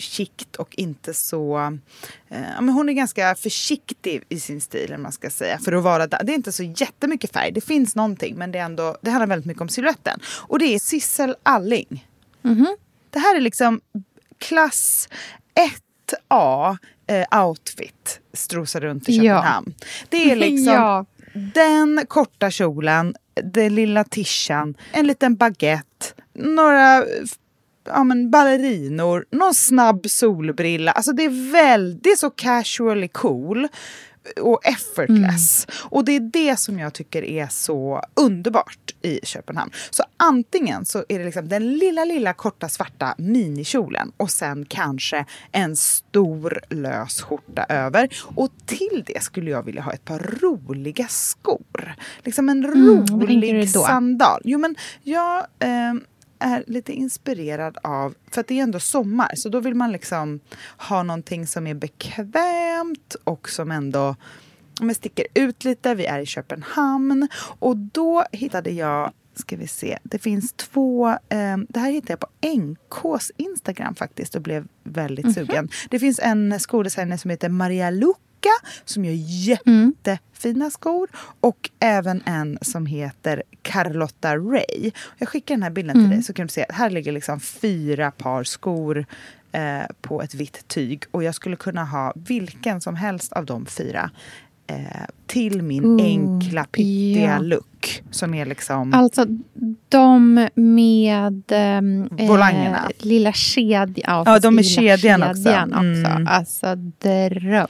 och 0.58 0.74
inte 0.76 1.14
så... 1.14 1.58
Eh, 2.28 2.40
men 2.60 2.68
hon 2.68 2.88
är 2.88 2.92
ganska 2.92 3.34
försiktig 3.34 4.22
i 4.28 4.40
sin 4.40 4.60
stil, 4.60 4.98
man 4.98 5.12
ska 5.12 5.30
säga. 5.30 5.58
För 5.58 5.72
att 5.72 5.82
vara 5.82 6.06
det 6.06 6.32
är 6.32 6.36
inte 6.36 6.52
så 6.52 6.62
jättemycket 6.62 7.32
färg, 7.32 7.52
det 7.52 7.60
finns 7.60 7.96
någonting 7.96 8.36
men 8.36 8.52
det, 8.52 8.58
är 8.58 8.64
ändå, 8.64 8.96
det 9.00 9.10
handlar 9.10 9.26
väldigt 9.26 9.46
mycket 9.46 9.62
om 9.62 9.68
siluetten. 9.68 10.20
Och 10.48 10.58
det 10.58 10.74
är 10.74 10.78
Sissel 10.78 11.36
Alling. 11.42 12.06
Det 13.10 13.18
här 13.18 13.36
är 13.36 13.40
liksom 13.40 13.80
klass 14.38 15.08
1A 16.30 16.76
eh, 17.06 17.44
outfit 17.46 18.20
strosar 18.32 18.80
runt 18.80 19.08
i 19.08 19.16
Ja. 19.16 19.22
Köpenhamn. 19.22 19.74
Det 20.08 20.30
är 20.30 20.36
liksom 20.46 20.72
Ja. 20.74 21.04
den 21.54 22.04
korta 22.08 22.50
kjolen, 22.50 23.14
den 23.52 23.74
lilla 23.74 24.04
tishan, 24.04 24.74
en 24.92 25.06
liten 25.06 25.36
baguette, 25.36 26.06
några 26.34 27.04
ja, 27.88 28.04
men 28.04 28.30
ballerinor, 28.30 29.24
någon 29.30 29.54
snabb 29.54 30.10
solbrilla. 30.10 30.92
Alltså 30.92 31.12
det 31.12 31.24
är 31.24 31.52
väldigt 31.52 32.18
så 32.18 32.30
casually 32.30 33.08
cool 33.08 33.68
och 34.40 34.66
effortless. 34.66 35.66
Och 35.82 36.04
det 36.04 36.12
är 36.12 36.20
det 36.20 36.56
som 36.56 36.78
jag 36.78 36.92
tycker 36.92 37.24
är 37.24 37.46
så 37.46 38.02
underbart 38.14 38.94
i 39.02 39.20
Köpenhamn. 39.22 39.70
Så 39.90 40.02
antingen 40.16 40.84
så 40.84 41.04
är 41.08 41.18
det 41.18 41.24
liksom 41.24 41.48
den 41.48 41.78
lilla, 41.78 42.04
lilla 42.04 42.32
korta 42.32 42.68
svarta 42.68 43.14
minikjolen 43.18 44.12
och 44.16 44.30
sen 44.30 44.64
kanske 44.64 45.24
en 45.52 45.76
stor 45.76 46.60
lös 46.70 47.22
skjorta 47.22 47.64
över. 47.68 48.08
Och 48.22 48.48
till 48.66 49.04
det 49.06 49.22
skulle 49.22 49.50
jag 49.50 49.62
vilja 49.62 49.82
ha 49.82 49.92
ett 49.92 50.04
par 50.04 50.38
roliga 50.42 51.06
skor. 51.08 51.94
Liksom 52.24 52.48
en 52.48 52.60
du 52.60 52.68
rolig 52.70 53.70
sandal. 53.70 54.40
Jo 54.44 54.58
men 54.58 54.76
jag 55.02 55.46
ehm, 55.58 56.04
är 56.38 56.64
lite 56.66 56.92
inspirerad 56.92 57.78
av, 57.82 58.14
för 58.30 58.40
att 58.40 58.46
det 58.46 58.58
är 58.58 58.62
ändå 58.62 58.80
sommar, 58.80 59.30
så 59.34 59.48
då 59.48 59.60
vill 59.60 59.74
man 59.74 59.92
liksom 59.92 60.40
ha 60.78 61.02
någonting 61.02 61.46
som 61.46 61.66
är 61.66 61.74
bekvämt 61.74 63.16
och 63.24 63.48
som 63.48 63.70
ändå 63.70 64.16
men 64.80 64.94
sticker 64.94 65.26
ut 65.34 65.64
lite. 65.64 65.94
Vi 65.94 66.06
är 66.06 66.18
i 66.20 66.26
Köpenhamn 66.26 67.28
och 67.58 67.76
då 67.76 68.24
hittade 68.32 68.70
jag 68.70 69.12
Ska 69.38 69.56
vi 69.56 69.66
se. 69.66 69.98
Det 70.02 70.18
finns 70.18 70.52
två... 70.52 71.08
Eh, 71.08 71.56
det 71.68 71.80
här 71.80 71.90
hittade 71.90 72.12
jag 72.12 72.20
på 72.20 72.28
NKs 72.58 73.32
Instagram 73.36 73.94
faktiskt 73.94 74.34
och 74.34 74.42
blev 74.42 74.68
väldigt 74.84 75.34
sugen. 75.34 75.68
Det 75.90 75.98
finns 75.98 76.18
en 76.18 76.60
skodesigner 76.60 77.16
som 77.16 77.30
heter 77.30 77.48
Maria 77.48 77.90
Luca 78.46 78.68
som 78.84 79.04
gör 79.04 79.14
jättefina 79.16 80.70
skor. 80.70 81.08
Och 81.40 81.70
även 81.80 82.22
en 82.26 82.58
som 82.62 82.86
heter 82.86 83.42
Carlotta 83.62 84.36
Ray. 84.36 84.90
Jag 85.18 85.28
skickar 85.28 85.54
den 85.54 85.62
här 85.62 85.70
bilden 85.70 85.96
till 85.96 86.10
dig 86.10 86.22
så 86.22 86.32
kan 86.32 86.46
du 86.46 86.52
se. 86.52 86.66
Här 86.68 86.90
ligger 86.90 87.12
liksom 87.12 87.40
fyra 87.40 88.10
par 88.10 88.44
skor 88.44 89.06
eh, 89.52 89.82
på 90.00 90.22
ett 90.22 90.34
vitt 90.34 90.68
tyg. 90.68 91.04
Och 91.10 91.22
jag 91.22 91.34
skulle 91.34 91.56
kunna 91.56 91.84
ha 91.84 92.12
vilken 92.16 92.80
som 92.80 92.96
helst 92.96 93.32
av 93.32 93.46
de 93.46 93.66
fyra 93.66 94.10
eh, 94.66 94.76
till 95.26 95.62
min 95.62 95.84
Ooh, 95.84 96.04
enkla 96.04 96.64
pittiga 96.64 97.32
ja. 97.32 97.38
look. 97.38 97.66
Som 98.10 98.34
är 98.34 98.46
liksom... 98.46 98.94
Alltså 98.94 99.26
de 99.88 100.48
med 100.54 101.42
ehm, 101.48 102.08
Volangerna. 102.10 102.90
lilla 102.98 103.32
kedjan. 103.32 104.04
Ja, 104.06 104.22
Ja, 104.26 104.38
de 104.38 104.54
med 104.54 104.64
lilla 104.64 104.96
kedjan 104.96 105.22
också. 105.22 105.42
kedjan 105.42 105.68
också. 105.72 106.10
Mm. 106.10 106.26
Alltså 106.26 106.74
dröm. 106.74 107.66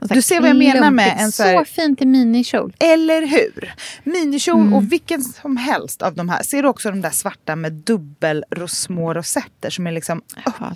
Du 0.00 0.22
ser 0.22 0.40
vad 0.40 0.48
jag 0.50 0.56
menar 0.56 0.90
med 0.90 1.16
en 1.18 1.32
så 1.32 1.42
här- 1.42 1.58
Så 1.58 1.64
fint 1.64 2.02
i 2.02 2.06
minikjol. 2.06 2.72
Eller 2.78 3.26
hur? 3.26 3.74
Minikjol 4.04 4.74
och 4.74 4.92
vilken 4.92 5.22
som 5.22 5.56
helst 5.56 6.02
av 6.02 6.14
de 6.14 6.28
här. 6.28 6.42
Ser 6.42 6.62
du 6.62 6.68
också 6.68 6.90
de 6.90 7.00
där 7.00 7.10
svarta 7.10 7.56
med 7.56 7.72
dubbel 7.72 8.44
små 8.68 9.14
rosetter 9.14 9.70
som 9.70 9.86
är 9.86 9.92
liksom 9.92 10.22
Ja, 10.36 10.52
öppna? 10.52 10.74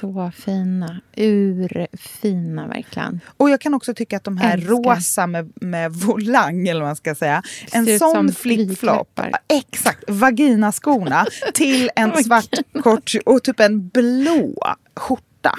så 0.00 0.32
fina. 0.36 1.00
Urfina 1.16 2.66
verkligen. 2.66 3.20
Och 3.36 3.50
jag 3.50 3.60
kan 3.60 3.74
också 3.74 3.94
tycka 3.94 4.16
att 4.16 4.24
de 4.24 4.36
här 4.36 4.54
Älskar. 4.54 4.70
rosa 4.94 5.26
med, 5.26 5.52
med 5.60 5.92
volang, 5.92 6.68
eller 6.68 6.80
vad 6.80 6.88
man 6.88 6.96
ska 6.96 7.14
säga. 7.14 7.42
En 7.72 7.98
sån 7.98 8.32
flip-flop. 8.36 9.20
Exakt, 9.48 10.04
vaginaskorna 10.08 11.26
till 11.54 11.90
en 11.96 12.24
svart 12.24 12.54
kort 12.82 13.12
och 13.26 13.42
typ 13.42 13.60
en 13.60 13.88
blå 13.88 14.54
skjorta. 14.96 15.54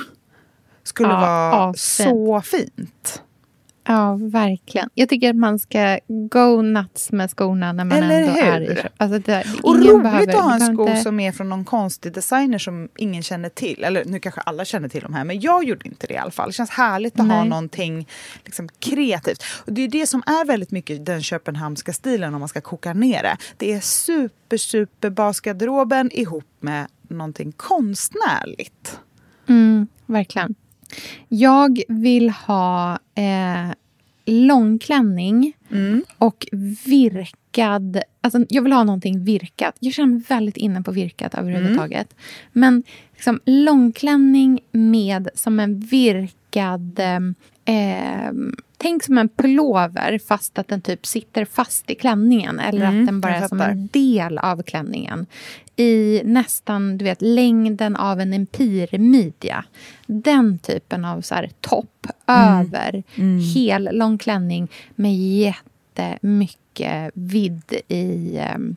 Skulle 0.83 1.09
Ja, 1.09 1.19
vara 1.19 1.63
asfint. 1.69 2.09
så 2.09 2.41
fint. 2.41 3.23
Ja, 3.89 4.15
verkligen. 4.21 4.89
Jag 4.93 5.09
tycker 5.09 5.29
att 5.29 5.35
man 5.35 5.59
ska 5.59 5.99
go 6.07 6.61
nuts 6.61 7.11
med 7.11 7.29
skorna 7.31 7.73
när 7.73 7.85
man 7.85 7.97
Eller 7.97 8.21
ändå 8.21 8.31
hur? 8.33 8.43
är 8.43 8.61
i 8.61 8.77
alltså 8.97 9.19
det, 9.19 9.43
Och 9.63 9.75
roligt 9.75 10.03
behöver- 10.03 10.27
att 10.27 10.35
ha 10.43 10.53
en 10.53 10.59
sko 10.73 10.87
inte- 10.87 11.01
som 11.01 11.19
är 11.19 11.31
från 11.31 11.49
någon 11.49 11.65
konstig 11.65 12.13
designer 12.13 12.57
som 12.57 12.89
ingen 12.97 13.23
känner 13.23 13.49
till. 13.49 13.83
Eller 13.83 14.05
nu 14.05 14.19
kanske 14.19 14.41
alla 14.41 14.65
känner 14.65 14.89
till 14.89 15.01
de 15.01 15.13
här, 15.13 15.23
men 15.23 15.39
jag 15.39 15.63
gjorde 15.63 15.87
inte 15.87 16.07
det 16.07 16.13
i 16.13 16.17
alla 16.17 16.31
fall. 16.31 16.49
Det 16.49 16.53
känns 16.53 16.69
härligt 16.69 17.19
att 17.19 17.27
ha 17.27 17.39
Nej. 17.39 17.49
någonting 17.49 18.07
liksom, 18.45 18.69
kreativt. 18.79 19.43
Och 19.65 19.73
det 19.73 19.81
är 19.81 19.87
det 19.87 20.07
som 20.07 20.23
är 20.25 20.45
väldigt 20.45 20.71
mycket 20.71 21.05
den 21.05 21.23
köpenhamnska 21.23 21.93
stilen 21.93 22.33
om 22.33 22.39
man 22.39 22.49
ska 22.49 22.61
koka 22.61 22.93
ner 22.93 23.23
det. 23.23 23.37
Det 23.57 23.73
är 23.73 23.79
super, 23.79 24.57
super 24.57 25.09
basgarderoben 25.09 26.11
ihop 26.11 26.45
med 26.59 26.87
någonting 27.07 27.51
konstnärligt. 27.51 28.99
Mm, 29.49 29.87
verkligen. 30.05 30.55
Jag 31.27 31.81
vill 31.87 32.29
ha 32.29 32.99
eh, 33.15 33.71
långklänning 34.25 35.53
Mm. 35.71 36.03
och 36.17 36.47
virkad... 36.85 38.01
Alltså 38.21 38.45
jag 38.49 38.61
vill 38.61 38.71
ha 38.73 38.83
någonting 38.83 39.23
virkat. 39.23 39.75
Jag 39.79 39.93
känner 39.93 40.13
mig 40.13 40.23
väldigt 40.27 40.57
inne 40.57 40.81
på 40.81 40.91
virkat 40.91 41.35
överhuvudtaget. 41.35 42.15
Men 42.51 42.83
liksom, 43.13 43.39
långklänning 43.45 44.59
med 44.71 45.29
som 45.33 45.59
en 45.59 45.79
virkad... 45.79 46.99
Eh, 47.65 48.31
tänk 48.77 49.03
som 49.03 49.17
en 49.17 49.29
pullover 49.29 50.19
fast 50.27 50.59
att 50.59 50.67
den 50.67 50.81
typ 50.81 51.05
sitter 51.05 51.45
fast 51.45 51.89
i 51.91 51.95
klänningen. 51.95 52.59
Eller 52.59 52.85
Mm, 52.85 52.99
att 53.01 53.05
den 53.07 53.21
bara 53.21 53.35
är 53.35 53.47
som 53.47 53.61
en 53.61 53.87
del 53.93 54.37
av 54.37 54.63
klänningen. 54.63 55.25
I 55.75 56.21
nästan 56.25 56.97
du 56.97 57.05
vet, 57.05 57.21
längden 57.21 57.95
av 57.95 58.19
en 58.19 58.33
empirmidja. 58.33 59.63
Den 60.07 60.59
typen 60.59 61.05
av 61.05 61.21
så 61.21 61.35
här, 61.35 61.49
topp 61.61 62.07
över 62.27 63.03
hel 63.53 63.89
lång 63.91 64.17
klänning 64.17 64.67
med 64.95 65.15
jättemycket 65.17 67.11
vidd 67.13 67.73
i, 67.87 68.37
ehm, 68.37 68.75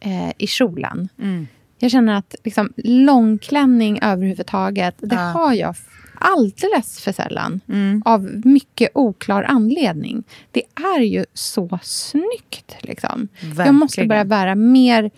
eh, 0.00 0.30
i 0.38 0.46
kjolen. 0.46 1.08
Mm. 1.22 1.46
Jag 1.78 1.90
känner 1.90 2.14
att 2.14 2.34
liksom, 2.44 2.72
långklänning 2.76 3.98
överhuvudtaget, 4.02 4.94
det 4.98 5.14
Ja. 5.14 5.20
har 5.20 5.52
jag 5.54 5.76
alldeles 6.20 7.00
för 7.00 7.12
sällan. 7.12 7.60
Mm. 7.68 8.02
Av 8.04 8.42
mycket 8.44 8.90
oklar 8.94 9.42
anledning. 9.42 10.24
Det 10.50 10.62
är 10.74 11.00
ju 11.00 11.24
så 11.34 11.78
snyggt. 11.82 12.76
Liksom. 12.80 13.28
Jag 13.56 13.74
måste 13.74 14.06
börja 14.06 14.24
bära 14.24 14.54
mer 14.54 15.10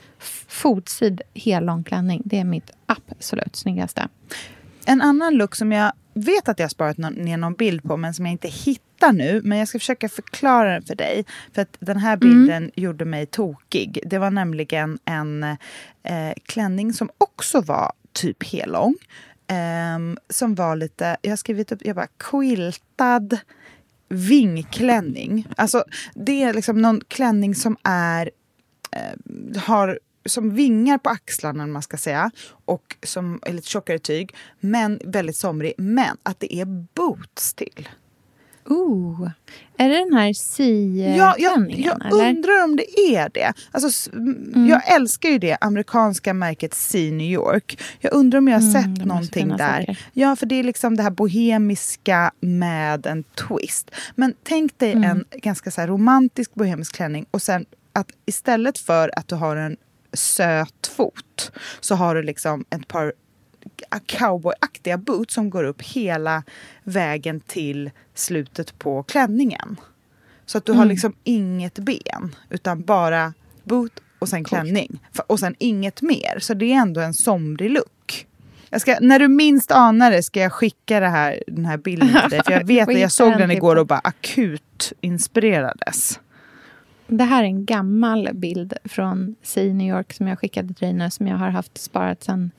fotsid 0.48 1.22
hel 1.34 1.64
långklänning. 1.64 2.22
Det 2.24 2.38
är 2.38 2.44
mitt 2.44 2.70
absolut 2.86 3.56
snyggaste. 3.56 4.08
En 4.86 5.02
annan 5.02 5.34
look 5.34 5.54
som 5.54 5.72
jag 5.72 5.92
vet 6.14 6.48
att 6.48 6.58
jag 6.58 6.64
har 6.64 6.68
sparat 6.68 6.98
någon, 6.98 7.12
ner 7.12 7.36
någon 7.36 7.54
bild 7.54 7.82
på 7.82 7.96
men 7.96 8.14
som 8.14 8.26
jag 8.26 8.32
inte 8.32 8.48
hittar 8.48 9.12
nu. 9.12 9.40
Men 9.44 9.58
jag 9.58 9.68
ska 9.68 9.78
försöka 9.78 10.08
förklara 10.08 10.72
den 10.72 10.82
för 10.82 10.94
dig. 10.94 11.24
För 11.54 11.62
att 11.62 11.76
den 11.80 11.96
här 11.96 12.16
bilden 12.16 12.70
gjorde 12.74 13.04
mig 13.04 13.26
tokig. 13.26 13.98
Det 14.06 14.18
var 14.18 14.30
nämligen 14.30 14.98
en 15.04 15.42
eh, 15.42 16.32
klänning 16.44 16.92
som 16.92 17.10
också 17.18 17.60
var 17.60 17.92
typ 18.12 18.52
hellång. 18.52 18.94
Um, 19.96 20.18
som 20.30 20.54
var 20.54 20.76
lite, 20.76 21.16
jag 21.22 21.30
har 21.30 21.36
skrivit 21.36 21.72
upp, 21.72 21.80
jag 21.84 21.96
bara 21.96 22.08
quiltad 22.18 23.38
vingklänning. 24.08 25.46
Alltså 25.56 25.84
det 26.14 26.42
är 26.42 26.54
liksom 26.54 26.82
någon 26.82 27.00
klänning 27.08 27.54
som 27.54 27.76
är 27.82 28.30
uh, 28.96 29.58
har 29.60 29.98
som 30.26 30.54
vingar 30.54 30.98
på 30.98 31.10
axlarna, 31.10 31.66
man 31.66 31.82
ska 31.82 31.96
säga, 31.96 32.30
och 32.64 32.96
som 33.02 33.40
är 33.42 33.52
lite 33.52 33.68
tjockare 33.68 33.98
tyg, 33.98 34.34
men 34.60 35.00
väldigt 35.04 35.36
somrig. 35.36 35.72
Men 35.78 36.16
att 36.22 36.40
det 36.40 36.54
är 36.54 36.64
boots 36.94 37.54
till. 37.54 37.88
Ooh. 38.70 39.30
Är 39.76 39.88
det 39.88 39.94
den 39.98 40.12
här 40.14 40.26
Ja, 40.26 41.34
jag, 41.38 41.54
si-klänningen? 41.54 42.00
jag 42.10 42.28
undrar 42.28 42.64
om 42.64 42.76
det 42.76 43.00
är 43.00 43.30
det. 43.34 43.52
Alltså, 43.70 43.88
s- 43.88 44.10
m- 44.12 44.66
Jag 44.70 44.94
älskar 44.94 45.28
ju 45.28 45.38
det 45.38 45.56
amerikanska 45.60 46.34
märket 46.34 46.74
C 46.74 47.10
New 47.10 47.26
York. 47.32 47.80
Jag 48.00 48.12
undrar 48.12 48.38
om 48.38 48.48
jag 48.48 48.60
har 48.60 48.70
Mm, 48.70 48.72
sett 48.96 49.02
så 49.02 49.08
någonting 49.08 49.48
där. 49.48 49.80
saker. 49.80 49.98
Ja, 50.12 50.36
för 50.36 50.46
det 50.46 50.54
är 50.54 50.62
liksom 50.62 50.96
det 50.96 51.02
här 51.02 51.10
bohemiska 51.10 52.32
med 52.40 53.06
en 53.06 53.22
twist. 53.24 53.90
Men 54.14 54.34
tänk 54.42 54.78
dig 54.78 54.92
Mm. 54.92 55.04
en 55.10 55.24
ganska 55.40 55.70
så 55.70 55.82
romantisk 55.82 56.54
bohemisk 56.54 56.94
klänning 56.94 57.26
och 57.30 57.42
sen 57.42 57.66
att 57.92 58.08
istället 58.26 58.78
för 58.78 59.18
att 59.18 59.28
du 59.28 59.34
har 59.34 59.56
en 59.56 59.76
söt 60.12 60.86
fot 60.96 61.52
så 61.80 61.94
har 61.94 62.14
du 62.14 62.22
liksom 62.22 62.64
ett 62.70 62.88
par 62.88 63.12
cowboyaktiga 64.06 64.98
boots 64.98 65.34
som 65.34 65.50
går 65.50 65.64
upp 65.64 65.82
hela 65.82 66.42
vägen 66.84 67.40
till 67.40 67.90
slutet 68.14 68.78
på 68.78 69.02
klänningen. 69.02 69.76
Så 70.46 70.58
att 70.58 70.64
du 70.64 70.72
har 70.72 70.78
Mm. 70.82 70.88
liksom 70.88 71.14
inget 71.24 71.78
ben, 71.78 72.34
utan 72.50 72.82
bara 72.82 73.32
boot 73.64 74.00
och 74.18 74.28
sen 74.28 74.44
klänning. 74.44 75.00
Och 75.26 75.40
sen 75.40 75.54
inget 75.58 76.02
mer. 76.02 76.38
Så 76.38 76.54
det 76.54 76.72
är 76.72 76.76
ändå 76.76 77.00
en 77.00 77.14
somrig 77.14 77.70
look. 77.70 78.26
Ska, 78.78 78.96
när 79.00 79.18
du 79.18 79.28
minst 79.28 79.70
anar 79.70 80.10
det 80.10 80.22
ska 80.22 80.40
jag 80.40 80.52
skicka 80.52 81.00
det 81.00 81.08
här, 81.08 81.42
den 81.46 81.64
här 81.66 81.76
bilden 81.76 82.08
till 82.08 82.30
dig. 82.30 82.40
För 82.44 82.52
jag 82.52 82.64
vet 82.66 82.88
att 82.88 82.98
jag 83.00 83.12
såg 83.12 83.38
den 83.38 83.50
igår 83.50 83.76
och 83.76 83.86
bara 83.86 83.98
akut 84.04 84.92
inspirerades. 85.00 86.20
Det 87.06 87.24
här 87.24 87.42
är 87.42 87.46
en 87.46 87.64
gammal 87.64 88.30
bild 88.34 88.72
från 88.84 89.34
Sea 89.42 89.72
New 89.74 89.88
York 89.96 90.12
som 90.12 90.26
jag 90.28 90.38
skickade 90.38 90.68
till 90.74 90.86
dig 90.86 90.92
nu, 90.92 91.10
som 91.10 91.26
jag 91.26 91.36
har 91.36 91.50
haft 91.50 91.78
sparat 91.78 92.22
sedan 92.24 92.50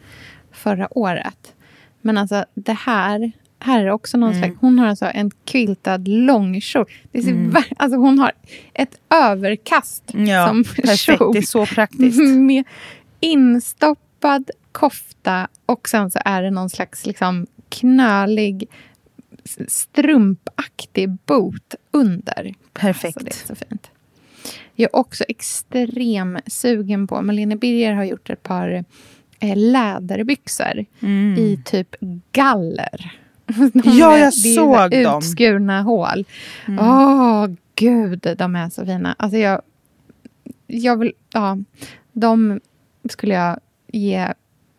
förra 0.60 0.98
året. 0.98 1.54
Men 2.02 2.18
alltså 2.18 2.46
det 2.54 2.74
här, 2.74 3.32
här 3.60 3.84
är 3.86 3.90
också 3.90 4.18
någon 4.18 4.30
Mm. 4.32 4.42
slags... 4.44 4.58
Hon 4.62 4.80
har 4.80 4.88
alltså 4.88 5.06
en 5.14 5.32
quiltad 5.46 6.08
långkjol. 6.08 6.86
Det 7.12 7.22
ser 7.22 7.32
Mm. 7.32 7.56
alltså 7.78 7.98
hon 7.98 8.20
har 8.20 8.32
ett 8.74 9.00
överkast 9.10 10.04
Ja, 10.14 10.48
som 10.48 10.64
perfekt. 10.64 11.00
kjol. 11.00 11.34
Det 11.34 11.40
är 11.40 11.42
så 11.42 11.66
praktiskt. 11.66 12.20
Med 12.38 12.64
instoppad 13.20 14.50
kofta 14.72 15.48
och 15.66 15.90
sen 15.90 16.12
så 16.12 16.20
är 16.26 16.42
det 16.44 16.52
någon 16.52 16.70
slags 16.70 17.06
liksom 17.06 17.48
knölig 17.70 18.68
strumpaktig 19.68 21.10
boot 21.26 21.76
under. 21.92 22.54
Perfekt. 22.74 23.18
Alltså, 23.18 23.24
det 23.24 23.54
är 23.54 23.56
så 23.56 23.66
fint. 23.66 23.90
Jag 24.76 24.90
är 24.94 24.96
också 24.96 25.24
extrem 25.28 26.40
sugen 26.48 27.08
på... 27.08 27.22
Malene 27.22 27.56
Birger 27.56 27.94
har 27.94 28.04
gjort 28.04 28.30
ett 28.30 28.44
par 28.44 28.86
läderbyxor 29.56 30.86
Mm. 31.02 31.38
i 31.38 31.60
typ 31.66 31.96
galler. 32.32 33.12
De 33.46 33.72
Ja, 33.84 34.18
jag 34.18 34.28
är 34.28 34.32
såg 34.32 34.92
dem. 34.92 35.18
Utskurna 35.20 35.82
hål. 35.82 36.26
Mm. 36.68 36.80
Åh, 36.88 37.48
gud, 37.76 38.36
de 38.38 38.56
är 38.56 38.70
så 38.70 38.86
fina. 38.86 39.16
Alltså 39.20 39.38
jag, 39.38 39.62
jag 40.68 40.98
vill... 41.00 41.12
Ja, 41.34 41.58
de 42.14 42.60
skulle 43.10 43.34
jag 43.34 43.60
ge 43.88 44.28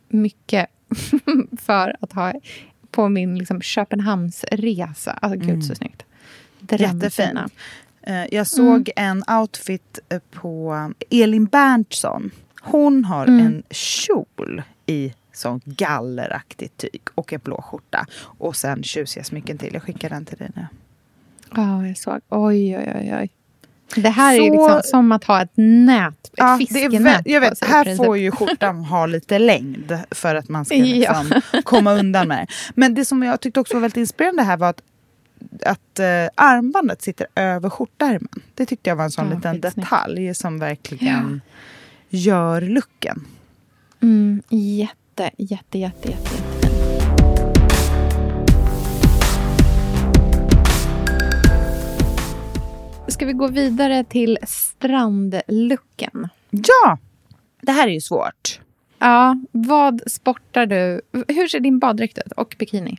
mycket 0.09 0.67
för 1.61 1.97
att 2.01 2.13
ha 2.13 2.33
på 2.91 3.09
min 3.09 3.39
liksom, 3.39 3.63
Köpenhamnsresa. 3.63 5.13
Alltså, 5.13 5.39
gud, 5.39 5.49
Mm. 5.49 5.63
så 5.63 5.75
snyggt. 5.75 6.03
Jättefint. 6.71 7.39
Eh, 8.03 8.25
Jag 8.35 8.47
såg 8.47 8.91
en 8.97 9.23
outfit 9.41 9.99
eh, 10.09 10.19
på 10.31 10.93
Elin 11.11 11.45
Berntsson. 11.45 12.31
Hon 12.61 13.05
har 13.05 13.27
Mm. 13.27 13.47
en 13.47 13.63
kjol 13.71 14.63
i 14.87 15.15
sånt 15.33 15.65
galleraktigt 15.65 16.77
tyg 16.77 17.01
och 17.15 17.33
en 17.33 17.41
blå 17.45 17.63
skjorta. 17.63 18.07
Och 18.23 18.57
sen 18.57 18.83
tjusiga 18.83 19.25
smycken 19.25 19.59
till. 19.59 19.75
Jag 19.75 19.83
skickar 19.83 20.09
den 20.11 20.25
till 20.25 20.39
dig 20.39 20.51
nu. 20.57 20.67
Ja, 21.57 21.87
jag 21.87 21.99
såg. 21.99 22.21
Oj, 22.29 22.77
oj, 22.79 22.93
oj. 22.97 23.15
oj. 23.21 23.31
Det 24.03 24.09
här 24.09 24.35
är 24.35 24.39
Så- 24.39 24.45
liksom 24.69 24.81
som 24.85 25.13
att 25.13 25.25
ha 25.25 25.43
ett 25.43 25.51
nät, 25.55 26.15
ett 26.25 26.31
Ja, 26.37 26.55
är 26.55 26.59
fiskenät 26.59 27.23
jag 27.25 27.41
vet, 27.41 27.65
här 27.65 27.85
princip. 27.85 28.07
får 28.07 28.19
ju 28.19 28.31
skjortan 28.31 28.85
ha 28.85 29.07
lite 29.07 29.39
längd 29.39 29.99
för 30.11 30.35
att 30.35 30.49
man 30.49 30.65
ska 30.65 30.75
Ja. 30.75 31.23
liksom 31.23 31.63
komma 31.65 31.93
undan 31.93 32.29
med 32.29 32.39
det. 32.39 32.47
Men 32.75 32.95
det 32.95 33.05
som 33.05 33.23
jag 33.23 33.41
tyckte 33.41 33.61
också 33.61 33.75
var 33.75 33.81
väldigt 33.81 33.97
inspirerande 33.97 34.43
här 34.43 34.57
var 34.57 34.69
att, 34.69 34.83
att 35.67 35.99
eh, 35.99 36.07
armbandet 36.35 37.03
sitter 37.03 37.27
över 37.35 37.71
skjortärmen. 37.71 38.29
Det 38.55 38.67
tyckte 38.67 38.91
jag 38.91 38.97
var 38.97 39.05
en 39.05 39.11
sån 39.11 39.29
Ja, 39.31 39.35
liten 39.37 39.61
detalj 39.61 40.35
som 40.35 40.59
verkligen 40.59 41.41
gör 42.11 42.61
looken. 42.61 43.27
Mm, 44.03 44.43
jätte, 44.49 45.31
jätte, 45.37 45.79
jätte, 45.79 46.09
jätte. 46.09 46.31
Ska 53.09 53.27
vi 53.27 53.33
gå 53.33 53.49
vidare 53.49 54.05
till 54.05 54.39
strandlucken? 54.47 56.29
Ja! 56.51 56.99
Det 57.63 57.73
här 57.73 57.89
är 57.89 57.93
ju 57.93 58.01
svårt. 58.01 58.61
Ja, 58.99 59.37
vad 59.53 60.03
sportar 60.07 60.67
du? 60.67 61.01
Hur 61.29 61.49
ser 61.49 61.61
din 61.61 61.79
baddräkt 61.79 62.19
ut? 62.19 62.33
Och 62.33 62.57
bikini? 62.59 62.99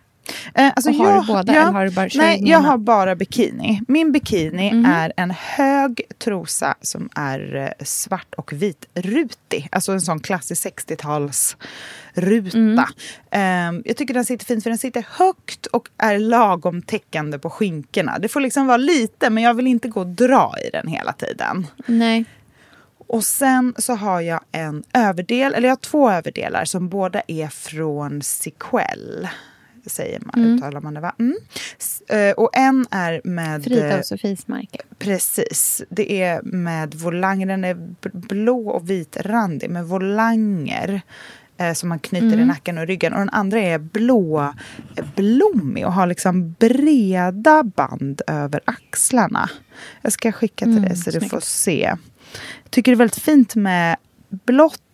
Eh, 0.56 0.72
alltså 0.76 0.91
har 0.91 1.11
jag, 1.11 1.23
du 1.23 1.27
båda, 1.27 1.53
ja, 1.56 1.61
eller 1.61 1.72
har 1.72 1.85
du 1.85 1.91
bara- 1.91 2.10
Nej, 2.15 2.39
jag 2.49 2.60
har 2.60 2.77
bara 2.77 3.15
bikini. 3.15 3.81
Min 3.88 4.11
bikini 4.11 4.73
Mhm. 4.73 4.85
är 4.85 5.14
en 5.18 5.31
hög 5.31 6.02
trosa 6.18 6.76
som 6.81 7.10
är 7.15 7.56
eh, 7.56 7.85
svart 7.85 8.34
och 8.38 8.53
vit 8.53 8.85
rutig. 8.93 9.68
Alltså 9.72 9.91
en 9.91 10.02
sån 10.02 10.19
klassisk 10.19 10.61
60-tals 10.68 11.57
ruta. 12.14 12.57
Mm. 12.57 13.77
Eh, 13.77 13.81
jag 13.85 13.98
tycker 13.98 14.14
den 14.14 14.26
sitter 14.26 14.45
fint 14.45 14.64
för 14.64 14.69
den 14.69 14.77
sitter 14.77 15.06
högt 15.10 15.65
och 15.65 15.88
är 15.98 16.19
lagom 16.19 16.81
täckande 16.81 17.39
på 17.39 17.49
skinkorna. 17.49 18.19
Det 18.19 18.27
får 18.27 18.39
liksom 18.41 18.68
vara 18.68 18.77
lite 18.77 19.30
men 19.30 19.43
jag 19.43 19.53
vill 19.53 19.68
inte 19.68 19.88
gå 19.88 19.99
och 19.99 20.07
dra 20.07 20.53
i 20.68 20.69
den 20.69 20.88
hela 20.88 21.14
tiden. 21.14 21.68
Nej. 21.85 22.26
Och 23.07 23.23
sen 23.23 23.73
så 23.77 23.95
har 23.95 24.22
jag 24.22 24.39
en 24.52 24.84
överdel, 24.93 25.53
eller 25.53 25.68
jag 25.68 25.72
har 25.76 25.81
två 25.81 26.11
överdelar 26.11 26.65
som 26.65 26.89
båda 26.89 27.22
är 27.27 27.48
från 27.48 28.22
Sequel. 28.22 29.27
Säger 29.86 30.20
man, 30.26 30.44
Mm. 30.45 30.56
uttalar 30.58 30.82
man 30.82 30.94
det 30.94 30.99
va? 31.02 31.16
Mm. 31.20 31.36
Eh, 32.10 32.32
Och 32.34 32.49
en 32.53 32.86
är 32.91 33.22
med... 33.24 33.64
Frida 33.64 33.90
eh, 33.94 33.99
och 33.99 34.06
Sofies 34.06 34.48
märke. 34.48 34.78
Precis. 34.99 35.82
Det 35.90 36.22
är 36.22 36.41
med 36.41 36.95
volanger. 36.95 37.45
Den 37.48 37.64
är 37.66 37.78
blå 38.12 38.70
och 38.70 38.90
vitrandig 38.90 39.70
med 39.70 39.86
volanger 39.86 41.02
eh, 41.58 41.74
som 41.74 41.90
man 41.90 41.99
knyter 41.99 42.40
i 42.40 42.45
nacken 42.45 42.78
och 42.78 42.88
ryggen. 42.88 43.14
Och 43.14 43.20
den 43.20 43.30
andra 43.30 43.60
är 43.60 43.78
blå, 43.78 44.53
eh, 44.95 45.06
blommig 45.16 45.86
och 45.86 45.94
har 45.94 46.08
liksom 46.08 46.56
breda 46.60 47.64
band 47.64 48.22
över 48.28 48.62
axlarna. 48.66 49.49
Jag 50.02 50.14
ska 50.14 50.32
skicka 50.32 50.66
till 50.66 50.82
dig 50.82 50.95
så 50.98 51.12
du 51.12 51.20
snyggt. 51.20 51.32
får 51.32 51.40
se. 51.40 51.82
Jag 52.64 52.72
tycker 52.72 52.91
det 52.91 52.95
är 52.95 52.98
väldigt 52.98 53.24
fint 53.24 53.56
med 53.56 53.95
blått 54.30 54.76
eh, 54.76 54.91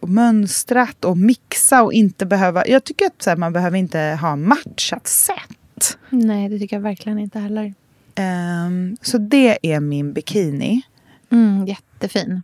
och 0.00 0.08
mönstrat 0.08 1.04
och 1.04 1.18
mixa 1.18 1.82
och 1.82 1.92
inte 1.92 2.26
behöva... 2.26 2.66
Jag 2.66 2.84
tycker 2.84 3.06
att 3.06 3.26
här, 3.26 3.36
man 3.36 3.52
behöver 3.52 3.78
inte 3.78 4.18
ha 4.20 4.36
matchat 4.36 5.06
set. 5.06 5.98
Nej, 6.10 6.48
det 6.48 6.58
tycker 6.58 6.76
jag 6.76 6.80
verkligen 6.82 7.18
inte 7.18 7.38
heller. 7.38 7.74
Ehm, 8.14 8.96
så 9.02 9.18
det 9.18 9.58
är 9.72 9.80
min 9.80 10.12
bikini. 10.12 10.82
Mm, 11.32 11.66
jättefin. 11.66 12.42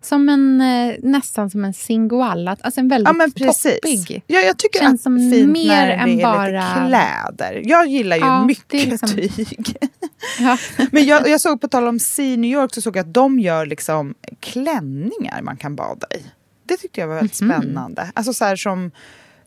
Som 0.00 0.28
en, 0.28 0.60
eh, 0.60 0.94
nästan 1.02 1.50
som 1.50 1.64
en 1.64 1.74
singoalla. 1.74 2.56
Alltså 2.60 2.80
en 2.80 2.88
väldigt 2.88 3.14
Ja 3.38 3.52
toppig. 3.52 4.22
Ja, 4.26 4.40
jag 4.40 4.56
tycker 4.56 4.78
Känns 4.80 4.94
att 5.00 5.02
som 5.02 5.18
fint 5.32 5.52
mer 5.52 5.66
när 5.66 5.86
det 5.86 5.92
än 5.94 6.08
är 6.18 6.22
bara- 6.22 6.46
lite 6.46 6.86
kläder. 6.86 7.62
Jag 7.64 7.86
gillar 7.86 8.16
ju 8.16 8.22
Ja, 8.22 8.44
mycket 8.46 8.88
liksom- 8.88 9.08
tyg. 9.08 9.76
Ja. 10.40 10.58
Men 10.92 11.04
jag, 11.06 11.28
jag 11.28 11.40
såg 11.40 11.60
på 11.60 11.68
tal 11.68 11.88
om 11.88 11.98
Sea 11.98 12.36
New 12.36 12.50
York 12.50 12.74
så 12.74 12.80
såg 12.82 12.96
jag 12.96 13.06
att 13.06 13.14
de 13.14 13.38
gör 13.40 13.66
liksom 13.66 14.14
klänningar 14.40 15.42
man 15.42 15.56
kan 15.56 15.76
bada 15.76 16.06
i. 16.14 16.24
Det 16.70 16.76
tyckte 16.76 17.00
jag 17.00 17.08
var 17.08 17.14
väldigt 17.14 17.40
Mhm. 17.40 17.50
spännande. 17.52 18.10
Alltså 18.14 18.32
så 18.32 18.56
som 18.56 18.90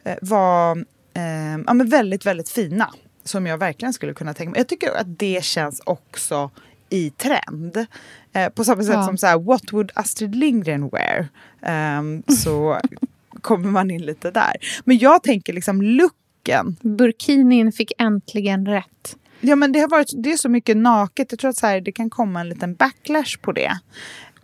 eh, 0.03 0.15
var 0.21 0.77
eh, 1.13 1.57
ja, 1.67 1.73
men 1.73 1.89
väldigt, 1.89 2.25
väldigt 2.25 2.49
fina. 2.49 2.89
Som 3.23 3.45
jag 3.47 3.57
verkligen 3.57 3.93
skulle 3.93 4.13
kunna 4.13 4.33
tänka 4.33 4.51
mig. 4.51 4.59
Jag 4.59 4.67
tycker 4.67 4.91
att 4.97 5.19
det 5.19 5.43
känns 5.43 5.81
också 5.85 6.51
i 6.89 7.09
trend. 7.09 7.85
Eh, 8.33 8.49
på 8.49 8.63
samma 8.63 8.83
sätt 8.83 8.93
Ja. 8.93 9.05
som 9.05 9.17
så 9.17 9.27
här, 9.27 9.39
what 9.39 9.73
would 9.73 9.91
Astrid 9.95 10.35
Lindgren 10.35 10.89
wear? 10.89 11.27
Ehm, 11.61 12.23
så 12.27 12.79
kommer 13.41 13.69
man 13.71 13.91
in 13.91 14.01
lite 14.01 14.31
där. 14.31 14.53
Men 14.85 14.97
jag 14.97 15.23
tänker 15.23 15.53
liksom 15.53 15.81
looken. 15.81 16.75
Burkinin 16.81 17.71
fick 17.71 17.91
äntligen 17.97 18.65
rätt. 18.65 19.15
Ja 19.41 19.55
men 19.55 19.71
det 19.71 19.79
har 19.79 19.87
varit, 19.89 20.11
det 20.23 20.31
är 20.31 20.37
så 20.37 20.49
mycket 20.49 20.77
naket. 20.77 21.27
Jag 21.31 21.39
tror 21.39 21.49
att 21.49 21.57
så 21.57 21.67
här, 21.67 21.81
det 21.81 21.91
kan 21.91 22.09
komma 22.09 22.39
en 22.41 22.49
liten 22.49 22.75
backlash 22.75 23.37
på 23.41 23.51
det. 23.51 23.79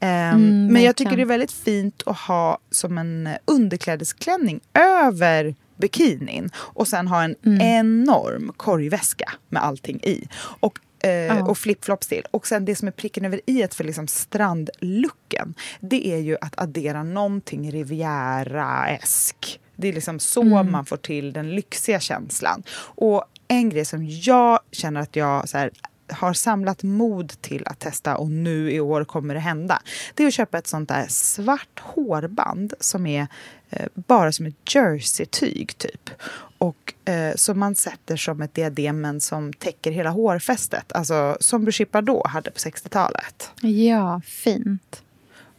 Ehm, 0.02 0.36
Mm, 0.36 0.74
men 0.74 0.84
jag 0.84 0.96
tycker 0.96 1.16
det 1.16 1.22
är 1.22 1.26
väldigt 1.26 1.52
fint 1.52 2.04
att 2.06 2.18
ha 2.18 2.60
som 2.72 2.98
en 2.98 3.28
eh, 3.28 3.36
underklädesklänning 3.46 4.60
över 4.74 5.56
bikinin. 5.78 6.50
Och 6.56 6.88
sen 6.88 7.08
ha 7.08 7.24
en 7.24 7.36
Mm. 7.46 7.62
enorm 7.62 8.52
korgväska 8.58 9.32
med 9.50 9.64
allting 9.64 10.00
i. 10.04 10.28
Och 10.60 10.80
eh, 11.04 11.10
Ja. 11.12 11.44
och 11.46 11.58
flipflops 11.58 12.08
till. 12.08 12.24
Och 12.32 12.48
sen 12.48 12.66
det 12.66 12.76
som 12.76 12.88
är 12.88 12.92
pricken 12.92 13.26
över 13.26 13.42
i 13.46 13.68
för 13.72 13.84
liksom 13.84 14.08
strandlooken. 14.08 15.54
Det 15.80 16.08
är 16.08 16.18
ju 16.18 16.38
att 16.42 16.60
addera 16.60 17.04
någonting 17.04 17.72
Riviera-esk. 17.72 19.60
Det 19.76 19.88
är 19.88 19.94
liksom 19.94 20.20
så 20.20 20.42
Mm. 20.42 20.72
man 20.72 20.86
får 20.86 20.98
till 20.98 21.34
den 21.34 21.50
lyxiga 21.56 22.00
känslan. 22.00 22.64
Och 22.82 23.24
en 23.48 23.70
grej 23.70 23.86
som 23.86 24.06
jag 24.10 24.60
känner 24.72 25.02
att 25.02 25.16
jag 25.16 25.50
så 25.50 25.58
här, 25.58 25.72
har 26.12 26.34
samlat 26.34 26.84
mod 26.84 27.42
till 27.42 27.64
att 27.66 27.80
testa 27.80 28.18
och 28.18 28.32
nu 28.32 28.72
i 28.72 28.80
år 28.80 29.04
kommer 29.04 29.34
det 29.34 29.40
hända. 29.40 29.82
Det 30.14 30.24
är 30.24 30.28
att 30.28 30.34
köpa 30.34 30.58
ett 30.58 30.68
sånt 30.68 30.90
där 30.90 31.06
svart 31.10 31.80
hårband 31.80 32.74
som 32.80 33.06
är 33.06 33.28
eh, 33.70 33.88
bara 33.94 34.32
som 34.32 34.46
ett 34.46 34.76
jersey-tyg 34.76 35.78
typ. 35.78 36.10
Och 36.58 36.94
eh, 37.06 37.36
som 37.36 37.60
man 37.60 37.76
sätter 37.76 38.18
som 38.18 38.42
ett 38.42 38.54
diadem 38.54 39.02
men 39.02 39.22
som 39.22 39.54
täcker 39.54 39.92
hela 39.92 40.10
hårfästet. 40.10 40.92
Alltså 40.92 41.38
som 41.40 41.66
Brigitte 41.66 41.92
Bardot 41.92 42.28
hade 42.28 42.52
på 42.52 42.58
60-talet. 42.58 43.52
Ja, 43.62 44.22
fint. 44.26 45.04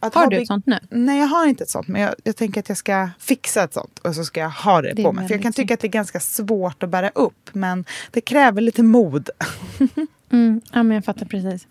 Att 0.01 0.15
Har 0.15 0.23
ha 0.23 0.31
du 0.31 0.37
ett 0.37 0.47
sånt 0.47 0.67
nu? 0.67 0.79
Nej, 0.91 1.21
jag 1.21 1.27
har 1.27 1.47
inte 1.47 1.65
ett 1.65 1.71
sånt. 1.71 1.89
Men 1.89 2.03
jag, 2.03 2.15
jag 2.25 2.37
tänker 2.37 2.61
att 2.61 2.69
jag 2.69 2.79
ska 2.79 3.11
fixa 3.19 3.63
ett 3.63 3.75
sånt 3.75 3.99
och 3.99 4.15
så 4.15 4.25
ska 4.25 4.41
jag 4.41 4.51
ha 4.51 4.83
det, 4.83 4.93
Det 4.93 5.03
på 5.03 5.13
mig. 5.13 5.29
För 5.29 5.35
jag 5.35 5.43
kan 5.43 5.53
tycka 5.53 5.75
att 5.75 5.81
det 5.81 5.87
är 5.87 5.89
ganska 5.89 6.21
svårt 6.21 6.83
att 6.83 6.91
bära 6.91 7.11
upp. 7.15 7.51
Men 7.53 7.85
det 8.11 8.21
kräver 8.21 8.61
lite 8.61 8.83
mod. 8.83 9.31
Mm, 10.33 10.61
ja, 10.73 10.83
men 10.83 10.95
jag 10.95 11.05
fattar 11.05 11.27
precis. 11.27 11.67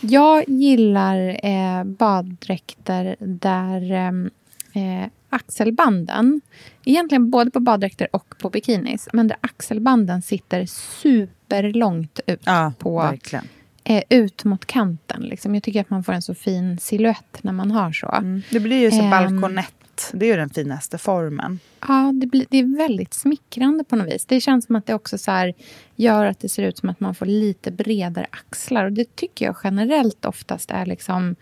Jag 0.00 0.48
gillar 0.48 1.46
eh, 1.46 1.84
baddräkter 1.84 3.16
där 3.18 3.92
ehm, 3.92 4.30
eh, 4.72 5.08
axelbanden, 5.30 6.40
egentligen 6.84 7.30
både 7.30 7.50
på 7.50 7.60
baddräkter 7.60 8.08
och 8.12 8.34
på 8.38 8.50
bikinis, 8.50 9.08
men 9.12 9.28
där 9.28 9.36
axelbanden 9.40 10.22
sitter 10.22 10.66
superlångt 10.66 12.20
ut, 12.26 12.40
Ja, 12.44 12.72
på, 12.78 12.98
verkligen. 12.98 13.48
eh, 13.84 14.02
ut 14.08 14.44
mot 14.44 14.66
kanten. 14.66 15.22
Liksom. 15.22 15.54
Jag 15.54 15.62
tycker 15.62 15.80
att 15.80 15.90
man 15.90 16.04
får 16.04 16.12
en 16.12 16.22
så 16.22 16.34
fin 16.34 16.78
silhuett 16.78 17.38
när 17.42 17.52
man 17.52 17.70
har 17.70 17.92
så. 17.92 18.08
Mm. 18.08 18.42
Det 18.50 18.60
blir 18.60 18.78
ju 18.80 18.90
så 18.90 19.00
Ehm. 19.02 19.10
balkonett. 19.10 19.74
Det 20.12 20.26
är 20.26 20.30
ju 20.30 20.36
den 20.36 20.50
finaste 20.50 20.98
formen. 20.98 21.58
Ja, 21.88 22.12
det, 22.14 22.26
blir, 22.26 22.46
det 22.50 22.58
är 22.58 22.76
väldigt 22.76 23.14
smickrande 23.14 23.84
på 23.84 23.96
något 23.96 24.14
vis. 24.14 24.26
Det 24.26 24.40
känns 24.40 24.66
som 24.66 24.76
att 24.76 24.86
det 24.86 24.94
också 24.94 25.18
så 25.18 25.52
gör 25.96 26.26
att 26.26 26.40
det 26.40 26.48
ser 26.48 26.62
ut 26.62 26.78
som 26.78 26.88
att 26.88 27.00
man 27.00 27.14
får 27.14 27.26
lite 27.26 27.70
bredare 27.70 28.26
axlar. 28.30 28.84
Och 28.84 28.92
det 28.92 29.16
tycker 29.16 29.44
jag 29.44 29.56
generellt 29.64 30.24
oftast 30.24 30.70
är 30.70 30.86
liksom 30.86 31.36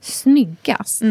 snyggast. 0.00 1.02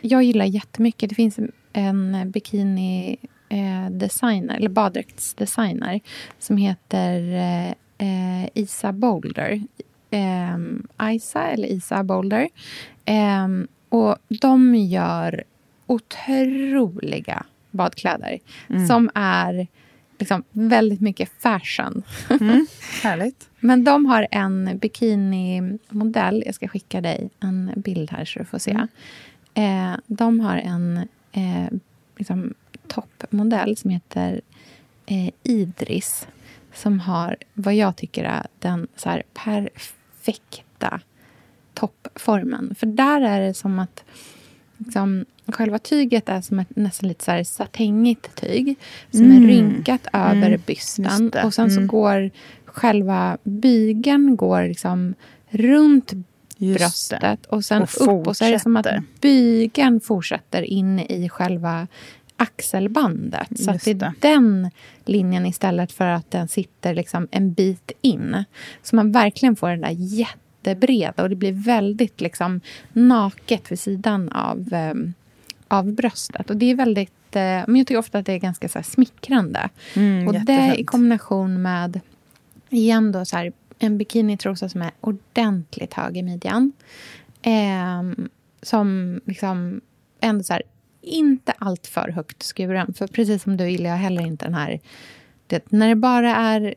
Jag 0.00 0.22
gillar 0.22 0.44
jättemycket. 0.44 1.08
Det 1.08 1.14
finns 1.14 1.38
en 1.72 2.30
bikini 2.30 3.16
eh, 3.48 3.90
designer, 3.90 4.56
eller 4.56 4.68
baddräktsdesigner 4.68 6.00
som 6.38 6.56
heter 6.56 7.32
eh, 7.32 7.68
eh, 7.98 8.48
Isa 8.54 8.92
Boulder. 8.92 9.62
Eh, 10.10 11.14
Isa 11.14 11.42
eller 11.42 11.68
Isa 11.68 12.04
Boulder. 12.04 12.48
Eh, 13.04 13.48
och 13.88 14.16
de 14.28 14.74
gör 14.74 15.44
otroliga 15.86 17.46
badkläder 17.70 18.38
som 18.86 19.10
är 19.14 19.66
liksom 20.18 20.44
väldigt 20.50 21.00
mycket 21.00 21.30
fashion. 21.38 22.02
Härligt. 23.02 23.48
Men 23.60 23.84
de 23.84 24.06
har 24.06 24.26
en 24.30 24.78
bikinimodell. 24.78 26.42
Jag 26.46 26.54
ska 26.54 26.68
skicka 26.68 27.00
dig 27.00 27.30
en 27.40 27.72
bild 27.76 28.10
här 28.10 28.24
så 28.24 28.38
du 28.38 28.44
får 28.44 28.58
se. 28.58 28.86
Eh, 29.54 29.96
de 30.06 30.40
har 30.40 30.56
en 30.56 31.08
eh, 31.32 31.78
liksom, 32.16 32.54
toppmodell 32.86 33.76
som 33.76 33.90
heter 33.90 34.40
eh, 35.06 35.30
Idris. 35.42 36.28
Som 36.74 37.00
har 37.00 37.36
vad 37.54 37.74
jag 37.74 37.96
tycker 37.96 38.24
är 38.24 38.46
den 38.58 38.86
så 38.96 39.08
här, 39.08 39.22
perfekta 39.34 41.00
toppformen. 41.74 42.74
För 42.78 42.86
där 42.86 43.20
är 43.20 43.40
det 43.40 43.54
som 43.54 43.78
att 43.78 44.04
liksom, 44.78 45.24
själva 45.54 45.78
tyget 45.78 46.28
är 46.28 46.40
som 46.40 46.58
ett 46.58 46.76
nästan 46.76 47.08
lite 47.08 47.24
så 47.24 47.30
här 47.30 47.44
satängigt 47.44 48.34
tyg 48.40 48.74
som 49.10 49.22
är 49.30 49.36
Mm. 49.36 49.46
rynkat 49.46 50.06
över 50.12 50.46
Mm. 50.46 50.60
bysten. 50.66 51.04
Just 51.04 51.32
det. 51.32 51.44
Och 51.44 51.54
sen 51.54 51.70
så 51.70 51.76
Mm. 51.76 51.86
går 51.86 52.30
själva 52.64 53.38
bygeln 53.44 54.36
går 54.36 54.62
liksom 54.68 55.14
runt 55.48 56.12
Just 56.58 56.78
bröstet 56.78 57.20
det. 57.20 57.36
och 57.48 57.64
sen 57.64 57.82
Och 57.82 57.88
upp. 58.20 58.26
Och 58.26 58.36
så 58.36 58.44
är 58.44 58.52
det 58.52 58.58
som 58.58 58.76
att 58.76 58.86
fortsätter. 58.86 59.02
bygeln 59.20 60.00
fortsätter 60.00 60.62
in 60.62 61.00
i 61.00 61.28
själva 61.28 61.86
axelbandet. 62.36 63.60
Så 63.60 63.70
det 63.72 63.86
är 63.86 63.94
det. 63.94 64.12
den 64.20 64.70
linjen 65.04 65.46
istället 65.46 65.92
för 65.92 66.04
att 66.06 66.30
den 66.30 66.48
sitter 66.48 66.94
liksom 66.94 67.28
en 67.30 67.52
bit 67.52 67.92
in. 68.00 68.44
Så 68.82 68.96
man 68.96 69.12
verkligen 69.12 69.56
får 69.56 69.68
den 69.70 69.80
där 69.80 69.90
jättebreda 69.98 71.22
och 71.22 71.30
det 71.30 71.36
blir 71.36 71.52
väldigt 71.52 72.20
liksom 72.20 72.60
naket 72.92 73.72
vid 73.72 73.78
sidan 73.80 74.28
av, 74.28 74.72
eh, 74.72 74.94
av 75.68 75.92
bröstet. 75.92 76.50
Och 76.50 76.56
det 76.56 76.70
är 76.70 76.74
väldigt, 76.74 77.36
eh, 77.36 77.40
men 77.40 77.76
jag 77.76 77.86
tycker 77.86 77.98
ofta 77.98 78.18
att 78.18 78.26
det 78.26 78.32
är 78.32 78.38
ganska 78.38 78.68
så 78.68 78.82
smickrande. 78.82 79.68
Mm, 79.94 80.28
och 80.28 80.32
det 80.32 80.38
jättefint. 80.38 80.78
i 80.78 80.84
kombination 80.84 81.62
med 81.62 82.00
igen 82.70 83.12
då 83.12 83.24
så 83.24 83.36
här, 83.36 83.52
en 83.78 83.98
bikinitrosa 83.98 84.68
som 84.68 84.82
är 84.82 84.90
ordentligt 85.00 85.94
hög 85.94 86.16
i 86.16 86.22
midjan. 86.22 86.72
Ehm, 87.42 88.28
som 88.62 89.20
liksom 89.24 89.80
ändå 90.20 90.44
så 90.44 90.52
här, 90.52 90.62
inte 91.02 91.52
allt 91.58 91.86
för 91.86 92.08
högt 92.08 92.42
skuren. 92.42 92.94
För 92.94 93.06
precis 93.06 93.42
som 93.42 93.56
du 93.56 93.70
gillar 93.70 93.90
jag 93.90 93.96
heller 93.96 94.22
inte 94.22 94.44
den 94.44 94.54
här... 94.54 94.80
Det, 95.46 95.72
när 95.72 95.88
det 95.88 95.94
bara 95.94 96.36
är... 96.36 96.74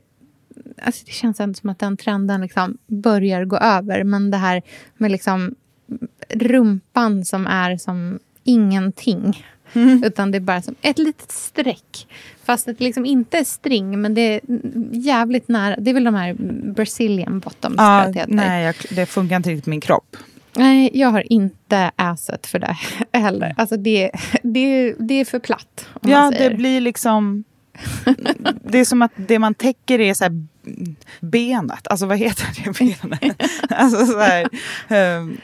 Alltså 0.81 1.05
det 1.05 1.11
känns 1.11 1.39
ändå 1.39 1.53
som 1.53 1.69
att 1.69 1.79
den 1.79 1.97
trenden 1.97 2.41
liksom 2.41 2.77
börjar 2.87 3.45
gå 3.45 3.57
över. 3.57 4.03
Men 4.03 4.31
det 4.31 4.37
här 4.37 4.61
med 4.97 5.11
liksom 5.11 5.55
rumpan 6.29 7.25
som 7.25 7.47
är 7.47 7.77
som 7.77 8.19
ingenting. 8.43 9.45
Utan 10.03 10.31
det 10.31 10.37
är 10.37 10.39
bara 10.39 10.61
som 10.61 10.75
ett 10.81 10.97
litet 10.97 11.31
streck. 11.31 12.07
Fast 12.43 12.65
det 12.65 12.79
liksom 12.79 13.05
inte 13.05 13.37
är 13.37 13.43
string, 13.43 14.01
men 14.01 14.13
det 14.13 14.21
är 14.21 14.41
jävligt 14.91 15.47
nära. 15.47 15.75
Det 15.79 15.89
är 15.89 15.93
väl 15.93 16.03
de 16.03 16.15
här 16.15 16.35
Brazilian 16.73 17.39
bottoms. 17.39 17.75
Ja, 17.77 18.13
nej, 18.27 18.65
jag, 18.65 18.75
det 18.89 19.05
funkar 19.05 19.35
inte 19.35 19.49
riktigt 19.49 19.67
i 19.67 19.69
min 19.69 19.81
kropp. 19.81 20.17
Nej, 20.55 20.89
jag 20.93 21.09
har 21.09 21.33
inte 21.33 21.91
asset 21.95 22.47
för 22.47 22.59
det 22.59 22.77
heller. 23.19 23.53
Alltså 23.57 23.77
det, 23.77 24.11
det, 24.43 24.95
det 24.99 25.13
är 25.13 25.25
för 25.25 25.39
platt. 25.39 25.87
Ja, 26.01 26.31
det 26.37 26.55
blir 26.55 26.81
liksom... 26.81 27.43
Det 28.63 28.79
är 28.79 28.85
som 28.85 29.01
att 29.01 29.11
det 29.15 29.39
man 29.39 29.53
täcker 29.53 29.99
är 29.99 30.13
så 30.13 30.23
här 30.23 30.45
benet. 31.19 31.87
Alltså 31.87 32.05
vad 32.05 32.17
heter 32.17 32.47
det 32.63 32.79
benet? 32.79 33.41
alltså 33.69 34.05
så 34.05 34.19
här, 34.19 34.49
ehm, 34.87 35.37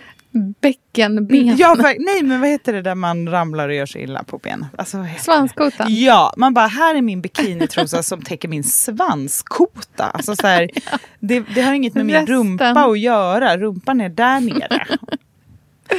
Bäckenben. 0.61 1.57
Ja, 1.57 1.75
för, 1.75 2.05
nej, 2.05 2.23
men 2.23 2.39
vad 2.41 2.49
heter 2.49 2.73
det 2.73 2.81
där 2.81 2.95
man 2.95 3.29
ramlar 3.29 3.69
och 3.69 3.75
gör 3.75 3.85
sig 3.85 4.01
illa 4.03 4.23
på 4.23 4.37
benet? 4.37 4.67
Alltså? 4.77 5.05
Svanskotan. 5.19 5.87
Ja, 5.89 6.33
man 6.37 6.53
bara, 6.53 6.67
här 6.67 6.95
är 6.95 7.01
min 7.01 7.21
bikinitrosa 7.21 8.03
som 8.03 8.21
täcker 8.21 8.47
min 8.47 8.63
svanskota. 8.63 10.03
Alltså, 10.05 10.35
så 10.35 10.47
här, 10.47 10.69
det, 11.19 11.39
det 11.55 11.61
har 11.61 11.73
inget 11.73 11.93
med 11.93 12.05
min 12.05 12.15
Resten. 12.15 12.35
rumpa 12.35 12.69
att 12.85 12.99
göra. 12.99 13.57
Rumpan 13.57 14.01
är 14.01 14.09
där 14.09 14.39
nere. 14.39 14.85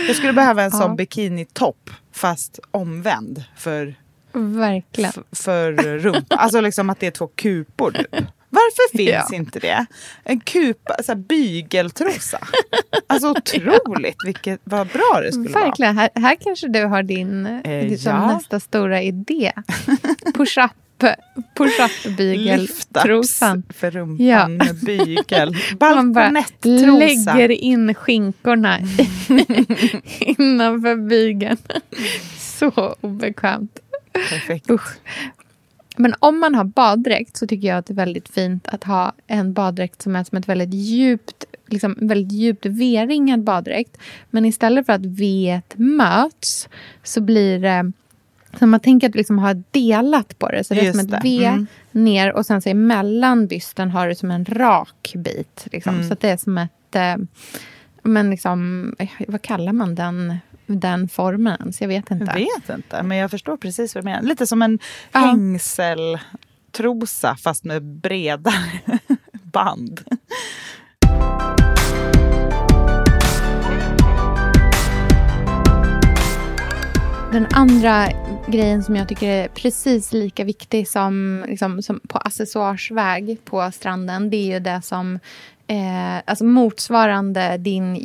Jag 0.06 0.16
skulle 0.16 0.32
behöva 0.32 0.62
en 0.62 0.70
sån 0.70 0.80
Ja. 0.80 0.94
bikinitopp, 0.94 1.90
fast 2.12 2.60
omvänd 2.70 3.44
för, 3.56 3.94
Verkligen. 4.32 5.10
f- 5.16 5.38
för 5.38 5.72
rumpa. 5.98 6.36
Alltså 6.36 6.60
liksom 6.60 6.90
att 6.90 7.00
det 7.00 7.06
är 7.06 7.10
två 7.10 7.26
kupor 7.26 7.90
typ. 7.90 8.24
Varför 8.56 8.96
finns 8.96 9.26
Ja. 9.30 9.36
inte 9.36 9.58
det? 9.60 9.86
En 10.24 10.40
kupa, 10.40 10.96
så 11.02 11.12
här, 11.12 11.16
bygeltrosa. 11.16 12.38
Alltså 13.06 13.30
otroligt 13.30 14.16
vilket, 14.24 14.60
vad 14.64 14.86
bra 14.88 15.20
det 15.22 15.32
skulle 15.32 15.48
vara. 15.48 15.64
Verkligen. 15.64 15.98
Här, 15.98 16.08
här 16.14 16.36
kanske 16.40 16.68
du 16.68 16.84
har 16.84 17.02
din 17.02 17.46
Eh, 17.46 17.88
liksom 17.88 18.12
ja. 18.12 18.34
nästa 18.34 18.60
stora 18.60 19.02
idé. 19.02 19.52
Push-up 20.34 20.70
push-up 21.56 22.16
bygeltrosan. 22.16 23.62
För 23.74 23.90
rumpan 23.90 24.26
Ja. 24.26 24.48
med 24.48 24.76
bygel. 24.84 25.56
Man 25.80 26.12
Balkonettrosa. 26.12 27.34
lägger 27.34 27.50
in 27.50 27.94
skinkorna 27.94 28.78
innanför 30.20 31.08
bygeln. 31.08 31.56
Så 32.38 32.96
obekvämt. 33.00 33.78
Perfekt. 34.30 34.70
Usch. 34.70 34.88
Men 35.96 36.14
om 36.18 36.40
man 36.40 36.54
har 36.54 36.64
baddräkt 36.64 37.36
så 37.36 37.46
tycker 37.46 37.68
jag 37.68 37.78
att 37.78 37.86
det 37.86 37.92
är 37.92 37.94
väldigt 37.96 38.28
fint 38.28 38.68
att 38.68 38.84
ha 38.84 39.12
en 39.26 39.52
baddräkt 39.52 40.02
som 40.02 40.16
är 40.16 40.24
som 40.24 40.38
ett 40.38 40.48
väldigt 40.48 40.74
djupt, 40.74 41.44
liksom 41.66 41.96
väldigt 42.00 42.32
djupt 42.32 42.66
V-ringad 42.66 43.44
baddräkt. 43.44 43.98
Men 44.30 44.44
istället 44.44 44.86
för 44.86 44.92
att 44.92 45.06
V 45.06 45.60
möts 45.76 46.68
så 47.02 47.20
blir 47.20 47.58
det 47.58 47.92
så 48.58 48.66
man 48.66 48.80
tänker 48.80 49.06
att 49.06 49.12
du 49.12 49.16
liksom 49.16 49.38
har 49.38 49.62
delat 49.70 50.38
på 50.38 50.48
det. 50.48 50.64
Så 50.64 50.74
det 50.74 50.80
är 50.80 50.84
Just 50.84 51.00
som 51.00 51.14
ett. 51.14 51.24
V 51.24 51.44
Mm. 51.44 51.66
ner 51.90 52.32
och 52.32 52.46
sen 52.46 52.62
så 52.62 52.68
emellan 52.68 53.46
bysten 53.46 53.90
har 53.90 54.08
du 54.08 54.14
som 54.14 54.30
en 54.30 54.44
rak 54.44 55.12
bit. 55.16 55.66
Liksom. 55.72 55.94
Mm. 55.94 56.06
Så 56.06 56.12
att 56.12 56.20
det 56.20 56.30
är 56.30 56.36
som 56.36 56.58
ett... 56.58 56.94
Eh, 56.94 57.16
men 58.02 58.30
liksom, 58.30 58.92
eh, 58.98 59.08
vad 59.28 59.42
kallar 59.42 59.72
man 59.72 59.94
den, 59.94 60.36
den 60.66 61.08
formen 61.08 61.56
ens? 61.60 61.80
Jag 61.80 61.88
vet 61.88 62.10
inte. 62.10 62.24
Jag 62.26 62.34
vet 62.34 62.68
inte, 62.76 63.02
men 63.02 63.18
jag 63.18 63.30
förstår 63.30 63.56
precis 63.56 63.94
vad 63.94 64.04
du 64.04 64.10
menar. 64.10 64.22
Lite 64.22 64.46
som 64.46 64.62
en 64.62 64.78
Ja. 65.12 65.18
hängseltrosa 65.20 67.36
fast 67.36 67.64
med 67.64 67.82
bredare 67.82 68.80
band. 69.32 70.00
Den 77.32 77.46
andra 77.50 78.08
grejen 78.48 78.82
som 78.82 78.96
jag 78.96 79.08
tycker 79.08 79.28
är 79.28 79.48
precis 79.48 80.12
lika 80.12 80.44
viktig 80.44 80.88
som, 80.88 81.44
liksom, 81.48 81.82
som 81.82 82.00
på 82.08 82.18
accessoarsväg 82.18 83.38
på 83.44 83.70
stranden 83.72 84.30
det 84.30 84.36
är 84.36 84.54
ju 84.54 84.60
det 84.60 84.82
som 84.82 85.18
eh, 85.66 86.16
alltså 86.24 86.44
motsvarande 86.44 87.56
din 87.58 87.96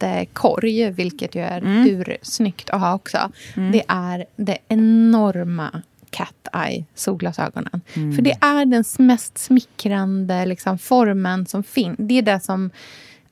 jättekorg, 0.00 0.92
vilket 0.94 1.34
ju 1.34 1.40
är 1.40 1.58
Mm. 1.58 1.86
ursnyggt 1.86 2.70
att 2.70 2.80
ha 2.80 2.94
också. 2.94 3.30
Det 3.72 3.82
är 3.88 4.24
det 4.36 4.58
enorma 4.68 5.82
cat 6.10 6.48
eye 6.66 6.84
solglasögonen. 6.94 7.80
Mm. 7.94 8.12
För 8.12 8.22
det 8.22 8.32
är 8.40 8.64
den 8.66 8.84
mest 8.98 9.38
smickrande 9.38 10.46
liksom, 10.46 10.78
formen 10.78 11.46
som 11.46 11.62
finns. 11.62 11.96
Det 11.98 12.18
är 12.18 12.22
det 12.22 12.40
som 12.40 12.70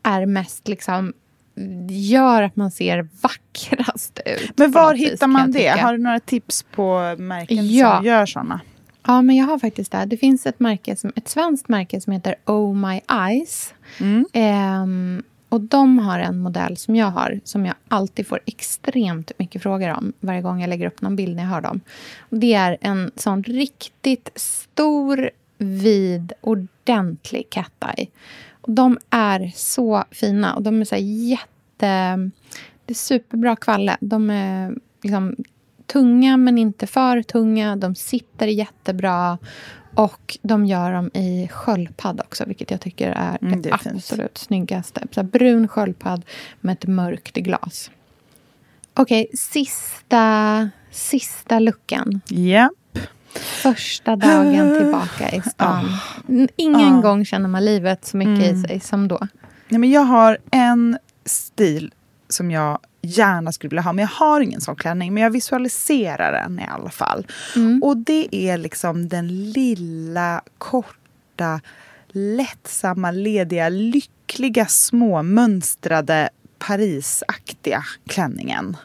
är 0.03 0.27
mest 0.27 0.69
liksom 0.69 1.13
gör 1.89 2.43
att 2.43 2.57
man 2.57 2.71
ser 2.71 3.09
vackrast 3.21 4.21
ut. 4.27 4.53
Men 4.59 4.71
var 4.71 4.95
vis, 4.95 5.03
hittar 5.03 5.17
kan 5.17 5.31
man 5.31 5.53
det? 5.53 5.59
tycka. 5.59 5.83
Har 5.87 5.93
du 5.93 5.99
några 5.99 6.21
tips 6.21 6.63
på 6.63 7.17
märken 7.19 7.75
Ja. 7.75 7.97
som 7.97 8.05
gör 8.07 8.27
såna? 8.27 8.61
Ja, 9.07 9.23
men 9.23 9.37
jag 9.37 9.47
har 9.47 9.59
faktiskt 9.59 9.93
det. 9.93 10.05
Det 10.05 10.17
finns 10.17 10.47
ett, 10.47 10.61
märke 10.61 10.97
som, 10.97 11.13
ett 11.17 11.29
svenskt 11.29 11.69
märke 11.69 12.01
som 12.01 12.13
heter 12.13 12.35
Oh 12.47 12.75
My 12.75 13.01
Eyes. 13.29 13.75
Mm. 14.01 14.27
Ehm, 14.33 15.23
och 15.55 15.61
de 15.61 15.99
har 15.99 16.19
en 16.19 16.39
modell 16.39 16.77
som 16.77 16.97
jag 16.97 17.07
har 17.07 17.41
som 17.45 17.67
jag 17.67 17.75
alltid 17.89 18.27
får 18.27 18.41
extremt 18.47 19.33
mycket 19.39 19.63
frågor 19.63 19.89
om 19.89 20.13
varje 20.21 20.43
gång 20.43 20.61
jag 20.61 20.69
lägger 20.69 20.87
upp 20.87 21.03
någon 21.03 21.17
bild 21.17 21.37
när 21.37 21.43
jag 21.43 21.51
har 21.51 21.61
dem. 21.61 21.81
Och 22.19 22.39
det 22.39 22.55
är 22.55 22.79
en 22.81 23.11
sån 23.17 23.43
riktigt 23.43 24.31
stor, 24.35 25.31
vid, 25.59 26.33
ordentlig 26.41 27.51
cat 27.51 27.85
eye. 27.97 28.07
Och 28.61 28.71
de 28.71 28.99
är 29.11 29.53
så 29.55 30.05
fina 30.11 30.55
och 30.55 30.63
de 30.63 30.81
är 30.81 30.85
så 30.85 30.97
jätte... 30.97 32.31
Det 32.87 32.93
är 32.93 32.95
superbra 32.95 33.57
kvalle. 33.57 33.97
De 34.01 34.31
är 34.31 34.75
liksom 35.03 35.37
tunga 35.87 36.37
men 36.37 36.59
inte 36.59 36.87
för 36.87 37.23
tunga. 37.23 37.77
De 37.77 37.95
sitter 37.95 38.47
jättebra. 38.47 39.39
Och 39.95 40.39
de 40.43 40.67
gör 40.67 40.93
dem 40.93 41.11
i 41.15 41.49
sköldpadd 41.53 42.21
också, 42.21 42.45
vilket 42.47 42.71
jag 42.71 42.81
tycker 42.81 43.11
är 43.11 43.39
Mm, 43.43 43.63
det, 43.63 43.69
det 43.69 43.75
är 43.75 43.79
fint. 43.79 43.95
absolut 43.97 44.39
snyggaste. 44.39 45.03
Så 45.11 45.23
brun 45.23 45.69
sköldpadd 45.69 46.25
med 46.61 46.73
ett 46.73 46.87
mörkt 46.87 47.35
glas. 47.37 47.91
Okej, 48.95 49.27
sista, 49.35 50.71
sista 50.91 51.59
luckan. 51.59 52.21
Ja. 52.29 52.71
Första 53.37 54.17
dagen 54.17 54.79
tillbaka 54.79 55.31
i 55.37 55.41
stan. 55.43 55.85
N- 56.29 56.49
Ingen 56.57 56.95
Ah. 56.99 57.01
gång 57.01 57.25
känner 57.25 57.49
man 57.49 57.65
livet 57.65 58.05
så 58.05 58.17
mycket 58.17 58.45
Mm. 58.51 58.65
i 58.65 58.69
sig 58.69 58.81
som 58.81 59.09
då. 59.09 59.19
Nej, 59.69 59.79
men 59.79 59.91
jag 59.91 60.01
har 60.01 60.39
en 60.51 60.99
stil 61.25 61.93
som 62.29 62.51
jag 62.51 62.79
gärna 63.05 63.53
skulle 63.53 63.69
vilja 63.69 63.83
ha, 63.83 63.93
men 63.93 64.03
jag 64.03 64.09
har 64.27 64.41
ingen 64.41 64.61
sån 64.61 64.77
klänning. 64.77 65.15
Men 65.15 65.23
jag 65.23 65.31
visualiserar 65.31 66.33
den 66.33 66.59
i 66.61 66.67
alla 66.71 66.91
fall. 66.91 67.27
Mm. 67.57 67.83
Och 67.83 67.97
det 67.97 68.29
är 68.37 68.59
liksom 68.59 69.09
den 69.09 69.51
lilla, 69.51 70.43
korta, 70.59 71.61
lättsamma, 72.09 73.11
lediga, 73.11 73.69
lyckliga, 73.69 74.67
småmönstrade 74.67 76.29
Parisaktiga 76.59 77.85
klänningen. 78.09 78.77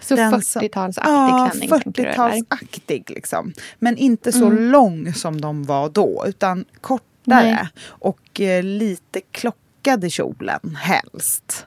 Så 0.00 0.16
Den 0.16 0.42
som- 0.42 0.62
40-talsaktig 0.62 1.00
Ja, 1.10 1.50
klänning. 1.52 1.68
eller? 1.70 1.80
40-talsaktig 1.80 3.10
liksom. 3.10 3.52
Men 3.78 3.96
inte 3.96 4.32
så 4.32 4.46
Mm. 4.46 4.70
lång 4.70 5.14
som 5.14 5.40
de 5.40 5.64
var 5.64 5.88
då, 5.88 6.24
utan 6.28 6.64
kortare. 6.80 7.04
Nej. 7.24 7.68
Och 7.86 8.40
eh, 8.40 8.62
lite 8.62 9.20
klockad 9.32 10.04
i 10.04 10.10
kjolen, 10.10 10.78
helst. 10.80 11.66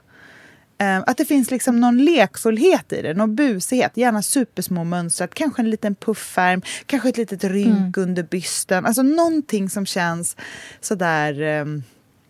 Eh, 0.82 1.02
att 1.06 1.16
det 1.16 1.24
finns 1.24 1.50
liksom 1.50 1.80
någon 1.80 2.04
lekfullhet 2.04 2.92
i 2.92 3.02
det, 3.02 3.14
någon 3.14 3.34
busighet. 3.36 3.96
Gärna 3.96 4.22
supersmå 4.22 4.84
mönstrat, 4.84 5.34
kanske 5.34 5.62
en 5.62 5.70
liten 5.70 5.94
puffärm, 5.94 6.62
kanske 6.86 7.08
ett 7.08 7.16
litet 7.16 7.44
rynk 7.44 7.96
Mm. 7.96 8.08
under 8.08 8.22
bysten. 8.22 8.86
Alltså 8.86 9.02
någonting 9.02 9.70
som 9.70 9.86
känns 9.86 10.36
sådär... 10.80 11.42
Eh, 11.42 11.64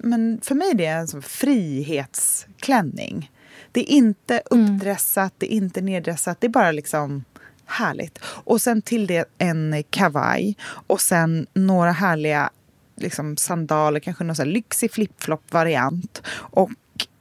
men 0.05 0.41
för 0.43 0.55
mig 0.55 0.70
är 0.70 0.74
det 0.74 0.87
en 0.87 1.09
sån 1.09 1.23
frihetsklänning. 1.23 3.31
Det 3.73 3.81
är 3.81 3.97
inte 3.97 4.43
Mm. 4.51 4.74
uppdressat, 4.74 5.33
det 5.39 5.53
är 5.53 5.57
inte 5.57 5.81
neddressat, 5.81 6.41
det 6.41 6.47
är 6.47 6.49
bara 6.49 6.73
liksom 6.73 7.24
härligt. 7.66 8.19
Och 8.24 8.61
sen 8.61 8.83
till 8.83 9.07
det 9.07 9.24
en 9.39 9.83
kavaj 9.91 10.57
och 10.87 11.01
sen 11.01 11.47
några 11.55 11.93
härliga 11.93 12.51
liksom, 12.97 13.37
sandaler, 13.37 14.01
kanske 14.01 14.24
någon 14.24 14.37
här 14.39 14.45
lyxig 14.47 14.93
flip-flop-variant. 14.93 16.23
Och 16.29 16.70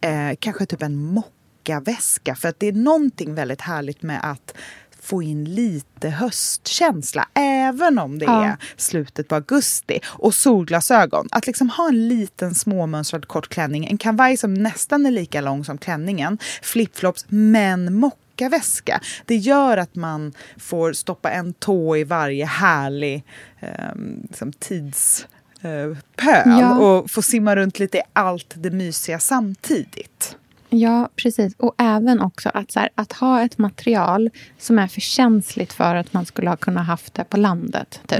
eh, 0.01 0.35
kanske 0.39 0.65
typ 0.65 0.81
en 0.81 0.95
mockaväska. 0.95 2.35
För 2.35 2.49
att 2.49 2.59
det 2.59 2.67
är 2.67 2.71
någonting 2.73 3.35
väldigt 3.35 3.61
härligt 3.61 4.01
med 4.01 4.19
att 4.31 4.53
få 5.01 5.23
in 5.23 5.45
lite 5.45 6.09
höstkänsla, 6.09 7.27
även 7.33 7.99
om 7.99 8.19
det 8.19 8.25
Ja. 8.25 8.45
är 8.45 8.55
slutet 8.77 9.27
på 9.27 9.35
augusti. 9.35 9.99
Och 10.05 10.33
solglasögon. 10.33 11.27
Att 11.31 11.47
liksom 11.47 11.69
ha 11.69 11.87
en 11.87 12.07
liten 12.07 12.55
småmönstrad 12.55 13.27
kort 13.27 13.47
klänning, 13.49 13.85
en 13.85 13.97
kavaj 13.97 14.37
som 14.37 14.53
nästan 14.53 15.05
är 15.05 15.11
lika 15.11 15.41
lång 15.41 15.65
som 15.65 15.77
klänningen, 15.77 16.37
flipflops, 16.61 17.25
men 17.27 17.93
mockaväska. 17.99 19.01
Det 19.25 19.35
gör 19.35 19.77
att 19.77 19.95
man 19.95 20.33
får 20.57 20.93
stoppa 20.93 21.31
en 21.31 21.53
tå 21.53 21.97
i 21.97 22.03
varje 22.03 22.45
härlig 22.45 23.23
eh, 23.59 23.69
liksom 24.29 24.53
tids 24.53 25.27
eh, 25.61 25.97
pöl 26.15 26.59
Ja. 26.59 26.77
och 26.79 27.11
få 27.11 27.21
simma 27.21 27.55
runt 27.55 27.79
lite 27.79 27.97
i 27.97 28.01
allt 28.13 28.53
det 28.55 28.71
mysiga 28.71 29.19
samtidigt. 29.19 30.35
Ja, 30.73 31.09
precis. 31.15 31.53
Och 31.57 31.75
även 31.77 32.21
också 32.21 32.51
att, 32.53 32.71
så 32.71 32.79
här, 32.79 32.89
att 32.95 33.13
ha 33.13 33.41
ett 33.41 33.57
material 33.57 34.29
som 34.59 34.79
är 34.79 34.87
för 34.87 35.01
känsligt 35.01 35.73
för 35.73 35.95
att 35.95 36.13
man 36.13 36.25
skulle 36.25 36.49
ha 36.49 36.57
kunnat 36.57 36.87
haft 36.87 37.13
det 37.13 37.23
på 37.23 37.37
landet. 37.37 38.01
Typ. 38.07 38.17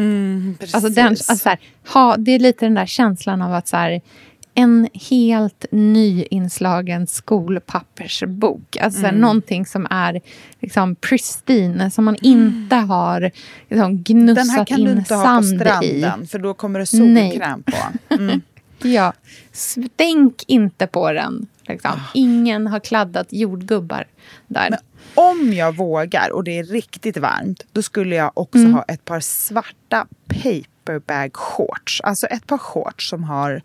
precis. 0.59 0.76
Alltså 0.76 0.89
den, 0.89 1.07
alltså 1.07 1.35
så 1.35 1.49
här, 1.49 1.59
ha, 1.93 2.18
det 2.18 2.31
är 2.31 2.39
lite 2.39 2.65
den 2.65 2.73
där 2.73 2.85
känslan 2.85 3.41
av 3.41 3.53
att 3.53 3.68
så 3.68 3.77
här, 3.77 4.01
en 4.53 4.89
helt 4.93 5.65
ny 5.71 6.23
inslagen 6.31 7.07
skolpappersbok. 7.07 8.77
Alltså 8.77 8.99
Mm. 9.05 9.15
någonting 9.21 9.65
som 9.65 9.87
är 9.89 10.21
liksom 10.59 10.95
pristine, 10.95 11.91
som 11.91 12.05
man 12.05 12.15
inte 12.21 12.75
har 12.75 13.31
liksom, 13.69 14.03
gnussat 14.03 14.35
Den 14.35 14.49
här 14.49 14.65
kan 14.65 14.79
in 14.79 14.85
du 14.85 14.91
inte 14.91 15.15
ha 15.15 15.21
på 15.21 15.27
sand 15.43 15.53
i. 15.53 15.57
stranden 15.59 16.27
för 16.27 16.39
då 16.39 16.53
kommer 16.53 16.79
det 16.79 16.85
solkräm 16.85 17.63
på. 17.63 17.77
Mm. 18.15 18.41
Ja, 18.83 19.13
stänk 19.51 20.43
inte 20.47 20.87
på 20.87 21.11
den. 21.11 21.47
Liksom. 21.67 21.91
Ingen 22.13 22.67
har 22.67 22.79
kladdat 22.79 23.27
jordgubbar 23.29 24.05
där. 24.47 24.69
Men 24.69 24.79
om 25.15 25.53
jag 25.53 25.75
vågar 25.75 26.29
och 26.31 26.43
det 26.43 26.59
är 26.59 26.63
riktigt 26.63 27.17
varmt, 27.17 27.63
då 27.71 27.81
skulle 27.81 28.15
jag 28.15 28.31
också 28.33 28.57
Mm. 28.59 28.73
ha 28.73 28.83
ett 28.87 29.05
par 29.05 29.19
svarta 29.19 30.07
paperbag 30.85 31.35
shorts. 31.37 32.01
Alltså 32.01 32.27
ett 32.27 32.47
par 32.47 32.57
shorts 32.57 33.09
som 33.09 33.23
har 33.23 33.61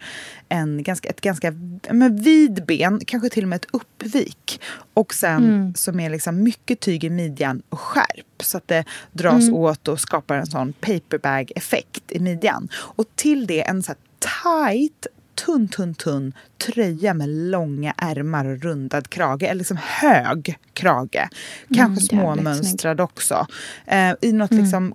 en 0.49 0.83
ganska, 0.83 1.09
ett 1.09 1.21
ganska 1.21 1.51
men 1.91 2.17
vid 2.23 2.67
ben, 2.67 3.01
kanske 3.07 3.29
till 3.29 3.43
och 3.45 3.49
med 3.49 3.57
ett 3.57 3.67
uppvik. 3.73 4.61
Och 4.95 5.15
sen 5.15 5.45
Mm. 5.45 5.75
som 5.75 6.01
är 6.01 6.11
liksom 6.11 6.43
mycket 6.43 6.81
tyg 6.81 7.05
i 7.05 7.11
midjan 7.11 7.63
och 7.69 7.81
skärp. 7.81 8.43
Så 8.43 8.57
att 8.57 8.69
det 8.69 8.85
dras 9.13 9.43
Mm. 9.43 9.55
åt 9.55 9.89
och 9.89 10.01
skapar 10.01 10.37
en 10.37 10.47
sån 10.47 10.73
paperbag-effekt 10.73 12.03
i 12.09 12.19
midjan. 12.21 12.69
Och 12.75 13.07
till 13.15 13.47
det 13.47 13.63
en 13.69 13.83
så 13.83 13.95
tight 14.19 15.07
tunn, 15.35 15.69
tunn, 15.69 15.95
tunn 15.95 16.33
tröja 16.67 17.15
med 17.15 17.29
långa 17.29 17.95
ärmar 17.97 18.45
och 18.45 18.63
rundad 18.63 19.09
krage. 19.11 19.43
Eller 19.43 19.55
liksom 19.55 19.79
hög 19.83 20.59
krage. 20.73 21.29
Kanske 21.75 21.83
Mm, 22.17 22.25
småmönstrad 22.25 23.01
också. 23.01 23.47
Eh, 23.87 24.13
I 24.23 24.33
något 24.33 24.51
Mm. 24.51 24.63
liksom 24.65 24.95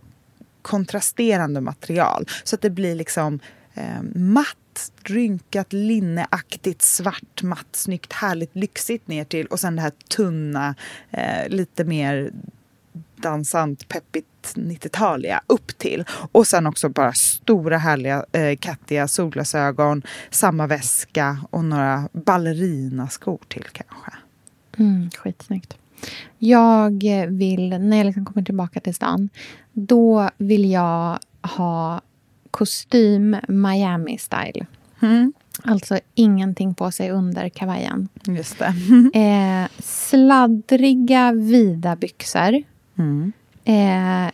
kontrasterande 0.61 1.61
material. 1.61 2.27
Så 2.43 2.55
att 2.55 2.61
det 2.61 2.69
blir 2.69 2.95
liksom 2.95 3.39
eh, 3.73 4.01
matt, 4.15 4.91
rynkat, 5.03 5.73
linneaktigt, 5.73 6.81
svart, 6.81 7.43
matt, 7.43 7.67
snyggt, 7.71 8.13
härligt, 8.13 8.55
lyxigt 8.55 9.07
ner 9.07 9.23
till. 9.23 9.47
Och 9.47 9.59
sen 9.59 9.75
det 9.75 9.81
här 9.81 9.91
tunna, 10.15 10.75
eh, 11.11 11.49
lite 11.49 11.83
mer 11.83 12.31
dansant, 13.15 13.87
peppigt 13.87 14.53
90-taliga 14.55 15.41
upp 15.47 15.77
till. 15.77 16.05
Och 16.31 16.47
sen 16.47 16.67
också 16.67 16.89
bara 16.89 17.13
stora 17.13 17.77
härliga 17.77 18.25
eh, 18.31 18.57
kattiga 18.57 19.07
solglasögon, 19.07 20.01
samma 20.29 20.67
väska 20.67 21.37
och 21.49 21.65
några 21.65 22.09
ballerinaskor 22.11 23.39
till 23.47 23.65
kanske. 23.71 24.11
Mm, 24.77 25.09
skitsnyggt. 25.11 25.77
Jag 26.37 27.03
vill, 27.27 27.69
när 27.69 27.97
jag 27.97 28.05
liksom 28.05 28.25
kommer 28.25 28.45
tillbaka 28.45 28.79
till 28.79 28.95
stan, 28.95 29.29
då 29.73 30.29
vill 30.37 30.71
jag 30.71 31.19
ha 31.41 32.01
kostym 32.51 33.37
Miami-style. 33.47 34.65
Mm. 35.01 35.33
Alltså 35.63 35.99
ingenting 36.15 36.73
på 36.73 36.91
sig 36.91 37.11
under 37.11 37.49
kavajen. 37.49 38.07
Just 38.27 38.59
det. 38.59 38.73
Eh, 39.19 39.67
sladdriga 39.79 41.31
vida 41.31 41.95
byxor. 41.95 42.63
Mm. 42.97 43.31
Eh, 43.65 44.31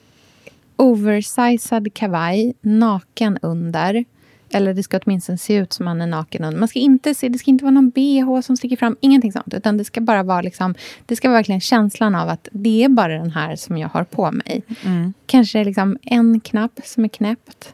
oversized 0.75 1.93
kavaj, 1.93 2.53
naken 2.61 3.37
under. 3.41 4.05
Eller 4.51 4.73
det 4.73 4.83
ska 4.83 4.99
åtminstone 5.05 5.37
se 5.37 5.55
ut 5.55 5.73
som 5.73 5.85
man 5.85 6.01
är 6.01 6.07
naken. 6.07 6.59
Man 6.59 6.67
ska 6.67 6.79
inte 6.79 7.15
se, 7.15 7.29
det 7.29 7.39
ska 7.39 7.51
inte 7.51 7.63
vara 7.63 7.73
någon 7.73 7.89
bh 7.89 8.41
som 8.41 8.57
sticker 8.57 8.75
fram, 8.77 8.95
ingenting 8.99 9.31
sånt. 9.31 9.53
Utan 9.53 9.77
det 9.77 9.83
ska 9.83 10.01
bara 10.01 10.23
vara 10.23 10.41
liksom, 10.41 10.75
det 11.05 11.15
ska 11.15 11.29
vara 11.29 11.37
verkligen 11.37 11.61
känslan 11.61 12.15
av 12.15 12.29
att 12.29 12.47
det 12.51 12.83
är 12.83 12.89
bara 12.89 13.17
den 13.17 13.31
här 13.31 13.55
som 13.55 13.77
jag 13.77 13.89
har 13.89 14.03
på 14.03 14.31
mig. 14.31 14.63
Mm. 14.83 15.13
Kanske 15.25 15.63
liksom 15.63 15.97
en 16.01 16.39
knapp 16.39 16.79
som 16.83 17.03
är 17.03 17.09
knäppt. 17.09 17.73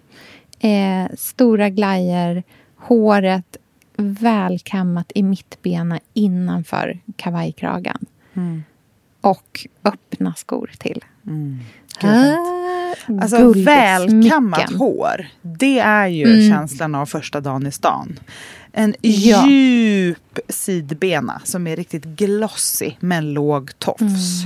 Eh, 0.59 1.15
stora 1.17 1.69
glajjor, 1.69 2.43
håret 2.75 3.57
välkammat 3.97 5.11
i 5.15 5.23
mittbena 5.23 5.99
innanför 6.13 6.99
kavajkragen. 7.15 8.05
Mm. 8.33 8.63
Och 9.21 9.67
öppna 9.83 10.33
skor 10.33 10.71
till. 10.77 11.03
Mm. 11.27 11.59
Gud. 11.99 12.09
Ah, 12.11 13.21
Alltså 13.21 13.53
välkammat 13.53 14.73
hår, 14.73 15.27
det 15.41 15.79
är 15.79 16.07
ju 16.07 16.33
Mm. 16.33 16.49
känslan 16.51 16.95
av 16.95 17.05
första 17.05 17.41
dagen 17.41 17.67
i 17.67 17.71
stan. 17.71 18.19
En 18.71 18.95
Ja. 19.01 19.47
djup 19.47 20.39
sidbena 20.49 21.41
som 21.43 21.67
är 21.67 21.75
riktigt 21.75 22.05
glossy 22.05 22.91
med 22.99 23.17
en 23.17 23.33
låg 23.33 23.79
tofs. 23.79 24.43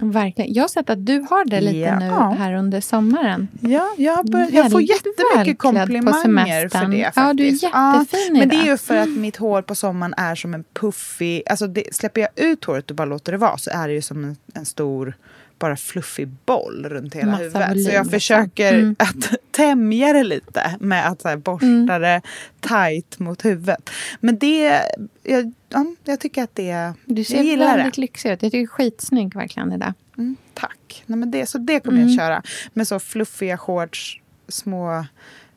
Verkligen. 0.00 0.52
Jag 0.54 0.62
har 0.62 0.68
sett 0.68 0.90
att 0.90 1.06
du 1.06 1.26
har 1.30 1.44
det 1.44 1.60
lite 1.60 1.76
Ja. 1.78 1.98
nu 2.30 2.36
här 2.36 2.54
under 2.54 2.80
sommaren. 2.80 3.48
Ja, 3.60 3.88
jag, 3.98 4.26
börjat, 4.30 4.52
jag 4.52 4.70
får 4.70 4.82
jättemycket 4.82 5.58
komplimanger 5.58 6.68
för 6.68 6.86
det. 6.86 6.96
Ja, 6.96 7.10
Faktiskt. 7.10 7.60
du 7.62 7.66
är 7.68 7.72
jättefin 7.98 8.36
i 8.36 8.38
Men 8.38 8.48
det 8.48 8.56
är 8.56 8.64
ju 8.66 8.76
för 8.76 8.96
att 8.96 9.08
mitt 9.08 9.36
hår 9.36 9.62
på 9.62 9.74
sommaren 9.74 10.14
är 10.16 10.34
som 10.34 10.54
en 10.54 10.64
puffig... 10.80 11.42
Alltså 11.50 11.66
det, 11.66 11.94
släpper 11.94 12.20
jag 12.20 12.30
ut 12.36 12.64
håret 12.64 12.90
och 12.90 12.96
bara 12.96 13.04
låter 13.04 13.32
det 13.32 13.38
vara 13.38 13.56
så 13.58 13.70
är 13.70 13.88
det 13.88 13.94
ju 13.94 14.02
som 14.02 14.24
en, 14.24 14.36
en 14.54 14.64
stor 14.64 15.16
bara 15.64 15.76
fluffig 15.76 16.28
boll 16.46 16.86
runt 16.88 17.14
hela 17.14 17.30
Massa 17.30 17.42
huvudet. 17.44 17.68
volym, 17.70 17.84
så 17.84 17.90
jag 17.90 17.94
liksom. 18.04 18.10
försöker 18.10 18.74
Mm. 18.74 18.96
att 18.98 19.32
tämja 19.50 20.12
det 20.12 20.22
lite 20.24 20.76
med 20.80 21.06
att 21.08 21.22
så 21.22 21.28
här, 21.28 21.36
borsta 21.36 21.66
Mm. 21.66 22.00
det 22.00 22.22
tight 22.60 23.18
mot 23.18 23.44
huvudet. 23.44 23.90
Men 24.20 24.38
det... 24.38 24.80
Jag, 25.22 25.52
ja, 25.68 25.86
jag 26.04 26.20
tycker 26.20 26.42
att 26.42 26.54
det... 26.54 26.92
Du 27.04 27.24
ser 27.24 27.36
jag 27.36 27.44
gillar 27.44 27.76
väldigt 27.76 27.94
det. 27.94 28.00
lyxig 28.00 28.30
ut. 28.32 28.42
Jag 28.42 28.52
tycker 28.52 28.66
skitsnygg 28.66 29.34
verkligen 29.34 29.70
det 29.70 29.76
där. 29.76 29.94
Mm, 30.18 30.36
tack. 30.54 31.04
Nej, 31.06 31.18
men 31.18 31.30
det, 31.30 31.46
så 31.46 31.58
det 31.58 31.80
kommer 31.80 31.98
Mm. 31.98 32.08
jag 32.10 32.18
köra. 32.18 32.42
Med 32.72 32.88
så 32.88 32.98
fluffiga 32.98 33.58
shorts, 33.58 34.20
små 34.48 35.04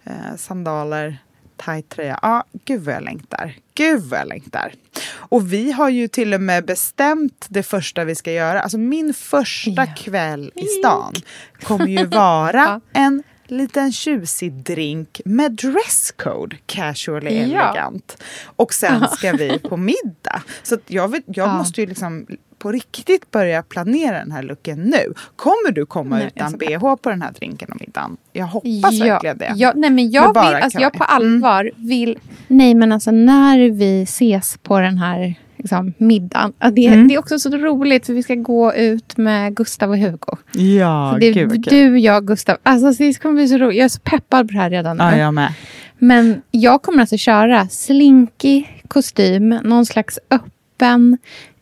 eh, 0.04 0.36
sandaler, 0.38 1.18
tight 1.58 1.90
tröja. 1.90 2.20
Ja, 2.22 2.44
gud 2.66 2.82
vad 2.82 2.96
jag 2.96 3.04
längtar. 3.04 3.54
Gud 3.74 4.02
vad 4.04 4.20
jag 4.20 4.28
längtar. 4.28 4.74
Och 5.10 5.54
vi 5.54 5.72
har 5.72 5.90
ju 5.90 6.08
till 6.08 6.34
och 6.34 6.42
med 6.42 6.66
bestämt 6.66 7.46
det 7.50 7.64
första 7.64 8.04
vi 8.06 8.16
ska 8.16 8.32
göra. 8.32 8.62
Alltså 8.62 8.78
min 8.78 9.14
första 9.14 9.72
Ja. 9.72 9.94
kväll 9.98 10.52
i 10.56 10.66
stan 10.66 11.14
kommer 11.62 11.88
ju 11.88 12.06
vara 12.06 12.82
Ja. 12.94 13.00
en 13.02 13.24
liten 13.50 13.92
tjusig 13.92 14.54
drink 14.54 15.22
med 15.26 15.52
dresscode, 15.52 16.58
casually 16.66 17.52
Ja. 17.52 17.64
elegant. 17.70 18.24
Och 18.46 18.74
sen 18.74 19.08
ska 19.10 19.32
vi 19.32 19.60
på 19.60 19.78
middag. 19.78 20.42
Så 20.64 20.78
jag, 20.88 21.12
vet, 21.12 21.24
jag 21.26 21.48
Ja. 21.48 21.58
måste 21.58 21.82
ju 21.82 21.88
liksom 21.88 22.28
på 22.60 22.72
riktigt 22.72 23.32
börja 23.32 23.64
planera 23.64 24.20
den 24.20 24.32
här 24.32 24.44
looken 24.44 24.80
nu. 24.84 25.14
Kommer 25.36 25.72
du 25.72 25.86
komma 25.86 26.18
Nej, 26.18 26.32
utan 26.36 26.52
bh 26.52 26.96
på 26.96 27.10
den 27.10 27.22
här 27.22 27.32
drinken 27.32 27.70
och 27.72 27.82
middagen? 27.82 28.18
Jag 28.34 28.46
hoppas 28.46 29.02
verkligen 29.02 29.38
det. 29.38 29.54
Ja, 29.56 29.74
nej, 29.76 29.90
men 29.90 30.12
jag, 30.12 30.28
vill, 30.28 30.64
alltså, 30.64 30.80
jag 30.80 30.94
på. 30.94 31.04
Mm. 31.10 31.16
allvar 31.16 31.72
vill... 31.76 32.20
Nej, 32.48 32.74
men 32.74 32.92
alltså 32.92 33.12
när 33.12 33.70
vi 33.70 34.02
ses 34.04 34.58
på 34.64 34.80
den 34.80 34.98
här 34.98 35.36
liksom, 35.58 35.94
middagen. 35.98 36.54
ja, 36.60 36.70
Det, 36.72 36.88
Mm. 36.88 37.08
det 37.08 37.14
är 37.14 37.20
också 37.20 37.40
så 37.40 37.50
roligt 37.50 38.06
för 38.06 38.14
vi 38.14 38.24
ska 38.24 38.36
gå 38.36 38.74
ut 38.74 39.18
med 39.18 39.56
Gustav 39.56 39.90
och 39.90 39.98
Hugo. 39.98 40.38
Ja, 40.52 41.10
Så 41.14 41.20
det 41.20 41.26
är 41.28 41.34
gud 41.34 41.62
du, 41.70 42.00
jag, 42.00 42.28
Gustav. 42.28 42.58
Alltså, 42.64 43.04
det 43.04 43.22
kommer 43.22 43.36
bli 43.36 43.48
så 43.48 43.58
roligt. 43.58 43.78
Jag 43.78 43.86
är 43.86 43.90
så 43.90 44.00
peppad 44.00 44.48
på 44.48 44.54
det 44.54 44.60
här 44.60 44.70
redan 44.70 44.98
nu. 44.98 45.04
Ja, 45.04 45.18
jag 45.18 45.34
med. 45.34 45.54
Men 46.00 46.42
jag 46.52 46.82
kommer 46.82 47.00
alltså 47.02 47.18
köra 47.18 47.68
slinkig 47.68 48.84
kostym, 48.88 49.50
någon 49.50 49.86
slags 49.86 50.20
öppen 50.32 51.18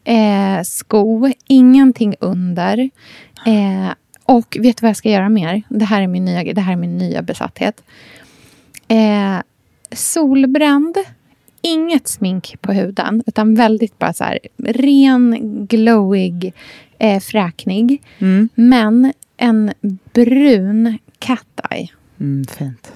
eh, 0.05 0.63
sko, 0.63 1.31
ingenting 1.47 2.15
under. 2.19 2.89
Eh, 3.45 3.93
och 4.23 4.57
vet 4.59 4.77
du 4.77 4.81
vad 4.81 4.89
jag 4.89 4.97
ska 4.97 5.09
göra 5.09 5.29
mer? 5.29 5.61
Det 5.69 5.85
här 5.85 6.01
är 6.01 6.07
min 6.07 6.25
nya, 6.25 6.53
det 6.53 6.61
här 6.61 6.71
är 6.71 6.77
min 6.77 6.97
nya 6.97 7.21
besatthet. 7.21 7.83
Eh, 8.87 9.37
solbränd, 9.91 10.97
inget 11.61 12.07
smink 12.07 12.55
på 12.61 12.73
huden, 12.73 13.23
utan 13.25 13.55
väldigt 13.55 13.99
bara 13.99 14.13
så 14.13 14.23
här 14.23 14.39
ren, 14.57 15.37
glowig, 15.69 16.53
eh, 16.99 17.19
fräknig. 17.19 18.03
Mm. 18.19 18.49
Men 18.55 19.13
en 19.37 19.73
brun 20.13 20.97
cat 21.19 21.59
eye. 21.71 21.87
Mm, 22.19 22.45
fint. 22.45 22.91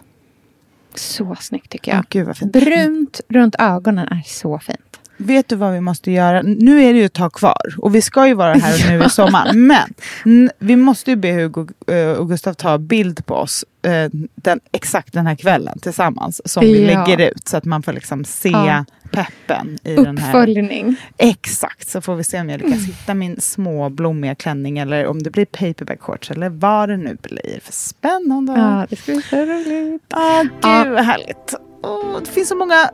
Så 0.95 1.35
snyggt 1.39 1.69
tycker 1.69 1.91
Ja, 1.91 2.03
jag. 2.19 2.37
fint. 2.37 2.51
Brunt 2.53 3.21
runt 3.29 3.55
ögonen 3.59 4.07
är 4.07 4.21
så 4.25 4.59
fint. 4.59 4.88
Vet 5.21 5.47
du 5.47 5.55
vad 5.55 5.73
vi 5.73 5.81
måste 5.81 6.11
göra? 6.11 6.41
Nu 6.41 6.83
är 6.83 6.93
det 6.93 6.99
ju 6.99 7.05
ett 7.05 7.13
tag 7.13 7.33
kvar 7.33 7.75
och 7.77 7.95
vi 7.95 8.01
ska 8.01 8.27
ju 8.27 8.33
vara 8.33 8.53
här 8.53 8.89
nu 8.97 9.05
i 9.05 9.09
sommar. 9.09 9.53
Men 9.53 10.49
vi 10.59 10.75
måste 10.75 11.11
ju 11.11 11.15
be 11.15 11.31
Hugo 11.31 11.67
eh, 11.87 12.11
och 12.11 12.29
Gustav 12.29 12.53
ta 12.53 12.77
bild 12.77 13.25
på 13.25 13.35
oss 13.35 13.65
eh, 13.81 14.09
den, 14.35 14.59
exakt 14.71 15.13
den 15.13 15.27
här 15.27 15.35
kvällen 15.35 15.79
tillsammans. 15.79 16.41
Som 16.45 16.61
vi 16.63 16.91
Ja. 16.91 17.05
lägger 17.05 17.31
ut 17.31 17.47
så 17.47 17.57
att 17.57 17.65
man 17.65 17.83
får 17.83 17.93
liksom 17.93 18.25
se 18.25 18.49
Ja. 18.49 18.85
peppen 19.11 19.77
i 19.83 19.95
den 19.95 20.17
här. 20.17 20.27
Uppföljning. 20.29 20.95
Exakt, 21.17 21.89
så 21.89 22.01
får 22.01 22.15
vi 22.15 22.23
se 22.23 22.41
om 22.41 22.49
jag 22.49 22.61
lyckas 22.61 22.83
hitta 22.87 23.13
min 23.13 23.41
små 23.41 23.89
blommiga 23.89 24.35
klänning 24.35 24.77
eller 24.77 25.07
om 25.07 25.23
det 25.23 25.29
blir 25.29 25.45
paperback 25.45 26.01
shorts 26.01 26.31
eller 26.31 26.49
vad 26.49 26.89
det 26.89 26.97
nu 26.97 27.17
blir. 27.21 27.59
För 27.63 27.73
spännande. 27.73 28.53
Ja, 28.53 28.85
det 28.89 28.95
ska 28.95 29.11
bli 29.11 29.21
så 29.21 29.35
roligt. 29.35 30.03
Ah, 30.09 30.41
gud 30.43 30.51
Ja. 30.61 30.85
vad 30.89 31.05
härligt. 31.05 31.53
Åh, 31.83 32.19
det 32.25 32.29
finns 32.31 32.49
så 32.49 32.55
många 32.55 32.89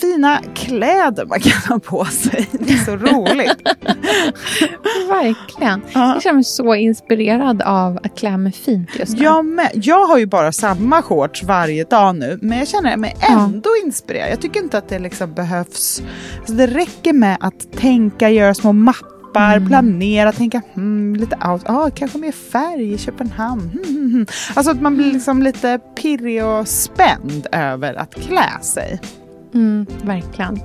fina 0.00 0.40
kläder 0.54 1.26
man 1.26 1.40
kan 1.40 1.62
ha 1.68 1.78
på 1.78 2.04
sig. 2.04 2.48
Det 2.52 2.72
är 2.72 2.84
så 2.84 2.96
roligt. 2.96 3.62
Verkligen. 5.08 5.82
Ja. 5.92 6.12
Jag 6.12 6.22
känner 6.22 6.34
mig 6.34 6.44
så 6.44 6.74
inspirerad 6.74 7.62
av 7.62 7.98
att 8.04 8.18
klä 8.18 8.36
mig 8.36 8.52
fint 8.52 8.90
just 8.98 9.16
nu. 9.16 9.24
Jag, 9.24 9.44
med. 9.44 9.70
jag 9.74 10.06
har 10.06 10.18
ju 10.18 10.26
bara 10.26 10.52
samma 10.52 11.02
shorts 11.02 11.42
varje 11.42 11.84
dag 11.84 12.16
nu, 12.16 12.38
men 12.42 12.58
jag 12.58 12.68
känner 12.68 12.96
mig 12.96 13.16
Ja. 13.20 13.44
ändå 13.44 13.70
inspirerad. 13.84 14.30
Jag 14.30 14.40
tycker 14.40 14.60
inte 14.60 14.78
att 14.78 14.88
det 14.88 14.98
liksom 14.98 15.34
behövs... 15.34 16.02
Alltså 16.38 16.54
det 16.54 16.66
räcker 16.66 17.12
med 17.12 17.36
att 17.40 17.72
tänka, 17.72 18.30
göra 18.30 18.54
små 18.54 18.72
mappar, 18.72 19.06
Mm. 19.36 19.68
planera, 19.68 20.32
tänka 20.32 20.62
hmm, 20.74 21.14
lite 21.16 21.36
out, 21.48 21.62
ah, 21.66 21.90
kanske 21.94 22.18
mer 22.18 22.32
färg 22.32 22.92
i 22.92 22.98
Köpenhamn. 22.98 23.60
Hmm, 23.72 23.84
hmm, 23.96 24.10
hmm. 24.12 24.26
Alltså 24.54 24.70
att 24.72 24.80
man 24.82 24.96
blir 24.96 25.12
liksom 25.12 25.42
lite 25.42 25.78
pirrig 26.02 26.44
och 26.44 26.68
spänd 26.68 27.46
över 27.52 27.94
att 27.94 28.14
klä 28.14 28.50
sig. 28.62 29.00
Mm, 29.56 29.86
verkligen. 30.04 30.60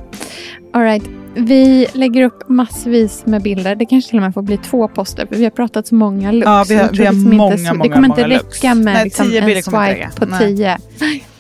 All 0.73 0.81
right. 0.81 1.03
Vi 1.35 1.88
lägger 1.93 2.23
upp 2.23 2.49
massvis 2.49 3.23
med 3.26 3.41
bilder. 3.41 3.76
Det 3.76 3.85
kanske 3.85 4.09
till 4.09 4.18
och 4.19 4.23
med 4.23 4.34
får 4.34 4.41
bli 4.41 4.57
två 4.57 4.88
poster. 4.88 5.26
För 5.26 5.35
vi 5.35 5.43
har 5.43 5.51
pratat 5.51 5.88
så 5.88 5.95
många 5.95 6.31
looks. 6.31 6.45
Ja, 6.45 6.65
vi 6.69 6.76
har, 6.76 6.89
vi 6.91 7.05
har 7.05 7.13
liksom 7.13 7.38
många, 7.38 7.53
inte, 7.55 7.73
många, 7.73 7.84
Det 7.84 7.89
kommer 7.89 8.07
många 8.07 8.23
inte 8.23 8.35
räcka 8.38 8.76
med 8.76 8.93
Nej, 8.93 9.03
liksom 9.03 9.26
tio 9.30 9.41
en 9.55 9.63
swipe 9.63 10.09
på 10.15 10.26
Nej. 10.26 10.39
tio. 10.55 10.77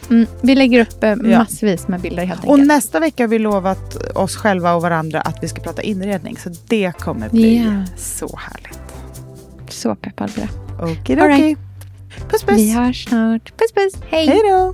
Mm, 0.09 0.27
vi 0.41 0.55
lägger 0.55 0.79
upp 0.81 1.03
eh, 1.03 1.15
massvis 1.15 1.87
med 1.87 2.01
bilder 2.01 2.25
helt 2.25 2.43
Och 2.45 2.51
enkelt. 2.53 2.67
nästa 2.67 2.99
vecka 2.99 3.23
har 3.23 3.27
vi 3.27 3.39
lovat 3.39 4.15
oss 4.15 4.35
själva 4.35 4.73
och 4.73 4.81
varandra 4.81 5.21
att 5.21 5.43
vi 5.43 5.47
ska 5.47 5.61
prata 5.61 5.81
inredning. 5.81 6.37
Så 6.37 6.49
det 6.67 6.91
kommer 6.99 7.29
bli 7.29 7.57
Ja. 7.57 7.95
så 7.97 8.37
härligt. 8.37 8.79
Så 9.69 9.95
peppad 9.95 10.35
på 10.35 10.41
det. 10.41 11.21
All 11.21 11.27
right. 11.27 11.59
Puss 12.29 12.43
puss. 12.43 12.57
Vi 12.57 12.71
hörs 12.73 13.05
snart. 13.05 13.53
Puss 13.57 13.71
puss. 13.71 14.01
Hej. 14.09 14.27
Hej 14.27 14.39
då. 14.49 14.73